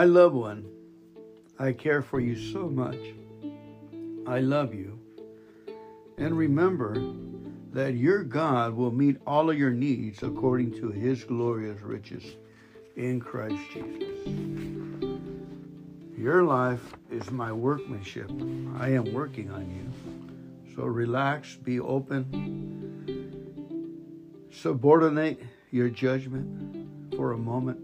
My 0.00 0.06
loved 0.06 0.34
one, 0.34 0.64
I 1.58 1.72
care 1.72 2.00
for 2.00 2.20
you 2.20 2.34
so 2.34 2.70
much. 2.70 2.96
I 4.26 4.38
love 4.38 4.72
you. 4.72 4.98
And 6.16 6.38
remember 6.38 6.94
that 7.74 7.96
your 7.96 8.24
God 8.24 8.72
will 8.72 8.92
meet 8.92 9.18
all 9.26 9.50
of 9.50 9.58
your 9.58 9.72
needs 9.72 10.22
according 10.22 10.72
to 10.80 10.88
his 10.88 11.22
glorious 11.24 11.82
riches 11.82 12.24
in 12.96 13.20
Christ 13.20 13.60
Jesus. 13.74 14.26
Your 16.16 16.44
life 16.44 16.94
is 17.10 17.30
my 17.30 17.52
workmanship. 17.52 18.30
I 18.78 18.88
am 18.92 19.12
working 19.12 19.50
on 19.50 19.68
you. 19.68 20.74
So 20.74 20.84
relax, 20.84 21.56
be 21.56 21.78
open, 21.78 22.24
subordinate 24.50 25.42
your 25.70 25.90
judgment 25.90 27.14
for 27.14 27.32
a 27.32 27.38
moment, 27.38 27.79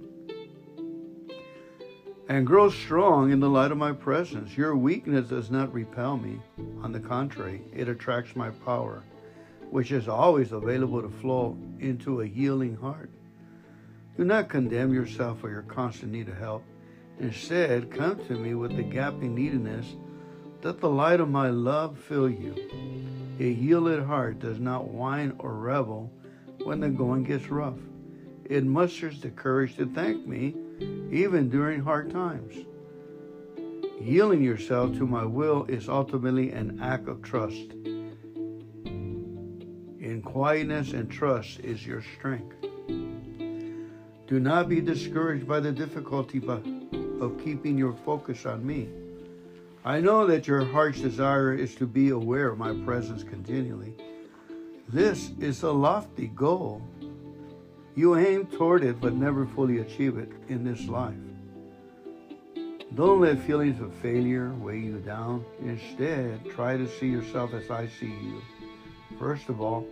and 2.29 2.47
grow 2.47 2.69
strong 2.69 3.31
in 3.31 3.41
the 3.41 3.49
light 3.49 3.71
of 3.71 3.79
my 3.79 3.93
presence. 3.93 4.57
Your 4.57 4.77
weakness 4.77 5.29
does 5.29 5.51
not 5.51 5.73
repel 5.73 6.17
me. 6.17 6.41
On 6.83 6.93
the 6.93 7.01
contrary, 7.01 7.63
it 7.73 7.89
attracts 7.89 8.35
my 8.35 8.51
power, 8.51 9.03
which 9.71 9.93
is 9.93 10.09
always 10.09 10.53
available 10.53 11.03
to 11.03 11.09
flow 11.09 11.57
into 11.79 12.21
a 12.21 12.27
healing 12.27 12.77
heart. 12.77 13.11
Do 14.17 14.25
not 14.25 14.49
condemn 14.49 14.93
yourself 14.93 15.41
for 15.41 15.51
your 15.51 15.63
constant 15.63 16.13
need 16.13 16.29
of 16.29 16.39
help. 16.39 16.65
Instead, 17.21 17.91
come 17.91 18.25
to 18.27 18.35
me 18.35 18.55
with 18.55 18.77
the 18.77 18.83
gaping 18.83 19.35
neediness 19.35 19.87
that 20.63 20.81
the 20.81 20.89
light 20.89 21.21
of 21.21 21.29
my 21.29 21.51
love 21.51 21.99
fill 21.99 22.29
you. 22.29 22.55
A 23.39 23.49
yielded 23.49 24.03
heart 24.03 24.41
does 24.41 24.59
not 24.59 24.89
whine 24.89 25.35
or 25.39 25.55
revel 25.55 26.11
when 26.65 26.81
the 26.81 26.89
going 26.89 27.23
gets 27.23 27.49
rough. 27.49 27.79
It 28.45 28.65
musters 28.65 29.21
the 29.21 29.31
courage 29.31 29.77
to 29.77 29.87
thank 29.87 30.27
me 30.27 30.55
even 31.11 31.49
during 31.49 31.81
hard 31.81 32.11
times. 32.11 32.55
Yielding 34.01 34.43
yourself 34.43 34.97
to 34.97 35.07
my 35.07 35.25
will 35.25 35.65
is 35.67 35.89
ultimately 35.89 36.53
an 36.53 36.79
act 36.83 37.09
of 37.09 37.23
trust. 37.23 37.73
In 38.85 40.23
quietness 40.25 40.93
and 40.93 41.11
trust 41.11 41.61
is 41.61 41.87
your 41.87 42.03
strength. 42.17 42.55
Do 44.27 44.41
not 44.41 44.69
be 44.69 44.81
discouraged 44.81 45.47
by 45.47 45.61
the 45.61 45.73
difficulty 45.73 46.43
of 46.47 47.41
keeping 47.43 47.79
your 47.79 47.95
focus 48.05 48.45
on 48.45 48.67
me. 48.67 48.89
I 49.85 50.01
know 50.01 50.27
that 50.27 50.47
your 50.47 50.65
heart's 50.65 51.01
desire 51.01 51.55
is 51.55 51.75
to 51.77 51.87
be 51.87 52.11
aware 52.11 52.49
of 52.49 52.59
my 52.59 52.75
presence 52.85 53.23
continually. 53.23 53.95
This 54.89 55.31
is 55.41 55.63
a 55.63 55.71
lofty 55.71 56.27
goal. 56.29 56.83
You 57.97 58.15
aim 58.17 58.47
toward 58.47 58.85
it 58.85 59.01
but 59.01 59.15
never 59.15 59.47
fully 59.47 59.79
achieve 59.79 60.19
it 60.19 60.31
in 60.49 60.65
this 60.65 60.87
life. 60.87 61.15
Don't 62.95 63.23
let 63.23 63.41
feelings 63.41 63.81
of 63.81 63.95
failure 63.95 64.53
weigh 64.53 64.81
you 64.81 64.99
down. 64.99 65.47
Instead, 65.63 66.45
try 66.51 66.77
to 66.77 66.87
see 66.87 67.09
yourself 67.09 67.55
as 67.55 67.71
I 67.71 67.87
see 67.87 68.07
you. 68.07 68.43
First 69.19 69.49
of 69.49 69.63
all, 69.63 69.87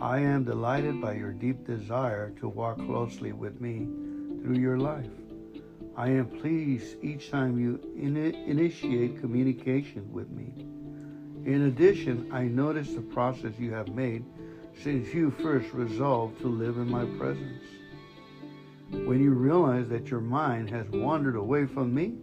I 0.00 0.20
am 0.20 0.44
delighted 0.44 1.02
by 1.02 1.12
your 1.12 1.32
deep 1.32 1.66
desire 1.66 2.30
to 2.40 2.48
walk 2.48 2.78
closely 2.78 3.32
with 3.32 3.60
me 3.60 3.86
through 4.42 4.58
your 4.58 4.78
life. 4.78 5.10
I 5.98 6.08
am 6.08 6.28
pleased 6.28 6.96
each 7.02 7.30
time 7.30 7.58
you 7.58 7.78
in 7.94 8.16
initiate 8.16 9.20
communication 9.20 10.10
with 10.10 10.30
me. 10.30 10.64
In 11.44 11.66
addition, 11.66 12.30
I 12.32 12.44
notice 12.44 12.94
the 12.94 13.02
process 13.02 13.52
you 13.58 13.74
have 13.74 13.88
made 13.88 14.24
since 14.82 15.12
you 15.12 15.30
first 15.30 15.72
resolved 15.74 16.40
to 16.40 16.48
live 16.48 16.78
in 16.78 16.90
my 16.90 17.04
presence. 17.18 17.64
When 18.90 19.22
you 19.22 19.32
realize 19.32 19.88
that 19.90 20.08
your 20.08 20.20
mind 20.20 20.70
has 20.70 20.88
wandered 20.88 21.36
away 21.36 21.66
from 21.66 21.94
me, 21.94 22.14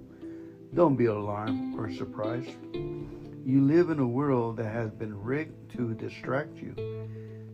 don't 0.73 0.95
be 0.95 1.06
alarmed 1.06 1.79
or 1.79 1.91
surprised. 1.91 2.50
You 2.73 3.62
live 3.62 3.91
in 3.91 4.00
a 4.00 4.07
world 4.07 4.57
that 4.57 4.73
has 4.73 4.90
been 4.91 5.22
rigged 5.22 5.72
to 5.78 5.94
distract 5.94 6.57
you. 6.57 6.75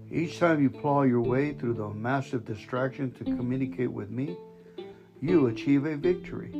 Each 0.09 0.39
time 0.39 0.63
you 0.63 0.69
plow 0.69 1.03
your 1.03 1.21
way 1.21 1.53
through 1.53 1.73
the 1.73 1.89
massive 1.89 2.45
distraction 2.45 3.11
to 3.11 3.23
communicate 3.25 3.91
with 3.91 4.09
me, 4.09 4.37
you 5.21 5.47
achieve 5.47 5.85
a 5.85 5.97
victory. 5.97 6.53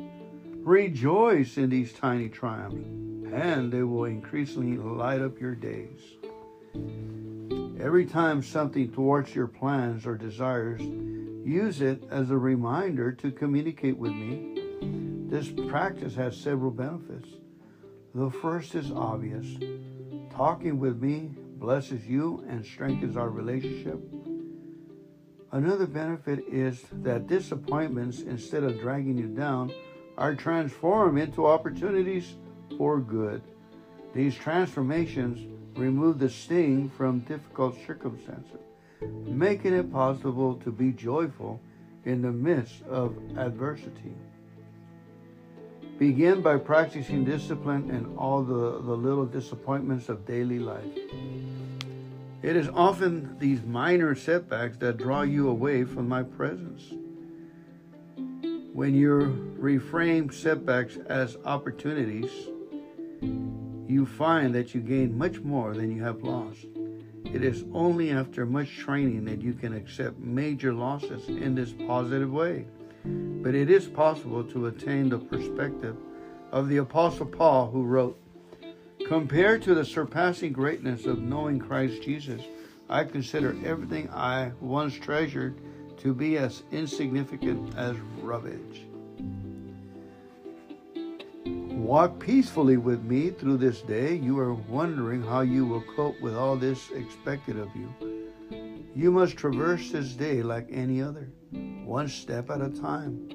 Rejoice 0.57 1.57
in 1.57 1.69
these 1.69 1.93
tiny 1.93 2.29
triumphs, 2.29 2.87
and 3.33 3.71
they 3.71 3.83
will 3.83 4.05
increasingly 4.05 4.77
light 4.77 5.21
up 5.21 5.39
your 5.39 5.55
days. 5.55 6.01
Every 7.83 8.05
time 8.05 8.41
something 8.41 8.89
thwarts 8.89 9.35
your 9.35 9.47
plans 9.47 10.05
or 10.05 10.15
desires, 10.15 10.79
use 10.79 11.81
it 11.81 12.01
as 12.09 12.31
a 12.31 12.37
reminder 12.37 13.11
to 13.11 13.29
communicate 13.29 13.97
with 13.97 14.13
me. 14.13 15.27
This 15.27 15.51
practice 15.67 16.15
has 16.15 16.37
several 16.37 16.71
benefits. 16.71 17.27
The 18.15 18.29
first 18.29 18.75
is 18.75 18.89
obvious. 18.89 19.45
Talking 20.33 20.79
with 20.79 21.01
me 21.01 21.31
blesses 21.57 22.07
you 22.07 22.45
and 22.47 22.65
strengthens 22.65 23.17
our 23.17 23.29
relationship. 23.29 23.99
Another 25.51 25.85
benefit 25.85 26.45
is 26.47 26.85
that 27.01 27.27
disappointments, 27.27 28.21
instead 28.21 28.63
of 28.63 28.79
dragging 28.79 29.17
you 29.17 29.27
down, 29.27 29.73
are 30.17 30.35
transformed 30.35 31.19
into 31.19 31.45
opportunities 31.45 32.37
for 32.77 33.01
good. 33.01 33.41
These 34.15 34.35
transformations 34.35 35.52
remove 35.75 36.19
the 36.19 36.29
sting 36.29 36.89
from 36.89 37.19
difficult 37.19 37.75
circumstances, 37.85 38.59
making 39.25 39.73
it 39.73 39.91
possible 39.91 40.55
to 40.55 40.71
be 40.71 40.91
joyful 40.91 41.59
in 42.05 42.21
the 42.21 42.31
midst 42.31 42.83
of 42.83 43.15
adversity. 43.37 44.13
Begin 45.99 46.41
by 46.41 46.57
practicing 46.57 47.23
discipline 47.23 47.89
in 47.89 48.17
all 48.17 48.43
the, 48.43 48.81
the 48.81 48.95
little 48.95 49.25
disappointments 49.25 50.09
of 50.09 50.25
daily 50.25 50.59
life. 50.59 50.83
It 52.41 52.57
is 52.57 52.67
often 52.73 53.37
these 53.39 53.61
minor 53.63 54.15
setbacks 54.15 54.75
that 54.77 54.97
draw 54.97 55.21
you 55.21 55.47
away 55.47 55.85
from 55.85 56.09
my 56.09 56.23
presence. 56.23 56.83
When 58.73 58.95
you 58.95 59.55
reframe 59.57 60.33
setbacks 60.33 60.97
as 61.07 61.37
opportunities, 61.45 62.31
you 63.87 64.05
find 64.05 64.53
that 64.55 64.73
you 64.73 64.81
gain 64.81 65.17
much 65.17 65.39
more 65.39 65.73
than 65.73 65.95
you 65.95 66.03
have 66.03 66.23
lost. 66.23 66.65
It 67.25 67.43
is 67.43 67.65
only 67.73 68.11
after 68.11 68.45
much 68.45 68.77
training 68.77 69.25
that 69.25 69.41
you 69.41 69.53
can 69.53 69.73
accept 69.73 70.19
major 70.19 70.73
losses 70.73 71.27
in 71.27 71.55
this 71.55 71.73
positive 71.87 72.31
way. 72.31 72.65
But 73.05 73.55
it 73.55 73.69
is 73.69 73.87
possible 73.87 74.43
to 74.45 74.67
attain 74.67 75.09
the 75.09 75.17
perspective 75.17 75.97
of 76.51 76.69
the 76.69 76.77
Apostle 76.77 77.25
Paul, 77.25 77.71
who 77.71 77.83
wrote, 77.83 78.19
Compared 79.07 79.61
to 79.63 79.73
the 79.73 79.83
surpassing 79.83 80.53
greatness 80.53 81.05
of 81.05 81.19
knowing 81.19 81.59
Christ 81.59 82.03
Jesus, 82.03 82.41
I 82.89 83.03
consider 83.03 83.57
everything 83.65 84.09
I 84.11 84.51
once 84.61 84.93
treasured 84.93 85.59
to 85.97 86.13
be 86.13 86.37
as 86.37 86.63
insignificant 86.71 87.75
as 87.75 87.97
rubbish. 88.21 88.85
Walk 91.83 92.17
peacefully 92.17 92.77
with 92.77 93.03
me 93.03 93.29
through 93.29 93.57
this 93.57 93.81
day. 93.81 94.15
You 94.15 94.39
are 94.39 94.53
wondering 94.53 95.21
how 95.21 95.41
you 95.41 95.65
will 95.65 95.83
cope 95.97 96.19
with 96.21 96.33
all 96.33 96.55
this 96.55 96.89
expected 96.91 97.59
of 97.59 97.67
you. 97.75 98.31
You 98.95 99.11
must 99.11 99.35
traverse 99.35 99.91
this 99.91 100.13
day 100.13 100.41
like 100.41 100.69
any 100.71 101.01
other, 101.01 101.27
one 101.83 102.07
step 102.07 102.49
at 102.49 102.61
a 102.61 102.69
time. 102.69 103.27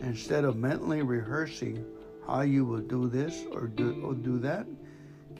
Instead 0.00 0.42
of 0.42 0.56
mentally 0.56 1.02
rehearsing 1.02 1.86
how 2.26 2.40
you 2.40 2.64
will 2.64 2.80
do 2.80 3.08
this 3.08 3.44
or 3.52 3.68
do, 3.68 4.02
or 4.04 4.14
do 4.14 4.36
that, 4.40 4.66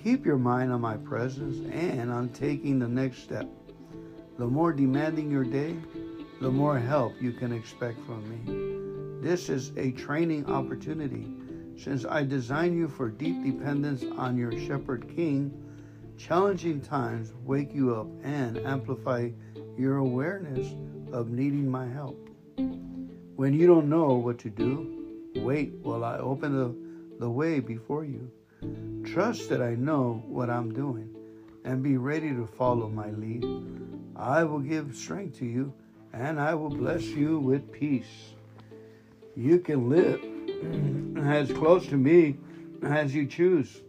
keep 0.00 0.24
your 0.24 0.38
mind 0.38 0.70
on 0.70 0.80
my 0.80 0.96
presence 0.98 1.68
and 1.72 2.12
on 2.12 2.28
taking 2.28 2.78
the 2.78 2.86
next 2.86 3.24
step. 3.24 3.48
The 4.38 4.46
more 4.46 4.72
demanding 4.72 5.32
your 5.32 5.44
day, 5.44 5.74
the 6.40 6.50
more 6.52 6.78
help 6.78 7.20
you 7.20 7.32
can 7.32 7.52
expect 7.52 7.98
from 8.06 8.22
me. 8.30 9.20
This 9.20 9.48
is 9.48 9.72
a 9.76 9.90
training 9.90 10.46
opportunity 10.46 11.26
since 11.82 12.04
I 12.04 12.22
design 12.22 12.76
you 12.76 12.86
for 12.86 13.08
deep 13.08 13.42
dependence 13.42 14.04
on 14.16 14.36
your 14.36 14.52
shepherd 14.52 15.10
king. 15.16 15.52
Challenging 16.16 16.80
times 16.80 17.32
wake 17.44 17.74
you 17.74 17.96
up 17.96 18.06
and 18.22 18.58
amplify 18.58 19.30
your 19.76 19.96
awareness 19.96 20.74
of 21.12 21.30
needing 21.30 21.68
my 21.68 21.88
help. 21.88 22.28
When 23.34 23.54
you 23.54 23.66
don't 23.66 23.88
know 23.88 24.14
what 24.14 24.38
to 24.40 24.50
do, 24.50 25.30
wait 25.36 25.72
while 25.82 26.04
I 26.04 26.18
open 26.18 26.56
the, 26.56 27.18
the 27.18 27.30
way 27.30 27.58
before 27.58 28.04
you. 28.04 28.30
Trust 29.04 29.48
that 29.48 29.60
I 29.60 29.74
know 29.74 30.22
what 30.28 30.50
I'm 30.50 30.72
doing 30.72 31.12
and 31.64 31.82
be 31.82 31.96
ready 31.96 32.30
to 32.30 32.46
follow 32.46 32.88
my 32.88 33.10
lead. 33.10 33.44
I 34.14 34.44
will 34.44 34.60
give 34.60 34.94
strength 34.94 35.38
to 35.38 35.46
you 35.46 35.72
and 36.12 36.38
I 36.38 36.54
will 36.54 36.70
bless 36.70 37.02
you 37.02 37.40
with 37.40 37.72
peace. 37.72 38.34
You 39.34 39.58
can 39.58 39.88
live 39.88 40.31
as 41.16 41.52
close 41.52 41.86
to 41.86 41.96
me 41.96 42.36
as 42.82 43.14
you 43.14 43.26
choose. 43.26 43.82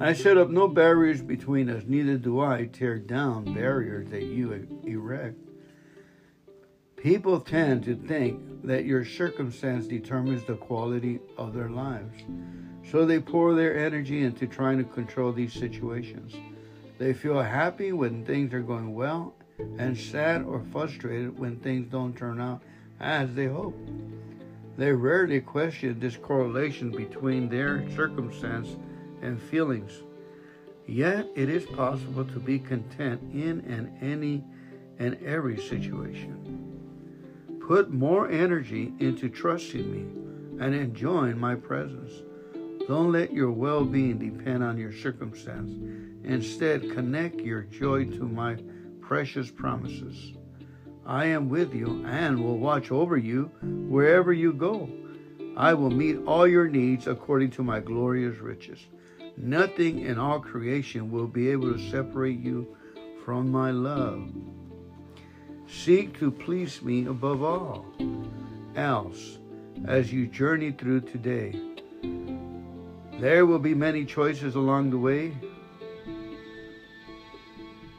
I 0.00 0.12
set 0.12 0.38
up 0.38 0.50
no 0.50 0.68
barriers 0.68 1.22
between 1.22 1.68
us, 1.68 1.82
neither 1.86 2.16
do 2.16 2.40
I 2.40 2.66
tear 2.66 2.98
down 2.98 3.52
barriers 3.52 4.08
that 4.10 4.22
you 4.22 4.80
erect. 4.84 5.38
People 6.96 7.40
tend 7.40 7.84
to 7.84 7.94
think 7.94 8.64
that 8.64 8.84
your 8.84 9.04
circumstance 9.04 9.86
determines 9.86 10.44
the 10.44 10.54
quality 10.54 11.20
of 11.36 11.54
their 11.54 11.70
lives. 11.70 12.22
So 12.90 13.04
they 13.04 13.20
pour 13.20 13.54
their 13.54 13.78
energy 13.78 14.24
into 14.24 14.46
trying 14.46 14.78
to 14.78 14.84
control 14.84 15.32
these 15.32 15.52
situations. 15.52 16.34
They 16.98 17.12
feel 17.12 17.40
happy 17.40 17.92
when 17.92 18.24
things 18.24 18.52
are 18.52 18.62
going 18.62 18.94
well 18.94 19.34
and 19.78 19.96
sad 19.96 20.42
or 20.42 20.64
frustrated 20.72 21.38
when 21.38 21.56
things 21.56 21.90
don't 21.90 22.16
turn 22.16 22.40
out 22.40 22.62
as 23.00 23.34
they 23.34 23.46
hope. 23.46 23.76
They 24.78 24.92
rarely 24.92 25.40
question 25.40 25.98
this 25.98 26.16
correlation 26.16 26.92
between 26.92 27.48
their 27.48 27.84
circumstance 27.96 28.76
and 29.20 29.42
feelings. 29.42 29.90
Yet 30.86 31.26
it 31.34 31.48
is 31.48 31.66
possible 31.66 32.24
to 32.24 32.38
be 32.38 32.60
content 32.60 33.20
in 33.34 33.60
and 33.66 33.92
any 34.00 34.44
and 35.00 35.20
every 35.24 35.60
situation. 35.60 36.78
Put 37.66 37.92
more 37.92 38.30
energy 38.30 38.92
into 39.00 39.28
trusting 39.28 39.90
me 39.90 40.64
and 40.64 40.72
enjoying 40.72 41.40
my 41.40 41.56
presence. 41.56 42.12
Don't 42.86 43.10
let 43.10 43.32
your 43.32 43.50
well 43.50 43.84
being 43.84 44.18
depend 44.18 44.62
on 44.62 44.78
your 44.78 44.92
circumstance. 44.92 45.72
Instead, 46.22 46.92
connect 46.92 47.40
your 47.40 47.62
joy 47.62 48.04
to 48.04 48.28
my 48.28 48.56
precious 49.00 49.50
promises. 49.50 50.37
I 51.08 51.24
am 51.24 51.48
with 51.48 51.74
you 51.74 52.04
and 52.06 52.44
will 52.44 52.58
watch 52.58 52.90
over 52.90 53.16
you 53.16 53.50
wherever 53.88 54.30
you 54.30 54.52
go. 54.52 54.90
I 55.56 55.72
will 55.72 55.90
meet 55.90 56.18
all 56.26 56.46
your 56.46 56.68
needs 56.68 57.06
according 57.06 57.52
to 57.52 57.62
my 57.62 57.80
glorious 57.80 58.36
riches. 58.40 58.78
Nothing 59.38 60.00
in 60.00 60.18
all 60.18 60.38
creation 60.38 61.10
will 61.10 61.26
be 61.26 61.48
able 61.48 61.72
to 61.72 61.90
separate 61.90 62.40
you 62.40 62.76
from 63.24 63.50
my 63.50 63.70
love. 63.70 64.30
Seek 65.66 66.18
to 66.18 66.30
please 66.30 66.82
me 66.82 67.06
above 67.06 67.42
all 67.42 67.86
else 68.76 69.38
as 69.86 70.12
you 70.12 70.26
journey 70.26 70.72
through 70.72 71.00
today. 71.00 71.58
There 73.18 73.46
will 73.46 73.58
be 73.58 73.74
many 73.74 74.04
choices 74.04 74.56
along 74.56 74.90
the 74.90 74.98
way. 74.98 75.34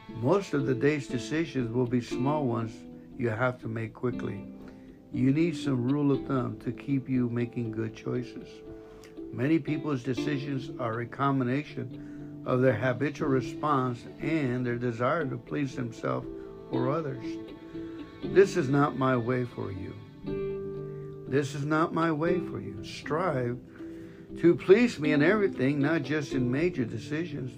Most 0.10 0.54
of 0.54 0.68
the 0.68 0.76
day's 0.76 1.08
decisions 1.08 1.74
will 1.74 1.88
be 1.88 2.02
small 2.02 2.46
ones 2.46 2.72
you 3.20 3.30
have 3.30 3.60
to 3.60 3.68
make 3.68 3.94
quickly. 3.94 4.48
You 5.12 5.32
need 5.32 5.58
some 5.58 5.92
rule 5.92 6.12
of 6.14 6.26
thumb 6.26 6.58
to 6.64 6.72
keep 6.72 7.10
you 7.10 7.30
making 7.30 7.72
good 7.72 7.94
choices. 7.94 8.48
Many 9.34 9.60
people's 9.60 10.04
decisions 10.04 10.72
are 10.80 11.02
a 11.02 11.06
combination 11.06 12.42
of 12.46 12.62
their 12.62 12.74
habitual 12.74 13.28
response 13.28 14.06
and 14.22 14.66
their 14.66 14.78
desire 14.78 15.26
to 15.26 15.38
please 15.38 15.76
themselves 15.76 16.28
or 16.72 16.90
others. 16.90 17.26
This 18.24 18.56
is 18.56 18.70
not 18.70 18.98
my 18.98 19.18
way 19.18 19.44
for 19.44 19.72
you. 19.72 19.94
This 21.28 21.56
is 21.56 21.66
not 21.66 21.94
my 21.94 22.12
way 22.12 22.40
for 22.40 22.62
you. 22.62 22.84
Strive 22.86 23.60
to 24.40 24.56
please 24.56 24.98
me 24.98 25.12
in 25.12 25.22
everything, 25.22 25.82
not 25.82 26.04
just 26.04 26.32
in 26.32 26.50
major 26.50 26.86
decisions. 26.86 27.52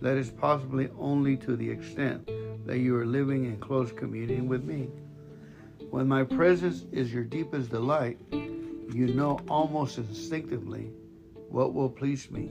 That 0.00 0.16
is 0.16 0.30
possibly 0.30 0.88
only 0.98 1.36
to 1.38 1.54
the 1.54 1.70
extent 1.70 2.28
that 2.66 2.78
you 2.78 2.96
are 2.96 3.06
living 3.06 3.44
in 3.44 3.58
close 3.58 3.92
communion 3.92 4.48
with 4.48 4.64
me. 4.64 4.88
When 5.92 6.08
my 6.08 6.24
presence 6.24 6.86
is 6.90 7.12
your 7.12 7.22
deepest 7.22 7.68
delight, 7.68 8.16
you 8.32 9.12
know 9.12 9.38
almost 9.46 9.98
instinctively 9.98 10.90
what 11.50 11.74
will 11.74 11.90
please 11.90 12.30
me. 12.30 12.48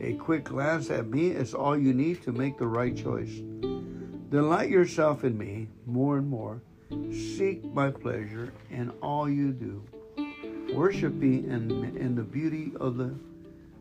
A 0.00 0.14
quick 0.14 0.44
glance 0.44 0.88
at 0.88 1.06
me 1.06 1.32
is 1.32 1.52
all 1.52 1.76
you 1.76 1.92
need 1.92 2.22
to 2.22 2.32
make 2.32 2.56
the 2.56 2.66
right 2.66 2.96
choice. 2.96 3.42
Delight 4.30 4.70
yourself 4.70 5.22
in 5.22 5.36
me 5.36 5.68
more 5.84 6.16
and 6.16 6.30
more. 6.30 6.62
Seek 7.10 7.62
my 7.74 7.90
pleasure 7.90 8.54
in 8.70 8.88
all 9.02 9.28
you 9.28 9.52
do. 9.52 9.84
Worship 10.72 11.12
me 11.12 11.40
in, 11.40 11.94
in 11.98 12.14
the 12.14 12.22
beauty 12.22 12.72
of 12.80 12.96
the 12.96 13.14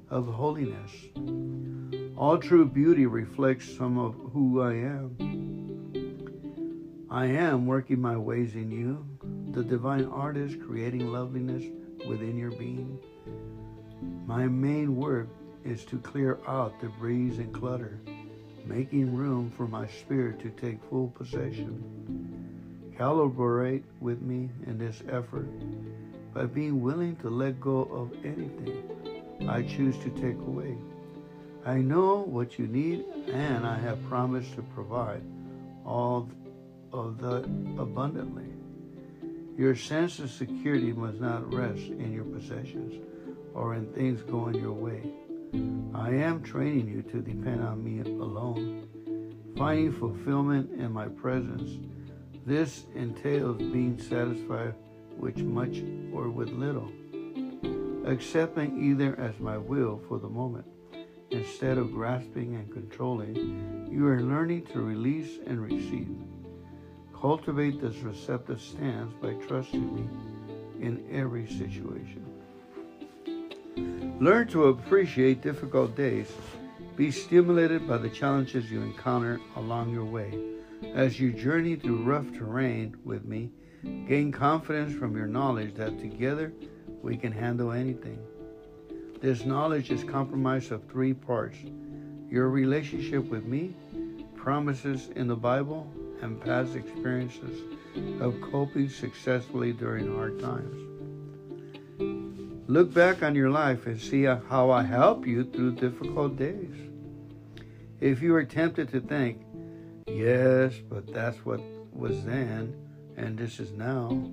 of 0.10 0.28
holiness. 0.28 0.92
All 2.18 2.38
true 2.38 2.66
beauty 2.66 3.06
reflects 3.06 3.74
some 3.78 3.98
of 3.98 4.16
who 4.34 4.60
I 4.60 4.74
am. 4.74 5.59
I 7.12 7.26
am 7.26 7.66
working 7.66 8.00
my 8.00 8.16
ways 8.16 8.54
in 8.54 8.72
you, 8.72 9.04
the 9.52 9.64
divine 9.64 10.06
artist 10.06 10.62
creating 10.62 11.12
loveliness 11.12 11.64
within 12.08 12.38
your 12.38 12.52
being. 12.52 13.00
My 14.28 14.46
main 14.46 14.96
work 14.96 15.28
is 15.66 15.86
to 15.86 15.98
clear 15.98 16.38
out 16.48 16.80
the 16.80 16.88
debris 16.88 17.38
and 17.38 17.52
clutter 17.52 18.00
making 18.64 19.16
room 19.16 19.52
for 19.58 19.68
my 19.68 19.88
spirit 19.88 20.40
to 20.40 20.52
take 20.52 20.78
full 20.84 21.08
possession. 21.08 22.94
Calibrate 22.96 23.84
with 24.00 24.22
me 24.22 24.52
in 24.68 24.78
this 24.78 25.02
effort 25.10 25.50
by 26.36 26.46
being 26.46 26.80
willing 26.80 27.16
to 27.18 27.30
let 27.32 27.60
go 27.60 27.86
of 27.86 28.14
anything 28.24 28.84
I 29.50 29.64
choose 29.64 29.98
to 30.00 30.10
take 30.12 30.38
away. 30.38 30.78
I 31.66 31.78
know 31.78 32.22
what 32.22 32.60
you 32.60 32.68
need, 32.68 33.06
and 33.32 33.66
I 33.66 33.80
have 33.80 34.08
promised 34.08 34.54
to 34.56 34.62
provide 34.62 35.24
all 35.86 36.30
of 36.92 37.20
the 37.20 37.38
abundantly. 37.82 38.46
Your 39.58 39.76
sense 39.76 40.20
of 40.20 40.30
security 40.32 40.94
must 40.94 41.20
not 41.20 41.54
rest 41.54 41.82
in 41.82 42.14
your 42.14 42.24
possessions 42.24 43.06
or 43.54 43.76
in 43.76 43.92
things 43.94 44.22
going 44.22 44.56
your 44.56 44.74
way. 44.74 45.02
I 45.94 46.12
am 46.12 46.42
training 46.44 46.88
you 46.88 47.02
to 47.12 47.22
depend 47.22 47.62
on 47.62 47.84
me 47.84 48.00
alone, 48.02 48.88
finding 49.58 49.92
fulfillment 49.92 50.80
in 50.80 50.92
my 50.92 51.08
presence. 51.08 51.78
This 52.46 52.86
entails 52.96 53.58
being 53.58 54.00
satisfied 54.00 54.76
with 55.18 55.38
much 55.40 55.84
or 56.14 56.30
with 56.30 56.50
little, 56.50 56.92
accepting 58.06 58.82
either 58.82 59.20
as 59.20 59.40
my 59.40 59.58
will 59.58 60.02
for 60.08 60.20
the 60.20 60.30
moment. 60.30 60.66
Instead 61.32 61.78
of 61.78 61.92
grasping 61.92 62.56
and 62.56 62.72
controlling, 62.72 63.88
you 63.92 64.08
are 64.08 64.22
learning 64.22 64.66
to 64.68 64.82
release 64.82 65.38
and 65.46 65.62
receive. 65.62 66.16
Cultivate 67.22 67.82
this 67.82 67.98
receptive 67.98 68.62
stance 68.62 69.14
by 69.22 69.34
trusting 69.34 69.94
me 69.94 70.08
in 70.80 71.06
every 71.12 71.48
situation. 71.48 72.26
Learn 74.22 74.48
to 74.48 74.66
appreciate 74.66 75.42
difficult 75.42 75.98
days. 75.98 76.32
Be 76.96 77.12
stimulated 77.12 77.86
by 77.86 77.98
the 77.98 78.10
challenges 78.10 78.72
you 78.72 78.82
encounter 78.82 79.42
along 79.58 79.94
your 79.94 80.06
way. 80.06 80.34
As 80.94 81.20
you 81.20 81.34
journey 81.34 81.76
through 81.76 82.04
rough 82.04 82.32
terrain 82.32 82.96
with 83.04 83.26
me, 83.26 83.52
gain 84.08 84.32
confidence 84.32 84.98
from 84.98 85.18
your 85.18 85.28
knowledge 85.28 85.74
that 85.76 86.00
together 86.00 86.54
we 87.02 87.18
can 87.18 87.34
handle 87.34 87.74
anything. 87.74 88.20
This 89.20 89.44
knowledge 89.44 89.92
is 89.92 90.06
comprised 90.06 90.72
of 90.72 90.84
three 90.86 91.14
parts 91.14 91.58
your 92.30 92.50
relationship 92.50 93.26
with 93.26 93.44
me, 93.44 93.76
promises 94.36 95.10
in 95.16 95.28
the 95.28 95.36
Bible, 95.36 95.92
and 96.22 96.42
past 96.42 96.76
experiences 96.76 97.62
of 98.20 98.40
coping 98.42 98.90
successfully 98.90 99.74
during 99.74 100.14
hard 100.16 100.40
times. 100.40 100.86
Look 102.68 102.94
back 102.94 103.24
on 103.24 103.34
your 103.36 103.50
life 103.50 103.88
and 103.88 104.00
see 104.00 104.24
how 104.24 104.70
I 104.70 104.84
help 104.84 105.26
you 105.26 105.44
through 105.44 105.76
difficult 105.76 106.38
days. 106.38 106.76
If 108.00 108.22
you 108.22 108.36
are 108.36 108.44
tempted 108.44 108.90
to 108.92 109.02
think, 109.02 109.42
yes, 110.08 110.76
but 110.90 111.12
that's 111.12 111.38
what 111.46 111.62
was 111.94 112.24
then 112.26 112.76
and 113.20 113.38
this 113.38 113.60
is 113.60 113.74
now, 113.74 114.32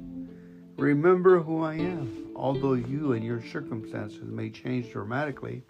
remember 0.77 1.41
who 1.41 1.63
I 1.63 1.75
am. 1.75 2.31
Although 2.37 2.75
you 2.75 3.13
and 3.13 3.25
your 3.25 3.43
circumstances 3.43 4.23
may 4.23 4.51
change 4.51 4.93
dramatically, 4.93 5.65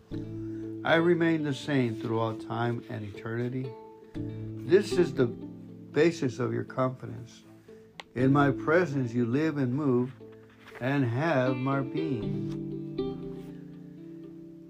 I 0.85 0.97
remain 0.97 1.43
the 1.43 1.55
same 1.55 2.01
throughout 2.01 2.47
time 2.47 2.83
and 2.91 3.05
eternity. 3.05 3.71
This 4.15 4.93
is 4.93 5.15
the 5.15 5.29
basis 5.97 6.39
of 6.41 6.53
your 6.53 6.63
confidence. 6.63 7.45
In 8.17 8.31
my 8.31 8.51
presence, 8.51 9.15
you 9.15 9.25
live 9.25 9.57
and 9.57 9.73
move 9.73 10.13
and 10.79 11.03
have 11.03 11.57
my 11.57 11.81
being. 11.81 12.63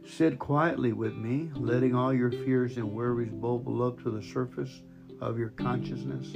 Sit 0.06 0.38
quietly 0.38 0.92
with 0.92 1.16
me, 1.16 1.50
letting 1.56 1.96
all 1.96 2.14
your 2.14 2.30
fears 2.30 2.76
and 2.76 2.92
worries 2.92 3.32
bubble 3.32 3.82
up 3.82 4.00
to 4.04 4.10
the 4.12 4.22
surface 4.22 4.82
of 5.20 5.36
your 5.36 5.48
consciousness. 5.48 6.28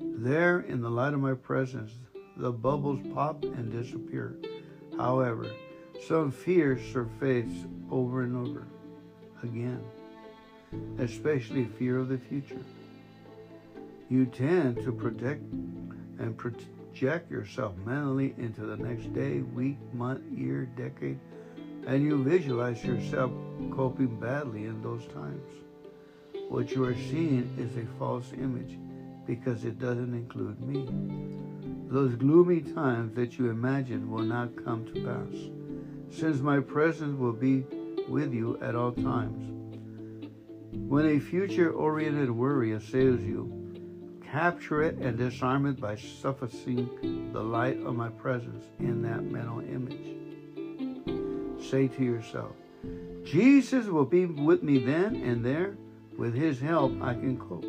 There, 0.00 0.60
in 0.60 0.80
the 0.80 0.90
light 0.90 1.12
of 1.12 1.18
my 1.18 1.34
presence, 1.34 1.90
the 2.36 2.52
bubbles 2.52 3.00
pop 3.12 3.42
and 3.42 3.72
disappear. 3.72 4.36
However, 4.96 5.50
some 6.06 6.30
fears 6.30 6.80
surface 6.92 7.66
over 7.90 8.22
and 8.22 8.36
over 8.36 8.64
again, 9.42 9.82
especially 11.00 11.64
fear 11.64 11.98
of 11.98 12.08
the 12.08 12.18
future. 12.18 12.62
You 14.10 14.26
tend 14.26 14.82
to 14.82 14.90
protect 14.90 15.40
and 16.18 16.36
project 16.36 17.30
yourself 17.30 17.76
mentally 17.86 18.34
into 18.38 18.62
the 18.62 18.76
next 18.76 19.14
day, 19.14 19.42
week, 19.42 19.78
month, 19.92 20.22
year, 20.36 20.64
decade, 20.76 21.20
and 21.86 22.02
you 22.02 22.20
visualize 22.24 22.84
yourself 22.84 23.30
coping 23.70 24.18
badly 24.18 24.64
in 24.64 24.82
those 24.82 25.06
times. 25.14 25.48
What 26.48 26.72
you 26.72 26.82
are 26.86 26.94
seeing 26.96 27.54
is 27.56 27.76
a 27.76 27.86
false 28.00 28.32
image 28.32 28.76
because 29.28 29.64
it 29.64 29.78
doesn't 29.78 30.12
include 30.12 30.60
me. 30.60 30.88
Those 31.88 32.16
gloomy 32.16 32.62
times 32.62 33.14
that 33.14 33.38
you 33.38 33.48
imagine 33.48 34.10
will 34.10 34.24
not 34.24 34.64
come 34.64 34.86
to 34.86 35.04
pass, 35.04 36.18
since 36.18 36.40
my 36.40 36.58
presence 36.58 37.16
will 37.16 37.32
be 37.32 37.64
with 38.08 38.34
you 38.34 38.58
at 38.60 38.74
all 38.74 38.90
times. 38.90 39.46
When 40.72 41.06
a 41.06 41.20
future 41.20 41.70
oriented 41.70 42.32
worry 42.32 42.72
assails 42.72 43.20
you, 43.20 43.59
capture 44.30 44.82
it 44.82 44.96
and 44.98 45.18
disarm 45.18 45.66
it 45.66 45.80
by 45.80 45.96
sufficing 45.96 47.30
the 47.32 47.42
light 47.42 47.78
of 47.82 47.96
my 47.96 48.08
presence 48.08 48.64
in 48.78 49.02
that 49.02 49.22
mental 49.22 49.60
image. 49.60 50.16
Say 51.70 51.88
to 51.88 52.04
yourself, 52.04 52.52
Jesus 53.24 53.86
will 53.86 54.04
be 54.04 54.26
with 54.26 54.62
me 54.62 54.78
then 54.78 55.16
and 55.16 55.44
there. 55.44 55.76
With 56.16 56.34
his 56.34 56.60
help, 56.60 56.92
I 57.02 57.14
can 57.14 57.38
cope. 57.38 57.64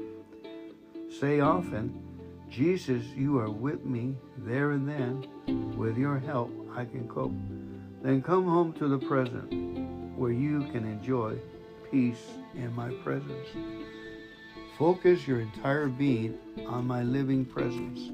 Say 1.20 1.40
often, 1.40 1.94
Jesus, 2.50 3.04
you 3.16 3.40
are 3.40 3.50
with 3.50 3.86
me 3.86 4.16
there 4.38 4.72
and 4.72 4.88
then. 4.88 5.78
With 5.78 5.98
your 5.98 6.20
help, 6.20 6.52
I 6.76 6.86
can 6.86 7.08
cope. 7.08 7.34
Then 8.02 8.22
come 8.22 8.46
home 8.46 8.74
to 8.74 8.88
the 8.88 8.98
present 8.98 10.18
where 10.18 10.32
you 10.32 10.62
can 10.72 10.86
enjoy 10.86 11.38
peace 11.90 12.24
in 12.56 12.74
my 12.76 12.90
presence. 13.04 13.48
Focus 14.82 15.28
your 15.28 15.42
entire 15.42 15.88
being 15.90 16.40
on 16.68 16.88
my 16.88 17.04
living 17.04 17.46
presence. 17.46 18.10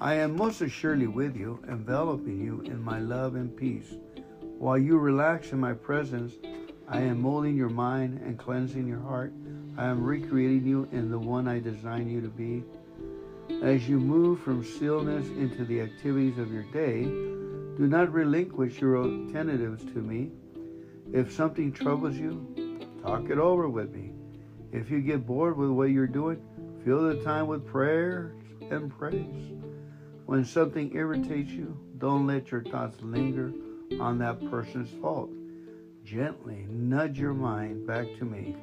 I 0.00 0.14
am 0.14 0.34
most 0.34 0.60
assuredly 0.60 1.06
with 1.06 1.36
you, 1.36 1.62
enveloping 1.68 2.44
you 2.44 2.62
in 2.62 2.82
my 2.82 2.98
love 2.98 3.36
and 3.36 3.56
peace. 3.56 3.94
While 4.58 4.76
you 4.76 4.98
relax 4.98 5.52
in 5.52 5.60
my 5.60 5.72
presence, 5.72 6.32
I 6.88 7.02
am 7.02 7.22
molding 7.22 7.56
your 7.56 7.68
mind 7.68 8.20
and 8.24 8.36
cleansing 8.36 8.88
your 8.88 8.98
heart. 8.98 9.32
I 9.78 9.86
am 9.86 10.02
recreating 10.02 10.66
you 10.66 10.88
in 10.90 11.12
the 11.12 11.18
one 11.20 11.46
I 11.46 11.60
designed 11.60 12.10
you 12.10 12.20
to 12.22 12.28
be. 12.28 12.64
As 13.62 13.88
you 13.88 14.00
move 14.00 14.40
from 14.40 14.64
stillness 14.64 15.28
into 15.28 15.64
the 15.64 15.80
activities 15.80 16.38
of 16.38 16.52
your 16.52 16.64
day, 16.72 17.04
do 17.04 17.86
not 17.86 18.12
relinquish 18.12 18.80
your 18.80 18.98
alternatives 18.98 19.84
to 19.84 20.00
me. 20.00 20.32
If 21.12 21.30
something 21.30 21.70
troubles 21.70 22.16
you, 22.16 22.88
talk 23.00 23.30
it 23.30 23.38
over 23.38 23.68
with 23.68 23.94
me. 23.94 24.10
If 24.72 24.90
you 24.90 25.00
get 25.00 25.26
bored 25.26 25.56
with 25.56 25.70
what 25.70 25.90
you're 25.90 26.06
doing, 26.06 26.40
fill 26.84 27.08
the 27.08 27.22
time 27.24 27.48
with 27.48 27.66
prayer 27.66 28.34
and 28.70 28.90
praise. 28.96 29.52
When 30.26 30.44
something 30.44 30.94
irritates 30.94 31.50
you, 31.50 31.76
don't 31.98 32.26
let 32.26 32.52
your 32.52 32.62
thoughts 32.62 32.96
linger 33.02 33.52
on 34.00 34.18
that 34.18 34.48
person's 34.48 34.90
fault. 35.00 35.30
Gently 36.04 36.66
nudge 36.68 37.18
your 37.18 37.34
mind 37.34 37.86
back 37.86 38.06
to 38.18 38.24
me. 38.24 38.54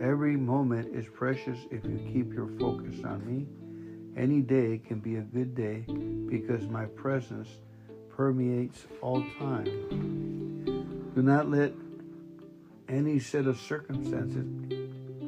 Every 0.00 0.36
moment 0.36 0.94
is 0.94 1.06
precious 1.06 1.58
if 1.70 1.84
you 1.84 1.98
keep 2.12 2.32
your 2.32 2.48
focus 2.58 2.96
on 3.04 3.26
me. 3.26 3.46
Any 4.20 4.42
day 4.42 4.78
can 4.86 5.00
be 5.00 5.16
a 5.16 5.22
good 5.22 5.54
day 5.54 5.86
because 6.28 6.68
my 6.68 6.84
presence 6.84 7.48
permeates 8.10 8.86
all 9.00 9.24
time. 9.38 11.10
Do 11.14 11.22
not 11.22 11.48
let 11.48 11.72
any 12.88 13.18
set 13.18 13.46
of 13.46 13.58
circumstances 13.58 14.46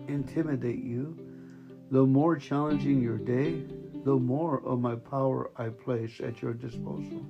intimidate 0.09 0.83
you. 0.83 1.19
The 1.91 2.05
more 2.05 2.37
challenging 2.37 3.01
your 3.01 3.19
day, 3.19 3.63
the 4.05 4.17
more 4.17 4.63
of 4.65 4.81
my 4.81 4.97
power 4.97 5.51
I 5.57 5.69
place 5.69 6.21
at 6.23 6.43
your 6.43 6.53
disposal. 6.53 7.25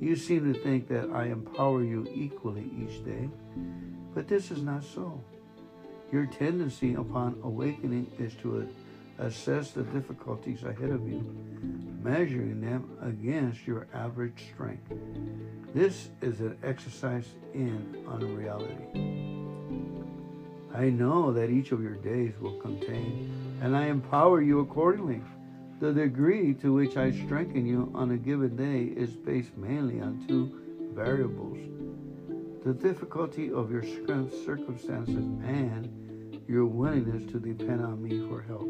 You 0.00 0.16
seem 0.16 0.52
to 0.52 0.60
think 0.60 0.88
that 0.88 1.10
I 1.10 1.24
empower 1.24 1.82
you 1.82 2.06
equally 2.14 2.70
each 2.78 3.04
day, 3.04 3.28
but 4.14 4.28
this 4.28 4.50
is 4.50 4.62
not 4.62 4.84
so. 4.84 5.20
Your 6.12 6.26
tendency 6.26 6.94
upon 6.94 7.40
awakening 7.42 8.10
is 8.18 8.34
to 8.36 8.68
assess 9.18 9.72
the 9.72 9.82
difficulties 9.82 10.62
ahead 10.62 10.90
of 10.90 11.06
you, 11.06 11.22
measuring 12.02 12.60
them 12.60 12.96
against 13.02 13.66
your 13.66 13.88
average 13.92 14.44
strength. 14.54 14.92
This 15.74 16.08
is 16.22 16.40
an 16.40 16.56
exercise 16.62 17.26
in 17.52 18.04
unreality. 18.08 19.47
I 20.78 20.90
know 20.90 21.32
that 21.32 21.50
each 21.50 21.72
of 21.72 21.82
your 21.82 21.96
days 21.96 22.34
will 22.40 22.60
contain, 22.60 23.58
and 23.60 23.76
I 23.76 23.86
empower 23.86 24.40
you 24.40 24.60
accordingly. 24.60 25.20
The 25.80 25.92
degree 25.92 26.54
to 26.54 26.72
which 26.72 26.96
I 26.96 27.10
strengthen 27.10 27.66
you 27.66 27.90
on 27.96 28.12
a 28.12 28.16
given 28.16 28.54
day 28.54 28.84
is 28.84 29.10
based 29.10 29.56
mainly 29.56 30.00
on 30.00 30.24
two 30.28 30.92
variables 30.94 31.58
the 32.64 32.74
difficulty 32.74 33.50
of 33.50 33.72
your 33.72 33.82
circumstances 34.44 35.24
and 35.44 36.40
your 36.46 36.66
willingness 36.66 37.24
to 37.32 37.40
depend 37.40 37.84
on 37.84 38.00
me 38.00 38.28
for 38.28 38.42
help. 38.42 38.68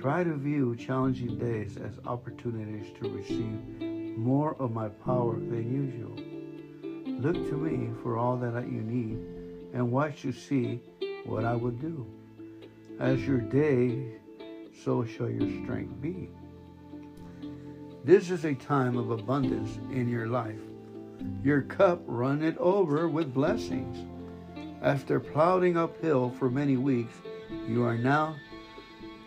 Try 0.00 0.22
to 0.22 0.34
view 0.36 0.76
challenging 0.76 1.38
days 1.38 1.76
as 1.76 1.98
opportunities 2.06 2.92
to 3.00 3.08
receive 3.08 4.16
more 4.16 4.54
of 4.60 4.70
my 4.70 4.88
power 4.88 5.34
than 5.34 5.72
usual. 5.72 7.20
Look 7.20 7.48
to 7.48 7.56
me 7.56 7.90
for 8.02 8.16
all 8.16 8.36
that 8.36 8.64
you 8.64 8.82
need 8.82 9.33
and 9.74 9.90
watch 9.90 10.24
you 10.24 10.32
see 10.32 10.80
what 11.26 11.44
I 11.44 11.54
will 11.54 11.72
do. 11.72 12.06
As 13.00 13.26
your 13.26 13.40
day, 13.40 14.14
so 14.84 15.04
shall 15.04 15.28
your 15.28 15.50
strength 15.64 16.00
be. 16.00 16.30
This 18.04 18.30
is 18.30 18.44
a 18.44 18.54
time 18.54 18.96
of 18.96 19.10
abundance 19.10 19.78
in 19.90 20.08
your 20.08 20.28
life. 20.28 20.60
Your 21.42 21.62
cup 21.62 22.02
runneth 22.06 22.56
over 22.58 23.08
with 23.08 23.34
blessings. 23.34 24.08
After 24.80 25.18
plowing 25.18 25.76
uphill 25.76 26.30
for 26.30 26.48
many 26.50 26.76
weeks, 26.76 27.14
you 27.66 27.82
are 27.84 27.98
now 27.98 28.36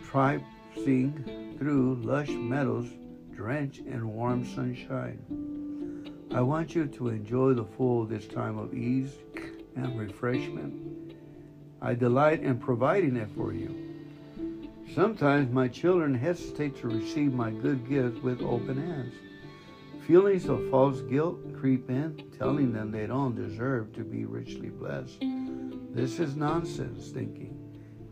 traipsing 0.04 1.56
through 1.58 1.96
lush 1.96 2.30
meadows 2.30 2.88
drenched 3.34 3.80
in 3.80 4.14
warm 4.14 4.46
sunshine. 4.46 5.18
I 6.32 6.40
want 6.40 6.74
you 6.74 6.86
to 6.86 7.08
enjoy 7.08 7.54
the 7.54 7.64
full 7.64 8.04
this 8.04 8.26
time 8.26 8.58
of 8.58 8.74
ease 8.74 9.12
and 9.76 9.98
refreshment. 9.98 11.14
I 11.80 11.94
delight 11.94 12.42
in 12.42 12.58
providing 12.58 13.16
it 13.16 13.28
for 13.36 13.52
you. 13.52 13.88
Sometimes 14.94 15.52
my 15.52 15.68
children 15.68 16.14
hesitate 16.14 16.76
to 16.78 16.88
receive 16.88 17.32
my 17.32 17.50
good 17.50 17.88
gifts 17.88 18.20
with 18.22 18.42
open 18.42 18.76
hands. 18.76 19.14
Feelings 20.06 20.46
of 20.46 20.70
false 20.70 21.02
guilt 21.02 21.38
creep 21.54 21.90
in, 21.90 22.22
telling 22.38 22.72
them 22.72 22.90
they 22.90 23.06
don't 23.06 23.36
deserve 23.36 23.92
to 23.92 24.02
be 24.02 24.24
richly 24.24 24.70
blessed. 24.70 25.22
This 25.90 26.18
is 26.18 26.34
nonsense 26.36 27.10
thinking, 27.10 27.56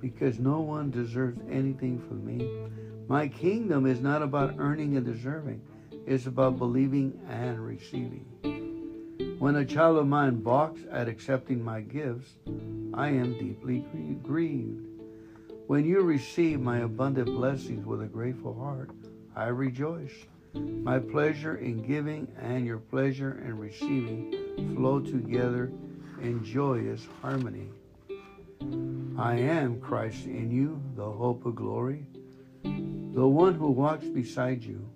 because 0.01 0.39
no 0.39 0.61
one 0.61 0.91
deserves 0.91 1.41
anything 1.51 1.99
from 1.99 2.25
me. 2.25 2.69
My 3.09 3.29
kingdom 3.29 3.87
is 3.87 4.01
not 4.01 4.23
about 4.23 4.57
earning 4.59 4.97
and 4.97 5.07
deserving, 5.07 5.63
it's 6.07 6.27
about 6.27 6.59
believing 6.59 7.19
and 7.29 7.59
receiving. 7.59 8.27
When 9.39 9.57
a 9.57 9.67
child 9.67 9.99
of 9.99 10.07
mine 10.07 10.37
balks 10.37 10.81
at 10.91 11.09
accepting 11.09 11.63
my 11.63 11.83
gifts, 11.83 12.31
I 12.95 13.09
am 13.09 13.39
deeply 13.39 13.85
grieved. 14.23 14.87
When 15.67 15.85
you 15.85 16.01
receive 16.01 16.59
my 16.59 16.79
abundant 16.79 17.27
blessings 17.27 17.85
with 17.85 18.01
a 18.01 18.07
grateful 18.07 18.55
heart, 18.55 18.93
I 19.35 19.49
rejoice. 19.49 20.15
My 20.55 20.99
pleasure 20.99 21.57
in 21.57 21.87
giving 21.87 22.29
and 22.41 22.65
your 22.65 22.79
pleasure 22.79 23.43
in 23.45 23.59
receiving 23.59 24.75
flow 24.75 25.01
together 25.01 25.71
in 26.23 26.43
joyous 26.43 27.07
harmony. 27.21 27.69
I 29.19 29.37
am 29.37 29.83
Christ 29.83 30.25
in 30.25 30.51
you, 30.51 30.81
the 30.95 31.11
hope 31.11 31.45
of 31.45 31.57
glory, 31.57 32.07
the 32.63 33.29
one 33.29 33.55
who 33.55 33.71
walks 33.71 34.07
beside 34.07 34.65
you, 34.65 34.89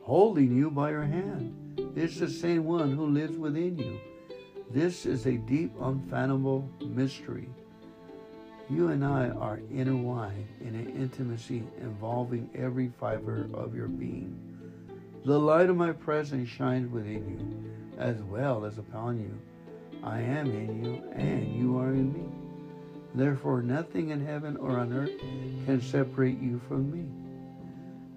holding 0.00 0.56
you 0.56 0.72
by 0.72 0.90
your 0.90 1.04
hand 1.04 1.69
it's 1.96 2.18
the 2.18 2.28
same 2.28 2.64
one 2.64 2.92
who 2.92 3.06
lives 3.06 3.36
within 3.36 3.78
you. 3.78 4.00
This 4.70 5.06
is 5.06 5.26
a 5.26 5.32
deep, 5.32 5.72
unfathomable 5.80 6.68
mystery. 6.80 7.48
You 8.68 8.88
and 8.88 9.04
I 9.04 9.30
are 9.30 9.60
intertwined 9.70 10.46
in 10.60 10.76
an 10.76 10.96
intimacy 10.96 11.64
involving 11.80 12.48
every 12.54 12.92
fiber 13.00 13.48
of 13.52 13.74
your 13.74 13.88
being. 13.88 14.38
The 15.24 15.38
light 15.38 15.68
of 15.68 15.76
my 15.76 15.92
presence 15.92 16.48
shines 16.48 16.90
within 16.90 17.28
you 17.28 17.70
as 17.98 18.22
well 18.22 18.64
as 18.64 18.78
upon 18.78 19.20
you. 19.20 19.36
I 20.02 20.20
am 20.20 20.46
in 20.46 20.84
you 20.84 21.02
and 21.14 21.54
you 21.54 21.78
are 21.78 21.90
in 21.90 22.12
me. 22.12 22.24
Therefore, 23.14 23.60
nothing 23.60 24.10
in 24.10 24.24
heaven 24.24 24.56
or 24.56 24.78
on 24.78 24.92
earth 24.92 25.18
can 25.66 25.82
separate 25.82 26.40
you 26.40 26.60
from 26.68 26.92
me. 26.92 27.04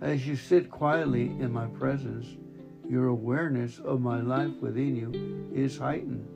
As 0.02 0.28
you 0.28 0.36
sit 0.36 0.70
quietly 0.70 1.24
in 1.24 1.52
my 1.52 1.66
presence, 1.66 2.28
your 2.90 3.08
awareness 3.08 3.80
of 3.80 4.02
my 4.02 4.22
life 4.22 4.54
within 4.62 4.96
you 4.96 5.50
is 5.54 5.78
heightened. 5.78 6.28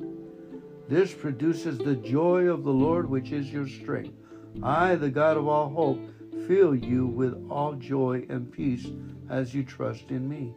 This 0.88 1.14
produces 1.14 1.78
the 1.78 1.96
joy 1.96 2.46
of 2.46 2.64
the 2.64 2.72
Lord, 2.72 3.10
which 3.10 3.32
is 3.32 3.52
your 3.52 3.68
strength. 3.68 4.16
I, 4.64 4.96
the 4.96 5.10
God 5.10 5.38
of 5.38 5.48
all 5.48 5.70
hope, 5.70 6.00
fill 6.48 6.74
you 6.74 7.06
with 7.06 7.34
all 7.50 7.74
joy 7.74 8.26
and 8.30 8.52
peace 8.52 8.88
as 9.30 9.54
you 9.54 9.64
trust 9.64 10.10
in 10.10 10.28
me, 10.30 10.54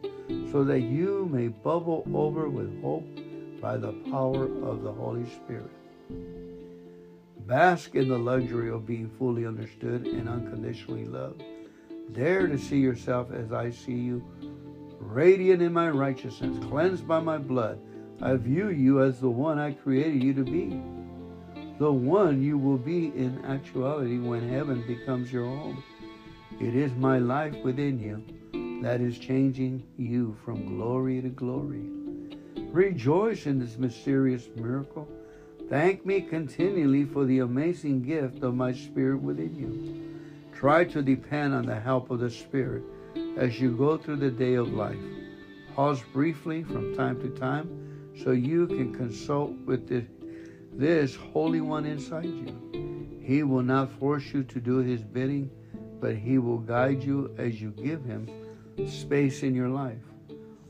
so 0.51 0.63
that 0.63 0.81
you 0.81 1.27
may 1.31 1.49
bubble 1.49 2.07
over 2.13 2.47
with 2.47 2.81
hope 2.81 3.05
by 3.59 3.75
the 3.77 3.91
power 4.09 4.45
of 4.63 4.83
the 4.83 4.91
Holy 4.91 5.29
Spirit. 5.29 5.71
Bask 7.45 7.95
in 7.95 8.07
the 8.07 8.17
luxury 8.17 8.69
of 8.69 8.85
being 8.85 9.09
fully 9.09 9.45
understood 9.45 10.07
and 10.07 10.29
unconditionally 10.29 11.05
loved. 11.05 11.43
Dare 12.13 12.47
to 12.47 12.57
see 12.57 12.77
yourself 12.77 13.31
as 13.31 13.51
I 13.51 13.69
see 13.69 13.93
you 13.93 14.23
radiant 15.01 15.61
in 15.61 15.73
my 15.73 15.89
righteousness, 15.89 16.57
cleansed 16.69 17.07
by 17.07 17.19
my 17.19 17.37
blood. 17.37 17.79
I 18.21 18.35
view 18.35 18.69
you 18.69 19.01
as 19.01 19.19
the 19.19 19.29
one 19.29 19.57
I 19.57 19.71
created 19.71 20.23
you 20.23 20.33
to 20.35 20.43
be, 20.43 20.81
the 21.79 21.91
one 21.91 22.43
you 22.43 22.57
will 22.57 22.77
be 22.77 23.07
in 23.07 23.43
actuality 23.45 24.19
when 24.19 24.47
heaven 24.47 24.85
becomes 24.85 25.33
your 25.33 25.45
home. 25.45 25.83
It 26.59 26.75
is 26.75 26.93
my 26.93 27.17
life 27.17 27.55
within 27.63 27.99
you 27.99 28.81
that 28.83 29.01
is 29.01 29.17
changing 29.17 29.83
you 29.97 30.37
from 30.45 30.77
glory 30.77 31.21
to 31.21 31.29
glory. 31.29 31.89
Rejoice 32.71 33.47
in 33.47 33.59
this 33.59 33.77
mysterious 33.77 34.47
miracle. 34.55 35.07
Thank 35.69 36.05
me 36.05 36.21
continually 36.21 37.05
for 37.05 37.25
the 37.25 37.39
amazing 37.39 38.03
gift 38.03 38.43
of 38.43 38.55
my 38.55 38.73
Spirit 38.73 39.21
within 39.21 39.55
you. 39.55 40.51
Try 40.53 40.83
to 40.85 41.01
depend 41.01 41.53
on 41.53 41.65
the 41.65 41.79
help 41.79 42.11
of 42.11 42.19
the 42.19 42.29
Spirit 42.29 42.83
as 43.37 43.59
you 43.59 43.75
go 43.75 43.97
through 43.97 44.17
the 44.17 44.31
day 44.31 44.55
of 44.55 44.73
life. 44.73 44.99
Pause 45.75 46.03
briefly 46.13 46.63
from 46.63 46.95
time 46.95 47.19
to 47.21 47.29
time 47.29 47.69
so 48.23 48.31
you 48.31 48.67
can 48.67 48.93
consult 48.93 49.51
with 49.65 49.87
this, 49.87 50.05
this 50.73 51.15
Holy 51.15 51.61
One 51.61 51.85
inside 51.85 52.25
you. 52.25 53.19
He 53.21 53.43
will 53.43 53.63
not 53.63 53.91
force 53.99 54.25
you 54.33 54.43
to 54.43 54.59
do 54.59 54.77
His 54.77 55.01
bidding, 55.01 55.49
but 55.99 56.15
He 56.15 56.37
will 56.37 56.57
guide 56.57 57.03
you 57.03 57.33
as 57.37 57.61
you 57.61 57.71
give 57.71 58.03
Him 58.03 58.29
space 58.87 59.43
in 59.43 59.55
your 59.55 59.69
life. 59.69 60.01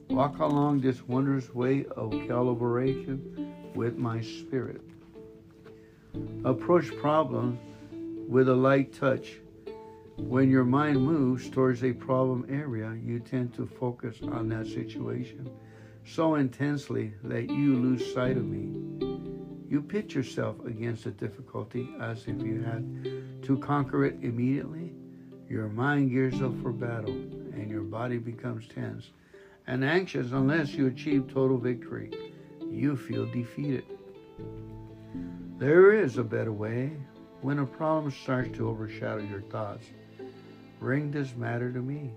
Walk 0.09 0.39
along 0.39 0.81
this 0.81 1.01
wondrous 1.07 1.53
way 1.55 1.85
of 1.95 2.11
collaboration 2.27 3.53
with 3.73 3.97
my 3.97 4.21
Spirit. 4.21 4.81
Approach 6.43 6.95
problems 6.97 7.57
with 8.27 8.49
a 8.49 8.55
light 8.55 8.93
touch 8.93 9.39
when 10.27 10.49
your 10.49 10.63
mind 10.63 11.01
moves 11.01 11.49
towards 11.49 11.83
a 11.83 11.93
problem 11.93 12.45
area, 12.49 12.97
you 13.03 13.19
tend 13.19 13.53
to 13.55 13.65
focus 13.65 14.17
on 14.23 14.49
that 14.49 14.67
situation 14.67 15.49
so 16.05 16.35
intensely 16.35 17.13
that 17.23 17.49
you 17.49 17.75
lose 17.75 18.13
sight 18.13 18.37
of 18.37 18.45
me. 18.45 18.69
You 19.69 19.81
pit 19.81 20.13
yourself 20.13 20.57
against 20.65 21.05
a 21.05 21.11
difficulty 21.11 21.89
as 22.01 22.23
if 22.27 22.41
you 22.41 22.61
had 22.61 23.43
to 23.43 23.57
conquer 23.59 24.05
it 24.05 24.15
immediately. 24.21 24.93
Your 25.49 25.67
mind 25.67 26.11
gears 26.11 26.41
up 26.41 26.59
for 26.61 26.71
battle 26.71 27.13
and 27.13 27.69
your 27.69 27.83
body 27.83 28.17
becomes 28.17 28.67
tense 28.67 29.11
and 29.67 29.83
anxious 29.83 30.31
unless 30.31 30.73
you 30.73 30.87
achieve 30.87 31.31
total 31.33 31.57
victory. 31.57 32.11
You 32.69 32.95
feel 32.95 33.25
defeated. 33.31 33.85
There 35.57 35.93
is 35.93 36.17
a 36.17 36.23
better 36.23 36.51
way 36.51 36.91
when 37.41 37.59
a 37.59 37.65
problem 37.65 38.11
starts 38.11 38.57
to 38.57 38.67
overshadow 38.67 39.23
your 39.23 39.41
thoughts. 39.41 39.85
Bring 40.81 41.11
this 41.11 41.35
matter 41.35 41.71
to 41.71 41.79
me. 41.79 42.09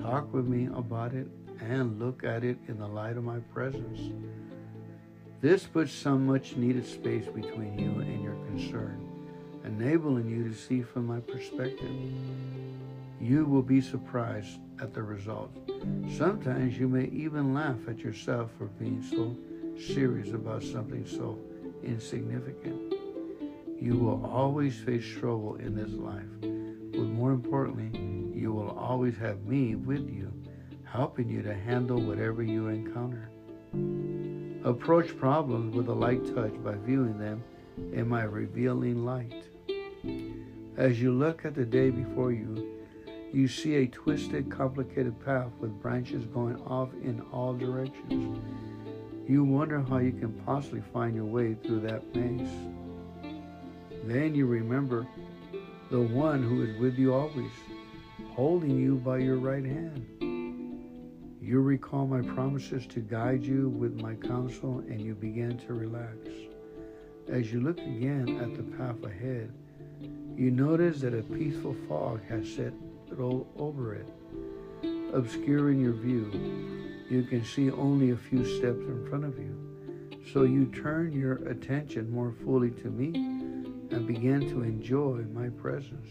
Talk 0.00 0.32
with 0.32 0.46
me 0.46 0.68
about 0.72 1.12
it 1.12 1.26
and 1.58 1.98
look 1.98 2.22
at 2.22 2.44
it 2.44 2.56
in 2.68 2.78
the 2.78 2.86
light 2.86 3.16
of 3.16 3.24
my 3.24 3.40
presence. 3.52 4.12
This 5.40 5.64
puts 5.64 5.90
some 5.90 6.24
much 6.24 6.54
needed 6.54 6.86
space 6.86 7.26
between 7.26 7.76
you 7.76 7.98
and 7.98 8.22
your 8.22 8.36
concern, 8.46 9.08
enabling 9.64 10.30
you 10.30 10.48
to 10.48 10.54
see 10.54 10.82
from 10.82 11.04
my 11.08 11.18
perspective. 11.18 11.90
You 13.20 13.44
will 13.44 13.62
be 13.62 13.80
surprised 13.80 14.60
at 14.80 14.94
the 14.94 15.02
result. 15.02 15.50
Sometimes 16.16 16.78
you 16.78 16.86
may 16.86 17.06
even 17.06 17.54
laugh 17.54 17.88
at 17.88 17.98
yourself 17.98 18.52
for 18.56 18.66
being 18.66 19.02
so 19.02 19.36
serious 19.94 20.32
about 20.32 20.62
something 20.62 21.04
so 21.04 21.40
insignificant. 21.82 22.94
You 23.80 23.96
will 23.96 24.24
always 24.24 24.78
face 24.78 25.04
trouble 25.04 25.56
in 25.56 25.74
this 25.74 25.90
life 25.90 26.52
but 26.96 27.04
more 27.04 27.32
importantly, 27.32 27.90
you 28.34 28.52
will 28.52 28.70
always 28.70 29.16
have 29.18 29.44
me 29.44 29.74
with 29.74 30.08
you, 30.08 30.32
helping 30.84 31.28
you 31.28 31.42
to 31.42 31.54
handle 31.54 32.00
whatever 32.00 32.42
you 32.42 32.68
encounter. 32.68 33.30
Approach 34.64 35.16
problems 35.18 35.74
with 35.74 35.88
a 35.88 35.92
light 35.92 36.24
touch 36.34 36.54
by 36.64 36.74
viewing 36.74 37.18
them 37.18 37.44
in 37.92 38.08
my 38.08 38.22
revealing 38.22 39.04
light. 39.04 39.44
As 40.76 41.00
you 41.00 41.12
look 41.12 41.44
at 41.44 41.54
the 41.54 41.64
day 41.64 41.90
before 41.90 42.32
you, 42.32 42.76
you 43.32 43.48
see 43.48 43.74
a 43.76 43.86
twisted, 43.86 44.50
complicated 44.50 45.22
path 45.24 45.50
with 45.60 45.80
branches 45.82 46.24
going 46.26 46.56
off 46.62 46.88
in 47.02 47.20
all 47.32 47.52
directions. 47.52 48.38
You 49.28 49.44
wonder 49.44 49.82
how 49.82 49.98
you 49.98 50.12
can 50.12 50.32
possibly 50.46 50.82
find 50.92 51.14
your 51.14 51.24
way 51.24 51.54
through 51.54 51.80
that 51.80 52.14
maze. 52.14 52.48
Then 54.04 54.34
you 54.34 54.46
remember 54.46 55.06
the 55.90 56.00
one 56.00 56.42
who 56.42 56.62
is 56.64 56.76
with 56.78 56.98
you 56.98 57.14
always, 57.14 57.52
holding 58.30 58.76
you 58.76 58.96
by 58.96 59.18
your 59.18 59.36
right 59.36 59.64
hand. 59.64 60.04
You 61.40 61.60
recall 61.60 62.08
my 62.08 62.22
promises 62.22 62.86
to 62.88 63.00
guide 63.00 63.44
you 63.44 63.68
with 63.68 64.00
my 64.00 64.14
counsel, 64.14 64.80
and 64.88 65.00
you 65.00 65.14
begin 65.14 65.58
to 65.58 65.74
relax. 65.74 66.16
As 67.28 67.52
you 67.52 67.60
look 67.60 67.78
again 67.78 68.40
at 68.42 68.56
the 68.56 68.64
path 68.76 69.00
ahead, 69.04 69.52
you 70.36 70.50
notice 70.50 71.00
that 71.02 71.14
a 71.14 71.22
peaceful 71.22 71.76
fog 71.88 72.20
has 72.28 72.52
set 72.52 72.72
over 73.56 73.94
it, 73.94 74.08
obscuring 75.14 75.80
your 75.80 75.92
view. 75.92 76.30
You 77.08 77.22
can 77.22 77.44
see 77.44 77.70
only 77.70 78.10
a 78.10 78.16
few 78.16 78.44
steps 78.44 78.80
in 78.80 79.06
front 79.08 79.24
of 79.24 79.38
you. 79.38 79.56
So 80.32 80.42
you 80.42 80.66
turn 80.66 81.12
your 81.12 81.34
attention 81.48 82.10
more 82.10 82.34
fully 82.44 82.72
to 82.72 82.90
me 82.90 83.55
and 83.90 84.06
begin 84.06 84.40
to 84.50 84.62
enjoy 84.62 85.24
my 85.32 85.48
presence. 85.48 86.08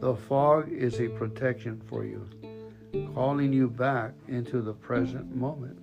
The 0.00 0.14
fog 0.14 0.70
is 0.70 1.00
a 1.00 1.08
protection 1.08 1.80
for 1.88 2.04
you, 2.04 2.28
calling 3.14 3.52
you 3.52 3.68
back 3.68 4.12
into 4.28 4.60
the 4.60 4.72
present 4.72 5.34
moment. 5.34 5.78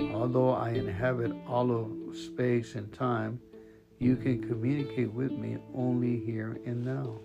Although 0.00 0.50
I 0.50 0.70
inhabit 0.70 1.32
all 1.46 1.70
of 1.70 2.16
space 2.16 2.74
and 2.74 2.92
time, 2.92 3.40
you 3.98 4.16
can 4.16 4.46
communicate 4.46 5.12
with 5.12 5.32
me 5.32 5.58
only 5.74 6.18
here 6.20 6.58
and 6.66 6.84
now. 6.84 7.18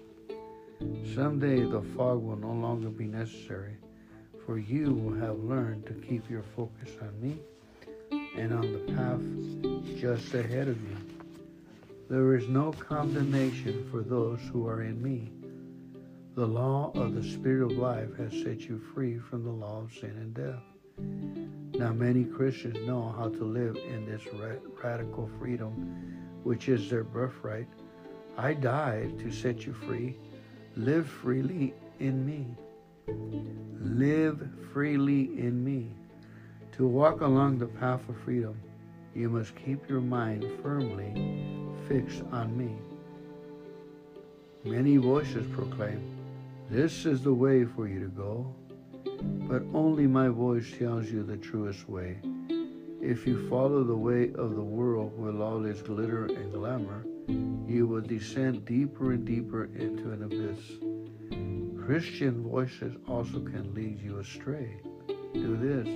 Someday 1.14 1.64
the 1.64 1.82
fog 1.96 2.24
will 2.24 2.38
no 2.38 2.52
longer 2.52 2.90
be 2.90 3.06
necessary, 3.06 3.78
for 4.46 4.58
you 4.58 4.94
will 4.94 5.16
have 5.16 5.38
learned 5.40 5.86
to 5.88 5.94
keep 5.94 6.30
your 6.30 6.44
focus 6.56 6.90
on 7.02 7.22
me 7.22 7.40
and 8.36 8.54
on 8.54 8.72
the 8.72 8.94
path 8.94 10.00
just 10.00 10.34
ahead 10.34 10.68
of 10.68 10.82
you. 10.82 11.11
There 12.12 12.36
is 12.36 12.50
no 12.50 12.74
condemnation 12.74 13.88
for 13.90 14.02
those 14.02 14.42
who 14.52 14.68
are 14.68 14.82
in 14.82 15.02
me. 15.02 15.32
The 16.36 16.46
law 16.46 16.92
of 16.94 17.16
the 17.16 17.24
Spirit 17.24 17.72
of 17.72 17.78
life 17.78 18.14
has 18.18 18.34
set 18.34 18.60
you 18.68 18.82
free 18.94 19.18
from 19.18 19.46
the 19.46 19.50
law 19.50 19.84
of 19.84 19.94
sin 19.94 20.10
and 20.18 20.34
death. 20.34 21.80
Now, 21.80 21.94
many 21.94 22.26
Christians 22.26 22.86
know 22.86 23.16
how 23.18 23.30
to 23.30 23.46
live 23.46 23.78
in 23.78 24.06
this 24.06 24.24
radical 24.84 25.30
freedom, 25.40 25.72
which 26.44 26.68
is 26.68 26.90
their 26.90 27.06
birthright. 27.06 27.70
I 28.38 28.56
died 28.56 29.18
to 29.20 29.32
set 29.32 29.66
you 29.66 29.72
free. 29.72 30.18
Live 30.76 31.08
freely 31.08 31.74
in 32.02 32.26
me. 32.26 32.46
Live 33.80 34.50
freely 34.74 35.40
in 35.40 35.64
me. 35.64 35.94
To 36.74 36.86
walk 36.86 37.22
along 37.22 37.60
the 37.60 37.68
path 37.68 38.02
of 38.10 38.18
freedom, 38.18 38.60
you 39.16 39.30
must 39.30 39.56
keep 39.56 39.88
your 39.90 40.02
mind 40.02 40.46
firmly 40.62 41.14
fixed 41.88 42.24
on 42.32 42.58
me. 42.58 42.76
Many 44.64 44.98
voices 44.98 45.46
proclaim, 45.54 46.02
This 46.70 47.06
is 47.06 47.24
the 47.24 47.34
way 47.34 47.66
for 47.66 47.88
you 47.88 48.00
to 48.00 48.08
go. 48.08 48.54
But 49.48 49.64
only 49.74 50.08
my 50.08 50.30
voice 50.30 50.72
tells 50.78 51.12
you 51.12 51.24
the 51.24 51.38
truest 51.38 51.90
way. 51.90 52.18
If 53.02 53.26
you 53.26 53.50
follow 53.50 53.84
the 53.84 53.96
way 53.96 54.32
of 54.36 54.56
the 54.56 54.64
world 54.64 55.18
with 55.18 55.42
all 55.42 55.66
its 55.66 55.82
glitter 55.82 56.26
and 56.26 56.54
glamour, 56.54 57.04
you 57.68 57.88
will 57.88 58.02
descend 58.02 58.66
deeper 58.66 59.14
and 59.14 59.26
deeper 59.26 59.66
into 59.76 60.12
an 60.12 60.24
abyss. 60.24 60.60
Christian 61.84 62.44
voices 62.44 62.96
also 63.08 63.40
can 63.40 63.74
lead 63.74 64.00
you 64.02 64.20
astray. 64.20 64.78
Do 65.34 65.58
this, 65.58 65.88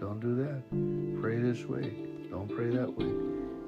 don't 0.00 0.20
do 0.20 0.36
that. 0.36 1.20
Pray 1.20 1.38
this 1.38 1.64
way, 1.64 1.92
don't 2.32 2.48
pray 2.48 2.70
that 2.70 2.90
way. 2.96 3.12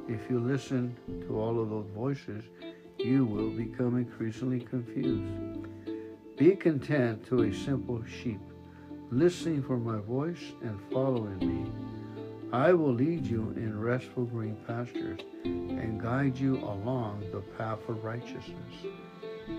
If 0.08 0.30
you 0.30 0.40
listen 0.40 0.96
to 1.28 1.38
all 1.38 1.60
of 1.60 1.68
those 1.68 1.86
voices, 1.94 2.44
you 2.98 3.26
will 3.26 3.50
become 3.50 3.98
increasingly 3.98 4.60
confused. 4.60 5.68
Be 6.38 6.56
content 6.56 7.26
to 7.26 7.42
a 7.42 7.52
simple 7.52 8.02
sheep, 8.06 8.40
listening 9.10 9.62
for 9.62 9.76
my 9.76 9.98
voice 9.98 10.40
and 10.62 10.80
following 10.90 11.38
me. 11.40 11.70
I 12.52 12.72
will 12.72 12.94
lead 12.94 13.26
you 13.26 13.52
in 13.56 13.78
restful 13.78 14.24
green 14.24 14.56
pastures 14.66 15.20
and 15.44 16.00
guide 16.00 16.38
you 16.38 16.56
along 16.56 17.22
the 17.32 17.42
path 17.58 17.86
of 17.86 18.02
righteousness. 18.02 18.74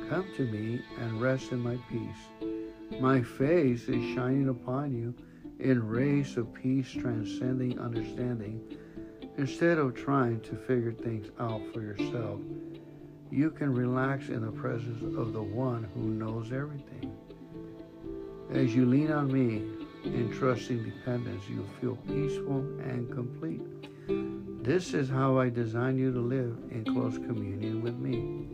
Come 0.09 0.25
to 0.35 0.47
me 0.47 0.81
and 0.99 1.21
rest 1.21 1.51
in 1.51 1.59
my 1.59 1.77
peace. 1.91 2.99
My 2.99 3.21
face 3.21 3.83
is 3.87 4.15
shining 4.15 4.49
upon 4.49 4.95
you 4.95 5.13
in 5.59 5.87
rays 5.87 6.37
of 6.37 6.51
peace 6.55 6.89
transcending 6.89 7.79
understanding 7.79 8.61
Instead 9.38 9.78
of 9.78 9.93
trying 9.93 10.39
to 10.41 10.56
figure 10.56 10.93
things 10.93 11.28
out 11.39 11.62
for 11.74 11.82
yourself, 11.82 12.39
you 13.32 13.52
can 13.52 13.74
relax 13.74 14.30
in 14.30 14.45
the 14.45 14.52
presence 14.52 15.04
of 15.17 15.34
the 15.34 15.41
one 15.41 15.84
who 15.93 16.04
knows 16.04 16.54
everything. 16.54 17.13
As 18.52 18.74
you 18.74 18.86
lean 18.86 19.12
on 19.12 19.32
me, 19.32 19.63
in 20.06 20.32
trusting 20.32 20.84
dependence, 20.84 21.43
you'll 21.50 21.67
feel 21.82 21.95
peaceful 22.08 22.60
and 22.80 23.12
complete. 23.12 23.62
This 24.63 24.93
is 24.93 25.10
how 25.10 25.38
I 25.38 25.50
design 25.50 25.98
you 25.98 26.13
to 26.13 26.19
live 26.19 26.58
in 26.71 26.86
close 26.86 27.17
communion 27.17 27.82
with 27.82 27.95
me. 27.95 28.48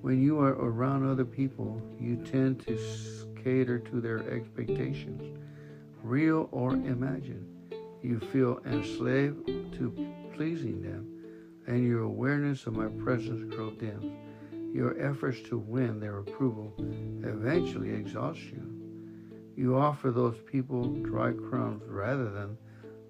When 0.00 0.20
you 0.20 0.40
are 0.40 0.54
around 0.54 1.08
other 1.08 1.24
people, 1.24 1.80
you 2.00 2.16
tend 2.16 2.66
to 2.66 2.76
cater 3.42 3.78
to 3.78 4.00
their 4.00 4.28
expectations, 4.30 5.38
real 6.02 6.48
or 6.50 6.72
imagined. 6.72 7.55
You 8.06 8.20
feel 8.20 8.60
enslaved 8.64 9.48
to 9.78 10.14
pleasing 10.32 10.80
them, 10.80 11.08
and 11.66 11.84
your 11.84 12.02
awareness 12.02 12.64
of 12.68 12.76
my 12.76 12.86
presence 13.02 13.52
grows 13.52 13.76
dim. 13.80 14.16
Your 14.72 14.96
efforts 15.00 15.40
to 15.48 15.58
win 15.58 15.98
their 15.98 16.18
approval 16.18 16.72
eventually 17.24 17.90
exhaust 17.90 18.38
you. 18.38 18.62
You 19.56 19.76
offer 19.76 20.12
those 20.12 20.36
people 20.46 20.84
dry 21.02 21.32
crumbs 21.32 21.82
rather 21.88 22.30
than 22.30 22.56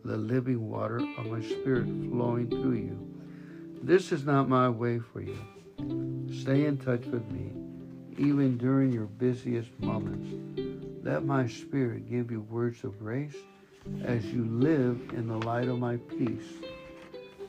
the 0.02 0.16
living 0.16 0.66
water 0.66 0.96
of 1.18 1.26
my 1.26 1.42
spirit 1.42 1.85
flowing 2.11 2.48
through 2.48 2.76
you. 2.76 3.14
This 3.82 4.12
is 4.12 4.24
not 4.24 4.48
my 4.48 4.70
way 4.70 4.98
for 4.98 5.20
you. 5.20 5.37
Stay 6.40 6.64
in 6.64 6.78
touch 6.78 7.04
with 7.04 7.30
me, 7.30 7.52
even 8.16 8.56
during 8.56 8.94
your 8.94 9.04
busiest 9.04 9.78
moments. 9.78 10.26
Let 11.04 11.22
my 11.22 11.46
spirit 11.46 12.09
give 12.09 12.30
you 12.30 12.40
words 12.40 12.82
of 12.82 12.98
grace 12.98 13.37
as 14.05 14.25
you 14.27 14.44
live 14.44 15.01
in 15.14 15.29
the 15.29 15.38
light 15.38 15.68
of 15.68 15.79
my 15.79 15.96
peace. 15.96 16.53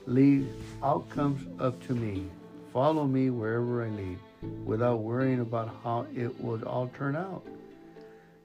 Leave 0.06 0.50
outcomes 0.84 1.46
up 1.60 1.86
to 1.88 1.94
me. 1.94 2.30
Follow 2.72 3.06
me 3.06 3.30
wherever 3.30 3.86
I 3.86 3.90
lead 3.90 4.20
without 4.66 5.00
worrying 5.00 5.40
about 5.40 5.76
how 5.84 6.06
it 6.16 6.40
would 6.42 6.64
all 6.64 6.88
turn 6.90 7.16
out. 7.16 7.46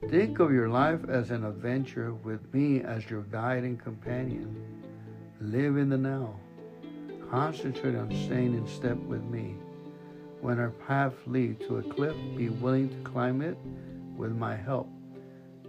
Think 0.09 0.39
of 0.39 0.51
your 0.51 0.69
life 0.69 0.99
as 1.07 1.31
an 1.31 1.45
adventure 1.45 2.13
with 2.13 2.53
me 2.53 2.81
as 2.81 3.09
your 3.09 3.21
guide 3.23 3.63
and 3.63 3.81
companion. 3.81 4.83
Live 5.39 5.77
in 5.77 5.89
the 5.89 5.97
now. 5.97 6.35
Concentrate 7.29 7.95
on 7.95 8.09
staying 8.25 8.53
in 8.53 8.67
step 8.67 8.97
with 8.97 9.23
me. 9.23 9.55
When 10.41 10.59
our 10.59 10.71
paths 10.71 11.15
lead 11.25 11.61
to 11.61 11.77
a 11.77 11.83
cliff, 11.83 12.15
be 12.35 12.49
willing 12.49 12.89
to 12.89 13.09
climb 13.09 13.41
it 13.41 13.57
with 14.17 14.35
my 14.35 14.55
help. 14.55 14.89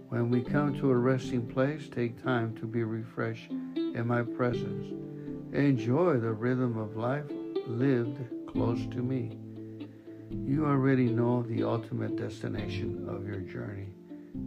When 0.09 0.29
we 0.29 0.41
come 0.41 0.77
to 0.79 0.91
a 0.91 0.97
resting 0.97 1.47
place, 1.47 1.89
take 1.89 2.21
time 2.23 2.55
to 2.57 2.65
be 2.65 2.83
refreshed 2.83 3.49
in 3.49 4.05
my 4.05 4.21
presence. 4.21 4.85
Enjoy 5.51 6.19
the 6.19 6.31
rhythm 6.31 6.77
of 6.77 6.95
life 6.95 7.25
lived 7.67 8.19
close 8.47 8.85
to 8.91 8.97
me. 8.97 9.37
You 10.29 10.65
already 10.65 11.05
know 11.05 11.41
the 11.43 11.63
ultimate 11.63 12.15
destination 12.17 13.07
of 13.09 13.27
your 13.27 13.39
journey, 13.39 13.89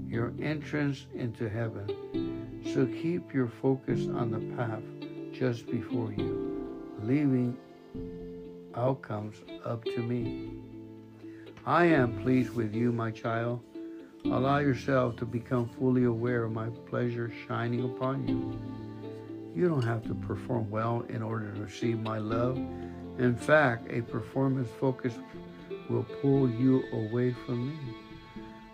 your 0.07 0.33
entrance 0.41 1.07
into 1.15 1.49
heaven. 1.49 2.63
So 2.73 2.87
keep 2.87 3.35
your 3.35 3.49
focus 3.49 4.07
on 4.09 4.31
the 4.31 4.57
path 4.57 4.83
just 5.33 5.67
before 5.67 6.13
you, 6.13 6.67
leaving 7.03 7.57
outcomes 8.75 9.37
up 9.65 9.85
to 9.85 9.99
me. 9.99 10.51
I 11.67 11.87
am 11.87 12.23
pleased 12.23 12.55
with 12.55 12.75
you, 12.75 12.93
my 12.93 13.11
child. 13.11 13.61
Allow 14.25 14.59
yourself 14.59 15.17
to 15.17 15.25
become 15.25 15.69
fully 15.69 16.05
aware 16.05 16.45
of 16.45 16.53
my 16.53 16.69
pleasure 16.91 17.33
shining 17.47 17.85
upon 17.85 18.27
you. 18.27 18.59
You 19.55 19.69
don't 19.69 19.85
have 19.85 20.05
to 20.05 20.15
perform 20.15 20.69
well 20.71 21.05
in 21.09 21.23
order 21.23 21.53
to 21.53 21.63
receive 21.63 22.01
my 22.01 22.19
love. 22.19 22.57
In 23.19 23.35
fact, 23.37 23.89
a 23.91 24.03
performance 24.03 24.69
focus 24.79 25.15
will 25.89 26.05
pull 26.21 26.51
you 26.51 26.85
away 26.93 27.33
from 27.33 27.69
me 27.69 27.79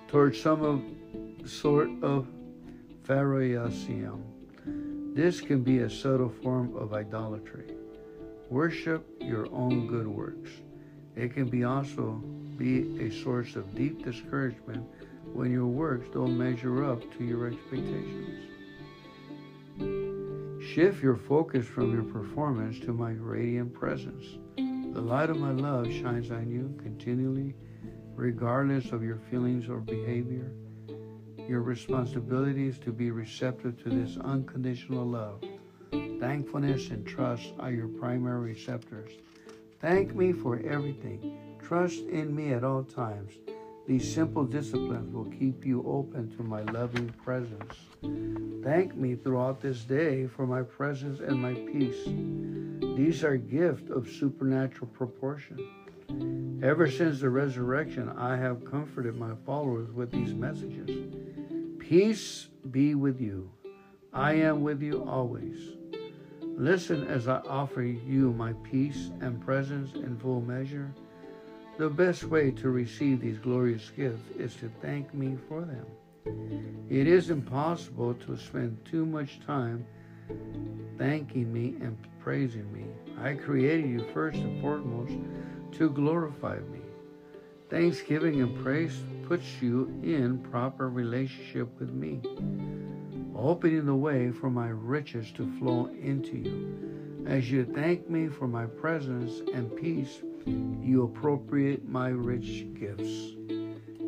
towards 0.08 0.40
some 0.40 0.62
of 0.62 1.48
sort 1.48 1.90
of 2.02 2.26
pharisaism. 3.06 4.22
This 5.14 5.40
can 5.40 5.62
be 5.62 5.78
a 5.78 5.90
subtle 5.90 6.30
form 6.42 6.74
of 6.76 6.94
idolatry. 6.94 7.72
Worship 8.50 9.06
your 9.20 9.46
own 9.52 9.86
good 9.86 10.06
works. 10.06 10.50
It 11.14 11.32
can 11.34 11.48
be 11.48 11.64
also 11.64 12.22
be 12.56 13.00
a 13.00 13.10
source 13.10 13.56
of 13.56 13.74
deep 13.74 14.04
discouragement 14.04 14.84
when 15.34 15.50
your 15.50 15.66
works 15.66 16.06
don't 16.14 16.38
measure 16.38 16.84
up 16.84 17.00
to 17.18 17.24
your 17.24 17.48
expectations. 17.48 18.48
Shift 20.64 21.02
your 21.02 21.16
focus 21.16 21.66
from 21.66 21.92
your 21.92 22.04
performance 22.04 22.78
to 22.80 22.92
my 22.92 23.10
radiant 23.10 23.74
presence. 23.74 24.24
The 24.56 25.00
light 25.00 25.30
of 25.30 25.38
my 25.38 25.50
love 25.50 25.92
shines 25.92 26.30
on 26.30 26.48
you 26.48 26.72
continually, 26.80 27.54
regardless 28.14 28.92
of 28.92 29.02
your 29.02 29.18
feelings 29.28 29.68
or 29.68 29.80
behavior. 29.80 30.52
Your 31.48 31.62
responsibility 31.62 32.68
is 32.68 32.78
to 32.78 32.92
be 32.92 33.10
receptive 33.10 33.82
to 33.82 33.90
this 33.90 34.16
unconditional 34.18 35.04
love. 35.04 35.42
Thankfulness 35.90 36.90
and 36.90 37.04
trust 37.04 37.52
are 37.58 37.72
your 37.72 37.88
primary 37.88 38.52
receptors. 38.52 39.10
Thank 39.80 40.14
me 40.14 40.32
for 40.32 40.60
everything. 40.60 41.36
Trust 41.60 41.98
in 42.04 42.34
me 42.34 42.52
at 42.52 42.62
all 42.62 42.84
times. 42.84 43.32
These 43.86 44.14
simple 44.14 44.44
disciplines 44.44 45.12
will 45.12 45.26
keep 45.26 45.66
you 45.66 45.84
open 45.86 46.34
to 46.36 46.42
my 46.42 46.62
loving 46.62 47.10
presence. 47.22 47.74
Thank 48.64 48.96
me 48.96 49.14
throughout 49.14 49.60
this 49.60 49.82
day 49.82 50.26
for 50.26 50.46
my 50.46 50.62
presence 50.62 51.20
and 51.20 51.40
my 51.40 51.52
peace. 51.52 52.02
These 52.96 53.22
are 53.24 53.36
gifts 53.36 53.90
of 53.90 54.08
supernatural 54.08 54.86
proportion. 54.86 56.60
Ever 56.62 56.90
since 56.90 57.20
the 57.20 57.28
resurrection, 57.28 58.08
I 58.08 58.36
have 58.36 58.64
comforted 58.64 59.16
my 59.16 59.32
followers 59.44 59.90
with 59.90 60.10
these 60.10 60.32
messages. 60.32 61.12
Peace 61.78 62.48
be 62.70 62.94
with 62.94 63.20
you. 63.20 63.50
I 64.14 64.32
am 64.34 64.62
with 64.62 64.80
you 64.80 65.04
always. 65.06 65.58
Listen 66.40 67.06
as 67.06 67.28
I 67.28 67.40
offer 67.40 67.82
you 67.82 68.32
my 68.32 68.54
peace 68.62 69.10
and 69.20 69.44
presence 69.44 69.92
in 69.92 70.16
full 70.18 70.40
measure. 70.40 70.94
The 71.76 71.90
best 71.90 72.22
way 72.22 72.52
to 72.52 72.70
receive 72.70 73.20
these 73.20 73.38
glorious 73.38 73.90
gifts 73.96 74.22
is 74.38 74.54
to 74.56 74.70
thank 74.80 75.12
me 75.12 75.36
for 75.48 75.62
them. 75.62 75.84
It 76.88 77.08
is 77.08 77.30
impossible 77.30 78.14
to 78.14 78.36
spend 78.36 78.78
too 78.84 79.04
much 79.04 79.40
time 79.44 79.84
thanking 80.96 81.52
me 81.52 81.74
and 81.80 81.98
praising 82.20 82.72
me. 82.72 82.84
I 83.20 83.34
created 83.34 83.90
you 83.90 84.06
first 84.14 84.38
and 84.38 84.60
foremost 84.60 85.14
to 85.72 85.90
glorify 85.90 86.58
me. 86.58 86.78
Thanksgiving 87.70 88.40
and 88.40 88.62
praise 88.62 88.96
puts 89.26 89.60
you 89.60 89.92
in 90.04 90.38
proper 90.38 90.88
relationship 90.88 91.68
with 91.80 91.90
me, 91.90 92.20
opening 93.36 93.84
the 93.84 93.94
way 93.96 94.30
for 94.30 94.48
my 94.48 94.68
riches 94.68 95.32
to 95.32 95.58
flow 95.58 95.86
into 96.00 96.36
you. 96.36 97.24
As 97.26 97.50
you 97.50 97.64
thank 97.64 98.08
me 98.08 98.28
for 98.28 98.46
my 98.46 98.66
presence 98.66 99.42
and 99.52 99.74
peace, 99.76 100.22
you 100.46 101.04
appropriate 101.04 101.88
my 101.88 102.08
rich 102.08 102.66
gifts. 102.78 103.34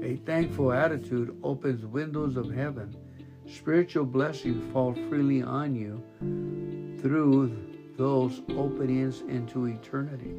A 0.02 0.16
thankful 0.24 0.72
attitude 0.72 1.36
opens 1.42 1.84
windows 1.84 2.36
of 2.36 2.52
heaven. 2.52 2.94
Spiritual 3.46 4.04
blessings 4.04 4.72
fall 4.72 4.94
freely 5.08 5.42
on 5.42 5.74
you 5.74 6.02
through 7.00 7.56
those 7.96 8.42
openings 8.50 9.22
into 9.22 9.66
eternity. 9.66 10.34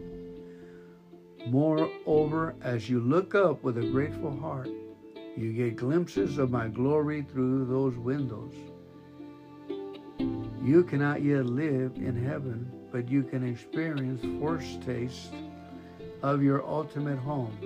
Moreover, 1.47 2.55
as 2.61 2.89
you 2.89 2.99
look 2.99 3.33
up 3.33 3.63
with 3.63 3.77
a 3.77 3.89
grateful 3.89 4.37
heart, 4.37 4.69
you 5.35 5.53
get 5.53 5.75
glimpses 5.75 6.37
of 6.37 6.51
my 6.51 6.67
glory 6.67 7.21
through 7.21 7.65
those 7.65 7.95
windows. 7.97 8.53
You 10.61 10.83
cannot 10.83 11.23
yet 11.23 11.45
live 11.45 11.95
in 11.95 12.21
heaven, 12.21 12.71
but 12.91 13.07
you 13.07 13.23
can 13.23 13.47
experience 13.47 14.21
foretaste 14.39 15.31
of 16.23 16.41
your 16.43 16.65
ultimate 16.65 17.19
home. 17.19 17.57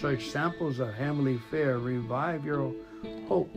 Such 0.00 0.30
samples 0.30 0.78
of 0.78 0.94
heavenly 0.94 1.38
fare 1.50 1.78
revive 1.78 2.44
your 2.44 2.74
hope. 3.28 3.50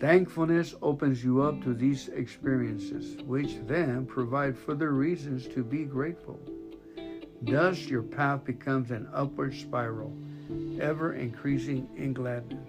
Thankfulness 0.00 0.74
opens 0.80 1.24
you 1.24 1.42
up 1.42 1.62
to 1.64 1.74
these 1.74 2.08
experiences, 2.08 3.20
which 3.24 3.56
then 3.66 4.06
provide 4.06 4.56
further 4.56 4.92
reasons 4.92 5.48
to 5.48 5.64
be 5.64 5.84
grateful. 5.84 6.40
Thus, 7.42 7.86
your 7.86 8.02
path 8.02 8.44
becomes 8.44 8.90
an 8.90 9.08
upward 9.12 9.54
spiral, 9.54 10.16
ever 10.80 11.14
increasing 11.14 11.88
in 11.96 12.12
gladness. 12.12 12.68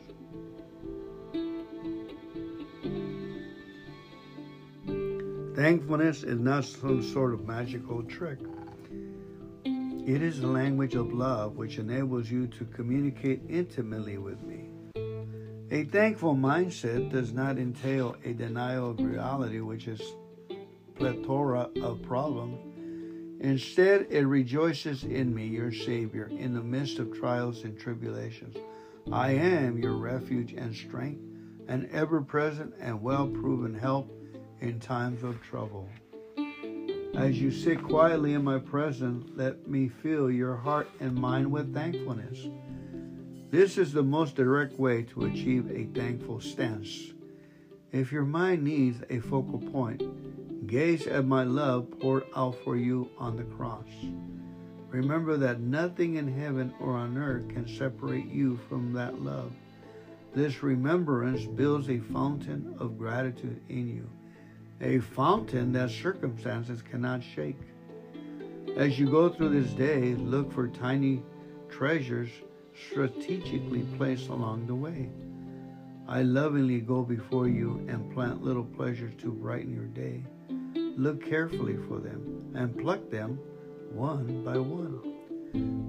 Thankfulness 5.55 6.23
is 6.23 6.39
not 6.39 6.65
some 6.65 7.03
sort 7.03 7.33
of 7.33 7.45
magical 7.45 8.01
trick. 8.03 8.39
It 10.09 10.23
is 10.23 10.41
the 10.41 10.47
language 10.47 10.95
of 10.95 11.13
love 11.13 11.55
which 11.55 11.77
enables 11.77 12.31
you 12.31 12.47
to 12.47 12.65
communicate 12.65 13.41
intimately 13.47 14.17
with 14.17 14.41
me. 14.41 14.71
A 15.69 15.83
thankful 15.83 16.35
mindset 16.35 17.11
does 17.11 17.31
not 17.31 17.59
entail 17.59 18.15
a 18.25 18.33
denial 18.33 18.89
of 18.89 18.99
reality, 18.99 19.59
which 19.59 19.87
is 19.87 20.01
plethora 20.95 21.69
of 21.83 22.01
problems. 22.01 22.57
Instead, 23.41 24.07
it 24.09 24.25
rejoices 24.25 25.03
in 25.03 25.31
me, 25.31 25.45
your 25.45 25.71
Savior, 25.71 26.25
in 26.25 26.55
the 26.55 26.63
midst 26.63 26.97
of 26.97 27.15
trials 27.15 27.63
and 27.63 27.77
tribulations. 27.77 28.57
I 29.11 29.33
am 29.33 29.77
your 29.77 29.93
refuge 29.93 30.53
and 30.53 30.73
strength, 30.73 31.21
an 31.67 31.87
ever 31.93 32.19
present 32.19 32.73
and 32.79 33.03
well 33.03 33.27
proven 33.27 33.75
help 33.75 34.11
in 34.59 34.79
times 34.79 35.21
of 35.21 35.39
trouble. 35.43 35.87
As 37.15 37.41
you 37.41 37.51
sit 37.51 37.83
quietly 37.83 38.33
in 38.33 38.43
my 38.43 38.59
presence, 38.59 39.29
let 39.35 39.67
me 39.67 39.89
fill 39.89 40.31
your 40.31 40.55
heart 40.55 40.89
and 40.99 41.15
mind 41.15 41.51
with 41.51 41.73
thankfulness. 41.73 42.47
This 43.51 43.77
is 43.77 43.91
the 43.91 44.03
most 44.03 44.35
direct 44.35 44.79
way 44.79 45.03
to 45.03 45.25
achieve 45.25 45.69
a 45.71 45.85
thankful 45.99 46.39
stance. 46.39 47.13
If 47.91 48.11
your 48.11 48.25
mind 48.25 48.63
needs 48.63 49.01
a 49.09 49.19
focal 49.19 49.59
point, 49.59 50.03
gaze 50.67 51.07
at 51.07 51.25
my 51.25 51.43
love 51.43 51.87
poured 51.99 52.25
out 52.35 52.55
for 52.63 52.77
you 52.77 53.09
on 53.17 53.35
the 53.35 53.43
cross. 53.43 53.89
Remember 54.89 55.35
that 55.37 55.59
nothing 55.59 56.15
in 56.15 56.27
heaven 56.27 56.73
or 56.79 56.93
on 56.93 57.17
earth 57.17 57.49
can 57.49 57.67
separate 57.67 58.27
you 58.27 58.59
from 58.69 58.93
that 58.93 59.19
love. 59.21 59.51
This 60.33 60.61
remembrance 60.61 61.45
builds 61.45 61.89
a 61.89 61.99
fountain 61.99 62.75
of 62.79 62.99
gratitude 62.99 63.61
in 63.67 63.87
you, 63.87 64.09
a 64.81 64.99
fountain 64.99 65.71
that 65.73 65.89
circumstances 65.89 66.81
cannot 66.81 67.21
shake. 67.23 67.59
As 68.77 68.97
you 68.97 69.09
go 69.09 69.29
through 69.29 69.61
this 69.61 69.73
day, 69.73 70.15
look 70.15 70.51
for 70.53 70.67
tiny 70.67 71.21
treasures 71.69 72.29
strategically 72.91 73.83
placed 73.97 74.29
along 74.29 74.67
the 74.67 74.75
way. 74.75 75.09
I 76.07 76.23
lovingly 76.23 76.79
go 76.79 77.03
before 77.03 77.47
you 77.47 77.85
and 77.87 78.11
plant 78.13 78.43
little 78.43 78.63
pleasures 78.63 79.13
to 79.19 79.31
brighten 79.31 79.73
your 79.73 79.85
day. 79.85 80.23
Look 80.75 81.23
carefully 81.23 81.77
for 81.87 81.99
them 81.99 82.51
and 82.55 82.77
pluck 82.77 83.09
them 83.09 83.39
one 83.91 84.43
by 84.43 84.57
one. 84.57 85.01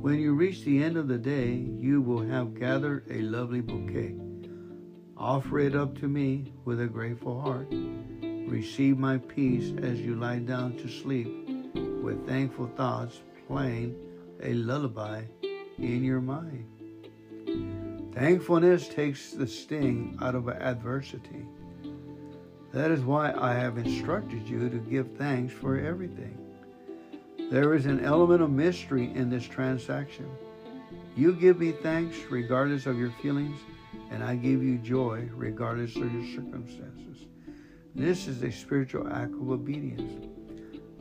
When 0.03 0.18
you 0.18 0.35
reach 0.35 0.64
the 0.64 0.83
end 0.83 0.96
of 0.96 1.09
the 1.09 1.18
day, 1.18 1.55
you 1.79 2.00
will 2.00 2.22
have 2.22 2.59
gathered 2.59 3.07
a 3.11 3.22
lovely 3.22 3.61
bouquet. 3.61 4.14
Offer 5.16 5.61
it 5.61 5.76
up 5.76 5.98
to 6.00 6.09
me 6.09 6.53
with 6.64 6.81
a 6.81 6.87
grateful 6.87 7.40
heart. 7.40 7.72
Receive 8.51 8.99
my 8.99 9.17
peace 9.17 9.73
as 9.81 10.01
you 10.01 10.17
lie 10.17 10.41
down 10.41 10.77
to 10.79 10.89
sleep 10.89 11.29
with 12.03 12.27
thankful 12.27 12.67
thoughts 12.77 13.21
playing 13.47 13.95
a 14.43 14.55
lullaby 14.55 15.23
in 15.79 16.03
your 16.03 16.21
mind. 16.21 16.67
Thankfulness 18.13 18.89
takes 18.89 19.31
the 19.31 19.47
sting 19.47 20.19
out 20.21 20.35
of 20.35 20.49
adversity. 20.49 21.47
That 22.73 22.91
is 22.91 23.03
why 23.03 23.33
I 23.33 23.55
have 23.55 23.79
instructed 23.79 24.49
you 24.49 24.69
to 24.69 24.79
give 24.79 25.13
thanks 25.17 25.55
for 25.55 25.79
everything. 25.79 26.37
There 27.53 27.73
is 27.75 27.87
an 27.87 28.05
element 28.05 28.43
of 28.43 28.51
mystery 28.51 29.13
in 29.15 29.31
this 29.31 29.47
transaction. 29.47 30.29
You 31.17 31.35
give 31.35 31.61
me 31.61 31.71
thanks 31.71 32.17
regardless 32.29 32.87
of 32.87 32.99
your 32.99 33.13
feelings, 33.23 33.61
and 34.11 34.25
I 34.25 34.35
give 34.35 34.61
you 34.61 34.79
joy 34.79 35.29
regardless 35.35 35.95
of 35.95 36.13
your 36.13 36.27
circumstances. 36.35 37.30
This 37.94 38.29
is 38.29 38.42
a 38.42 38.53
spiritual 38.53 39.09
act 39.09 39.33
of 39.33 39.50
obedience. 39.50 40.29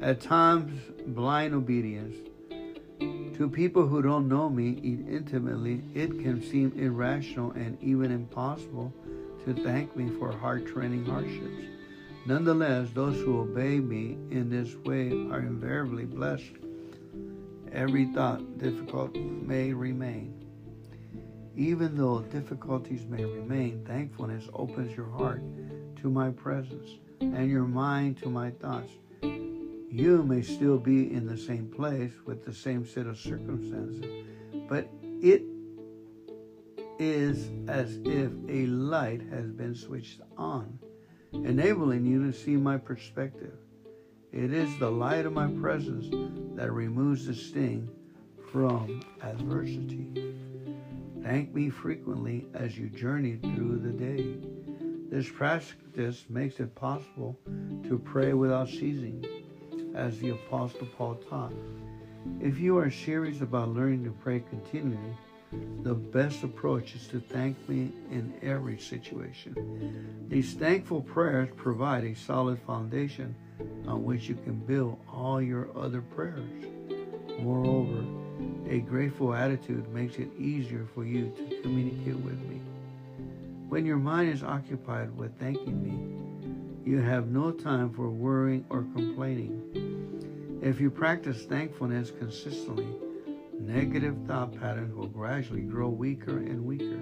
At 0.02 0.22
times, 0.22 0.82
blind 1.06 1.54
obedience. 1.54 2.16
To 3.38 3.48
people 3.48 3.88
who 3.88 4.02
don't 4.02 4.28
know 4.28 4.50
me 4.50 4.72
intimately, 5.08 5.84
it 5.94 6.10
can 6.20 6.42
seem 6.42 6.74
irrational 6.76 7.52
and 7.52 7.78
even 7.82 8.12
impossible 8.12 8.92
to 9.46 9.54
thank 9.54 9.96
me 9.96 10.10
for 10.18 10.32
hard 10.32 10.66
training 10.66 11.06
hardships. 11.06 11.66
Nonetheless, 12.26 12.90
those 12.94 13.18
who 13.18 13.40
obey 13.40 13.80
me 13.80 14.18
in 14.32 14.50
this 14.50 14.76
way 14.78 15.10
are 15.32 15.40
invariably 15.40 16.06
blessed. 16.06 16.58
Every 17.72 18.06
thought 18.08 18.58
difficult 18.58 19.16
may 19.16 19.74
remain. 19.74 20.34
Even 21.56 21.96
though 21.96 22.22
difficulties 22.22 23.06
may 23.06 23.24
remain, 23.24 23.86
thankfulness 23.86 24.50
opens 24.54 24.96
your 24.98 25.10
heart 25.12 25.44
to 26.02 26.10
my 26.10 26.30
presence 26.30 26.90
and 27.22 27.50
your 27.50 27.66
mind 27.66 28.18
to 28.18 28.30
my 28.30 28.52
thoughts. 28.52 28.92
You 29.22 30.24
may 30.24 30.42
still 30.42 30.78
be 30.78 31.12
in 31.12 31.26
the 31.26 31.38
same 31.38 31.68
place 31.68 32.12
with 32.26 32.46
the 32.46 32.54
same 32.54 32.86
set 32.86 33.08
of 33.08 33.18
circumstances, 33.18 34.06
but 34.68 34.88
it 35.22 35.42
is 37.00 37.50
as 37.68 38.00
if 38.06 38.32
a 38.48 38.66
light 38.68 39.22
has 39.32 39.52
been 39.52 39.74
switched 39.74 40.22
on 40.38 40.80
enabling 41.34 42.06
you 42.06 42.32
to 42.32 42.38
see 42.38 42.56
my 42.56 42.78
perspective. 42.78 43.58
It 44.32 44.54
is 44.54 44.70
the 44.80 44.92
light 44.92 45.26
of 45.26 45.34
my 45.34 45.48
presence 45.48 46.08
that 46.56 46.72
removes 46.72 47.26
the 47.26 47.34
sting 47.34 47.90
from 48.52 49.02
adversity. 49.22 50.36
Thank 51.24 51.54
me 51.54 51.70
frequently 51.70 52.48
as 52.54 52.78
you 52.78 52.90
journey 52.90 53.38
through 53.38 53.80
the 53.80 53.92
day. 53.92 54.59
This 55.20 55.30
practice 55.30 56.24
makes 56.30 56.62
it 56.62 56.74
possible 56.76 57.38
to 57.90 58.00
pray 58.00 58.32
without 58.32 58.70
ceasing, 58.70 59.26
as 59.94 60.18
the 60.20 60.30
Apostle 60.30 60.88
Paul 60.98 61.16
taught. 61.30 61.52
If 62.40 62.58
you 62.58 62.78
are 62.78 62.90
serious 62.90 63.42
about 63.42 63.74
learning 63.76 64.06
to 64.06 64.12
pray 64.12 64.42
continually, 64.50 65.18
the 65.84 65.94
best 65.94 66.44
approach 66.44 66.96
is 66.96 67.06
to 67.08 67.20
thank 67.20 67.58
me 67.68 67.92
in 68.10 68.34
every 68.42 68.80
situation. 68.80 70.26
These 70.30 70.54
thankful 70.54 71.02
prayers 71.02 71.50
provide 71.58 72.06
a 72.06 72.16
solid 72.16 72.58
foundation 72.62 73.36
on 73.88 74.06
which 74.06 74.30
you 74.30 74.36
can 74.36 74.56
build 74.56 74.98
all 75.12 75.42
your 75.42 75.68
other 75.78 76.00
prayers. 76.00 76.64
Moreover, 77.42 78.06
a 78.70 78.80
grateful 78.80 79.34
attitude 79.34 79.86
makes 79.94 80.16
it 80.16 80.30
easier 80.40 80.88
for 80.96 81.04
you 81.04 81.34
to 81.36 81.62
communicate 81.62 82.16
with 82.16 82.40
me. 82.40 82.62
When 83.70 83.86
your 83.86 83.98
mind 83.98 84.32
is 84.32 84.42
occupied 84.42 85.16
with 85.16 85.38
thanking 85.40 85.84
me, 85.84 86.90
you 86.90 86.98
have 87.02 87.28
no 87.28 87.52
time 87.52 87.94
for 87.94 88.10
worrying 88.10 88.66
or 88.72 88.82
complaining. 88.96 90.60
If 90.60 90.82
you 90.82 90.90
practice 90.90 91.46
thankfulness 91.46 92.10
consistently, 92.10 92.88
negative 93.60 94.18
thought 94.26 94.60
patterns 94.60 94.96
will 94.96 95.06
gradually 95.06 95.62
grow 95.62 95.88
weaker 95.88 96.40
and 96.40 96.66
weaker. 96.66 97.00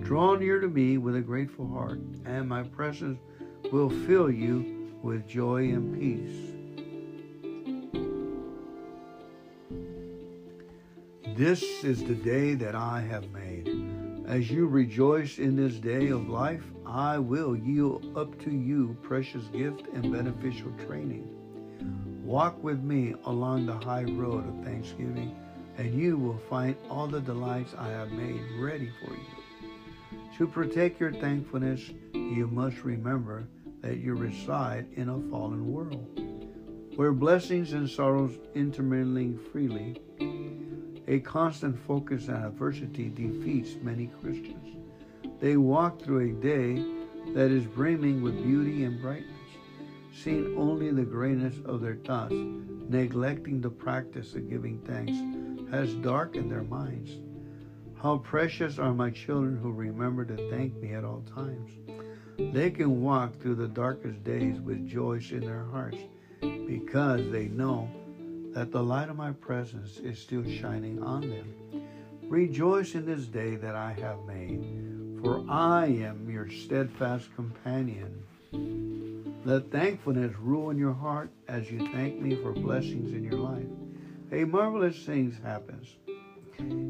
Draw 0.00 0.36
near 0.36 0.60
to 0.60 0.68
me 0.68 0.96
with 0.96 1.14
a 1.14 1.20
grateful 1.20 1.68
heart, 1.68 2.00
and 2.24 2.48
my 2.48 2.62
presence 2.62 3.18
will 3.70 3.90
fill 3.90 4.30
you 4.30 4.94
with 5.02 5.28
joy 5.28 5.64
and 5.64 5.94
peace. 6.00 6.54
This 11.36 11.62
is 11.84 12.02
the 12.02 12.14
day 12.14 12.54
that 12.54 12.74
I 12.74 13.02
have 13.02 13.30
made. 13.30 13.45
As 14.26 14.50
you 14.50 14.66
rejoice 14.66 15.38
in 15.38 15.54
this 15.54 15.74
day 15.74 16.08
of 16.08 16.28
life, 16.28 16.64
I 16.84 17.16
will 17.18 17.56
yield 17.56 18.12
up 18.16 18.36
to 18.42 18.50
you 18.50 18.96
precious 19.02 19.46
gift 19.48 19.86
and 19.94 20.12
beneficial 20.12 20.72
training. 20.84 21.28
Walk 22.24 22.60
with 22.60 22.82
me 22.82 23.14
along 23.24 23.66
the 23.66 23.78
high 23.78 24.02
road 24.02 24.48
of 24.48 24.64
thanksgiving 24.64 25.36
and 25.78 25.94
you 25.94 26.16
will 26.16 26.40
find 26.50 26.74
all 26.90 27.06
the 27.06 27.20
delights 27.20 27.74
I 27.78 27.88
have 27.90 28.10
made 28.10 28.40
ready 28.58 28.90
for 29.00 29.12
you. 29.12 29.70
To 30.38 30.46
protect 30.48 31.00
your 31.00 31.12
thankfulness, 31.12 31.92
you 32.12 32.48
must 32.48 32.82
remember 32.82 33.46
that 33.80 33.98
you 33.98 34.14
reside 34.14 34.86
in 34.94 35.08
a 35.08 35.30
fallen 35.30 35.72
world, 35.72 36.20
where 36.96 37.12
blessings 37.12 37.74
and 37.74 37.88
sorrows 37.88 38.36
intermingling 38.54 39.38
freely. 39.52 40.00
A 41.08 41.20
constant 41.20 41.78
focus 41.78 42.28
on 42.28 42.42
adversity 42.42 43.08
defeats 43.08 43.76
many 43.80 44.10
Christians. 44.20 44.76
They 45.40 45.56
walk 45.56 46.02
through 46.02 46.30
a 46.30 46.42
day 46.42 46.84
that 47.32 47.52
is 47.52 47.64
brimming 47.64 48.22
with 48.22 48.42
beauty 48.42 48.82
and 48.82 49.00
brightness, 49.00 49.30
seeing 50.12 50.56
only 50.56 50.90
the 50.90 51.04
greatness 51.04 51.54
of 51.64 51.80
their 51.80 51.96
thoughts, 51.96 52.34
neglecting 52.34 53.60
the 53.60 53.70
practice 53.70 54.34
of 54.34 54.50
giving 54.50 54.80
thanks 54.80 55.16
has 55.70 55.94
darkened 55.94 56.50
their 56.50 56.64
minds. 56.64 57.12
How 58.02 58.18
precious 58.18 58.78
are 58.78 58.92
my 58.92 59.10
children 59.10 59.56
who 59.56 59.72
remember 59.72 60.24
to 60.24 60.50
thank 60.50 60.74
me 60.76 60.92
at 60.92 61.04
all 61.04 61.22
times. 61.34 61.70
They 62.36 62.70
can 62.70 63.00
walk 63.02 63.38
through 63.38 63.56
the 63.56 63.68
darkest 63.68 64.24
days 64.24 64.60
with 64.60 64.88
joy 64.88 65.20
in 65.30 65.40
their 65.40 65.64
hearts 65.64 65.98
because 66.40 67.30
they 67.30 67.46
know 67.46 67.88
that 68.56 68.72
the 68.72 68.82
light 68.82 69.10
of 69.10 69.16
my 69.16 69.32
presence 69.32 69.98
is 69.98 70.18
still 70.18 70.42
shining 70.42 71.02
on 71.02 71.20
them. 71.20 71.82
Rejoice 72.22 72.94
in 72.94 73.04
this 73.04 73.26
day 73.26 73.54
that 73.56 73.74
I 73.74 73.92
have 73.92 74.24
made, 74.24 75.20
for 75.20 75.44
I 75.46 75.88
am 75.88 76.30
your 76.30 76.48
steadfast 76.48 77.28
companion. 77.36 78.24
Let 79.44 79.70
thankfulness 79.70 80.34
rule 80.38 80.70
in 80.70 80.78
your 80.78 80.94
heart 80.94 81.30
as 81.48 81.70
you 81.70 81.86
thank 81.92 82.18
me 82.18 82.34
for 82.36 82.52
blessings 82.52 83.12
in 83.12 83.24
your 83.24 83.38
life 83.38 83.68
a 84.32 84.44
marvelous 84.44 85.04
thing 85.04 85.30
happens. 85.44 85.96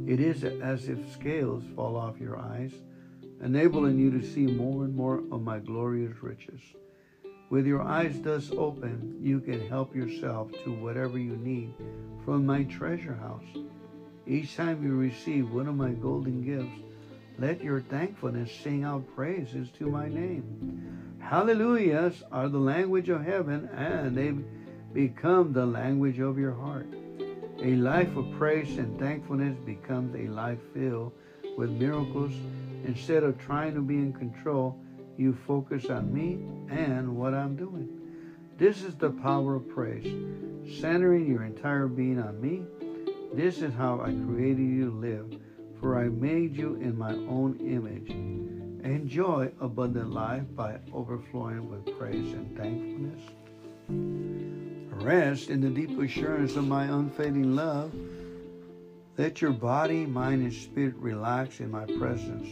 It 0.09 0.21
is 0.21 0.45
as 0.45 0.89
if 0.89 1.13
scales 1.13 1.65
fall 1.75 1.97
off 1.97 2.21
your 2.21 2.39
eyes, 2.39 2.73
enabling 3.43 3.99
you 3.99 4.13
to 4.13 4.25
see 4.25 4.47
more 4.47 4.85
and 4.85 4.95
more 4.95 5.19
of 5.33 5.43
my 5.43 5.59
glorious 5.59 6.23
riches. 6.23 6.61
With 7.49 7.67
your 7.67 7.83
eyes 7.83 8.21
thus 8.23 8.51
open, 8.51 9.19
you 9.21 9.41
can 9.41 9.69
help 9.69 9.95
yourself 9.95 10.51
to 10.65 10.73
whatever 10.73 11.17
you 11.19 11.37
need 11.37 11.75
from 12.25 12.45
my 12.45 12.65
treasure 12.65 13.15
house. 13.15 13.47
Each 14.27 14.57
time 14.57 14.83
you 14.83 14.97
receive 14.97 15.53
one 15.53 15.69
of 15.69 15.77
my 15.77 15.91
golden 15.91 16.45
gifts, 16.45 16.83
Let 17.39 17.63
your 17.63 17.83
thankfulness 17.83 18.51
sing 18.51 18.83
out 18.83 19.15
praises 19.15 19.69
to 19.79 19.91
my 19.91 20.09
name. 20.09 21.19
Hallelujahs 21.21 22.23
are 22.33 22.49
the 22.49 22.59
language 22.59 23.11
of 23.11 23.25
heaven, 23.25 23.69
and 23.75 24.17
they 24.17 24.33
become 24.95 25.53
the 25.53 25.67
language 25.67 26.19
of 26.19 26.39
your 26.39 26.55
heart. 26.55 26.87
A 27.63 27.75
life 27.75 28.17
of 28.17 28.31
praise 28.39 28.79
and 28.79 28.99
thankfulness 28.99 29.57
becomes 29.67 30.15
a 30.15 30.29
life 30.29 30.59
filled 30.73 31.13
with 31.59 31.71
miracles. 31.71 32.33
Instead 32.87 33.23
of 33.23 33.39
trying 33.39 33.75
to 33.75 33.83
be 33.83 33.97
in 33.97 34.15
control, 34.15 34.79
you 35.19 35.37
focus 35.47 35.87
on 35.87 36.13
me 36.13 36.39
and 36.71 37.17
what 37.17 37.35
I'm 37.35 37.57
doing. 37.57 37.89
This 38.59 38.83
is 38.83 38.95
the 38.95 39.11
power 39.11 39.57
of 39.57 39.69
praise, 39.69 40.07
centering 40.81 41.27
your 41.27 41.45
entire 41.45 41.89
being 41.89 42.19
on 42.19 42.41
me. 42.41 42.63
This 43.35 43.61
is 43.61 43.75
how 43.75 44.01
I 44.01 44.13
created 44.13 44.63
you 44.63 44.91
to 44.91 44.97
live, 44.97 45.41
for 45.81 45.99
I 45.99 46.09
made 46.09 46.57
you 46.57 46.77
in 46.77 46.97
my 46.97 47.13
own 47.13 47.59
image. 47.61 48.11
Enjoy 48.85 49.51
abundant 49.61 50.13
life 50.13 50.45
by 50.55 50.79
overflowing 50.93 51.69
with 51.69 51.99
praise 51.99 52.33
and 52.33 52.57
thankfulness. 52.57 53.21
Rest 55.05 55.51
in 55.51 55.61
the 55.61 55.69
deep 55.69 55.99
assurance 56.01 56.57
of 56.57 56.67
my 56.67 56.85
unfading 56.85 57.55
love. 57.55 57.93
Let 59.19 59.41
your 59.41 59.53
body, 59.53 60.07
mind, 60.07 60.43
and 60.43 60.53
spirit 60.53 60.95
relax 60.97 61.61
in 61.61 61.71
my 61.71 61.85
presence. 61.85 62.49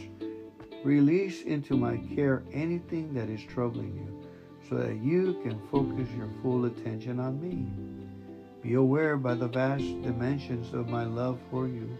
Release 0.85 1.41
into 1.41 1.75
my 1.75 1.97
care 2.13 2.43
anything 2.53 3.11
that 3.15 3.27
is 3.27 3.41
troubling 3.41 3.95
you 3.95 4.29
so 4.69 4.75
that 4.75 4.97
you 4.97 5.39
can 5.41 5.59
focus 5.71 6.07
your 6.15 6.29
full 6.43 6.65
attention 6.65 7.19
on 7.19 7.41
me. 7.41 7.65
Be 8.61 8.75
aware 8.75 9.17
by 9.17 9.33
the 9.33 9.47
vast 9.47 9.83
dimensions 10.03 10.75
of 10.75 10.87
my 10.87 11.03
love 11.03 11.39
for 11.49 11.67
you, 11.67 11.97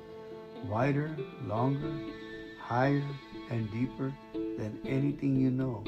wider, 0.67 1.17
longer, 1.47 1.91
higher, 2.61 3.03
and 3.49 3.71
deeper 3.71 4.13
than 4.33 4.79
anything 4.85 5.35
you 5.35 5.49
know. 5.49 5.83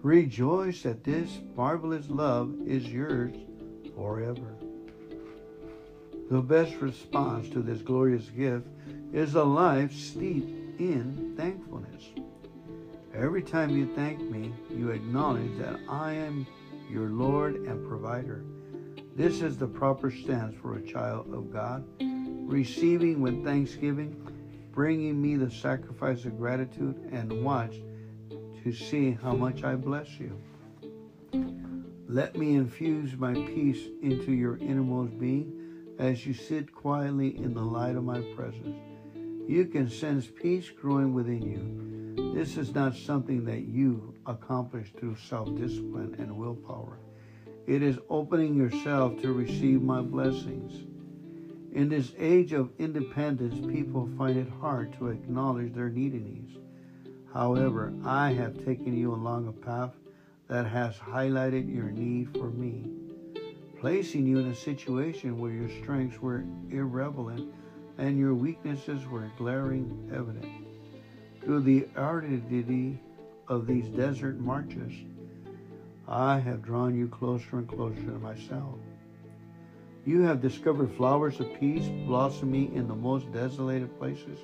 Rejoice 0.00 0.82
that 0.84 1.02
this 1.02 1.40
marvelous 1.56 2.08
love 2.08 2.54
is 2.64 2.86
yours 2.86 3.34
forever. 3.96 4.54
The 6.30 6.40
best 6.40 6.76
response 6.76 7.48
to 7.48 7.62
this 7.62 7.82
glorious 7.82 8.30
gift 8.30 8.68
is 9.12 9.34
a 9.34 9.42
life 9.42 9.92
steeped 9.92 10.65
in 10.78 11.34
thankfulness. 11.36 12.02
Every 13.14 13.42
time 13.42 13.70
you 13.70 13.94
thank 13.94 14.20
me, 14.20 14.52
you 14.70 14.90
acknowledge 14.90 15.56
that 15.58 15.78
I 15.88 16.12
am 16.12 16.46
your 16.90 17.08
Lord 17.08 17.56
and 17.56 17.88
provider. 17.88 18.44
This 19.14 19.40
is 19.40 19.56
the 19.56 19.66
proper 19.66 20.10
stance 20.10 20.54
for 20.60 20.76
a 20.76 20.82
child 20.82 21.32
of 21.32 21.50
God, 21.50 21.84
receiving 22.00 23.22
with 23.22 23.42
thanksgiving, 23.42 24.14
bringing 24.72 25.20
me 25.20 25.36
the 25.36 25.50
sacrifice 25.50 26.26
of 26.26 26.36
gratitude, 26.36 27.08
and 27.10 27.42
watch 27.42 27.76
to 28.62 28.72
see 28.72 29.12
how 29.12 29.32
much 29.32 29.64
I 29.64 29.74
bless 29.74 30.08
you. 30.20 30.38
Let 32.08 32.36
me 32.36 32.54
infuse 32.54 33.16
my 33.16 33.32
peace 33.32 33.88
into 34.02 34.32
your 34.32 34.58
innermost 34.58 35.18
being 35.18 35.52
as 35.98 36.26
you 36.26 36.34
sit 36.34 36.74
quietly 36.74 37.36
in 37.38 37.54
the 37.54 37.62
light 37.62 37.96
of 37.96 38.04
my 38.04 38.20
presence. 38.36 38.76
You 39.46 39.66
can 39.66 39.88
sense 39.88 40.26
peace 40.26 40.70
growing 40.70 41.14
within 41.14 41.42
you. 41.42 42.34
This 42.34 42.56
is 42.56 42.74
not 42.74 42.96
something 42.96 43.44
that 43.44 43.62
you 43.62 44.12
accomplish 44.26 44.92
through 44.98 45.16
self 45.16 45.54
discipline 45.56 46.16
and 46.18 46.36
willpower. 46.36 46.98
It 47.64 47.80
is 47.80 47.98
opening 48.08 48.56
yourself 48.56 49.22
to 49.22 49.32
receive 49.32 49.82
my 49.82 50.00
blessings. 50.00 50.86
In 51.72 51.88
this 51.88 52.12
age 52.18 52.52
of 52.52 52.72
independence, 52.78 53.64
people 53.72 54.10
find 54.18 54.36
it 54.36 54.48
hard 54.48 54.92
to 54.94 55.08
acknowledge 55.08 55.72
their 55.74 55.90
neediness. 55.90 56.50
However, 57.32 57.92
I 58.04 58.32
have 58.32 58.64
taken 58.64 58.96
you 58.96 59.14
along 59.14 59.46
a 59.46 59.52
path 59.52 59.94
that 60.48 60.66
has 60.66 60.96
highlighted 60.96 61.72
your 61.72 61.90
need 61.92 62.32
for 62.32 62.50
me, 62.50 62.90
placing 63.78 64.26
you 64.26 64.38
in 64.38 64.48
a 64.48 64.54
situation 64.56 65.38
where 65.38 65.52
your 65.52 65.68
strengths 65.82 66.20
were 66.20 66.44
irrelevant 66.70 67.52
and 67.98 68.18
your 68.18 68.34
weaknesses 68.34 69.06
were 69.06 69.30
glaring 69.38 70.10
evident. 70.12 70.46
Through 71.42 71.60
the 71.60 71.86
aridity 71.96 73.00
of 73.48 73.66
these 73.66 73.88
desert 73.88 74.38
marches, 74.38 74.92
I 76.08 76.38
have 76.38 76.62
drawn 76.62 76.94
you 76.94 77.08
closer 77.08 77.58
and 77.58 77.68
closer 77.68 78.02
to 78.02 78.18
myself. 78.18 78.78
You 80.04 80.22
have 80.22 80.40
discovered 80.40 80.92
flowers 80.92 81.40
of 81.40 81.58
peace 81.58 81.88
blossoming 82.06 82.74
in 82.74 82.86
the 82.86 82.94
most 82.94 83.32
desolated 83.32 83.98
places. 83.98 84.38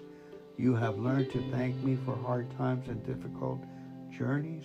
You 0.57 0.75
have 0.75 0.99
learned 0.99 1.31
to 1.33 1.51
thank 1.53 1.77
me 1.85 1.97
for 2.05 2.17
hard 2.17 2.51
times 2.57 2.88
and 2.88 3.05
difficult 3.07 3.61
journeys, 4.11 4.65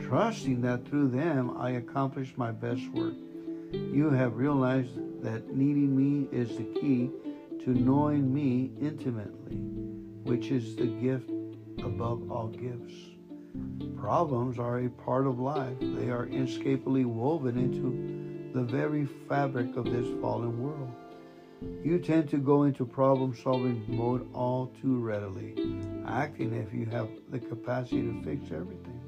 trusting 0.00 0.62
that 0.62 0.86
through 0.86 1.08
them 1.08 1.56
I 1.58 1.72
accomplish 1.72 2.32
my 2.36 2.52
best 2.52 2.88
work. 2.92 3.14
You 3.72 4.10
have 4.10 4.36
realized 4.36 5.22
that 5.22 5.54
needing 5.54 5.96
me 5.96 6.26
is 6.32 6.56
the 6.56 6.64
key 6.64 7.10
to 7.64 7.70
knowing 7.70 8.34
me 8.34 8.72
intimately, 8.80 9.56
which 10.24 10.50
is 10.50 10.74
the 10.74 10.86
gift 10.86 11.30
above 11.84 12.28
all 12.28 12.48
gifts. 12.48 12.94
Problems 13.96 14.58
are 14.58 14.80
a 14.80 14.88
part 14.88 15.28
of 15.28 15.38
life. 15.38 15.76
They 15.80 16.10
are 16.10 16.26
inescapably 16.26 17.04
woven 17.04 17.56
into 17.56 18.52
the 18.52 18.64
very 18.64 19.06
fabric 19.28 19.76
of 19.76 19.84
this 19.84 20.08
fallen 20.20 20.60
world. 20.60 20.90
You 21.84 22.00
tend 22.00 22.28
to 22.30 22.38
go 22.38 22.64
into 22.64 22.84
problem 22.84 23.32
solving 23.32 23.84
mode 23.86 24.28
all 24.34 24.72
too 24.82 24.98
readily, 24.98 25.54
acting 26.04 26.52
if 26.54 26.74
you 26.74 26.86
have 26.86 27.08
the 27.30 27.38
capacity 27.38 28.02
to 28.02 28.22
fix 28.24 28.50
everything. 28.50 29.00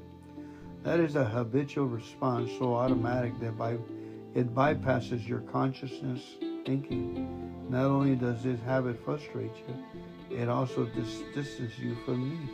That 0.83 1.01
is 1.01 1.17
a 1.17 1.25
habitual 1.25 1.87
response 1.87 2.49
so 2.57 2.73
automatic 2.73 3.37
that 3.41 3.57
by, 3.57 3.73
it 4.33 4.55
bypasses 4.55 5.27
your 5.27 5.41
consciousness 5.41 6.21
thinking. 6.65 7.67
Not 7.69 7.85
only 7.85 8.15
does 8.15 8.43
this 8.43 8.59
habit 8.61 9.03
frustrate 9.03 9.51
you, 9.67 10.37
it 10.37 10.49
also 10.49 10.85
dis- 10.85 11.23
distances 11.33 11.79
you 11.79 11.95
from 12.05 12.29
me. 12.29 12.49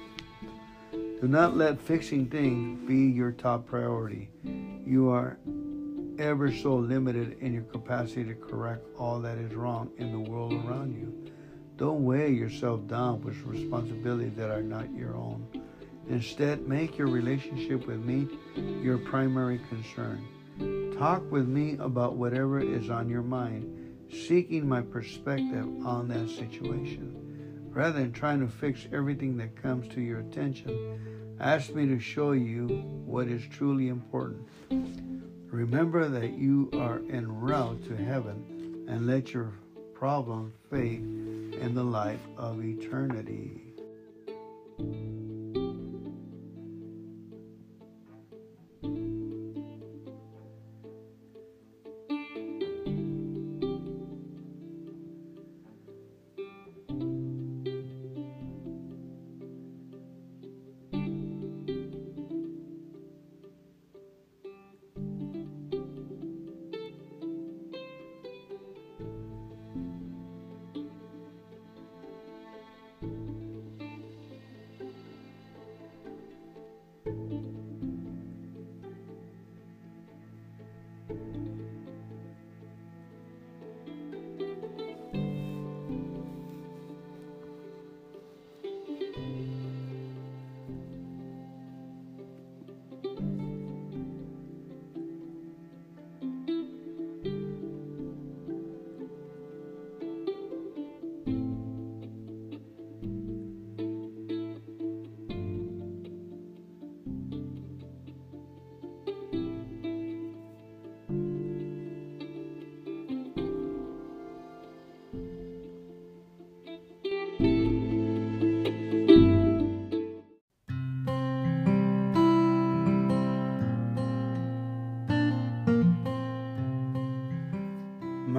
Do 1.22 1.28
not 1.28 1.56
let 1.56 1.80
fixing 1.80 2.28
things 2.28 2.88
be 2.88 2.98
your 2.98 3.32
top 3.32 3.66
priority. 3.66 4.30
You 4.86 5.10
are 5.10 5.38
ever 6.20 6.52
so 6.52 6.76
limited 6.76 7.38
in 7.40 7.54
your 7.54 7.64
capacity 7.64 8.26
to 8.26 8.36
correct 8.36 8.86
all 8.98 9.20
that 9.20 9.38
is 9.38 9.54
wrong 9.56 9.90
in 9.98 10.12
the 10.12 10.20
world 10.20 10.54
around 10.54 10.94
you. 10.94 11.32
Don't 11.78 12.06
weigh 12.06 12.32
yourself 12.32 12.88
down 12.88 13.22
with 13.22 13.38
responsibilities 13.44 14.34
that 14.36 14.52
are 14.52 14.62
not 14.62 14.94
your 14.94 15.16
own. 15.16 15.48
Instead, 16.10 16.68
make 16.68 16.98
your 16.98 17.08
relationship 17.08 17.88
with 17.88 18.00
me 18.00 18.28
your 18.82 18.98
primary 18.98 19.60
concern. 19.70 20.28
Talk 20.98 21.32
with 21.32 21.48
me 21.48 21.78
about 21.80 22.16
whatever 22.16 22.60
is 22.60 22.90
on 22.90 23.10
your 23.10 23.24
mind 23.24 23.81
seeking 24.12 24.68
my 24.68 24.82
perspective 24.82 25.66
on 25.86 26.08
that 26.10 26.30
situation. 26.30 27.18
Rather 27.70 28.00
than 28.00 28.12
trying 28.12 28.40
to 28.42 28.48
fix 28.48 28.88
everything 28.92 29.38
that 29.38 29.62
comes 29.62 29.88
to 29.94 30.02
your 30.02 30.20
attention, 30.20 31.38
ask 31.40 31.74
me 31.74 31.88
to 31.88 32.00
show 32.00 32.34
you 32.34 32.68
what 33.06 33.28
is 33.28 33.42
truly 33.50 33.88
important. 33.88 34.48
Remember 35.50 36.08
that 36.08 36.34
you 36.34 36.70
are 36.74 37.02
en 37.10 37.28
route 37.28 37.84
to 37.86 37.96
heaven 37.96 38.86
and 38.88 39.08
let 39.08 39.34
your 39.34 39.54
problem 39.94 40.54
fade 40.70 41.02
in 41.02 41.74
the 41.74 41.84
light 41.84 42.20
of 42.38 42.64
eternity. 42.64 43.74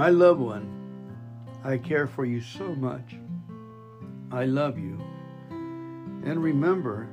My 0.03 0.09
loved 0.09 0.40
one, 0.40 0.66
I 1.62 1.78
care 1.78 2.09
for 2.09 2.24
you 2.24 2.40
so 2.40 2.74
much. 2.74 3.14
I 4.32 4.46
love 4.46 4.76
you. 4.76 4.98
And 5.48 6.42
remember 6.42 7.09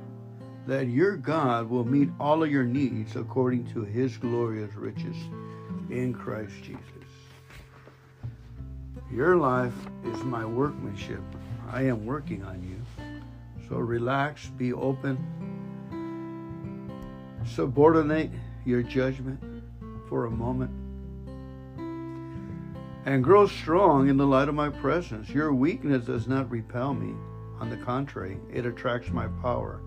that 0.66 0.88
your 0.88 1.16
God 1.16 1.70
will 1.70 1.84
meet 1.84 2.08
all 2.18 2.42
of 2.42 2.50
your 2.50 2.64
needs 2.64 3.14
according 3.14 3.68
to 3.74 3.84
his 3.84 4.16
glorious 4.16 4.74
riches 4.74 5.14
in 5.88 6.12
Christ 6.12 6.54
Jesus. 6.64 7.10
Your 9.08 9.36
life 9.36 9.86
is 10.06 10.24
my 10.24 10.44
workmanship. 10.44 11.22
I 11.70 11.82
am 11.82 12.04
working 12.04 12.42
on 12.42 12.60
you. 12.60 13.06
So 13.68 13.76
relax, 13.76 14.48
be 14.48 14.72
open, 14.72 15.16
subordinate 17.46 18.32
your 18.64 18.82
judgment 18.82 19.40
for 20.08 20.26
a 20.26 20.30
moment, 20.32 20.72
and 23.06 23.24
grow 23.24 23.46
strong 23.46 24.08
in 24.08 24.16
the 24.16 24.26
light 24.26 24.48
of 24.48 24.54
my 24.54 24.68
presence. 24.68 25.30
Your 25.30 25.54
weakness 25.54 26.04
does 26.04 26.28
not 26.28 26.50
repel 26.50 26.94
me. 26.94 27.14
On 27.60 27.70
the 27.70 27.76
contrary, 27.78 28.38
it 28.52 28.66
attracts 28.66 29.10
my 29.10 29.26
power, 29.42 29.80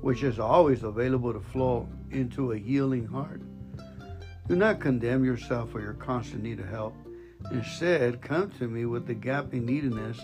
which 0.00 0.22
is 0.22 0.38
always 0.38 0.82
available 0.82 1.32
to 1.32 1.40
flow 1.40 1.88
into 2.10 2.52
a 2.52 2.58
healing 2.58 3.06
heart. 3.06 3.42
Do 4.48 4.56
not 4.56 4.80
condemn 4.80 5.24
yourself 5.24 5.70
for 5.70 5.80
your 5.80 5.94
constant 5.94 6.42
need 6.42 6.60
of 6.60 6.68
help. 6.68 6.94
Instead, 7.50 8.20
come 8.20 8.50
to 8.52 8.68
me 8.68 8.84
with 8.84 9.06
the 9.06 9.14
gaping 9.14 9.64
neediness. 9.64 10.20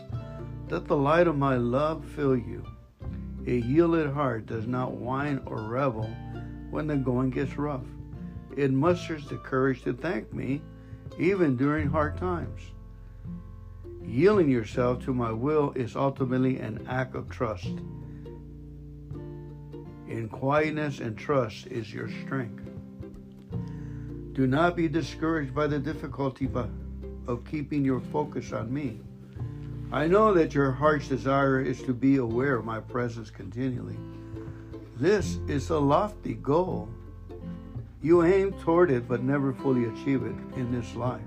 Let 0.69 0.87
the 0.87 0.97
light 0.97 1.27
of 1.27 1.37
my 1.37 1.57
love 1.57 2.05
fill 2.05 2.37
you. 2.37 2.65
A 3.47 3.57
yielded 3.57 4.11
heart 4.11 4.47
does 4.47 4.67
not 4.67 4.93
whine 4.93 5.41
or 5.47 5.63
revel 5.63 6.09
when 6.71 6.87
the 6.87 6.97
going 6.97 7.31
gets 7.31 7.57
rough. 7.57 7.85
It 8.57 8.71
musters 8.71 9.27
the 9.27 9.37
courage 9.37 9.83
to 9.83 9.93
thank 9.93 10.33
me 10.33 10.61
even 11.19 11.57
during 11.57 11.89
hard 11.89 12.17
times. 12.17 12.61
Yielding 14.03 14.51
yourself 14.51 15.05
to 15.05 15.15
my 15.15 15.31
will 15.31 15.73
is 15.73 15.95
ultimately 15.95 16.59
an 16.59 16.87
act 16.89 17.15
of 17.15 17.29
trust. 17.29 17.75
In 20.09 20.29
quietness 20.29 21.01
and 21.01 21.17
trust 21.17 21.67
is 21.69 21.93
your 21.93 22.09
strength. 22.25 22.69
Do 24.33 24.47
not 24.47 24.75
be 24.75 24.89
discouraged 24.89 25.55
by 25.55 25.67
the 25.67 25.79
difficulty 25.79 26.49
of 27.27 27.45
keeping 27.45 27.85
your 27.85 28.01
focus 28.01 28.53
on 28.53 28.73
me. 28.73 29.01
I 29.93 30.07
know 30.07 30.33
that 30.35 30.55
your 30.55 30.73
heart's 30.73 31.09
desire 31.09 31.61
is 31.61 31.83
to 31.83 31.93
be 31.93 32.17
aware 32.17 32.57
of 32.57 32.65
my 32.65 32.81
presence 32.81 33.29
continually. 33.29 33.99
This 34.97 35.39
is 35.49 35.71
a 35.71 35.79
lofty 35.79 36.35
goal. 36.35 36.89
You 38.03 38.23
aim 38.25 38.53
toward 38.61 38.91
it 38.91 39.07
but 39.07 39.23
never 39.23 39.53
fully 39.53 39.85
achieve 39.85 40.23
it 40.23 40.35
in 40.57 40.73
this 40.73 40.95
life. 40.95 41.21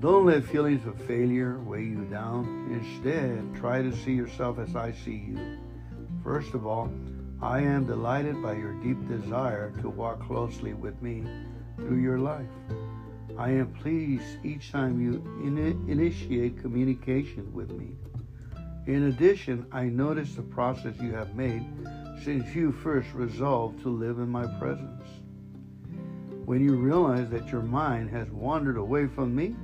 Don't 0.00 0.26
let 0.26 0.44
feelings 0.44 0.86
of 0.86 1.00
failure 1.02 1.58
weigh 1.60 1.84
you 1.84 2.04
down. 2.04 2.68
Instead, 2.72 3.54
try 3.54 3.82
to 3.82 3.96
see 3.96 4.12
yourself 4.12 4.58
as 4.58 4.74
I 4.74 4.92
see 4.92 5.24
you. 5.28 5.58
First 6.24 6.54
of 6.54 6.66
all, 6.66 6.90
I 7.40 7.60
am 7.60 7.86
delighted 7.86 8.42
by 8.42 8.54
your 8.54 8.72
deep 8.82 9.08
desire 9.08 9.72
to 9.80 9.88
walk 9.88 10.26
closely 10.26 10.74
with 10.74 11.00
me 11.00 11.24
through 11.76 12.00
your 12.00 12.18
life. 12.18 12.46
I 13.36 13.50
am 13.50 13.72
pleased 13.74 14.44
each 14.44 14.72
time 14.72 15.00
you 15.00 15.22
in- 15.44 15.88
initiate 15.88 16.60
communication 16.60 17.52
with 17.52 17.70
me. 17.70 17.90
In 18.86 19.04
addition, 19.04 19.66
I 19.70 19.84
notice 19.84 20.34
the 20.34 20.42
process 20.42 20.96
you 21.00 21.12
have 21.12 21.36
made 21.36 21.64
since 22.24 22.54
you 22.54 22.72
first 22.72 23.12
resolved 23.12 23.80
to 23.82 23.88
live 23.88 24.18
in 24.18 24.28
my 24.28 24.46
presence. 24.58 25.04
When 26.44 26.62
you 26.62 26.76
realize 26.76 27.28
that 27.30 27.52
your 27.52 27.62
mind 27.62 28.10
has 28.10 28.28
wandered 28.30 28.76
away 28.76 29.06
from 29.06 29.34
me, 29.34 29.54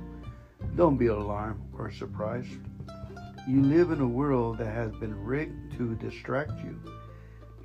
don't 0.75 0.97
be 0.97 1.07
alarmed 1.07 1.61
or 1.77 1.91
surprised. 1.91 2.59
You 3.47 3.61
live 3.61 3.91
in 3.91 4.01
a 4.01 4.07
world 4.07 4.57
that 4.59 4.73
has 4.73 4.91
been 4.93 5.15
rigged 5.23 5.77
to 5.77 5.95
distract 5.95 6.51
you. 6.63 6.79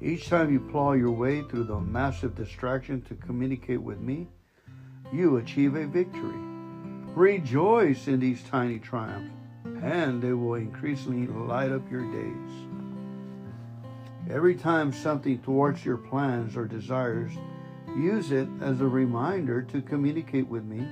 Each 0.02 0.28
time 0.28 0.52
you 0.52 0.60
plow 0.60 0.92
your 0.92 1.10
way 1.10 1.42
through 1.42 1.64
the 1.64 1.80
massive 1.80 2.34
distraction 2.34 3.02
to 3.02 3.14
communicate 3.14 3.82
with 3.82 4.00
me, 4.00 4.28
you 5.12 5.36
achieve 5.36 5.76
a 5.76 5.86
victory. 5.86 6.38
Rejoice 7.14 8.06
in 8.08 8.20
these 8.20 8.42
tiny 8.44 8.78
triumphs, 8.78 9.34
and 9.82 10.22
they 10.22 10.32
will 10.32 10.54
increasingly 10.54 11.26
light 11.26 11.72
up 11.72 11.90
your 11.90 12.10
days. 12.12 12.69
Every 14.32 14.54
time 14.54 14.92
something 14.92 15.38
thwarts 15.38 15.84
your 15.84 15.96
plans 15.96 16.56
or 16.56 16.64
desires, 16.64 17.32
use 17.96 18.30
it 18.30 18.48
as 18.60 18.80
a 18.80 18.86
reminder 18.86 19.60
to 19.62 19.82
communicate 19.82 20.46
with 20.46 20.64
me. 20.64 20.86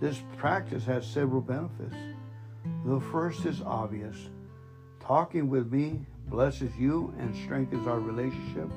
This 0.00 0.20
practice 0.36 0.84
has 0.84 1.06
several 1.06 1.40
benefits. 1.40 1.94
The 2.84 3.00
first 3.12 3.46
is 3.46 3.62
obvious. 3.62 4.16
Talking 4.98 5.48
with 5.48 5.70
me 5.70 6.06
blesses 6.26 6.76
you 6.76 7.14
and 7.20 7.36
strengthens 7.36 7.86
our 7.86 8.00
relationship. 8.00 8.68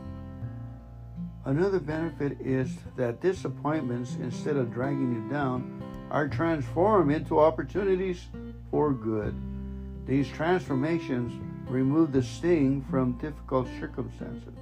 Another 1.45 1.79
benefit 1.79 2.37
is 2.39 2.77
that 2.95 3.21
disappointments, 3.21 4.17
instead 4.21 4.55
of 4.55 4.71
dragging 4.71 5.13
you 5.15 5.29
down, 5.31 5.83
are 6.11 6.27
transformed 6.27 7.11
into 7.11 7.39
opportunities 7.39 8.27
for 8.69 8.93
good. 8.93 9.33
These 10.05 10.29
transformations 10.29 11.33
remove 11.67 12.11
the 12.11 12.23
sting 12.23 12.85
from 12.89 13.13
difficult 13.13 13.67
circumstances, 13.79 14.53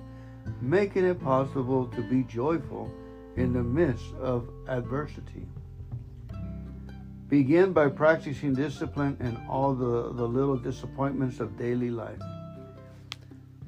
making 0.62 1.06
it 1.06 1.22
possible 1.22 1.88
to 1.88 2.02
be 2.02 2.24
joyful 2.24 2.92
in 3.36 3.54
the 3.54 3.64
midst 3.64 4.14
of 4.16 4.50
adversity. 4.68 5.48
Begin 7.30 7.72
by 7.72 7.88
practicing 7.88 8.54
discipline 8.54 9.16
in 9.22 9.38
all 9.50 9.74
the, 9.74 10.12
the 10.14 10.28
little 10.28 10.58
disappointments 10.58 11.40
of 11.40 11.58
daily 11.58 11.90
life. 11.90 12.20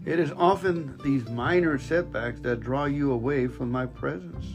It 0.06 0.20
is 0.20 0.34
often 0.36 0.98
these 1.02 1.30
minor 1.30 1.80
setbacks 1.80 2.42
that 2.42 2.60
draw 2.60 2.86
you 2.86 3.14
away 3.14 3.48
from 3.48 3.72
my 3.72 3.86
presence. 3.86 4.46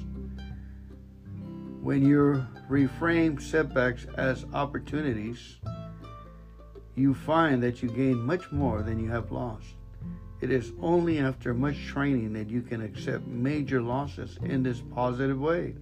When 1.81 2.05
you 2.05 2.45
reframe 2.69 3.41
setbacks 3.41 4.07
as 4.19 4.45
opportunities, 4.53 5.57
you 6.99 7.15
find 7.15 7.63
that 7.63 7.83
you 7.83 7.89
gain 7.89 8.19
much 8.19 8.51
more 8.51 8.83
than 8.83 8.99
you 8.99 9.11
have 9.11 9.31
lost. 9.31 9.67
It 10.41 10.51
is 10.51 10.73
only 10.81 11.19
after 11.19 11.55
much 11.55 11.87
training 11.87 12.33
that 12.35 12.49
you 12.49 12.63
can 12.63 12.81
accept 12.81 13.27
major 13.27 13.83
losses 13.83 14.39
in 14.43 14.63
this 14.63 14.81
positive 14.95 15.41
way. 15.41 15.75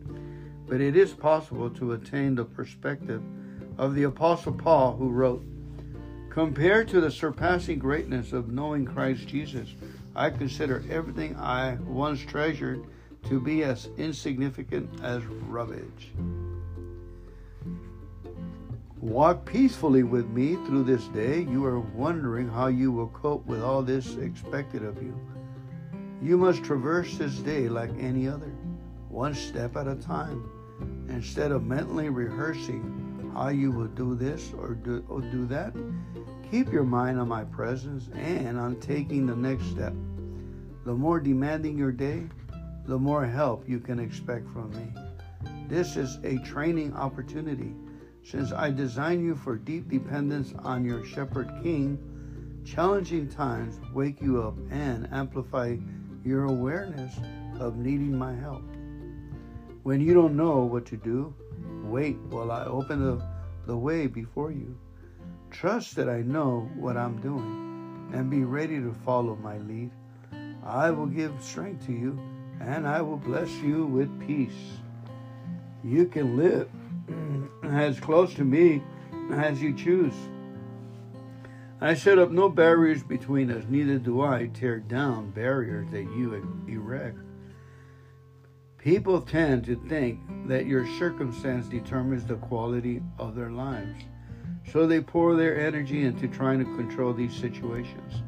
But 0.67 0.81
it 0.81 0.97
is 0.97 1.13
possible 1.13 1.71
to 1.71 1.93
attain 1.93 2.35
the 2.35 2.45
perspective 2.45 3.23
of 3.79 3.95
the 3.95 4.05
Apostle 4.05 4.53
Paul, 4.53 4.97
who 4.97 5.11
wrote, 5.11 5.45
Compared 6.31 6.89
to 6.89 7.01
the 7.01 7.11
surpassing 7.11 7.79
greatness 7.79 8.33
of 8.33 8.53
knowing 8.53 8.85
Christ 8.85 9.29
Jesus, 9.29 9.75
I 10.15 10.31
consider 10.31 10.85
everything 10.91 11.37
I 11.37 11.77
once 11.87 12.21
treasured 12.21 12.85
to 13.29 13.41
be 13.41 13.65
as 13.65 13.89
insignificant 13.97 15.03
as 15.03 15.23
rubbish. 15.25 16.13
Walk 19.01 19.45
peacefully 19.45 20.05
with 20.05 20.27
me 20.31 20.55
through 20.67 20.85
this 20.85 21.07
day. 21.09 21.43
You 21.43 21.67
are 21.67 21.81
wondering 21.81 22.49
how 22.49 22.69
you 22.69 22.91
will 22.91 23.09
cope 23.09 23.45
with 23.47 23.63
all 23.63 23.83
this 23.83 24.17
expected 24.17 24.83
of 24.83 25.03
you. 25.03 25.15
You 26.23 26.39
must 26.39 26.65
traverse 26.65 27.19
this 27.19 27.37
day 27.41 27.69
like 27.69 27.91
any 28.01 28.27
other, 28.27 28.51
one 29.11 29.35
step 29.35 29.77
at 29.77 29.87
a 29.87 29.97
time, 29.97 30.49
instead 31.11 31.53
of 31.53 31.67
mentally 31.67 32.09
rehearsing 32.09 33.31
how 33.35 33.49
you 33.49 33.71
will 33.71 33.89
do 33.89 34.15
this 34.15 34.55
or 34.59 34.73
do, 34.75 35.05
or 35.11 35.21
do 35.21 35.45
that. 35.45 35.75
Keep 36.51 36.73
your 36.73 36.85
mind 36.85 37.21
on 37.21 37.29
my 37.29 37.45
presence 37.45 38.09
and 38.15 38.59
on 38.59 38.81
taking 38.81 39.27
the 39.27 39.37
next 39.37 39.67
step. 39.67 39.93
The 40.87 40.95
more 40.95 41.21
demanding 41.21 41.77
your 41.77 41.93
day, 41.93 42.23
the 42.87 42.99
more 42.99 43.27
help 43.27 43.69
you 43.69 43.79
can 43.79 43.99
expect 43.99 44.49
from 44.49 44.71
me. 44.71 44.91
This 45.69 45.97
is 45.97 46.19
a 46.25 46.39
training 46.39 46.95
opportunity. 46.95 47.75
Since 48.31 48.53
I 48.53 48.73
designed 48.73 49.25
you 49.25 49.37
for 49.37 49.55
deep 49.55 49.89
dependence 49.89 50.53
on 50.65 50.85
your 50.85 51.05
shepherd 51.05 51.49
king, 51.63 51.97
challenging 52.65 53.29
times 53.29 53.79
wake 53.95 54.21
you 54.21 54.43
up 54.43 54.57
and 54.71 55.09
amplify 55.13 55.77
your 56.25 56.47
awareness 56.47 57.15
of 57.61 57.77
needing 57.77 58.19
my 58.19 58.35
help. 58.35 58.65
When 59.85 60.01
you 60.01 60.13
don't 60.13 60.37
know 60.37 60.65
what 60.65 60.85
to 60.87 60.97
do, 60.97 61.33
Wait 61.85 62.19
while 62.31 62.51
I 62.51 62.65
open 62.65 63.01
the, 63.01 63.23
the 63.67 63.77
way 63.77 64.09
before 64.09 64.51
you. 64.51 64.77
Trust 65.53 65.95
that 65.95 66.09
I 66.09 66.23
know 66.23 66.69
what 66.75 66.97
I'm 66.97 67.21
doing 67.21 68.11
and 68.13 68.29
be 68.29 68.43
ready 68.43 68.81
to 68.81 68.93
follow 69.05 69.37
my 69.37 69.59
lead. 69.59 69.93
I 70.65 70.91
will 70.91 71.07
give 71.07 71.33
strength 71.41 71.87
to 71.87 71.93
you 71.93 72.19
and 72.61 72.89
I 72.89 73.03
will 73.03 73.19
bless 73.19 73.51
you 73.63 73.87
with 73.87 74.27
peace. 74.27 74.81
You 75.85 76.07
can 76.07 76.37
live 76.37 76.69
as 77.63 78.01
close 78.01 78.35
to 78.35 78.45
me 78.45 78.83
as 79.33 79.61
you 79.61 79.75
choose. 79.75 80.15
I 81.81 81.95
set 81.95 82.19
up 82.19 82.31
no 82.31 82.49
barriers 82.49 83.03
between 83.03 83.51
us, 83.51 83.65
neither 83.69 83.99
do 83.99 84.23
I 84.23 84.47
tear 84.47 84.79
down 84.79 85.31
barriers 85.31 85.87
that 85.91 86.05
you 86.05 86.65
erect. 86.67 87.19
People 88.79 89.21
tend 89.21 89.65
to 89.65 89.77
think 89.89 90.21
that 90.47 90.67
your 90.67 90.87
circumstance 90.99 91.67
determines 91.67 92.25
the 92.25 92.37
quality 92.37 93.03
of 93.19 93.35
their 93.35 93.51
lives. 93.51 94.05
So 94.73 94.87
they 94.87 95.01
pour 95.01 95.37
their 95.37 95.61
energy 95.61 96.05
into 96.05 96.29
trying 96.29 96.61
to 96.61 96.77
control 96.77 97.13
these 97.13 97.35
situations. 97.35 98.23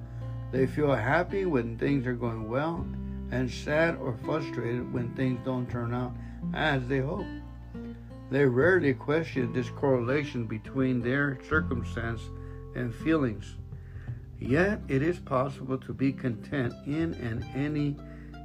They 0.53 0.66
feel 0.66 0.95
happy 0.95 1.45
when 1.47 1.79
things 1.79 2.07
are 2.07 2.14
going 2.14 2.49
well 2.49 2.87
and 3.31 3.51
sad 3.51 3.97
or 3.97 4.16
frustrated 4.24 4.93
when 4.93 5.14
things 5.14 5.41
don't 5.45 5.70
turn 5.70 5.95
out 5.95 6.12
as 6.55 6.87
they 6.87 7.01
hope. 7.01 7.26
They 8.31 8.45
rarely 8.45 8.93
question 8.95 9.53
this 9.53 9.70
correlation 9.70 10.47
between 10.47 11.01
their 11.01 11.39
circumstance 11.49 12.20
and 12.74 12.95
feelings. 12.95 13.57
Yet 14.39 14.81
it 14.89 15.03
is 15.03 15.18
possible 15.18 15.79
to 15.79 15.95
be 15.95 16.12
content 16.12 16.74
in 16.87 17.14
and 17.14 17.45
any 17.55 17.97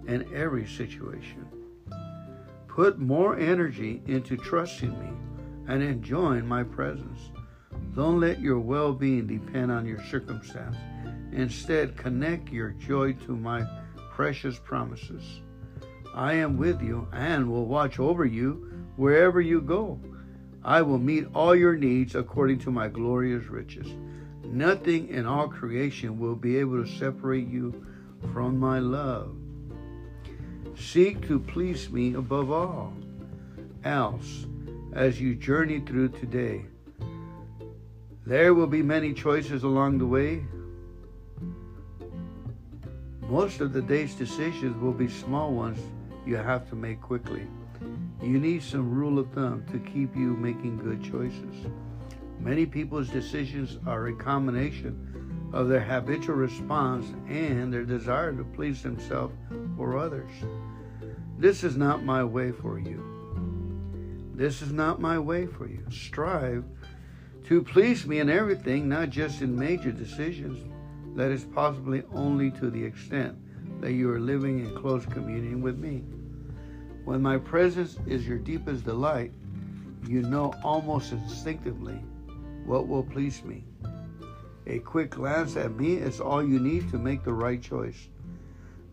and 0.08 0.26
every 0.34 0.66
situation. 0.66 1.46
Put 2.68 2.98
more 2.98 3.38
energy 3.38 4.02
into 4.08 4.38
trusting 4.38 4.98
me 5.00 5.10
and 5.68 5.84
enjoying 5.84 6.48
my 6.48 6.64
presence. 6.64 7.20
Don't 7.96 8.20
let 8.20 8.40
your 8.40 8.60
well 8.60 8.94
being 8.94 9.28
depend 9.28 9.72
on 9.72 9.86
your 9.86 10.02
circumstance. 10.06 10.78
Instead, 11.32 11.98
connect 11.98 12.50
your 12.50 12.72
joy 12.72 13.14
to 13.14 13.36
my 13.36 13.64
precious 14.12 14.58
promises. 14.58 15.42
I 16.16 16.34
am 16.34 16.58
with 16.58 16.82
you 16.82 17.08
and 17.12 17.50
will 17.50 17.66
watch 17.66 18.00
over 18.00 18.26
you 18.26 18.73
wherever 18.96 19.42
you 19.42 19.62
go. 19.62 20.00
I 20.64 20.82
will 20.82 20.98
meet 20.98 21.28
all 21.34 21.56
your 21.56 21.76
needs 21.76 22.16
according 22.16 22.60
to 22.60 22.72
my 22.72 22.88
glorious 22.88 23.46
riches. 23.48 23.88
Nothing 24.46 25.10
in 25.10 25.26
all 25.26 25.48
creation 25.48 26.20
will 26.20 26.36
be 26.36 26.58
able 26.58 26.84
to 26.84 26.90
separate 26.98 27.48
you 27.48 27.86
from 28.32 28.58
my 28.58 28.80
love. 28.80 29.36
Seek 30.78 31.28
to 31.28 31.40
please 31.40 31.90
me 31.90 32.14
above 32.14 32.52
all 32.52 32.94
else 33.84 34.46
as 34.94 35.20
you 35.20 35.36
journey 35.36 35.80
through 35.80 36.10
today. 36.10 36.66
There 38.26 38.54
will 38.54 38.68
be 38.68 38.82
many 38.82 39.14
choices 39.14 39.64
along 39.64 39.98
the 39.98 40.06
way. 40.06 40.46
Most 43.28 43.60
of 43.60 43.74
the 43.74 43.82
day's 43.82 44.16
decisions 44.16 44.80
will 44.82 44.94
be 44.94 45.10
small 45.10 45.54
ones 45.54 45.80
you 46.26 46.38
have 46.38 46.70
to 46.70 46.76
make 46.76 47.02
quickly. 47.02 47.48
You 48.22 48.40
need 48.40 48.64
some 48.64 48.94
rule 48.94 49.20
of 49.20 49.32
thumb 49.32 49.66
to 49.72 49.80
keep 49.80 50.16
you 50.16 50.36
making 50.36 50.78
good 50.78 51.04
choices. 51.04 51.68
Many 52.40 52.66
people's 52.66 53.10
decisions 53.10 53.80
are 53.86 54.08
a 54.08 54.16
combination 54.16 55.50
of 55.54 55.68
their 55.68 55.82
habitual 55.82 56.36
response 56.36 57.06
and 57.28 57.72
their 57.72 57.84
desire 57.84 58.34
to 58.34 58.44
please 58.44 58.82
themselves 58.82 59.36
or 59.78 59.98
others. 59.98 60.32
This 61.38 61.64
is 61.64 61.78
not 61.78 62.04
my 62.04 62.24
way 62.24 62.52
for 62.52 62.80
you. 62.80 63.04
This 64.34 64.62
is 64.62 64.72
not 64.72 65.00
my 65.00 65.20
way 65.20 65.46
for 65.46 65.68
you. 65.68 65.86
Strive 65.92 66.64
to 67.46 67.62
please 67.62 68.08
me 68.08 68.20
in 68.20 68.30
everything, 68.30 68.90
not 68.90 69.10
just 69.10 69.42
in 69.42 69.58
major 69.58 69.92
decisions. 69.92 70.60
That 71.16 71.32
is 71.32 71.44
possibly 71.44 72.04
only 72.14 72.50
to 72.52 72.72
the 72.72 72.84
extent 72.84 73.38
that 73.82 73.92
you 73.92 74.10
are 74.12 74.20
living 74.20 74.60
in 74.60 74.76
close 74.76 75.06
communion 75.06 75.62
with 75.62 75.78
me. 75.78 76.04
When 77.06 77.22
my 77.22 77.38
presence 77.38 77.98
is 78.08 78.28
your 78.28 78.38
deepest 78.38 78.86
delight, 78.86 79.32
you 80.08 80.22
know 80.22 80.54
almost 80.64 81.12
instinctively 81.12 82.00
what 82.66 82.88
will 82.88 83.04
please 83.04 83.44
me. 83.44 83.66
A 84.68 84.80
quick 84.80 85.12
glance 85.12 85.58
at 85.58 85.76
me 85.76 85.96
is 85.96 86.22
all 86.22 86.42
you 86.42 86.60
need 86.60 86.90
to 86.92 86.98
make 86.98 87.24
the 87.24 87.34
right 87.34 87.62
choice. 87.62 88.08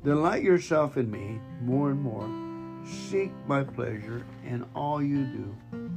Delight 0.03 0.43
yourself 0.43 0.97
in 0.97 1.11
me 1.11 1.41
more 1.63 1.91
and 1.91 2.01
more. 2.01 2.29
Seek 2.85 3.31
my 3.47 3.63
pleasure 3.63 4.27
in 4.45 4.65
all 4.75 5.01
you 5.03 5.27
do. 5.27 5.91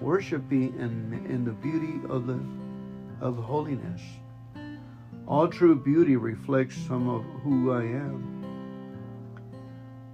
Worship 0.00 0.48
me 0.50 0.66
in, 0.66 1.26
in 1.28 1.44
the 1.44 1.52
beauty 1.52 2.00
of 2.08 2.26
the 2.26 2.38
of 3.20 3.36
holiness. 3.38 4.02
All 5.26 5.48
true 5.48 5.74
beauty 5.74 6.16
reflects 6.16 6.76
some 6.76 7.08
of 7.08 7.24
who 7.42 7.72
I 7.72 7.82
am. 7.82 8.35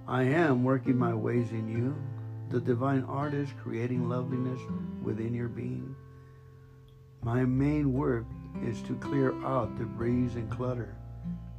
I 0.07 0.23
am 0.23 0.65
working 0.65 0.97
my 0.97 1.13
ways 1.13 1.51
in 1.51 1.69
you, 1.69 1.95
the 2.49 2.59
divine 2.59 3.03
artist 3.05 3.53
creating 3.63 4.09
loveliness 4.09 4.59
within 5.01 5.33
your 5.33 5.47
being. 5.47 5.95
My 7.21 7.45
main 7.45 7.93
work 7.93 8.25
is 8.61 8.81
to 8.81 8.95
clear 8.95 9.33
out 9.45 9.77
debris 9.77 10.31
and 10.35 10.51
clutter, 10.51 10.93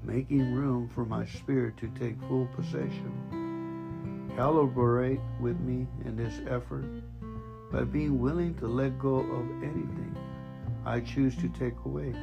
making 0.03 0.55
room 0.55 0.91
for 0.95 1.07
my 1.07 1.25
spirit 1.25 1.79
to 1.79 1.89
take 1.99 2.21
full 2.29 2.47
possession. 2.55 4.31
Collaborate 4.37 5.21
with 5.41 5.59
me 5.61 5.87
in 6.05 6.15
this 6.15 6.41
effort 6.47 6.85
by 7.73 7.85
being 7.85 8.21
willing 8.21 8.55
to 8.57 8.67
let 8.67 8.99
go 8.99 9.21
of 9.21 9.63
anything 9.63 10.15
I 10.85 11.01
choose 11.01 11.35
to 11.37 11.49
take 11.49 11.77
away. 11.87 12.15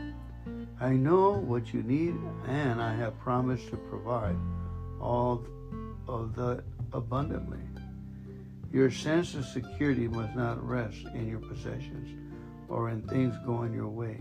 I 0.80 0.92
know 0.92 1.32
what 1.32 1.74
you 1.74 1.82
need, 1.82 2.16
and 2.48 2.80
I 2.80 2.94
have 2.94 3.20
promised 3.20 3.70
to 3.70 3.78
provide 3.78 4.36
all 5.00 5.44
of 6.12 6.36
the 6.36 6.64
abundantly. 6.92 7.60
Your 8.72 8.92
sense 8.92 9.34
of 9.36 9.46
security 9.46 10.08
must 10.08 10.36
not 10.36 10.66
rest 10.66 11.06
in 11.14 11.28
your 11.28 11.40
possessions 11.40 12.18
or 12.68 12.90
in 12.90 13.02
things 13.04 13.36
going 13.46 13.74
your 13.74 13.88
way. 13.88 14.18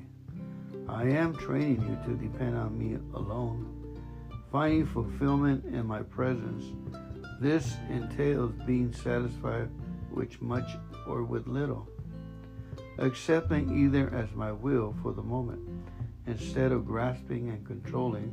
I 0.88 1.04
am 1.04 1.36
training 1.36 1.82
you 1.82 1.98
to 2.06 2.20
depend 2.20 2.56
on 2.56 2.78
me 2.78 2.98
alone, 3.14 3.96
finding 4.50 4.86
fulfillment 4.86 5.64
in 5.66 5.86
my 5.86 6.02
presence. 6.02 6.64
This 7.40 7.76
entails 7.88 8.52
being 8.66 8.92
satisfied 8.92 9.68
with 10.12 10.40
much 10.40 10.68
or 11.06 11.22
with 11.24 11.46
little, 11.46 11.88
accepting 12.98 13.84
either 13.84 14.12
as 14.14 14.32
my 14.34 14.52
will 14.52 14.94
for 15.02 15.12
the 15.12 15.22
moment. 15.22 15.60
Instead 16.26 16.70
of 16.70 16.86
grasping 16.86 17.48
and 17.48 17.66
controlling, 17.66 18.32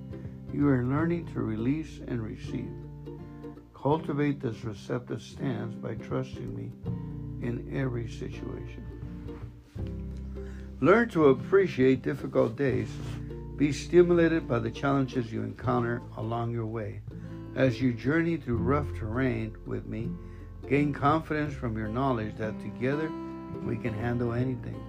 you 0.53 0.67
are 0.67 0.83
learning 0.83 1.27
to 1.33 1.41
release 1.41 1.99
and 2.07 2.21
receive. 2.21 2.86
Cultivate 3.82 4.41
this 4.41 4.63
receptive 4.63 5.21
stance 5.21 5.75
by 5.75 5.93
trusting 5.95 6.55
me 6.55 6.71
in 7.45 7.69
every 7.71 8.09
situation. 8.09 8.84
Learn 10.82 11.09
to 11.09 11.28
appreciate 11.28 12.01
difficult 12.01 12.55
days. 12.55 12.89
Be 13.55 13.71
stimulated 13.71 14.47
by 14.47 14.59
the 14.59 14.71
challenges 14.71 15.32
you 15.32 15.43
encounter 15.43 16.01
along 16.17 16.51
your 16.51 16.65
way. 16.65 17.01
As 17.55 17.80
you 17.80 17.93
journey 17.93 18.38
through 18.38 18.57
rough 18.57 18.88
terrain 18.97 19.55
with 19.65 19.86
me, 19.86 20.09
gain 20.67 20.91
confidence 20.91 21.53
from 21.53 21.78
your 21.78 21.88
knowledge 21.88 22.36
that 22.38 22.59
together 22.59 23.11
we 23.63 23.78
can 23.78 23.93
handle 23.93 24.34
anything. 24.34 24.80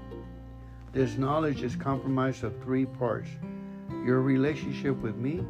This 0.93 1.17
knowledge 1.17 1.63
is 1.63 1.77
comprised 1.77 2.43
of 2.43 2.59
three 2.63 2.87
parts 2.87 3.29
your 4.05 4.23
relationship 4.23 4.97
with 4.97 5.17
me, 5.17 5.45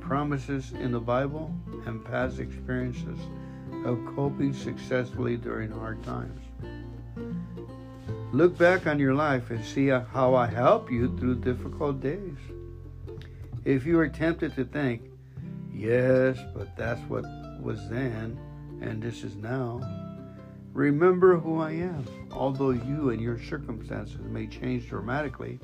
promises 0.00 0.72
in 0.72 0.92
the 0.92 1.00
Bible, 1.00 1.54
and 1.86 2.04
past 2.04 2.38
experiences 2.38 3.18
of 3.84 3.98
coping 4.14 4.52
successfully 4.52 5.36
during 5.36 5.70
hard 5.70 6.02
times. 6.02 6.40
Look 8.32 8.56
back 8.56 8.86
on 8.86 8.98
your 8.98 9.14
life 9.14 9.50
and 9.50 9.64
see 9.64 9.88
how 9.88 10.34
I 10.34 10.46
help 10.46 10.90
you 10.90 11.16
through 11.18 11.36
difficult 11.36 12.00
days. 12.00 12.36
If 13.64 13.84
you 13.84 13.98
are 13.98 14.08
tempted 14.08 14.54
to 14.54 14.64
think, 14.64 15.02
yes, 15.72 16.38
but 16.54 16.76
that's 16.76 17.00
what 17.08 17.24
was 17.60 17.88
then 17.88 18.38
and 18.80 19.02
this 19.02 19.24
is 19.24 19.36
now, 19.36 19.80
remember 20.72 21.38
who 21.38 21.60
I 21.60 21.72
am. 21.72 22.04
Although 22.32 22.70
you 22.70 23.10
and 23.10 23.20
your 23.20 23.38
circumstances 23.38 24.18
may 24.20 24.46
change 24.46 24.88
dramatically, 24.88 25.58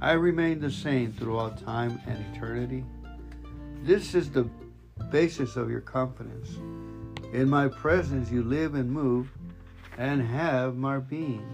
I 0.00 0.12
remain 0.12 0.60
the 0.60 0.70
same 0.70 1.12
throughout 1.12 1.58
time 1.64 2.00
and 2.06 2.24
eternity. 2.34 2.84
This 3.82 4.14
is 4.14 4.30
the 4.30 4.44
basis 5.10 5.56
of 5.56 5.70
your 5.70 5.80
confidence. 5.80 6.50
In 7.32 7.48
my 7.48 7.66
presence, 7.66 8.30
you 8.30 8.44
live 8.44 8.74
and 8.74 8.90
move 8.90 9.30
and 9.96 10.20
have 10.20 10.76
my 10.76 10.98
being. 10.98 11.46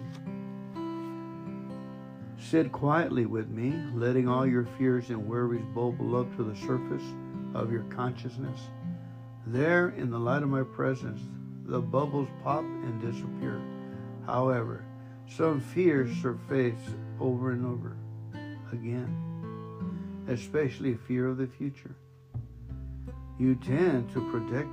Sit 2.36 2.72
quietly 2.72 3.26
with 3.26 3.48
me, 3.48 3.72
letting 3.94 4.28
all 4.28 4.44
your 4.44 4.66
fears 4.76 5.10
and 5.10 5.24
worries 5.24 5.64
bubble 5.72 6.16
up 6.16 6.36
to 6.36 6.42
the 6.42 6.56
surface 6.56 7.04
of 7.54 7.70
your 7.70 7.84
consciousness. 7.84 8.58
There, 9.46 9.90
in 9.90 10.10
the 10.10 10.18
light 10.18 10.42
of 10.42 10.48
my 10.48 10.64
presence, 10.64 11.20
the 11.64 11.80
bubbles 11.80 12.28
pop 12.42 12.64
and 12.64 13.00
disappear. 13.00 13.62
However, 14.26 14.84
some 15.28 15.60
fears 15.60 16.10
surface 16.20 16.82
over 17.20 17.52
and 17.52 17.64
over 17.64 17.96
again, 18.72 20.26
especially 20.28 20.94
fear 20.94 21.28
of 21.28 21.36
the 21.38 21.46
future. 21.46 21.94
You 23.38 23.54
tend 23.54 24.10
to 24.14 24.30
protect 24.30 24.68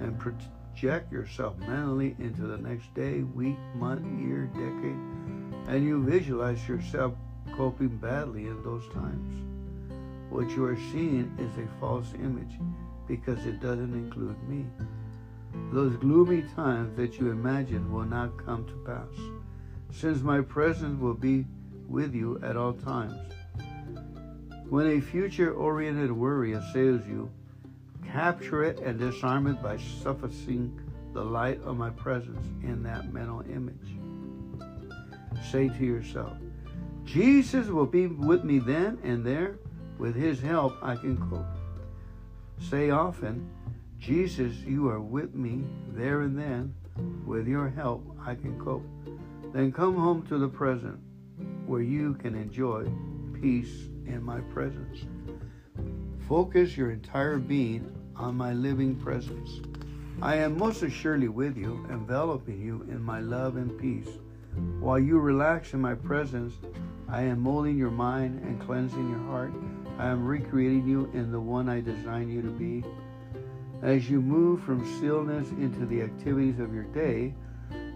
and 0.00 0.18
project 0.18 1.10
yourself 1.10 1.56
mentally 1.58 2.14
into 2.18 2.42
the 2.42 2.58
next 2.58 2.92
day, 2.94 3.22
week, 3.22 3.56
month, 3.74 4.04
year, 4.20 4.44
decade, 4.52 4.98
and 5.68 5.84
you 5.84 6.04
visualize 6.04 6.68
yourself 6.68 7.14
coping 7.56 7.96
badly 7.96 8.46
in 8.46 8.62
those 8.62 8.86
times. 8.92 9.42
What 10.28 10.50
you 10.50 10.66
are 10.66 10.76
seeing 10.92 11.34
is 11.38 11.56
a 11.56 11.80
false 11.80 12.12
image 12.14 12.60
because 13.06 13.46
it 13.46 13.60
doesn't 13.60 13.94
include 13.94 14.36
me. 14.46 14.66
Those 15.72 15.96
gloomy 15.96 16.44
times 16.54 16.94
that 16.98 17.18
you 17.18 17.30
imagine 17.30 17.90
will 17.90 18.04
not 18.04 18.44
come 18.44 18.66
to 18.66 18.84
pass, 18.84 19.98
since 19.98 20.20
my 20.20 20.42
presence 20.42 21.00
will 21.00 21.14
be 21.14 21.46
with 21.88 22.14
you 22.14 22.38
at 22.42 22.58
all 22.58 22.74
times. 22.74 23.32
When 24.68 24.86
a 24.86 25.00
future 25.00 25.54
oriented 25.54 26.12
worry 26.12 26.52
assails 26.52 27.06
you, 27.06 27.30
capture 28.12 28.64
it 28.64 28.78
and 28.80 28.98
disarm 28.98 29.46
it 29.46 29.62
by 29.62 29.76
sufficing 30.02 30.80
the 31.12 31.22
light 31.22 31.60
of 31.62 31.76
my 31.76 31.90
presence 31.90 32.46
in 32.62 32.82
that 32.82 33.12
mental 33.12 33.42
image. 33.42 33.96
Say 35.50 35.68
to 35.68 35.84
yourself, 35.84 36.36
Jesus 37.04 37.68
will 37.68 37.86
be 37.86 38.06
with 38.06 38.44
me 38.44 38.58
then 38.58 38.98
and 39.02 39.24
there. 39.24 39.58
With 39.98 40.14
his 40.14 40.40
help, 40.40 40.76
I 40.82 40.94
can 40.94 41.16
cope. 41.28 41.46
Say 42.60 42.90
often, 42.90 43.50
Jesus, 43.98 44.54
you 44.58 44.88
are 44.88 45.00
with 45.00 45.34
me 45.34 45.64
there 45.88 46.20
and 46.20 46.38
then. 46.38 46.74
With 47.26 47.48
your 47.48 47.68
help, 47.68 48.04
I 48.24 48.34
can 48.34 48.60
cope. 48.60 48.86
Then 49.52 49.72
come 49.72 49.96
home 49.96 50.26
to 50.26 50.38
the 50.38 50.48
present 50.48 50.98
where 51.66 51.82
you 51.82 52.14
can 52.14 52.34
enjoy 52.34 52.86
peace 53.40 53.88
in 54.06 54.22
my 54.22 54.40
presence. 54.52 55.00
Focus 56.28 56.76
your 56.76 56.90
entire 56.90 57.38
being 57.38 57.97
on 58.18 58.36
my 58.36 58.52
living 58.52 58.96
presence. 58.96 59.60
I 60.20 60.36
am 60.36 60.58
most 60.58 60.82
assuredly 60.82 61.28
with 61.28 61.56
you, 61.56 61.86
enveloping 61.90 62.60
you 62.60 62.84
in 62.90 63.02
my 63.02 63.20
love 63.20 63.56
and 63.56 63.78
peace. 63.78 64.08
While 64.80 64.98
you 64.98 65.20
relax 65.20 65.72
in 65.72 65.80
my 65.80 65.94
presence, 65.94 66.54
I 67.08 67.22
am 67.22 67.40
molding 67.40 67.78
your 67.78 67.90
mind 67.90 68.42
and 68.42 68.60
cleansing 68.60 69.08
your 69.08 69.20
heart. 69.30 69.52
I 69.98 70.08
am 70.08 70.26
recreating 70.26 70.86
you 70.86 71.10
in 71.14 71.30
the 71.30 71.40
one 71.40 71.68
I 71.68 71.80
designed 71.80 72.32
you 72.32 72.42
to 72.42 72.50
be. 72.50 72.84
As 73.82 74.10
you 74.10 74.20
move 74.20 74.62
from 74.62 74.84
stillness 74.96 75.50
into 75.50 75.86
the 75.86 76.02
activities 76.02 76.58
of 76.58 76.74
your 76.74 76.84
day, 76.84 77.34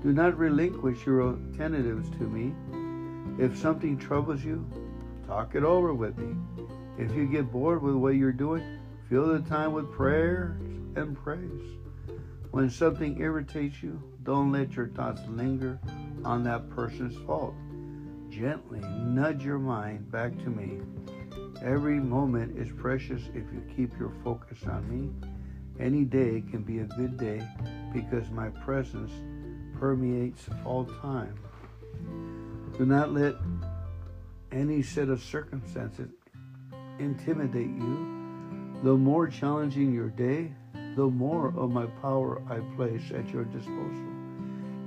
do 0.03 0.13
not 0.13 0.39
relinquish 0.39 1.05
your 1.05 1.23
alternatives 1.23 2.09
to 2.11 2.29
me. 2.29 2.55
If 3.43 3.59
something 3.59 3.99
troubles 3.99 4.45
you, 4.45 4.65
talk 5.27 5.55
it 5.57 5.65
over 5.65 5.93
with 5.93 6.17
me. 6.19 6.37
If 6.99 7.15
you 7.15 7.27
get 7.27 7.51
bored 7.51 7.83
with 7.83 7.95
what 7.95 8.15
you're 8.15 8.33
doing, 8.33 8.79
fill 9.13 9.27
the 9.27 9.47
time 9.47 9.75
with 9.75 9.93
prayers 9.93 10.57
and 10.97 11.15
praise. 11.23 11.77
When 12.51 12.71
something 12.71 13.21
irritates 13.21 13.83
you, 13.83 14.03
don't 14.23 14.51
let 14.51 14.75
your 14.75 14.89
thoughts 14.89 15.21
linger 15.29 15.79
on 16.25 16.43
that 16.45 16.71
person's 16.71 17.15
fault 17.27 17.55
gently 18.31 18.81
nudge 18.81 19.45
your 19.45 19.59
mind 19.59 20.11
back 20.11 20.33
to 20.39 20.49
me. 20.49 20.81
Every 21.63 22.01
moment 22.01 22.57
is 22.57 22.73
precious 22.73 23.21
if 23.35 23.45
you 23.53 23.63
keep 23.77 23.93
your 23.99 24.15
focus 24.25 24.61
on 24.65 24.89
me. 24.89 25.11
Any 25.79 26.07
day 26.07 26.43
can 26.51 26.63
be 26.63 26.79
a 26.79 26.85
good 26.85 27.19
day 27.19 27.47
because 27.93 28.31
my 28.31 28.49
presence 28.49 29.13
permeates 29.79 30.47
all 30.65 30.87
time. 30.87 31.39
Do 32.79 32.87
not 32.87 33.13
let 33.13 33.35
any 34.51 34.81
set 34.81 35.11
of 35.11 35.23
circumstances 35.23 36.09
intimidate 36.99 37.77
you. 37.77 38.22
The 38.83 38.97
more 38.97 39.29
challenging 39.29 39.93
your 39.95 40.09
day, 40.09 40.53
the 40.97 41.07
more 41.07 41.55
of 41.57 41.71
my 41.71 41.87
power 41.87 42.43
I 42.51 42.59
place 42.77 43.13
at 43.15 43.29
your 43.31 43.45
disposal. 43.45 44.09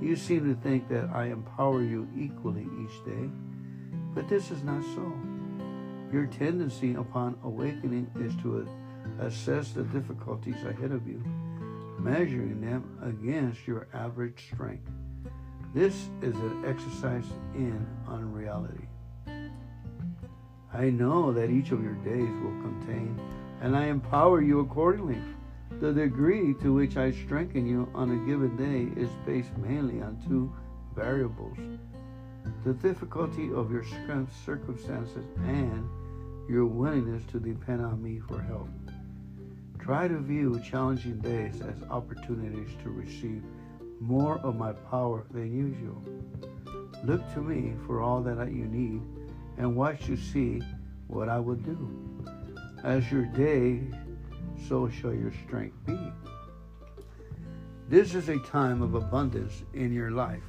You 0.01 0.17
seem 0.17 0.53
to 0.53 0.61
think 0.61 0.89
that 0.89 1.09
I 1.13 1.27
empower 1.27 1.81
you 1.81 2.07
equally 2.17 2.67
each 2.83 3.05
day, 3.05 3.29
but 4.13 4.27
this 4.27 4.51
is 4.51 4.63
not 4.63 4.83
so. 4.95 5.13
Your 6.11 6.25
tendency 6.25 6.95
upon 6.95 7.37
awakening 7.43 8.11
is 8.19 8.35
to 8.43 8.67
assess 9.19 9.71
the 9.71 9.83
difficulties 9.83 10.61
ahead 10.65 10.91
of 10.91 11.07
you, 11.07 11.23
measuring 11.97 12.59
them 12.59 12.99
against 13.01 13.65
your 13.65 13.87
average 13.93 14.45
strength. 14.53 14.91
This 15.73 16.09
is 16.21 16.35
an 16.35 16.65
exercise 16.65 17.25
in 17.53 17.87
unreality. 18.07 18.87
I 20.73 20.89
know 20.89 21.31
that 21.31 21.49
each 21.49 21.71
of 21.71 21.81
your 21.81 21.95
days 21.95 22.33
will 22.43 22.61
contain, 22.61 23.19
and 23.65 23.75
I 23.75 23.87
empower 23.87 24.43
you 24.43 24.59
accordingly. 24.59 25.19
The 25.81 25.91
degree 25.91 26.53
to 26.61 26.71
which 26.71 26.97
I 26.97 27.09
strengthen 27.09 27.65
you 27.65 27.89
on 27.95 28.11
a 28.11 28.27
given 28.27 28.55
day 28.55 29.01
is 29.01 29.09
based 29.25 29.57
mainly 29.57 30.03
on 30.03 30.21
two 30.27 30.53
variables 30.95 31.57
the 32.63 32.73
difficulty 32.73 33.51
of 33.51 33.71
your 33.71 33.83
circumstances 34.45 35.25
and 35.45 35.89
your 36.47 36.67
willingness 36.67 37.23
to 37.31 37.39
depend 37.39 37.83
on 37.83 38.03
me 38.03 38.19
for 38.19 38.39
help. 38.39 38.69
Try 39.79 40.07
to 40.07 40.19
view 40.19 40.61
challenging 40.63 41.17
days 41.17 41.59
as 41.61 41.89
opportunities 41.89 42.69
to 42.83 42.91
receive 42.91 43.41
more 43.99 44.37
of 44.39 44.57
my 44.57 44.73
power 44.73 45.25
than 45.31 45.51
usual. 45.51 46.03
Look 47.03 47.21
to 47.33 47.41
me 47.41 47.73
for 47.87 47.99
all 47.99 48.21
that 48.21 48.51
you 48.51 48.65
need 48.65 49.01
and 49.57 49.75
watch 49.75 50.05
to 50.05 50.15
see 50.15 50.61
what 51.07 51.29
I 51.29 51.39
will 51.39 51.55
do. 51.55 52.14
As 52.85 53.11
your 53.11 53.25
day 53.25 53.81
so 54.69 54.87
shall 54.87 55.11
your 55.11 55.33
strength 55.47 55.75
be. 55.87 55.97
This 57.89 58.13
is 58.13 58.29
a 58.29 58.37
time 58.37 58.83
of 58.83 58.93
abundance 58.93 59.63
in 59.73 59.91
your 59.91 60.11
life. 60.11 60.43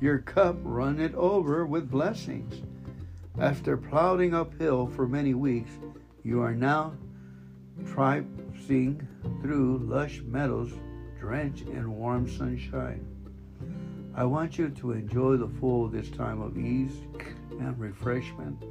Your 0.00 0.18
cup 0.18 0.56
runneth 0.62 1.16
over 1.16 1.66
with 1.66 1.90
blessings. 1.90 2.62
After 3.40 3.76
plodding 3.76 4.34
uphill 4.34 4.86
for 4.86 5.08
many 5.08 5.34
weeks, 5.34 5.72
you 6.22 6.40
are 6.42 6.54
now 6.54 6.94
traipsing 7.86 9.04
through 9.42 9.78
lush 9.78 10.20
meadows 10.20 10.70
drenched 11.18 11.66
in 11.66 11.90
warm 11.90 12.30
sunshine. 12.30 13.04
I 14.14 14.22
want 14.22 14.58
you 14.58 14.68
to 14.68 14.92
enjoy 14.92 15.36
the 15.36 15.50
full 15.58 15.88
this 15.88 16.08
time 16.08 16.40
of 16.40 16.56
ease 16.56 16.94
and 17.50 17.76
refreshment. 17.80 18.62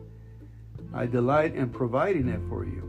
I 0.93 1.05
delight 1.05 1.55
in 1.55 1.69
providing 1.69 2.27
it 2.27 2.41
for 2.49 2.65
you. 2.65 2.83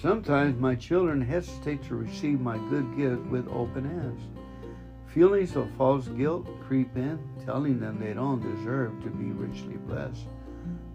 Sometimes 0.00 0.60
my 0.60 0.74
children 0.74 1.20
hesitate 1.20 1.82
to 1.84 1.94
receive 1.94 2.40
my 2.40 2.58
good 2.70 2.96
gift 2.96 3.22
with 3.26 3.46
open 3.48 3.84
hands. 3.84 4.22
Feelings 5.06 5.54
of 5.56 5.70
false 5.72 6.08
guilt 6.08 6.48
creep 6.66 6.96
in, 6.96 7.18
telling 7.44 7.78
them 7.78 8.00
they 8.00 8.14
don't 8.14 8.40
deserve 8.56 9.02
to 9.02 9.10
be 9.10 9.30
richly 9.30 9.76
blessed. 9.76 10.26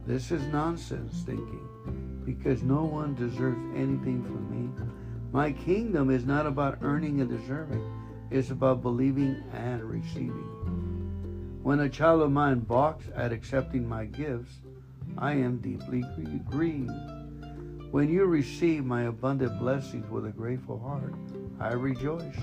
This 0.06 0.32
is 0.32 0.42
nonsense 0.48 1.22
thinking, 1.24 2.22
because 2.26 2.64
no 2.64 2.84
one 2.84 3.14
deserves 3.14 3.60
anything 3.76 4.24
from 4.24 4.50
me. 4.50 4.70
My 5.32 5.52
kingdom 5.52 6.10
is 6.10 6.26
not 6.26 6.48
about 6.48 6.80
earning 6.82 7.22
and 7.22 7.30
deserving, 7.30 7.84
it's 8.32 8.50
about 8.50 8.82
believing 8.82 9.44
and 9.54 9.84
receiving. 9.84 11.60
When 11.62 11.82
a 11.82 11.90
child 11.90 12.22
of 12.22 12.32
mine 12.32 12.60
balks 12.60 13.06
at 13.16 13.32
accepting 13.32 13.88
my 13.88 14.06
gifts, 14.06 14.62
I 15.18 15.32
am 15.32 15.58
deeply 15.58 16.04
grieved. 16.50 16.92
When 17.92 18.10
you 18.10 18.26
receive 18.26 18.86
my 18.86 19.04
abundant 19.04 19.60
blessings 19.60 20.10
with 20.12 20.26
a 20.26 20.32
grateful 20.32 20.78
heart, 20.78 21.16
I 21.60 21.74
rejoice. 21.74 22.36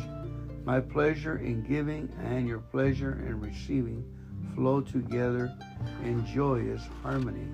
My 0.65 0.81
pleasure 0.81 1.37
in 1.37 1.63
giving 1.63 2.13
and 2.25 2.49
your 2.49 2.59
pleasure 2.59 3.23
in 3.27 3.41
receiving 3.41 4.05
flow 4.55 4.81
together 4.81 5.53
in 6.03 6.27
joyous 6.27 6.83
harmony. 7.03 7.47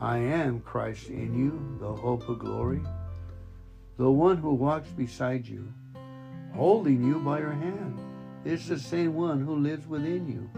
I 0.00 0.18
am 0.18 0.60
Christ 0.60 1.08
in 1.08 1.34
you, 1.34 1.76
the 1.80 1.92
hope 1.92 2.28
of 2.28 2.38
glory, 2.38 2.82
the 3.98 4.10
one 4.10 4.36
who 4.36 4.54
walks 4.54 4.88
beside 4.90 5.46
you, 5.46 5.72
holding 6.54 7.02
you 7.02 7.18
by 7.18 7.40
your 7.40 7.52
hand. 7.52 7.98
It's 8.44 8.68
the 8.68 8.78
same 8.78 9.14
one 9.14 9.44
who 9.44 9.56
lives 9.56 9.86
within 9.86 10.28
you. 10.28 10.48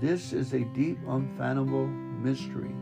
This 0.00 0.32
is 0.32 0.52
a 0.52 0.60
deep, 0.60 0.98
unfathomable 1.08 2.03
mystery 2.24 2.74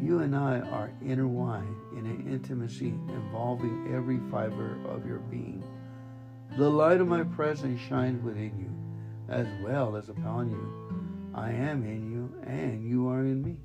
you 0.00 0.20
and 0.20 0.36
I 0.36 0.60
are 0.60 0.92
intertwined 1.04 1.74
in 1.92 2.06
an 2.06 2.28
intimacy 2.30 2.94
involving 3.08 3.92
every 3.92 4.20
fiber 4.30 4.78
of 4.86 5.04
your 5.04 5.18
being. 5.18 5.64
The 6.56 6.70
light 6.70 7.00
of 7.00 7.08
my 7.08 7.24
presence 7.24 7.80
shines 7.80 8.22
within 8.22 8.52
you 8.58 9.32
as 9.32 9.46
well 9.62 9.96
as 9.96 10.08
upon 10.08 10.50
you. 10.50 11.34
I 11.34 11.50
am 11.50 11.82
in 11.84 12.10
you 12.10 12.32
and 12.46 12.88
you 12.88 13.08
are 13.08 13.20
in 13.20 13.42
me. 13.42 13.56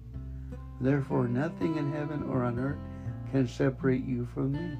Therefore, 0.81 1.27
nothing 1.27 1.77
in 1.77 1.93
heaven 1.93 2.23
or 2.23 2.43
on 2.43 2.59
earth 2.59 2.79
can 3.31 3.47
separate 3.47 4.03
you 4.03 4.27
from 4.33 4.53
me. 4.53 4.77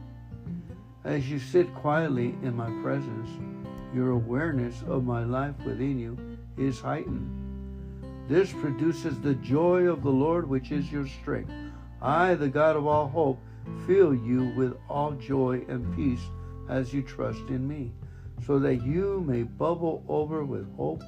As 1.04 1.30
you 1.30 1.38
sit 1.38 1.74
quietly 1.76 2.36
in 2.42 2.56
my 2.56 2.70
presence, 2.82 3.30
your 3.94 4.12
awareness 4.12 4.84
of 4.88 5.04
my 5.04 5.24
life 5.24 5.56
within 5.66 6.00
you 6.00 6.18
is 6.58 6.80
heightened. 6.80 7.43
This 8.28 8.53
produces 8.53 9.19
the 9.19 9.36
joy 9.36 9.84
of 9.84 10.01
the 10.01 10.09
Lord, 10.09 10.47
which 10.47 10.71
is 10.71 10.91
your 10.91 11.07
strength. 11.07 11.51
I, 12.01 12.36
the 12.36 12.49
God 12.49 12.76
of 12.76 12.88
all 12.88 13.07
hope, 13.07 13.39
fill 13.86 14.13
you 14.13 14.53
with 14.55 14.76
all 14.89 15.11
joy 15.11 15.65
and 15.67 15.95
peace 15.95 16.24
as 16.69 16.93
you 16.93 17.01
trust 17.01 17.47
in 17.49 17.67
me, 17.67 17.91
so 18.45 18.59
that 18.59 18.84
you 18.84 19.24
may 19.28 19.43
bubble 19.43 20.03
over 20.07 20.43
with 20.43 20.74
hope 20.76 21.03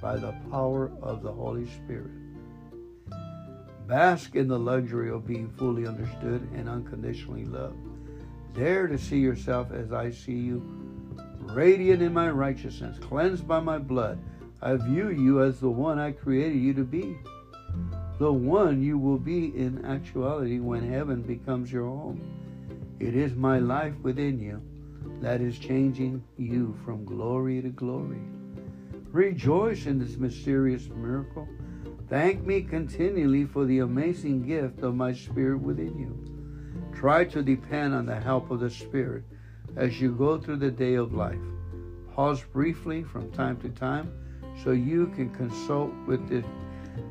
by 0.00 0.16
the 0.16 0.34
power 0.50 0.90
of 1.02 1.22
the 1.22 1.32
Holy 1.32 1.66
Spirit. 1.66 2.10
Bask 3.86 4.34
in 4.36 4.48
the 4.48 4.58
luxury 4.58 5.10
of 5.10 5.26
being 5.26 5.48
fully 5.48 5.86
understood 5.86 6.46
and 6.54 6.68
unconditionally 6.68 7.46
loved. 7.46 7.78
Dare 8.52 8.86
to 8.86 8.98
see 8.98 9.18
yourself 9.18 9.72
as 9.72 9.92
I 9.92 10.10
see 10.10 10.36
you, 10.36 10.62
radiant 11.38 12.02
in 12.02 12.12
my 12.12 12.30
righteousness, 12.30 12.98
cleansed 12.98 13.48
by 13.48 13.60
my 13.60 13.78
blood. 13.78 14.18
I 14.60 14.74
view 14.74 15.10
you 15.10 15.42
as 15.42 15.60
the 15.60 15.70
one 15.70 16.00
I 16.00 16.10
created 16.10 16.58
you 16.58 16.74
to 16.74 16.84
be, 16.84 17.16
the 18.18 18.32
one 18.32 18.82
you 18.82 18.98
will 18.98 19.18
be 19.18 19.56
in 19.56 19.84
actuality 19.84 20.58
when 20.58 20.90
heaven 20.90 21.22
becomes 21.22 21.72
your 21.72 21.86
home. 21.86 22.96
It 22.98 23.14
is 23.14 23.34
my 23.34 23.60
life 23.60 23.94
within 24.02 24.40
you 24.40 24.60
that 25.20 25.40
is 25.40 25.60
changing 25.60 26.24
you 26.36 26.76
from 26.84 27.04
glory 27.04 27.62
to 27.62 27.68
glory. 27.68 28.18
Rejoice 29.12 29.86
in 29.86 30.00
this 30.00 30.16
mysterious 30.16 30.88
miracle. 30.88 31.48
Thank 32.08 32.44
me 32.44 32.62
continually 32.62 33.44
for 33.44 33.64
the 33.64 33.78
amazing 33.78 34.44
gift 34.44 34.80
of 34.80 34.96
my 34.96 35.12
Spirit 35.12 35.60
within 35.60 35.96
you. 35.96 36.92
Try 36.98 37.24
to 37.26 37.42
depend 37.42 37.94
on 37.94 38.06
the 38.06 38.18
help 38.18 38.50
of 38.50 38.58
the 38.58 38.70
Spirit 38.70 39.22
as 39.76 40.00
you 40.00 40.12
go 40.12 40.36
through 40.36 40.56
the 40.56 40.70
day 40.70 40.94
of 40.94 41.14
life. 41.14 41.38
Pause 42.12 42.42
briefly 42.52 43.04
from 43.04 43.30
time 43.30 43.56
to 43.60 43.68
time 43.68 44.10
so 44.62 44.72
you 44.72 45.06
can 45.08 45.30
consult 45.30 45.92
with 46.06 46.28
this, 46.28 46.44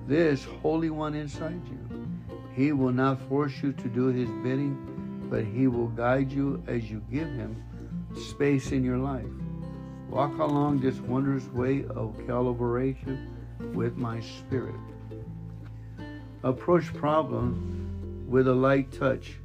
this 0.08 0.44
Holy 0.62 0.90
One 0.90 1.16
inside 1.16 1.62
you. 1.68 2.08
He 2.54 2.72
will 2.72 2.92
not 2.92 3.22
force 3.30 3.54
you 3.62 3.72
to 3.74 3.88
do 3.88 4.08
His 4.08 4.30
bidding, 4.44 5.28
but 5.30 5.46
He 5.46 5.68
will 5.68 5.88
guide 5.88 6.32
you 6.32 6.62
as 6.68 6.90
you 6.90 7.02
give 7.12 7.28
Him 7.28 7.64
space 8.16 8.72
in 8.72 8.84
your 8.84 8.98
life. 8.98 9.26
Walk 10.10 10.38
along 10.40 10.80
this 10.80 11.00
wondrous 11.02 11.46
way 11.48 11.84
of 11.96 12.18
calibration 12.28 13.28
with 13.74 13.96
my 13.98 14.20
spirit. 14.22 14.76
Approach 16.44 16.94
problems 16.94 18.30
with 18.30 18.48
a 18.48 18.54
light 18.54 18.92
touch. 18.92 19.36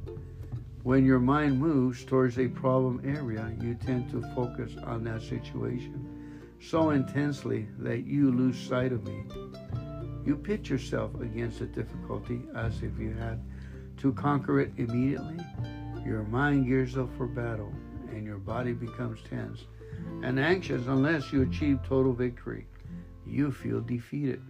When 0.83 1.05
your 1.05 1.19
mind 1.19 1.59
moves 1.59 2.03
towards 2.03 2.37
a 2.39 2.47
problem 2.47 3.01
area, 3.05 3.53
you 3.61 3.75
tend 3.75 4.09
to 4.11 4.21
focus 4.33 4.73
on 4.83 5.03
that 5.05 5.21
situation 5.21 6.12
so 6.69 6.91
intensely 6.91 7.67
that 7.79 8.05
you 8.05 8.31
lose 8.31 8.57
sight 8.57 8.93
of 8.93 9.03
me. 9.03 9.23
You 10.25 10.37
pit 10.37 10.69
yourself 10.69 11.11
against 11.19 11.61
a 11.61 11.65
difficulty 11.65 12.41
as 12.55 12.81
if 12.81 12.97
you 12.97 13.13
had 13.13 13.41
to 13.97 14.13
conquer 14.13 14.61
it 14.61 14.71
immediately. 14.77 15.37
Your 16.05 16.23
mind 16.23 16.67
gears 16.67 16.97
up 16.97 17.09
for 17.17 17.27
battle 17.27 17.71
and 18.09 18.25
your 18.25 18.37
body 18.37 18.71
becomes 18.73 19.19
tense 19.29 19.65
and 20.23 20.39
anxious 20.39 20.87
unless 20.87 21.33
you 21.33 21.41
achieve 21.41 21.79
total 21.87 22.13
victory. 22.13 22.65
You 23.25 23.51
feel 23.51 23.81
defeated. 23.81 24.41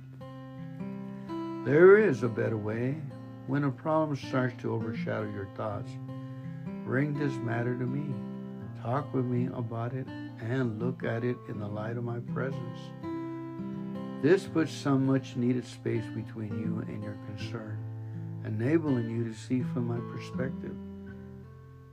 There 1.66 1.98
is 1.98 2.24
a 2.24 2.30
better 2.30 2.58
way. 2.58 2.96
When 3.48 3.64
a 3.64 3.72
problem 3.72 4.16
starts 4.16 4.62
to 4.62 4.74
overshadow 4.74 5.30
your 5.32 5.48
thoughts, 5.56 5.92
bring 6.86 7.14
this 7.14 7.34
matter 7.44 7.78
to 7.78 7.86
me. 7.86 8.14
Talk 8.82 9.14
with 9.14 9.26
me 9.26 9.50
about 9.54 9.94
it 9.94 10.08
and 10.42 10.80
look 10.82 11.04
at 11.04 11.24
it 11.24 11.38
in 11.50 11.60
the 11.60 11.68
light 11.68 11.98
of 11.98 12.04
my 12.04 12.20
presence. 12.34 12.80
This 14.22 14.46
puts 14.46 14.72
some 14.72 15.06
much 15.06 15.36
needed 15.36 15.66
space 15.66 16.06
between 16.16 16.58
you 16.60 16.84
and 16.88 17.04
your 17.04 17.18
concern, 17.26 17.78
enabling 18.46 19.10
you 19.10 19.26
to 19.26 19.34
see 19.34 19.62
from 19.62 19.88
my 19.88 20.00
perspective. 20.16 20.76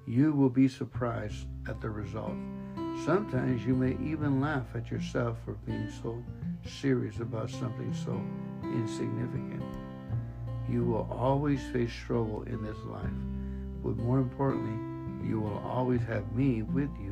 You 0.06 0.32
will 0.32 0.50
be 0.50 0.68
surprised 0.68 1.46
at 1.68 1.80
the 1.80 1.90
result. 1.90 2.36
Sometimes 3.04 3.64
you 3.64 3.74
may 3.74 3.96
even 4.04 4.40
laugh 4.40 4.66
at 4.74 4.90
yourself 4.90 5.38
for 5.44 5.54
being 5.66 5.90
so 6.02 6.22
serious 6.64 7.18
about 7.20 7.50
something 7.50 7.92
so 7.94 8.20
insignificant. 8.62 9.64
You 10.68 10.84
will 10.84 11.08
always 11.10 11.60
face 11.72 11.92
struggle 11.92 12.42
in 12.42 12.62
this 12.62 12.78
life, 12.84 13.10
but 13.82 13.96
more 13.96 14.18
importantly, 14.18 15.28
you 15.28 15.40
will 15.40 15.58
always 15.66 16.02
have 16.02 16.30
me 16.32 16.62
with 16.62 16.90
you, 17.00 17.09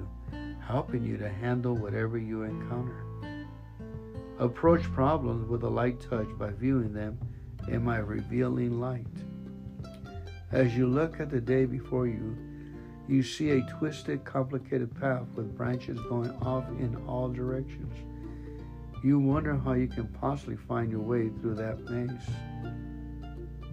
helping 0.68 1.02
you 1.02 1.16
to 1.16 1.28
handle 1.28 1.74
whatever 1.74 2.18
you 2.18 2.42
encounter. 2.42 3.02
Approach 4.38 4.82
problems 4.92 5.48
with 5.48 5.62
a 5.62 5.68
light 5.68 5.98
touch 5.98 6.28
by 6.38 6.50
viewing 6.50 6.92
them 6.92 7.18
in 7.68 7.82
my 7.82 7.96
revealing 7.96 8.78
light. 8.78 9.06
As 10.52 10.76
you 10.76 10.86
look 10.86 11.20
at 11.20 11.30
the 11.30 11.40
day 11.40 11.64
before 11.64 12.06
you, 12.06 12.36
you 13.08 13.22
see 13.22 13.50
a 13.52 13.62
twisted, 13.78 14.26
complicated 14.26 14.94
path 15.00 15.24
with 15.34 15.56
branches 15.56 15.98
going 16.00 16.30
off 16.42 16.68
in 16.78 16.96
all 17.08 17.30
directions. 17.30 17.94
You 19.02 19.18
wonder 19.18 19.56
how 19.56 19.72
you 19.72 19.88
can 19.88 20.06
possibly 20.08 20.56
find 20.56 20.90
your 20.90 21.00
way 21.00 21.30
through 21.40 21.54
that 21.54 21.80
maze. 21.84 22.28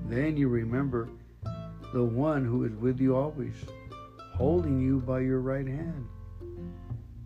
Then 0.05 0.37
you 0.37 0.47
remember 0.47 1.09
the 1.93 2.05
one 2.05 2.45
who 2.45 2.63
is 2.63 2.73
with 2.75 3.01
you 3.01 3.17
always, 3.17 3.55
holding 4.35 4.79
you 4.79 5.01
by 5.01 5.19
your 5.19 5.41
right 5.41 5.67
hand. 5.67 6.07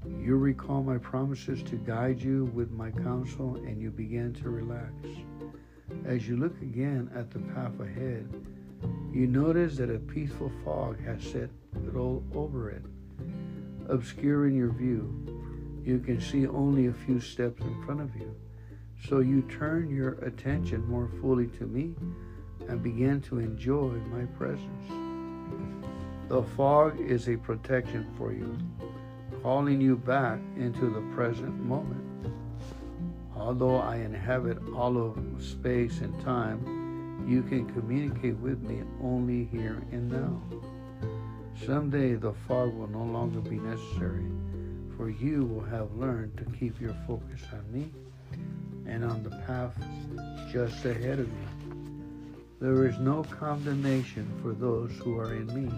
You 0.05 0.37
recall 0.37 0.83
my 0.83 0.97
promises 0.97 1.61
to 1.63 1.75
guide 1.75 2.21
you 2.21 2.45
with 2.53 2.71
my 2.71 2.91
counsel, 2.91 3.55
and 3.55 3.81
you 3.81 3.91
begin 3.91 4.33
to 4.35 4.49
relax. 4.49 4.93
As 6.05 6.27
you 6.27 6.37
look 6.37 6.61
again 6.61 7.09
at 7.15 7.31
the 7.31 7.39
path 7.39 7.79
ahead, 7.79 8.27
you 9.11 9.27
notice 9.27 9.75
that 9.77 9.89
a 9.89 9.99
peaceful 9.99 10.51
fog 10.63 11.03
has 11.03 11.23
set 11.23 11.49
all 11.95 12.23
over 12.33 12.69
it, 12.69 12.83
obscuring 13.87 14.55
your 14.55 14.71
view. 14.71 15.11
You 15.83 15.99
can 15.99 16.21
see 16.21 16.47
only 16.47 16.87
a 16.87 16.93
few 16.93 17.19
steps 17.19 17.61
in 17.61 17.83
front 17.83 18.01
of 18.01 18.15
you. 18.15 18.33
So 19.07 19.19
you 19.19 19.41
turn 19.43 19.89
your 19.89 20.13
attention 20.25 20.85
more 20.87 21.09
fully 21.21 21.47
to 21.57 21.65
me 21.65 21.95
and 22.67 22.83
begin 22.83 23.21
to 23.21 23.39
enjoy 23.39 23.93
my 24.11 24.25
presence. 24.37 24.87
The 26.27 26.43
fog 26.43 26.99
is 26.99 27.27
a 27.27 27.37
protection 27.37 28.05
for 28.17 28.31
you, 28.31 28.55
calling 29.41 29.79
you 29.79 29.95
back 29.95 30.39
into 30.57 30.89
the 30.89 31.01
present 31.15 31.57
moment. 31.63 32.05
Although 33.35 33.77
I 33.77 33.97
inhabit 33.97 34.57
all 34.75 34.97
of 34.97 35.17
space 35.43 36.01
and 36.01 36.19
time, 36.21 37.25
you 37.27 37.43
can 37.43 37.71
communicate 37.73 38.37
with 38.37 38.61
me 38.61 38.83
only 39.01 39.45
here 39.45 39.81
and 39.91 40.09
now. 40.09 40.41
Someday 41.65 42.15
the 42.15 42.33
fog 42.47 42.73
will 42.73 42.87
no 42.87 43.03
longer 43.03 43.39
be 43.39 43.59
necessary, 43.59 44.25
for 44.97 45.09
you 45.09 45.45
will 45.45 45.65
have 45.65 45.93
learned 45.95 46.37
to 46.37 46.45
keep 46.57 46.79
your 46.81 46.95
focus 47.07 47.41
on 47.53 47.71
me 47.71 47.89
and 48.87 49.03
on 49.05 49.23
the 49.23 49.29
path 49.45 49.75
just 50.51 50.83
ahead 50.85 51.19
of 51.19 51.27
you. 51.27 51.79
There 52.59 52.87
is 52.87 52.97
no 52.99 53.23
condemnation 53.23 54.27
for 54.41 54.53
those 54.53 54.91
who 54.97 55.17
are 55.17 55.33
in 55.33 55.47
me. 55.53 55.71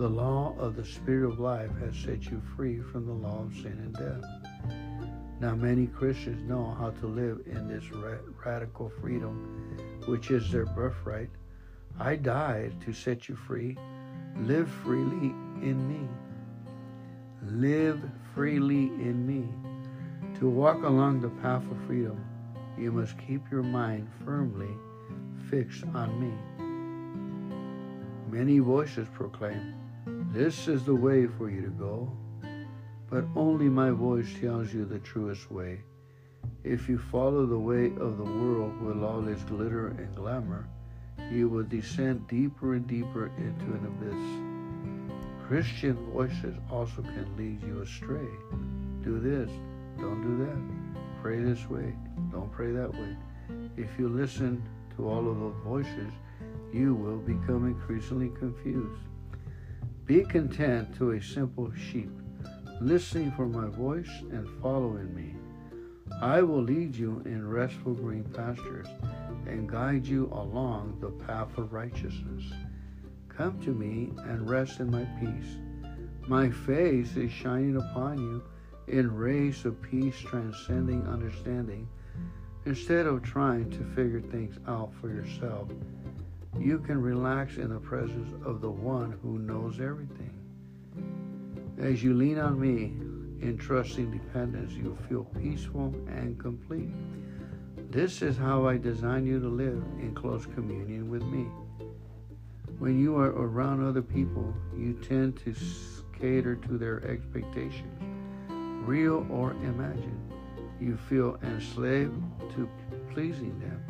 The 0.00 0.08
law 0.08 0.54
of 0.58 0.76
the 0.76 0.84
Spirit 0.86 1.30
of 1.30 1.40
life 1.40 1.76
has 1.80 1.94
set 1.94 2.24
you 2.24 2.40
free 2.56 2.80
from 2.80 3.04
the 3.04 3.12
law 3.12 3.42
of 3.42 3.52
sin 3.54 3.78
and 3.84 3.92
death. 3.92 4.24
Now, 5.40 5.54
many 5.54 5.88
Christians 5.88 6.42
know 6.48 6.74
how 6.78 6.88
to 6.88 7.06
live 7.06 7.42
in 7.44 7.68
this 7.68 7.84
radical 8.42 8.90
freedom 8.98 9.76
which 10.06 10.30
is 10.30 10.50
their 10.50 10.64
birthright. 10.64 11.28
I 11.98 12.16
died 12.16 12.80
to 12.86 12.94
set 12.94 13.28
you 13.28 13.36
free. 13.36 13.76
Live 14.38 14.70
freely 14.70 15.34
in 15.60 15.86
me. 15.86 16.08
Live 17.42 18.00
freely 18.34 18.86
in 18.86 19.26
me. 19.26 19.50
To 20.38 20.48
walk 20.48 20.82
along 20.82 21.20
the 21.20 21.28
path 21.42 21.70
of 21.70 21.76
freedom, 21.86 22.24
you 22.78 22.90
must 22.90 23.18
keep 23.18 23.42
your 23.50 23.62
mind 23.62 24.08
firmly 24.24 24.74
fixed 25.50 25.84
on 25.94 26.18
me. 26.18 26.32
Many 28.30 28.60
voices 28.60 29.06
proclaim, 29.12 29.74
This 30.32 30.68
is 30.68 30.84
the 30.84 30.94
way 30.94 31.26
for 31.26 31.50
you 31.50 31.62
to 31.62 31.70
go. 31.70 32.12
But 33.10 33.24
only 33.34 33.68
my 33.68 33.90
voice 33.90 34.28
tells 34.40 34.72
you 34.72 34.84
the 34.84 35.00
truest 35.00 35.50
way. 35.50 35.80
If 36.62 36.88
you 36.88 36.98
follow 36.98 37.46
the 37.46 37.58
way 37.58 37.86
of 37.86 38.16
the 38.16 38.22
world 38.22 38.80
with 38.80 39.02
all 39.02 39.26
its 39.26 39.42
glitter 39.42 39.88
and 39.88 40.14
glamour, 40.14 40.68
you 41.32 41.48
will 41.48 41.64
descend 41.64 42.28
deeper 42.28 42.74
and 42.74 42.86
deeper 42.86 43.26
into 43.38 43.64
an 43.64 43.86
abyss. 43.86 45.48
Christian 45.48 45.96
voices 46.12 46.56
also 46.70 47.02
can 47.02 47.36
lead 47.36 47.60
you 47.64 47.82
astray. 47.82 48.30
Do 49.02 49.18
this, 49.18 49.50
don't 49.98 50.22
do 50.22 50.44
that. 50.44 51.22
Pray 51.22 51.40
this 51.40 51.68
way, 51.68 51.92
don't 52.30 52.52
pray 52.52 52.70
that 52.70 52.92
way. 52.92 53.16
If 53.76 53.98
you 53.98 54.08
listen 54.08 54.62
to 54.96 55.08
all 55.08 55.28
of 55.28 55.40
those 55.40 55.56
voices, 55.64 56.12
you 56.72 56.94
will 56.94 57.18
become 57.18 57.66
increasingly 57.66 58.30
confused. 58.38 59.09
Be 60.10 60.24
content 60.24 60.92
to 60.96 61.12
a 61.12 61.22
simple 61.22 61.72
sheep, 61.72 62.10
listening 62.80 63.30
for 63.30 63.46
my 63.46 63.68
voice 63.68 64.10
and 64.32 64.48
following 64.60 65.14
me. 65.14 65.36
I 66.20 66.42
will 66.42 66.64
lead 66.64 66.96
you 66.96 67.22
in 67.26 67.48
restful 67.48 67.94
green 67.94 68.24
pastures 68.24 68.88
and 69.46 69.68
guide 69.68 70.04
you 70.04 70.26
along 70.32 70.98
the 70.98 71.10
path 71.24 71.56
of 71.58 71.72
righteousness. 71.72 72.42
Come 73.28 73.60
to 73.60 73.70
me 73.70 74.10
and 74.28 74.50
rest 74.50 74.80
in 74.80 74.90
my 74.90 75.04
peace. 75.20 75.58
My 76.26 76.50
face 76.50 77.14
is 77.14 77.30
shining 77.30 77.76
upon 77.76 78.18
you 78.18 78.42
in 78.88 79.14
rays 79.14 79.64
of 79.64 79.80
peace 79.80 80.18
transcending 80.18 81.06
understanding. 81.06 81.88
Instead 82.64 83.06
of 83.06 83.22
trying 83.22 83.70
to 83.70 83.84
figure 83.94 84.20
things 84.20 84.58
out 84.66 84.92
for 85.00 85.08
yourself, 85.08 85.68
you 86.58 86.78
can 86.78 87.00
relax 87.00 87.56
in 87.56 87.70
the 87.72 87.80
presence 87.80 88.32
of 88.44 88.60
the 88.60 88.70
one 88.70 89.18
who 89.22 89.38
knows 89.38 89.80
everything. 89.80 90.34
As 91.78 92.02
you 92.02 92.14
lean 92.14 92.38
on 92.38 92.60
me, 92.60 92.92
in 93.40 93.56
trusting 93.56 94.10
dependence, 94.10 94.72
you 94.72 94.96
feel 95.08 95.24
peaceful 95.24 95.94
and 96.08 96.38
complete. 96.38 96.90
This 97.90 98.20
is 98.20 98.36
how 98.36 98.66
I 98.66 98.76
design 98.76 99.24
you 99.26 99.40
to 99.40 99.48
live 99.48 99.82
in 99.98 100.14
close 100.14 100.44
communion 100.44 101.08
with 101.10 101.22
me. 101.22 101.46
When 102.78 103.00
you 103.00 103.16
are 103.16 103.30
around 103.30 103.86
other 103.86 104.02
people, 104.02 104.54
you 104.76 104.92
tend 104.94 105.38
to 105.44 105.54
cater 106.18 106.56
to 106.56 106.78
their 106.78 107.02
expectations, 107.06 108.02
real 108.86 109.26
or 109.30 109.52
imagined. 109.52 110.32
You 110.80 110.96
feel 111.08 111.38
enslaved 111.42 112.14
to 112.54 112.68
pleasing 113.12 113.58
them, 113.58 113.82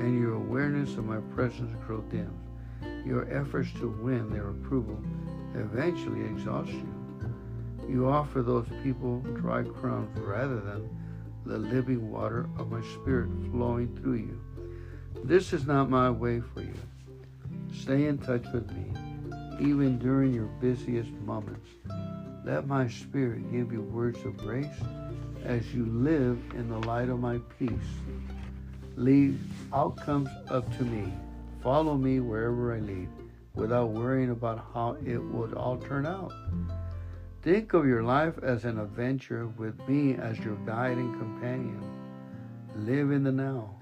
and 0.00 0.18
your 0.18 0.34
awareness 0.34 0.96
of 0.96 1.04
my 1.04 1.18
presence 1.34 1.74
grows 1.86 2.04
dim. 2.10 2.32
Your 3.04 3.30
efforts 3.32 3.70
to 3.74 3.88
win 3.88 4.30
their 4.30 4.50
approval 4.50 4.98
eventually 5.54 6.24
exhaust 6.24 6.70
you. 6.70 6.88
You 7.88 8.08
offer 8.08 8.42
those 8.42 8.66
people 8.82 9.20
dry 9.36 9.62
crumbs 9.62 10.18
rather 10.18 10.60
than 10.60 10.88
the 11.44 11.58
living 11.58 12.10
water 12.10 12.48
of 12.58 12.70
my 12.70 12.82
spirit 12.82 13.28
flowing 13.50 13.94
through 13.96 14.14
you. 14.14 14.40
This 15.22 15.52
is 15.52 15.66
not 15.66 15.90
my 15.90 16.10
way 16.10 16.40
for 16.40 16.62
you. 16.62 16.74
Stay 17.72 18.06
in 18.06 18.18
touch 18.18 18.44
with 18.52 18.70
me, 18.72 18.86
even 19.60 19.98
during 19.98 20.32
your 20.32 20.46
busiest 20.60 21.10
moments. 21.26 21.68
Let 22.44 22.66
my 22.66 22.88
spirit 22.88 23.50
give 23.52 23.72
you 23.72 23.82
words 23.82 24.24
of 24.24 24.36
grace 24.36 24.66
as 25.44 25.74
you 25.74 25.86
live 25.86 26.38
in 26.54 26.68
the 26.68 26.78
light 26.86 27.08
of 27.08 27.20
my 27.20 27.38
peace. 27.58 27.70
Leave 28.96 29.40
outcomes 29.72 30.28
up 30.50 30.64
to 30.78 30.84
me. 30.84 31.12
Follow 31.62 31.96
me 31.96 32.20
wherever 32.20 32.74
I 32.74 32.78
lead 32.78 33.08
without 33.54 33.90
worrying 33.90 34.30
about 34.30 34.64
how 34.72 34.96
it 35.04 35.18
would 35.18 35.54
all 35.54 35.76
turn 35.76 36.06
out. 36.06 36.32
Think 37.42 37.74
of 37.74 37.86
your 37.86 38.02
life 38.02 38.34
as 38.42 38.64
an 38.64 38.78
adventure 38.78 39.48
with 39.48 39.76
me 39.88 40.14
as 40.14 40.38
your 40.38 40.56
guide 40.66 40.96
and 40.96 41.18
companion. 41.18 41.82
Live 42.76 43.10
in 43.10 43.22
the 43.22 43.32
now. 43.32 43.76